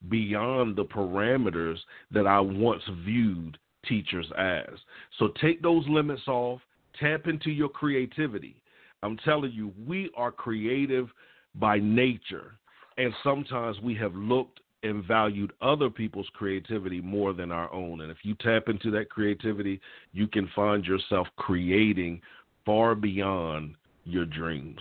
beyond 0.10 0.76
the 0.76 0.86
parameters 0.86 1.78
that 2.12 2.28
I 2.28 2.40
once 2.40 2.84
viewed 3.06 3.58
teachers 3.88 4.28
as. 4.38 4.78
So 5.20 5.30
take 5.42 5.62
those 5.62 5.86
limits 5.88 6.28
off, 6.28 6.60
tap 7.00 7.28
into 7.28 7.50
your 7.50 7.70
creativity. 7.70 8.62
I'm 9.02 9.18
telling 9.18 9.52
you, 9.52 9.74
we 9.86 10.10
are 10.16 10.32
creative 10.32 11.10
by 11.56 11.80
nature. 11.80 12.54
And 12.98 13.14
sometimes 13.24 13.80
we 13.82 13.96
have 13.96 14.16
looked 14.16 14.60
and 14.84 15.03
valued 15.05 15.51
other 15.61 15.89
people's 15.89 16.27
creativity 16.34 17.01
more 17.01 17.34
than 17.34 17.51
our 17.51 17.72
own. 17.73 18.01
And 18.01 18.11
if 18.11 18.18
you 18.23 18.35
tap 18.35 18.64
into 18.68 18.91
that 18.91 19.10
creativity, 19.10 19.80
you 20.11 20.27
can 20.27 20.49
find 20.55 20.85
yourself 20.85 21.27
creating 21.38 22.22
far 22.65 22.95
beyond 22.95 23.76
your 24.05 24.26
dreams. 24.26 24.80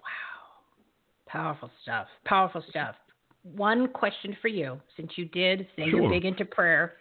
Wow. 0.00 1.26
Powerful 1.26 1.70
stuff. 1.82 2.06
Powerful 2.24 2.64
stuff. 2.68 2.94
One 3.42 3.88
question 3.88 4.36
for 4.40 4.48
you, 4.48 4.80
since 4.96 5.12
you 5.16 5.26
did 5.26 5.66
say 5.76 5.90
sure. 5.90 6.02
you're 6.02 6.10
big 6.10 6.24
into 6.24 6.44
prayer, 6.44 6.94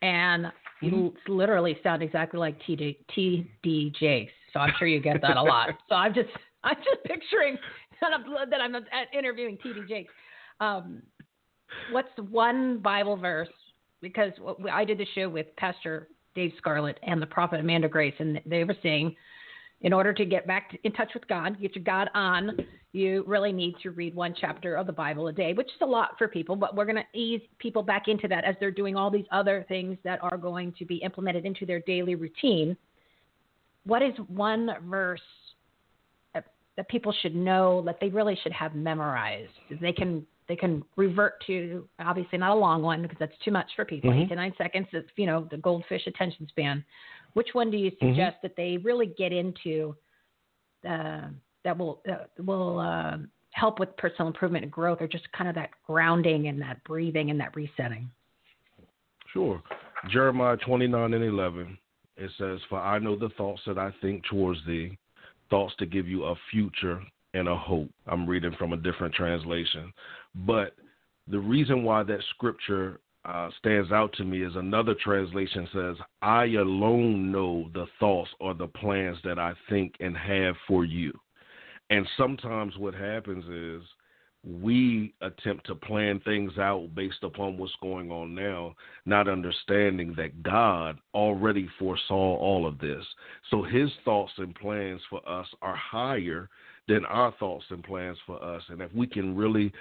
and 0.00 0.46
you 0.80 0.90
mm-hmm. 0.90 1.32
literally 1.32 1.76
sound 1.82 2.02
exactly 2.02 2.38
like 2.38 2.56
TD, 2.62 3.94
Jakes. 3.98 4.32
So 4.52 4.60
I'm 4.60 4.72
sure 4.78 4.86
you 4.86 5.00
get 5.00 5.20
that 5.22 5.36
a 5.36 5.42
lot. 5.42 5.70
so 5.88 5.96
I'm 5.96 6.14
just 6.14 6.28
I'm 6.64 6.76
just 6.76 7.04
picturing 7.04 7.58
that 8.00 8.12
I'm, 8.12 8.50
that 8.50 8.60
I'm 8.60 8.74
interviewing 9.12 9.58
TD 9.64 9.88
Jakes. 9.88 10.12
Um, 10.60 11.02
what's 11.92 12.08
one 12.30 12.78
Bible 12.78 13.16
verse? 13.16 13.48
Because 14.00 14.32
I 14.70 14.84
did 14.84 14.98
the 14.98 15.06
show 15.14 15.28
with 15.28 15.46
Pastor 15.56 16.08
Dave 16.34 16.52
Scarlett 16.58 16.98
and 17.02 17.20
the 17.20 17.26
prophet 17.26 17.60
Amanda 17.60 17.88
Grace, 17.88 18.14
and 18.18 18.40
they 18.46 18.64
were 18.64 18.76
saying 18.82 19.16
in 19.80 19.92
order 19.92 20.12
to 20.12 20.24
get 20.24 20.46
back 20.46 20.76
in 20.84 20.92
touch 20.92 21.10
with 21.14 21.26
God, 21.28 21.60
get 21.60 21.74
your 21.76 21.84
God 21.84 22.08
on, 22.14 22.58
you 22.92 23.22
really 23.26 23.52
need 23.52 23.74
to 23.82 23.90
read 23.90 24.14
one 24.14 24.34
chapter 24.38 24.74
of 24.74 24.86
the 24.86 24.92
Bible 24.92 25.28
a 25.28 25.32
day, 25.32 25.52
which 25.52 25.68
is 25.68 25.80
a 25.82 25.86
lot 25.86 26.16
for 26.18 26.26
people, 26.26 26.56
but 26.56 26.74
we're 26.74 26.84
going 26.84 26.96
to 26.96 27.18
ease 27.18 27.40
people 27.58 27.82
back 27.82 28.08
into 28.08 28.26
that 28.26 28.44
as 28.44 28.56
they're 28.58 28.72
doing 28.72 28.96
all 28.96 29.10
these 29.10 29.26
other 29.30 29.64
things 29.68 29.96
that 30.02 30.18
are 30.22 30.36
going 30.36 30.72
to 30.78 30.84
be 30.84 30.96
implemented 30.96 31.44
into 31.44 31.64
their 31.64 31.80
daily 31.80 32.16
routine. 32.16 32.76
What 33.84 34.02
is 34.02 34.14
one 34.26 34.70
verse 34.88 35.20
that 36.34 36.88
people 36.88 37.14
should 37.22 37.34
know 37.34 37.82
that 37.86 37.98
they 38.00 38.08
really 38.08 38.38
should 38.42 38.52
have 38.52 38.74
memorized? 38.74 39.52
They 39.80 39.92
can 39.92 40.26
they 40.48 40.56
can 40.56 40.82
revert 40.96 41.34
to 41.46 41.86
obviously 42.00 42.38
not 42.38 42.50
a 42.50 42.58
long 42.58 42.82
one 42.82 43.02
because 43.02 43.18
that's 43.18 43.36
too 43.44 43.50
much 43.50 43.66
for 43.76 43.84
people. 43.84 44.10
Mm-hmm. 44.10 44.20
Eight 44.20 44.28
to 44.30 44.34
nine 44.34 44.54
seconds 44.56 44.88
is 44.92 45.04
you 45.16 45.26
know 45.26 45.46
the 45.50 45.58
goldfish 45.58 46.06
attention 46.06 46.46
span. 46.48 46.84
Which 47.34 47.48
one 47.52 47.70
do 47.70 47.76
you 47.76 47.90
mm-hmm. 47.90 48.08
suggest 48.08 48.36
mm-hmm. 48.36 48.46
that 48.46 48.56
they 48.56 48.78
really 48.78 49.06
get 49.06 49.32
into 49.32 49.94
uh, 50.88 51.28
that 51.64 51.76
will 51.76 52.02
uh, 52.10 52.42
will 52.42 52.78
uh, 52.78 53.18
help 53.50 53.78
with 53.78 53.94
personal 53.96 54.28
improvement 54.28 54.64
and 54.64 54.72
growth, 54.72 54.98
or 55.00 55.08
just 55.08 55.30
kind 55.32 55.48
of 55.48 55.54
that 55.56 55.70
grounding 55.86 56.48
and 56.48 56.60
that 56.62 56.82
breathing 56.84 57.30
and 57.30 57.38
that 57.40 57.54
resetting? 57.54 58.10
Sure. 59.32 59.62
Jeremiah 60.10 60.56
29 60.56 61.12
and 61.12 61.24
11, 61.24 61.76
it 62.16 62.30
says, 62.38 62.60
For 62.68 62.78
I 62.78 62.98
know 62.98 63.16
the 63.16 63.28
thoughts 63.30 63.60
that 63.66 63.78
I 63.78 63.92
think 64.00 64.24
towards 64.24 64.64
thee, 64.64 64.96
thoughts 65.50 65.74
to 65.80 65.86
give 65.86 66.06
you 66.06 66.24
a 66.24 66.34
future 66.50 67.02
and 67.34 67.48
a 67.48 67.56
hope. 67.56 67.90
I'm 68.06 68.26
reading 68.26 68.54
from 68.58 68.72
a 68.72 68.76
different 68.76 69.14
translation. 69.14 69.92
But 70.34 70.74
the 71.26 71.38
reason 71.38 71.84
why 71.84 72.02
that 72.04 72.22
scripture 72.30 73.00
uh, 73.24 73.50
stands 73.58 73.92
out 73.92 74.12
to 74.14 74.24
me 74.24 74.42
is 74.42 74.56
another 74.56 74.94
translation 75.02 75.68
says, 75.72 75.96
I 76.22 76.44
alone 76.44 77.30
know 77.30 77.70
the 77.74 77.86
thoughts 78.00 78.30
or 78.40 78.54
the 78.54 78.68
plans 78.68 79.18
that 79.24 79.38
I 79.38 79.52
think 79.68 79.94
and 80.00 80.16
have 80.16 80.54
for 80.66 80.84
you. 80.84 81.12
And 81.90 82.06
sometimes 82.16 82.76
what 82.76 82.94
happens 82.94 83.44
is 83.46 83.86
we 84.44 85.12
attempt 85.20 85.66
to 85.66 85.74
plan 85.74 86.20
things 86.20 86.56
out 86.58 86.94
based 86.94 87.22
upon 87.22 87.58
what's 87.58 87.74
going 87.82 88.10
on 88.10 88.34
now, 88.34 88.74
not 89.04 89.28
understanding 89.28 90.14
that 90.16 90.42
God 90.42 90.98
already 91.12 91.68
foresaw 91.78 92.36
all 92.36 92.66
of 92.66 92.78
this. 92.78 93.04
So 93.50 93.62
his 93.62 93.90
thoughts 94.04 94.32
and 94.38 94.54
plans 94.54 95.00
for 95.10 95.26
us 95.28 95.46
are 95.60 95.76
higher 95.76 96.48
than 96.88 97.04
our 97.04 97.32
thoughts 97.38 97.66
and 97.70 97.84
plans 97.84 98.18
for 98.26 98.42
us. 98.42 98.62
And 98.68 98.80
if 98.80 98.92
we 98.94 99.06
can 99.06 99.36
really 99.36 99.72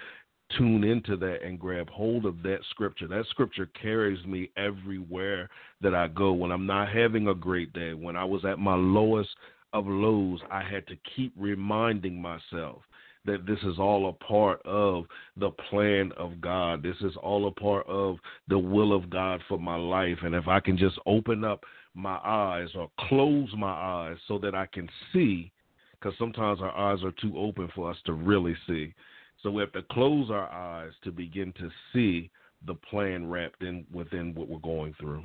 tune 0.58 0.84
into 0.84 1.18
that 1.18 1.44
and 1.44 1.60
grab 1.60 1.90
hold 1.90 2.26
of 2.26 2.42
that 2.44 2.60
scripture. 2.70 3.08
That 3.08 3.26
scripture 3.30 3.70
carries 3.80 4.24
me 4.26 4.50
everywhere 4.56 5.50
that 5.82 5.94
I 5.94 6.08
go. 6.08 6.32
When 6.34 6.52
I'm 6.52 6.66
not 6.66 6.90
having 6.90 7.28
a 7.28 7.36
great 7.36 7.74
day, 7.74 7.94
when 7.94 8.16
I 8.16 8.24
was 8.24 8.46
at 8.46 8.60
my 8.60 8.76
lowest 8.76 9.30
of 9.74 9.88
lows, 9.88 10.40
I 10.50 10.64
had 10.64 10.88
to 10.88 10.96
keep 11.16 11.34
reminding 11.38 12.22
myself 12.22 12.82
that 13.26 13.46
this 13.46 13.60
is 13.64 13.78
all 13.78 14.08
a 14.08 14.24
part 14.24 14.62
of 14.66 15.04
the 15.36 15.50
plan 15.70 16.14
of 16.16 16.40
God. 16.40 16.82
This 16.82 16.96
is 17.02 17.14
all 17.22 17.48
a 17.48 17.52
part 17.52 17.86
of 17.88 18.16
the 18.48 18.58
will 18.58 18.94
of 18.94 19.10
God 19.10 19.42
for 19.50 19.60
my 19.60 19.76
life. 19.76 20.20
And 20.24 20.34
if 20.34 20.48
I 20.48 20.62
can 20.62 20.78
just 20.78 20.98
open 21.06 21.44
up 21.44 21.64
my 21.94 22.20
eyes 22.24 22.70
or 22.74 22.90
close 23.10 23.50
my 23.58 23.68
eyes 23.68 24.18
so 24.30 24.38
that 24.40 24.56
I 24.56 24.66
can 24.68 24.88
see, 25.12 25.52
because 26.00 26.18
sometimes 26.18 26.62
our 26.62 26.76
eyes 26.76 27.04
are 27.04 27.14
too 27.22 27.38
open 27.38 27.70
for 27.76 27.90
us 27.90 27.98
to 28.06 28.14
really 28.14 28.56
see. 28.68 28.94
So 29.42 29.52
we 29.52 29.62
have 29.62 29.72
to 29.74 29.84
close 29.92 30.30
our 30.30 30.50
eyes 30.50 30.92
to 31.04 31.12
begin 31.12 31.54
to 31.54 31.70
see 31.94 32.30
the 32.66 32.74
plan 32.74 33.30
wrapped 33.30 33.62
in 33.62 33.86
within 33.92 34.34
what 34.34 34.50
we're 34.50 34.60
going 34.60 34.96
through. 35.00 35.24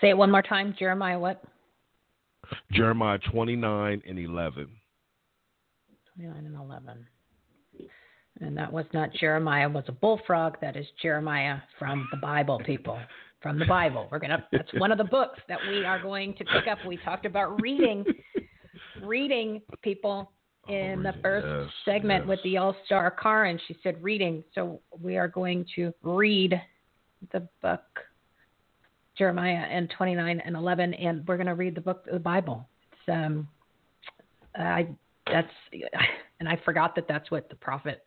Say 0.00 0.10
it 0.10 0.16
one 0.16 0.30
more 0.30 0.42
time, 0.42 0.74
Jeremiah 0.78 1.18
what? 1.18 1.42
Jeremiah 2.72 3.18
29 3.32 4.02
and 4.06 4.18
11. 4.18 4.68
29 6.16 6.46
and 6.46 6.56
11. 6.56 7.06
And 8.40 8.56
that 8.56 8.72
was 8.72 8.84
not 8.92 9.12
Jeremiah 9.12 9.68
was 9.68 9.84
a 9.88 9.92
bullfrog. 9.92 10.56
That 10.60 10.76
is 10.76 10.86
Jeremiah 11.00 11.58
from 11.78 12.08
the 12.10 12.16
Bible, 12.16 12.60
people. 12.66 12.98
From 13.40 13.58
the 13.58 13.66
Bible. 13.66 14.08
We're 14.10 14.18
gonna 14.18 14.44
that's 14.50 14.72
one 14.78 14.90
of 14.90 14.98
the 14.98 15.04
books 15.04 15.38
that 15.48 15.58
we 15.68 15.84
are 15.84 16.02
going 16.02 16.34
to 16.34 16.44
pick 16.44 16.66
up. 16.70 16.78
We 16.86 16.96
talked 16.98 17.26
about 17.26 17.60
reading 17.60 18.04
reading 19.04 19.62
people 19.82 20.30
in 20.68 21.02
the 21.02 21.14
first 21.22 21.46
yes, 21.46 21.70
segment 21.84 22.24
yes. 22.24 22.28
with 22.28 22.42
the 22.42 22.56
All 22.56 22.74
Star 22.86 23.10
car, 23.10 23.44
and 23.44 23.60
she 23.66 23.76
said 23.82 24.02
reading. 24.02 24.42
So 24.54 24.80
we 25.00 25.16
are 25.16 25.28
going 25.28 25.66
to 25.76 25.92
read 26.02 26.60
the 27.32 27.46
book 27.62 27.82
Jeremiah 29.16 29.66
and 29.70 29.92
29 29.96 30.40
and 30.44 30.56
11, 30.56 30.94
and 30.94 31.26
we're 31.26 31.36
going 31.36 31.46
to 31.46 31.54
read 31.54 31.74
the 31.74 31.80
book, 31.80 32.04
of 32.06 32.14
the 32.14 32.20
Bible. 32.20 32.66
It's 32.92 33.14
um, 33.14 33.48
I 34.56 34.88
that's 35.26 35.48
and 36.40 36.48
I 36.48 36.60
forgot 36.64 36.94
that 36.96 37.06
that's 37.08 37.30
what 37.30 37.48
the 37.48 37.56
prophet 37.56 38.04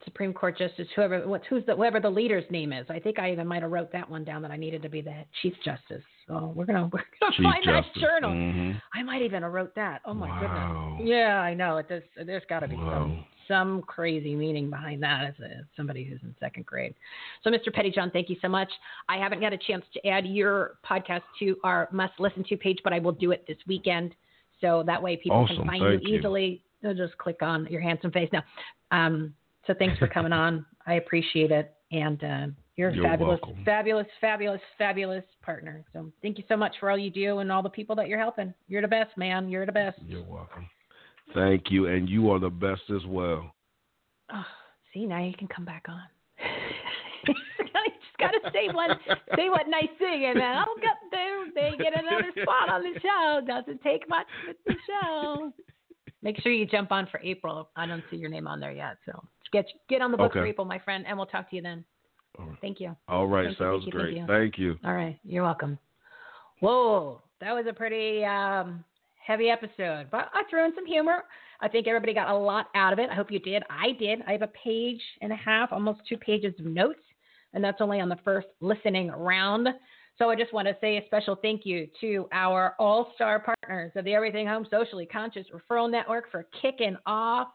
Supreme 0.06 0.34
Court 0.34 0.58
justice, 0.58 0.88
whoever 0.96 1.28
what's 1.28 1.46
who's 1.48 1.66
the 1.66 1.76
whoever 1.76 2.00
the 2.00 2.10
leader's 2.10 2.44
name 2.50 2.74
is. 2.74 2.86
I 2.90 3.00
think 3.00 3.20
I 3.20 3.32
even 3.32 3.48
might 3.48 3.62
have 3.62 3.72
wrote 3.72 3.92
that 3.92 4.10
one 4.10 4.24
down 4.24 4.42
that 4.42 4.52
I 4.52 4.58
needed 4.58 4.82
to 4.84 4.90
be 4.90 5.02
the 5.02 5.24
Chief 5.42 5.54
Justice. 5.64 6.04
So 6.28 6.52
we're 6.56 6.66
gonna 6.66 6.90
we're 6.94 7.04
gonna 7.20 7.36
Chief 7.38 7.44
find 7.44 7.64
Justice. 7.64 7.92
that 7.96 8.02
journal. 8.02 8.32
Mm-hmm. 8.32 8.78
I 9.00 9.04
might 9.04 9.22
even 9.22 9.44
have 9.44 9.52
wrote 9.52 9.76
that. 9.76 10.02
Oh 10.06 10.14
my 10.14 10.28
Wow. 10.28 10.96
goodness. 10.98 11.10
Yeah, 11.14 11.40
I 11.42 11.54
know. 11.54 11.78
It 11.78 11.88
does. 11.90 12.04
There's 12.26 12.44
got 12.50 12.62
to 12.62 12.68
be 12.68 12.76
Wow. 12.76 12.92
some 12.94 13.26
some 13.48 13.82
crazy 13.82 14.34
meaning 14.34 14.70
behind 14.70 15.04
that 15.04 15.26
as, 15.26 15.34
a, 15.42 15.46
as 15.58 15.66
somebody 15.76 16.06
who's 16.06 16.20
in 16.24 16.34
second 16.40 16.66
grade. 16.66 16.94
So, 17.44 17.50
Mr. 17.50 17.68
Pettyjohn, 17.68 18.14
thank 18.14 18.30
you 18.30 18.38
so 18.42 18.48
much. 18.48 18.70
I 19.10 19.18
haven't 19.18 19.42
got 19.42 19.52
a 19.52 19.58
chance 19.58 19.84
to 19.94 20.08
add 20.08 20.26
your 20.26 20.76
podcast 20.90 21.24
to 21.40 21.58
our 21.66 21.90
must 21.92 22.14
listen 22.18 22.46
to 22.48 22.56
page, 22.56 22.78
but 22.82 22.94
I 22.94 23.00
will 23.00 23.12
do 23.12 23.32
it 23.32 23.44
this 23.48 23.58
weekend. 23.68 24.16
So 24.62 24.84
that 24.86 25.02
way 25.02 25.18
people 25.18 25.38
Awesome. 25.40 25.58
can 25.58 25.68
find 25.68 25.84
Thank 25.84 26.08
you 26.08 26.18
easily. 26.18 26.64
They'll 26.82 26.94
just 26.94 27.18
click 27.18 27.42
on 27.42 27.68
your 27.70 27.82
handsome 27.82 28.12
face. 28.12 28.30
Now, 28.32 28.44
um, 28.92 29.34
so 29.68 29.74
thanks 29.78 29.98
for 30.00 30.08
coming 30.08 30.34
on. 30.34 30.66
I 30.88 30.96
appreciate 30.96 31.52
it. 31.52 31.74
And 31.92 32.24
uh, 32.24 32.48
you're 32.78 32.90
a 32.90 32.96
You're 32.96 33.04
fabulous, 33.04 33.40
welcome. 33.44 33.64
fabulous, 33.66 34.08
fabulous, 34.22 34.62
fabulous 34.78 35.24
partner. 35.44 35.84
So 35.94 36.12
thank 36.22 36.38
you 36.38 36.44
so 36.48 36.56
much 36.56 36.76
for 36.80 36.90
all 36.90 36.98
you 36.98 37.12
do 37.12 37.40
and 37.40 37.52
all 37.52 37.62
the 37.62 37.70
people 37.70 37.96
that 37.98 38.08
you're 38.08 38.20
helping. 38.20 38.54
You're 38.68 38.82
the 38.82 38.88
best, 38.88 39.18
man. 39.18 39.50
You're 39.50 39.66
the 39.66 39.72
best. 39.72 40.00
You're 40.08 40.24
welcome. 40.24 40.68
Thank 41.34 41.70
you, 41.70 41.88
and 41.88 42.10
you 42.10 42.30
are 42.32 42.40
the 42.40 42.50
best 42.50 42.82
as 42.90 43.06
well. 43.08 43.54
Oh, 44.34 44.46
see, 44.94 45.06
now 45.06 45.24
you 45.24 45.34
can 45.38 45.48
come 45.48 45.66
back 45.66 45.86
on. 45.88 46.02
you 47.28 47.34
just 47.34 48.18
got 48.20 48.32
to 48.32 48.52
say 48.52 48.74
one, 48.74 48.90
say 49.36 49.50
one 49.50 49.70
nice 49.70 49.90
thing, 49.98 50.26
and 50.26 50.38
then 50.40 50.58
I'll 50.58 50.76
get 50.82 50.98
there. 51.12 51.31
They 51.56 51.72
get 51.78 51.94
another 51.98 52.32
spot 52.42 52.70
on 52.70 52.82
the 52.82 53.00
show. 53.00 53.42
Doesn't 53.46 53.82
take 53.82 54.08
much 54.10 54.28
with 54.48 54.58
the 54.66 54.76
show. 54.88 55.52
Make 56.24 56.40
sure 56.42 56.52
you 56.52 56.66
jump 56.66 56.92
on 56.92 57.08
for 57.10 57.20
April. 57.24 57.70
I 57.76 57.86
don't 57.88 58.04
see 58.12 58.18
your 58.18 58.30
name 58.30 58.48
on 58.48 58.60
there 58.60 58.72
yet, 58.72 58.98
so 59.06 59.24
get 59.52 59.66
get 59.90 60.02
on 60.02 60.12
the 60.12 60.18
book 60.18 60.34
for 60.34 60.46
April, 60.46 60.66
my 60.66 60.80
friend, 60.80 61.06
and 61.08 61.18
we'll 61.18 61.26
talk 61.26 61.50
to 61.50 61.56
you 61.56 61.62
then. 61.62 61.84
All 62.38 62.46
right. 62.46 62.58
Thank 62.62 62.80
you. 62.80 62.96
All 63.08 63.28
right, 63.28 63.46
Thank 63.46 63.60
you, 63.60 63.66
sounds 63.66 63.84
thank 63.84 63.94
you, 63.94 64.00
thank 64.00 64.10
great. 64.10 64.18
you. 64.18 64.26
Thank 64.28 64.58
you. 64.58 64.76
All 64.86 64.94
right, 64.94 65.20
you're 65.24 65.44
welcome. 65.44 65.78
Whoa, 66.60 67.22
that 67.42 67.54
was 67.54 67.66
a 67.68 67.74
pretty 67.74 68.24
um, 68.24 68.84
heavy 69.26 69.50
episode, 69.50 70.08
but 70.12 70.30
I 70.34 70.44
threw 70.50 70.64
in 70.66 70.74
some 70.76 70.86
humor. 70.86 71.24
I 71.60 71.68
think 71.68 71.88
everybody 71.88 72.14
got 72.14 72.30
a 72.30 72.36
lot 72.36 72.68
out 72.76 72.94
of 72.94 73.00
it. 73.00 73.10
I 73.10 73.16
hope 73.16 73.32
you 73.32 73.40
did. 73.40 73.64
I 73.70 73.92
did. 74.00 74.22
I 74.28 74.32
have 74.34 74.42
a 74.42 74.50
page 74.64 75.02
and 75.22 75.32
a 75.32 75.36
half, 75.36 75.72
almost 75.72 76.02
two 76.08 76.18
pages 76.18 76.54
of 76.60 76.66
notes, 76.66 77.02
and 77.54 77.64
that's 77.64 77.82
only 77.82 78.00
on 78.00 78.10
the 78.10 78.18
first 78.24 78.48
listening 78.62 79.10
round. 79.10 79.68
So 80.22 80.30
I 80.30 80.36
just 80.36 80.54
want 80.54 80.68
to 80.68 80.78
say 80.80 80.98
a 80.98 81.06
special 81.08 81.36
thank 81.36 81.66
you 81.66 81.88
to 82.00 82.30
our 82.32 82.76
all-star 82.78 83.40
partners 83.40 83.92
of 83.96 84.06
the 84.06 84.14
Everything 84.14 84.46
Home 84.46 84.68
Socially 84.70 85.08
Conscious 85.08 85.48
Referral 85.52 85.90
Network 85.90 86.30
for 86.30 86.46
kicking 86.62 86.96
off 87.08 87.48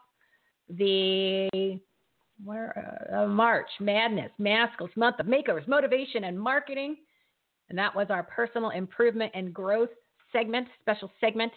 the 0.69 1.79
where 2.43 3.07
uh, 3.15 3.25
March 3.25 3.69
Madness 3.79 4.31
Maskless 4.37 4.89
Month 4.97 5.21
of 5.21 5.27
Makeovers, 5.27 5.65
Motivation, 5.65 6.25
and 6.25 6.37
Marketing, 6.37 6.97
and 7.69 7.79
that 7.79 7.95
was 7.95 8.07
our 8.09 8.23
personal 8.23 8.71
improvement 8.71 9.31
and 9.33 9.53
growth 9.53 9.91
segment, 10.33 10.67
special 10.81 11.09
segment 11.21 11.53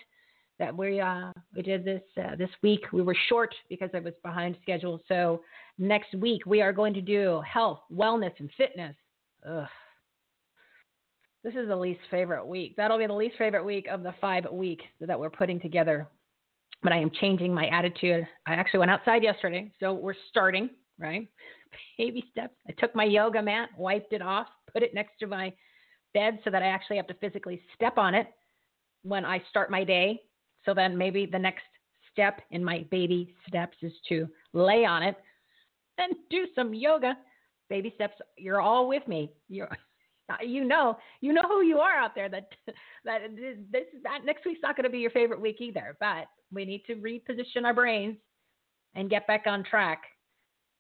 that 0.61 0.77
we 0.77 1.01
uh, 1.01 1.33
we 1.57 1.63
did 1.63 1.85
this 1.85 2.03
uh, 2.19 2.37
this 2.37 2.51
week. 2.63 2.85
We 2.93 3.03
were 3.03 3.17
short 3.29 3.53
because 3.69 3.91
I 3.95 3.99
was 3.99 4.15
behind 4.23 4.57
schedule. 4.63 5.01
So 5.09 5.43
next 5.77 6.15
week 6.15 6.47
we 6.47 6.63
are 6.63 6.73
going 6.73 6.95
to 6.95 7.01
do 7.01 7.43
health, 7.53 7.81
wellness, 7.93 8.39
and 8.39 8.49
fitness. 8.57 8.95
Ugh. 9.45 9.67
This 11.43 11.55
is 11.55 11.69
the 11.69 11.77
least 11.77 12.01
favorite 12.11 12.47
week. 12.47 12.75
That'll 12.77 12.99
be 12.99 13.07
the 13.07 13.15
least 13.15 13.37
favorite 13.39 13.65
week 13.65 13.87
of 13.91 14.03
the 14.03 14.15
five 14.21 14.47
weeks 14.53 14.85
that 15.01 15.19
we're 15.19 15.31
putting 15.31 15.59
together. 15.59 16.07
But 16.83 16.93
I 16.93 16.99
am 16.99 17.11
changing 17.21 17.55
my 17.55 17.67
attitude. 17.69 18.27
I 18.47 18.55
actually 18.55 18.81
went 18.81 18.91
outside 18.91 19.23
yesterday, 19.23 19.73
so 19.81 19.95
we're 19.95 20.15
starting, 20.29 20.71
right? 20.99 21.29
Baby 21.97 22.25
steps. 22.31 22.55
I 22.69 22.73
took 22.73 22.95
my 22.95 23.05
yoga 23.05 23.41
mat, 23.43 23.71
wiped 23.79 24.13
it 24.13 24.23
off, 24.23 24.49
put 24.73 24.83
it 24.83 24.93
next 24.95 25.19
to 25.21 25.27
my 25.27 25.53
bed 26.13 26.41
so 26.45 26.51
that 26.51 26.63
I 26.63 26.67
actually 26.67 26.97
have 26.97 27.07
to 27.07 27.15
physically 27.15 27.63
step 27.75 27.97
on 27.97 28.15
it 28.15 28.27
when 29.03 29.25
I 29.25 29.43
start 29.49 29.71
my 29.71 29.85
day. 29.85 30.21
So 30.65 30.75
then 30.75 30.97
maybe 30.97 31.25
the 31.25 31.39
next 31.39 31.65
step 32.13 32.43
in 32.51 32.63
my 32.63 32.85
baby 32.91 33.35
steps 33.49 33.79
is 33.81 33.93
to 34.11 34.29
lay 34.53 34.85
on 34.85 35.03
it 35.03 35.17
and 35.97 36.15
do 36.29 36.47
some 36.55 36.75
yoga. 36.75 37.17
Baby 37.71 37.93
steps, 37.95 38.15
you're 38.37 38.61
all 38.61 38.89
with 38.89 39.07
me. 39.09 39.33
You're 39.49 39.71
you 40.47 40.65
know, 40.65 40.99
you 41.21 41.33
know 41.33 41.43
who 41.47 41.63
you 41.63 41.79
are 41.79 41.97
out 41.97 42.15
there. 42.15 42.29
That 42.29 42.49
that 43.05 43.21
this 43.37 43.85
that 44.03 44.25
next 44.25 44.45
week's 44.45 44.61
not 44.63 44.77
going 44.77 44.85
to 44.85 44.91
be 44.91 44.99
your 44.99 45.11
favorite 45.11 45.41
week 45.41 45.61
either. 45.61 45.97
But 46.01 46.27
we 46.53 46.65
need 46.65 46.85
to 46.87 46.97
reposition 46.97 47.65
our 47.65 47.75
brains 47.75 48.17
and 48.95 49.09
get 49.11 49.27
back 49.27 49.45
on 49.47 49.65
track 49.65 50.03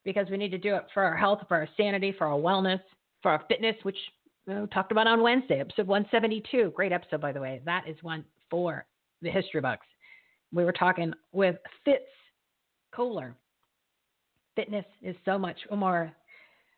because 0.05 0.28
we 0.31 0.36
need 0.36 0.51
to 0.51 0.59
do 0.59 0.74
it 0.74 0.86
for 0.93 1.02
our 1.02 1.16
health, 1.16 1.40
for 1.48 1.56
our 1.56 1.68
sanity, 1.77 2.14
for 2.16 2.27
our 2.27 2.39
wellness, 2.39 2.81
for 3.22 3.31
our 3.31 3.44
fitness, 3.48 3.77
which 3.82 3.97
know, 4.51 4.66
talked 4.66 4.93
about 4.93 5.06
on 5.06 5.22
Wednesday, 5.22 5.60
episode 5.60 5.86
172. 5.86 6.72
Great 6.74 6.93
episode, 6.93 7.20
by 7.20 7.32
the 7.32 7.40
way. 7.40 7.60
That 7.64 7.85
is 7.89 7.97
one 8.02 8.24
for 8.51 8.86
the 9.22 9.31
history 9.31 9.60
books. 9.60 9.86
We 10.52 10.64
were 10.64 10.72
talking 10.72 11.12
with 11.32 11.56
Fitz 11.85 12.05
Koehler. 12.94 13.35
Fitness 14.56 14.85
is 15.02 15.16
so 15.24 15.39
much 15.39 15.56
more 15.74 16.12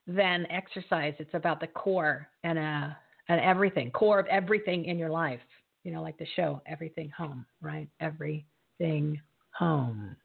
than 0.06 0.46
exercise. 0.50 1.14
It's 1.18 1.34
about 1.34 1.60
the 1.60 1.68
core 1.68 2.28
and 2.44 2.58
uh 2.58 2.88
and 3.28 3.40
everything, 3.40 3.90
core 3.90 4.18
of 4.18 4.26
everything 4.26 4.84
in 4.86 4.98
your 4.98 5.10
life. 5.10 5.40
You 5.84 5.92
know, 5.92 6.02
like 6.02 6.18
the 6.18 6.26
show, 6.36 6.60
Everything 6.66 7.10
Home, 7.16 7.44
right? 7.60 7.88
Everything 8.00 9.20
Home. 9.58 10.16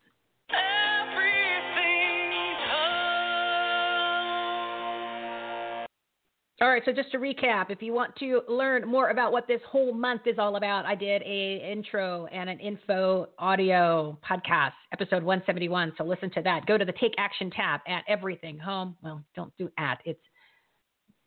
All 6.59 6.69
right, 6.69 6.81
so 6.85 6.91
just 6.91 7.11
to 7.11 7.19
recap, 7.19 7.69
if 7.69 7.83
you 7.83 7.93
want 7.93 8.15
to 8.15 8.41
learn 8.49 8.87
more 8.87 9.09
about 9.09 9.31
what 9.31 9.47
this 9.47 9.61
whole 9.69 9.93
month 9.93 10.23
is 10.25 10.39
all 10.39 10.55
about, 10.55 10.87
I 10.87 10.95
did 10.95 11.21
a 11.21 11.71
intro 11.71 12.25
and 12.31 12.49
an 12.49 12.59
info 12.59 13.27
audio 13.37 14.17
podcast, 14.27 14.71
episode 14.91 15.21
171. 15.21 15.93
So 15.99 16.03
listen 16.03 16.31
to 16.31 16.41
that. 16.41 16.65
Go 16.65 16.79
to 16.79 16.83
the 16.83 16.93
Take 16.93 17.13
Action 17.19 17.51
tab 17.51 17.81
at 17.87 18.03
Everything 18.07 18.57
Home. 18.57 18.97
Well, 19.03 19.23
don't 19.35 19.55
do 19.59 19.69
at. 19.77 19.99
It's 20.03 20.19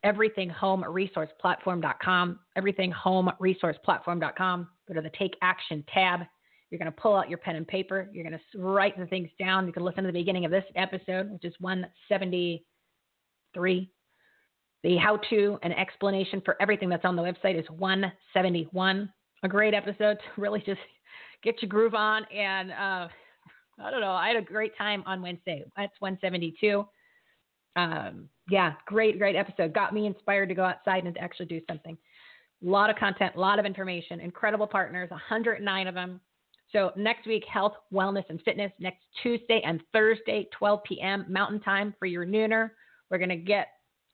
everythinghomeresourceplatform.com. 0.05 2.39
Everythinghomeresourceplatform.com. 2.57 4.67
Go 4.85 4.93
to 4.93 5.01
the 5.01 5.11
Take 5.17 5.37
Action 5.41 5.85
tab. 5.93 6.19
You're 6.69 6.79
going 6.79 6.91
to 6.91 7.01
pull 7.01 7.15
out 7.15 7.29
your 7.29 7.37
pen 7.37 7.55
and 7.55 7.65
paper. 7.65 8.09
You're 8.11 8.25
going 8.25 8.37
to 8.37 8.41
write 8.59 8.99
the 8.99 9.05
things 9.05 9.29
down. 9.39 9.65
You 9.65 9.71
can 9.71 9.85
listen 9.85 10.03
to 10.03 10.07
the 10.07 10.13
beginning 10.13 10.43
of 10.43 10.51
this 10.51 10.65
episode, 10.75 11.31
which 11.31 11.45
is 11.45 11.53
173. 11.59 13.89
The 14.83 14.97
how 14.97 15.17
to 15.29 15.59
and 15.61 15.77
explanation 15.77 16.41
for 16.43 16.55
everything 16.61 16.89
that's 16.89 17.05
on 17.05 17.15
the 17.15 17.21
website 17.21 17.59
is 17.59 17.65
171. 17.69 19.11
A 19.43 19.47
great 19.47 19.73
episode 19.73 20.17
to 20.17 20.41
really 20.41 20.61
just 20.65 20.79
get 21.43 21.61
your 21.61 21.69
groove 21.69 21.93
on. 21.93 22.25
And 22.25 22.71
uh, 22.71 23.07
I 23.79 23.91
don't 23.91 24.01
know, 24.01 24.11
I 24.11 24.27
had 24.27 24.37
a 24.37 24.41
great 24.41 24.75
time 24.77 25.03
on 25.05 25.21
Wednesday. 25.21 25.63
That's 25.77 25.93
172. 25.99 26.85
Um, 27.75 28.29
yeah, 28.49 28.73
great, 28.85 29.17
great 29.17 29.35
episode. 29.35 29.73
Got 29.73 29.93
me 29.93 30.05
inspired 30.05 30.49
to 30.49 30.55
go 30.55 30.63
outside 30.63 31.05
and 31.05 31.17
actually 31.17 31.45
do 31.45 31.61
something. 31.67 31.97
A 32.63 32.69
lot 32.69 32.89
of 32.89 32.95
content, 32.95 33.35
a 33.35 33.39
lot 33.39 33.59
of 33.59 33.65
information, 33.65 34.19
incredible 34.19 34.67
partners, 34.67 35.09
109 35.09 35.87
of 35.87 35.95
them. 35.95 36.19
So 36.71 36.91
next 36.95 37.27
week, 37.27 37.43
health, 37.51 37.73
wellness, 37.93 38.23
and 38.29 38.41
fitness. 38.43 38.71
Next 38.79 39.03
Tuesday 39.21 39.61
and 39.65 39.81
Thursday, 39.91 40.47
12 40.57 40.83
p.m. 40.83 41.25
Mountain 41.27 41.59
Time 41.61 41.93
for 41.99 42.05
your 42.05 42.25
nooner. 42.25 42.71
We're 43.09 43.17
going 43.17 43.29
to 43.29 43.35
get 43.35 43.67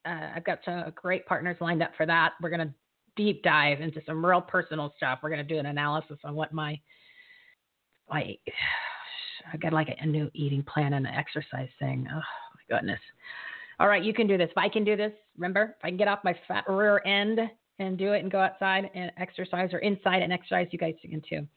uh, 0.08 0.30
I've 0.36 0.46
got 0.46 0.60
some 0.64 0.84
great 0.96 1.26
partners 1.26 1.58
lined 1.60 1.84
up 1.84 1.92
for 1.98 2.06
that. 2.06 2.34
We're 2.42 2.50
going 2.50 2.68
to 2.68 2.74
deep 3.16 3.44
dive 3.44 3.82
into 3.82 4.02
some 4.06 4.26
real 4.26 4.42
personal 4.42 4.94
stuff. 4.96 5.20
We're 5.22 5.30
going 5.30 5.46
to 5.46 5.54
do 5.54 5.60
an 5.60 5.66
analysis 5.66 6.18
on 6.24 6.36
what 6.36 6.54
my 6.54 6.80
I 8.10 8.38
I 9.54 9.58
got 9.58 9.74
like 9.74 9.88
a, 9.90 10.04
a 10.04 10.06
new 10.06 10.30
eating 10.34 10.64
plan 10.64 10.94
and 10.94 11.08
an 11.08 11.14
exercise 11.14 11.70
thing. 11.80 12.08
Oh 12.12 12.16
my 12.16 12.78
goodness. 12.78 13.00
All 13.80 13.88
right, 13.88 14.04
you 14.04 14.14
can 14.14 14.28
do 14.28 14.38
this. 14.38 14.50
If 14.50 14.58
I 14.58 14.70
can 14.70 14.84
do 14.84 14.96
this, 14.96 15.12
remember, 15.38 15.76
if 15.78 15.86
I 15.86 15.90
can 15.90 15.98
get 15.98 16.08
off 16.08 16.20
my 16.24 16.36
fat 16.48 16.66
rear 16.68 17.02
end 17.06 17.40
and 17.80 17.98
do 17.98 18.14
it 18.14 18.24
and 18.24 18.32
go 18.32 18.40
outside 18.40 18.90
and 18.96 19.12
exercise 19.18 19.70
or 19.72 19.80
inside 19.80 20.22
and 20.22 20.34
exercise, 20.34 20.68
you 20.72 20.80
guys 20.80 20.96
can 21.02 21.22
too. 21.28 21.48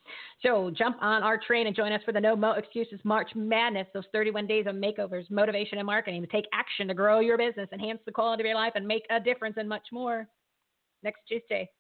So 0.42 0.70
jump 0.76 0.96
on 1.00 1.22
our 1.22 1.38
train 1.38 1.66
and 1.66 1.74
join 1.74 1.92
us 1.92 2.02
for 2.04 2.12
the 2.12 2.20
No 2.20 2.36
Mo 2.36 2.52
Excuses 2.52 3.00
March 3.04 3.30
Madness, 3.34 3.86
those 3.94 4.04
31 4.12 4.46
days 4.46 4.66
of 4.66 4.74
makeovers, 4.74 5.30
motivation, 5.30 5.78
and 5.78 5.86
marketing 5.86 6.20
to 6.20 6.28
take 6.28 6.44
action 6.52 6.88
to 6.88 6.94
grow 6.94 7.20
your 7.20 7.38
business, 7.38 7.68
enhance 7.72 8.00
the 8.04 8.12
quality 8.12 8.42
of 8.42 8.46
your 8.46 8.54
life, 8.54 8.72
and 8.74 8.86
make 8.86 9.04
a 9.10 9.18
difference 9.18 9.56
and 9.58 9.68
much 9.68 9.86
more. 9.92 10.28
Next 11.02 11.20
Tuesday 11.26 11.70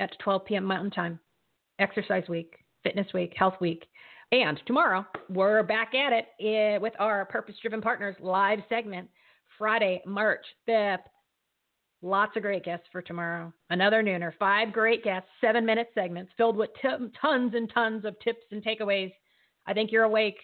at 0.00 0.10
12 0.20 0.44
p.m. 0.46 0.64
Mountain 0.64 0.90
Time. 0.90 1.20
Exercise 1.78 2.24
Week, 2.28 2.54
Fitness 2.82 3.06
Week, 3.12 3.34
Health 3.36 3.56
Week. 3.60 3.86
And 4.32 4.60
tomorrow, 4.66 5.04
we're 5.28 5.62
back 5.62 5.92
at 5.94 6.12
it 6.12 6.26
eh, 6.40 6.78
with 6.78 6.94
our 6.98 7.26
Purpose 7.26 7.54
Driven 7.60 7.80
Partners 7.80 8.16
live 8.18 8.58
segment, 8.68 9.08
Friday, 9.58 10.02
March 10.06 10.44
5th. 10.68 10.98
Lots 12.02 12.36
of 12.36 12.42
great 12.42 12.64
guests 12.64 12.86
for 12.92 13.00
tomorrow. 13.00 13.52
Another 13.70 14.02
nooner, 14.02 14.32
five 14.38 14.72
great 14.72 15.02
guests, 15.02 15.28
seven 15.40 15.64
minute 15.64 15.88
segments 15.94 16.32
filled 16.36 16.56
with 16.56 16.70
t- 16.80 16.88
tons 17.20 17.54
and 17.54 17.70
tons 17.72 18.04
of 18.04 18.18
tips 18.20 18.44
and 18.52 18.62
takeaways. 18.62 19.12
I 19.66 19.72
think 19.72 19.90
you're 19.90 20.04
awake. 20.04 20.38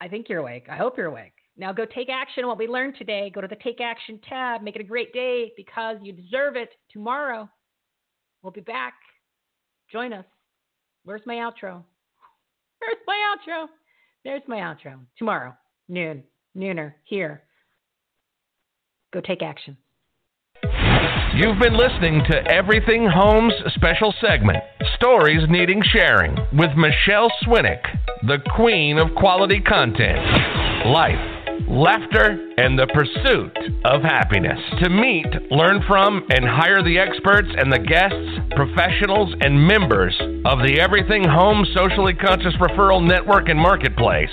I 0.00 0.08
think 0.08 0.28
you're 0.28 0.40
awake. 0.40 0.66
I 0.70 0.76
hope 0.76 0.98
you're 0.98 1.06
awake. 1.06 1.32
Now 1.56 1.72
go 1.72 1.86
take 1.86 2.08
action 2.10 2.44
on 2.44 2.48
what 2.48 2.58
we 2.58 2.66
learned 2.66 2.96
today. 2.98 3.30
Go 3.34 3.40
to 3.40 3.48
the 3.48 3.56
Take 3.56 3.80
Action 3.80 4.20
tab. 4.28 4.62
Make 4.62 4.76
it 4.76 4.80
a 4.80 4.84
great 4.84 5.12
day 5.12 5.52
because 5.56 5.96
you 6.02 6.12
deserve 6.12 6.56
it. 6.56 6.70
Tomorrow, 6.90 7.48
we'll 8.42 8.52
be 8.52 8.60
back. 8.60 8.94
Join 9.90 10.12
us. 10.12 10.24
Where's 11.04 11.22
my 11.26 11.36
outro? 11.36 11.82
Where's 12.80 12.98
my 13.06 13.36
outro? 13.36 13.66
There's 14.24 14.42
my 14.48 14.58
outro. 14.58 14.98
Tomorrow, 15.16 15.54
noon, 15.88 16.24
nooner, 16.56 16.94
here. 17.04 17.42
Go 19.12 19.20
take 19.20 19.42
action. 19.42 19.76
You've 21.34 21.58
been 21.58 21.76
listening 21.76 22.22
to 22.30 22.46
Everything 22.46 23.10
Homes 23.12 23.52
special 23.74 24.14
segment, 24.20 24.62
Stories 24.94 25.42
Needing 25.48 25.82
Sharing, 25.82 26.36
with 26.52 26.70
Michelle 26.76 27.28
Swinick, 27.42 27.82
the 28.22 28.38
queen 28.54 28.98
of 28.98 29.12
quality 29.16 29.60
content, 29.60 30.20
life, 30.86 31.18
laughter, 31.66 32.38
and 32.56 32.78
the 32.78 32.86
pursuit 32.86 33.50
of 33.84 34.02
happiness. 34.02 34.60
To 34.84 34.88
meet, 34.88 35.26
learn 35.50 35.82
from, 35.88 36.24
and 36.30 36.44
hire 36.44 36.84
the 36.84 37.00
experts 37.00 37.48
and 37.58 37.72
the 37.72 37.80
guests, 37.80 38.38
professionals, 38.54 39.34
and 39.40 39.60
members 39.60 40.16
of 40.46 40.60
the 40.60 40.78
Everything 40.78 41.24
Home 41.24 41.66
Socially 41.74 42.14
Conscious 42.14 42.54
Referral 42.60 43.04
Network 43.04 43.48
and 43.48 43.58
Marketplace, 43.58 44.30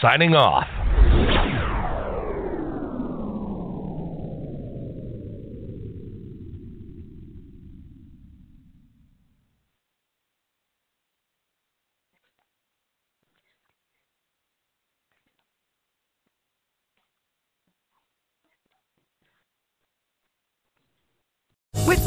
signing 0.00 0.34
off. 0.34 0.66
With 21.86 22.06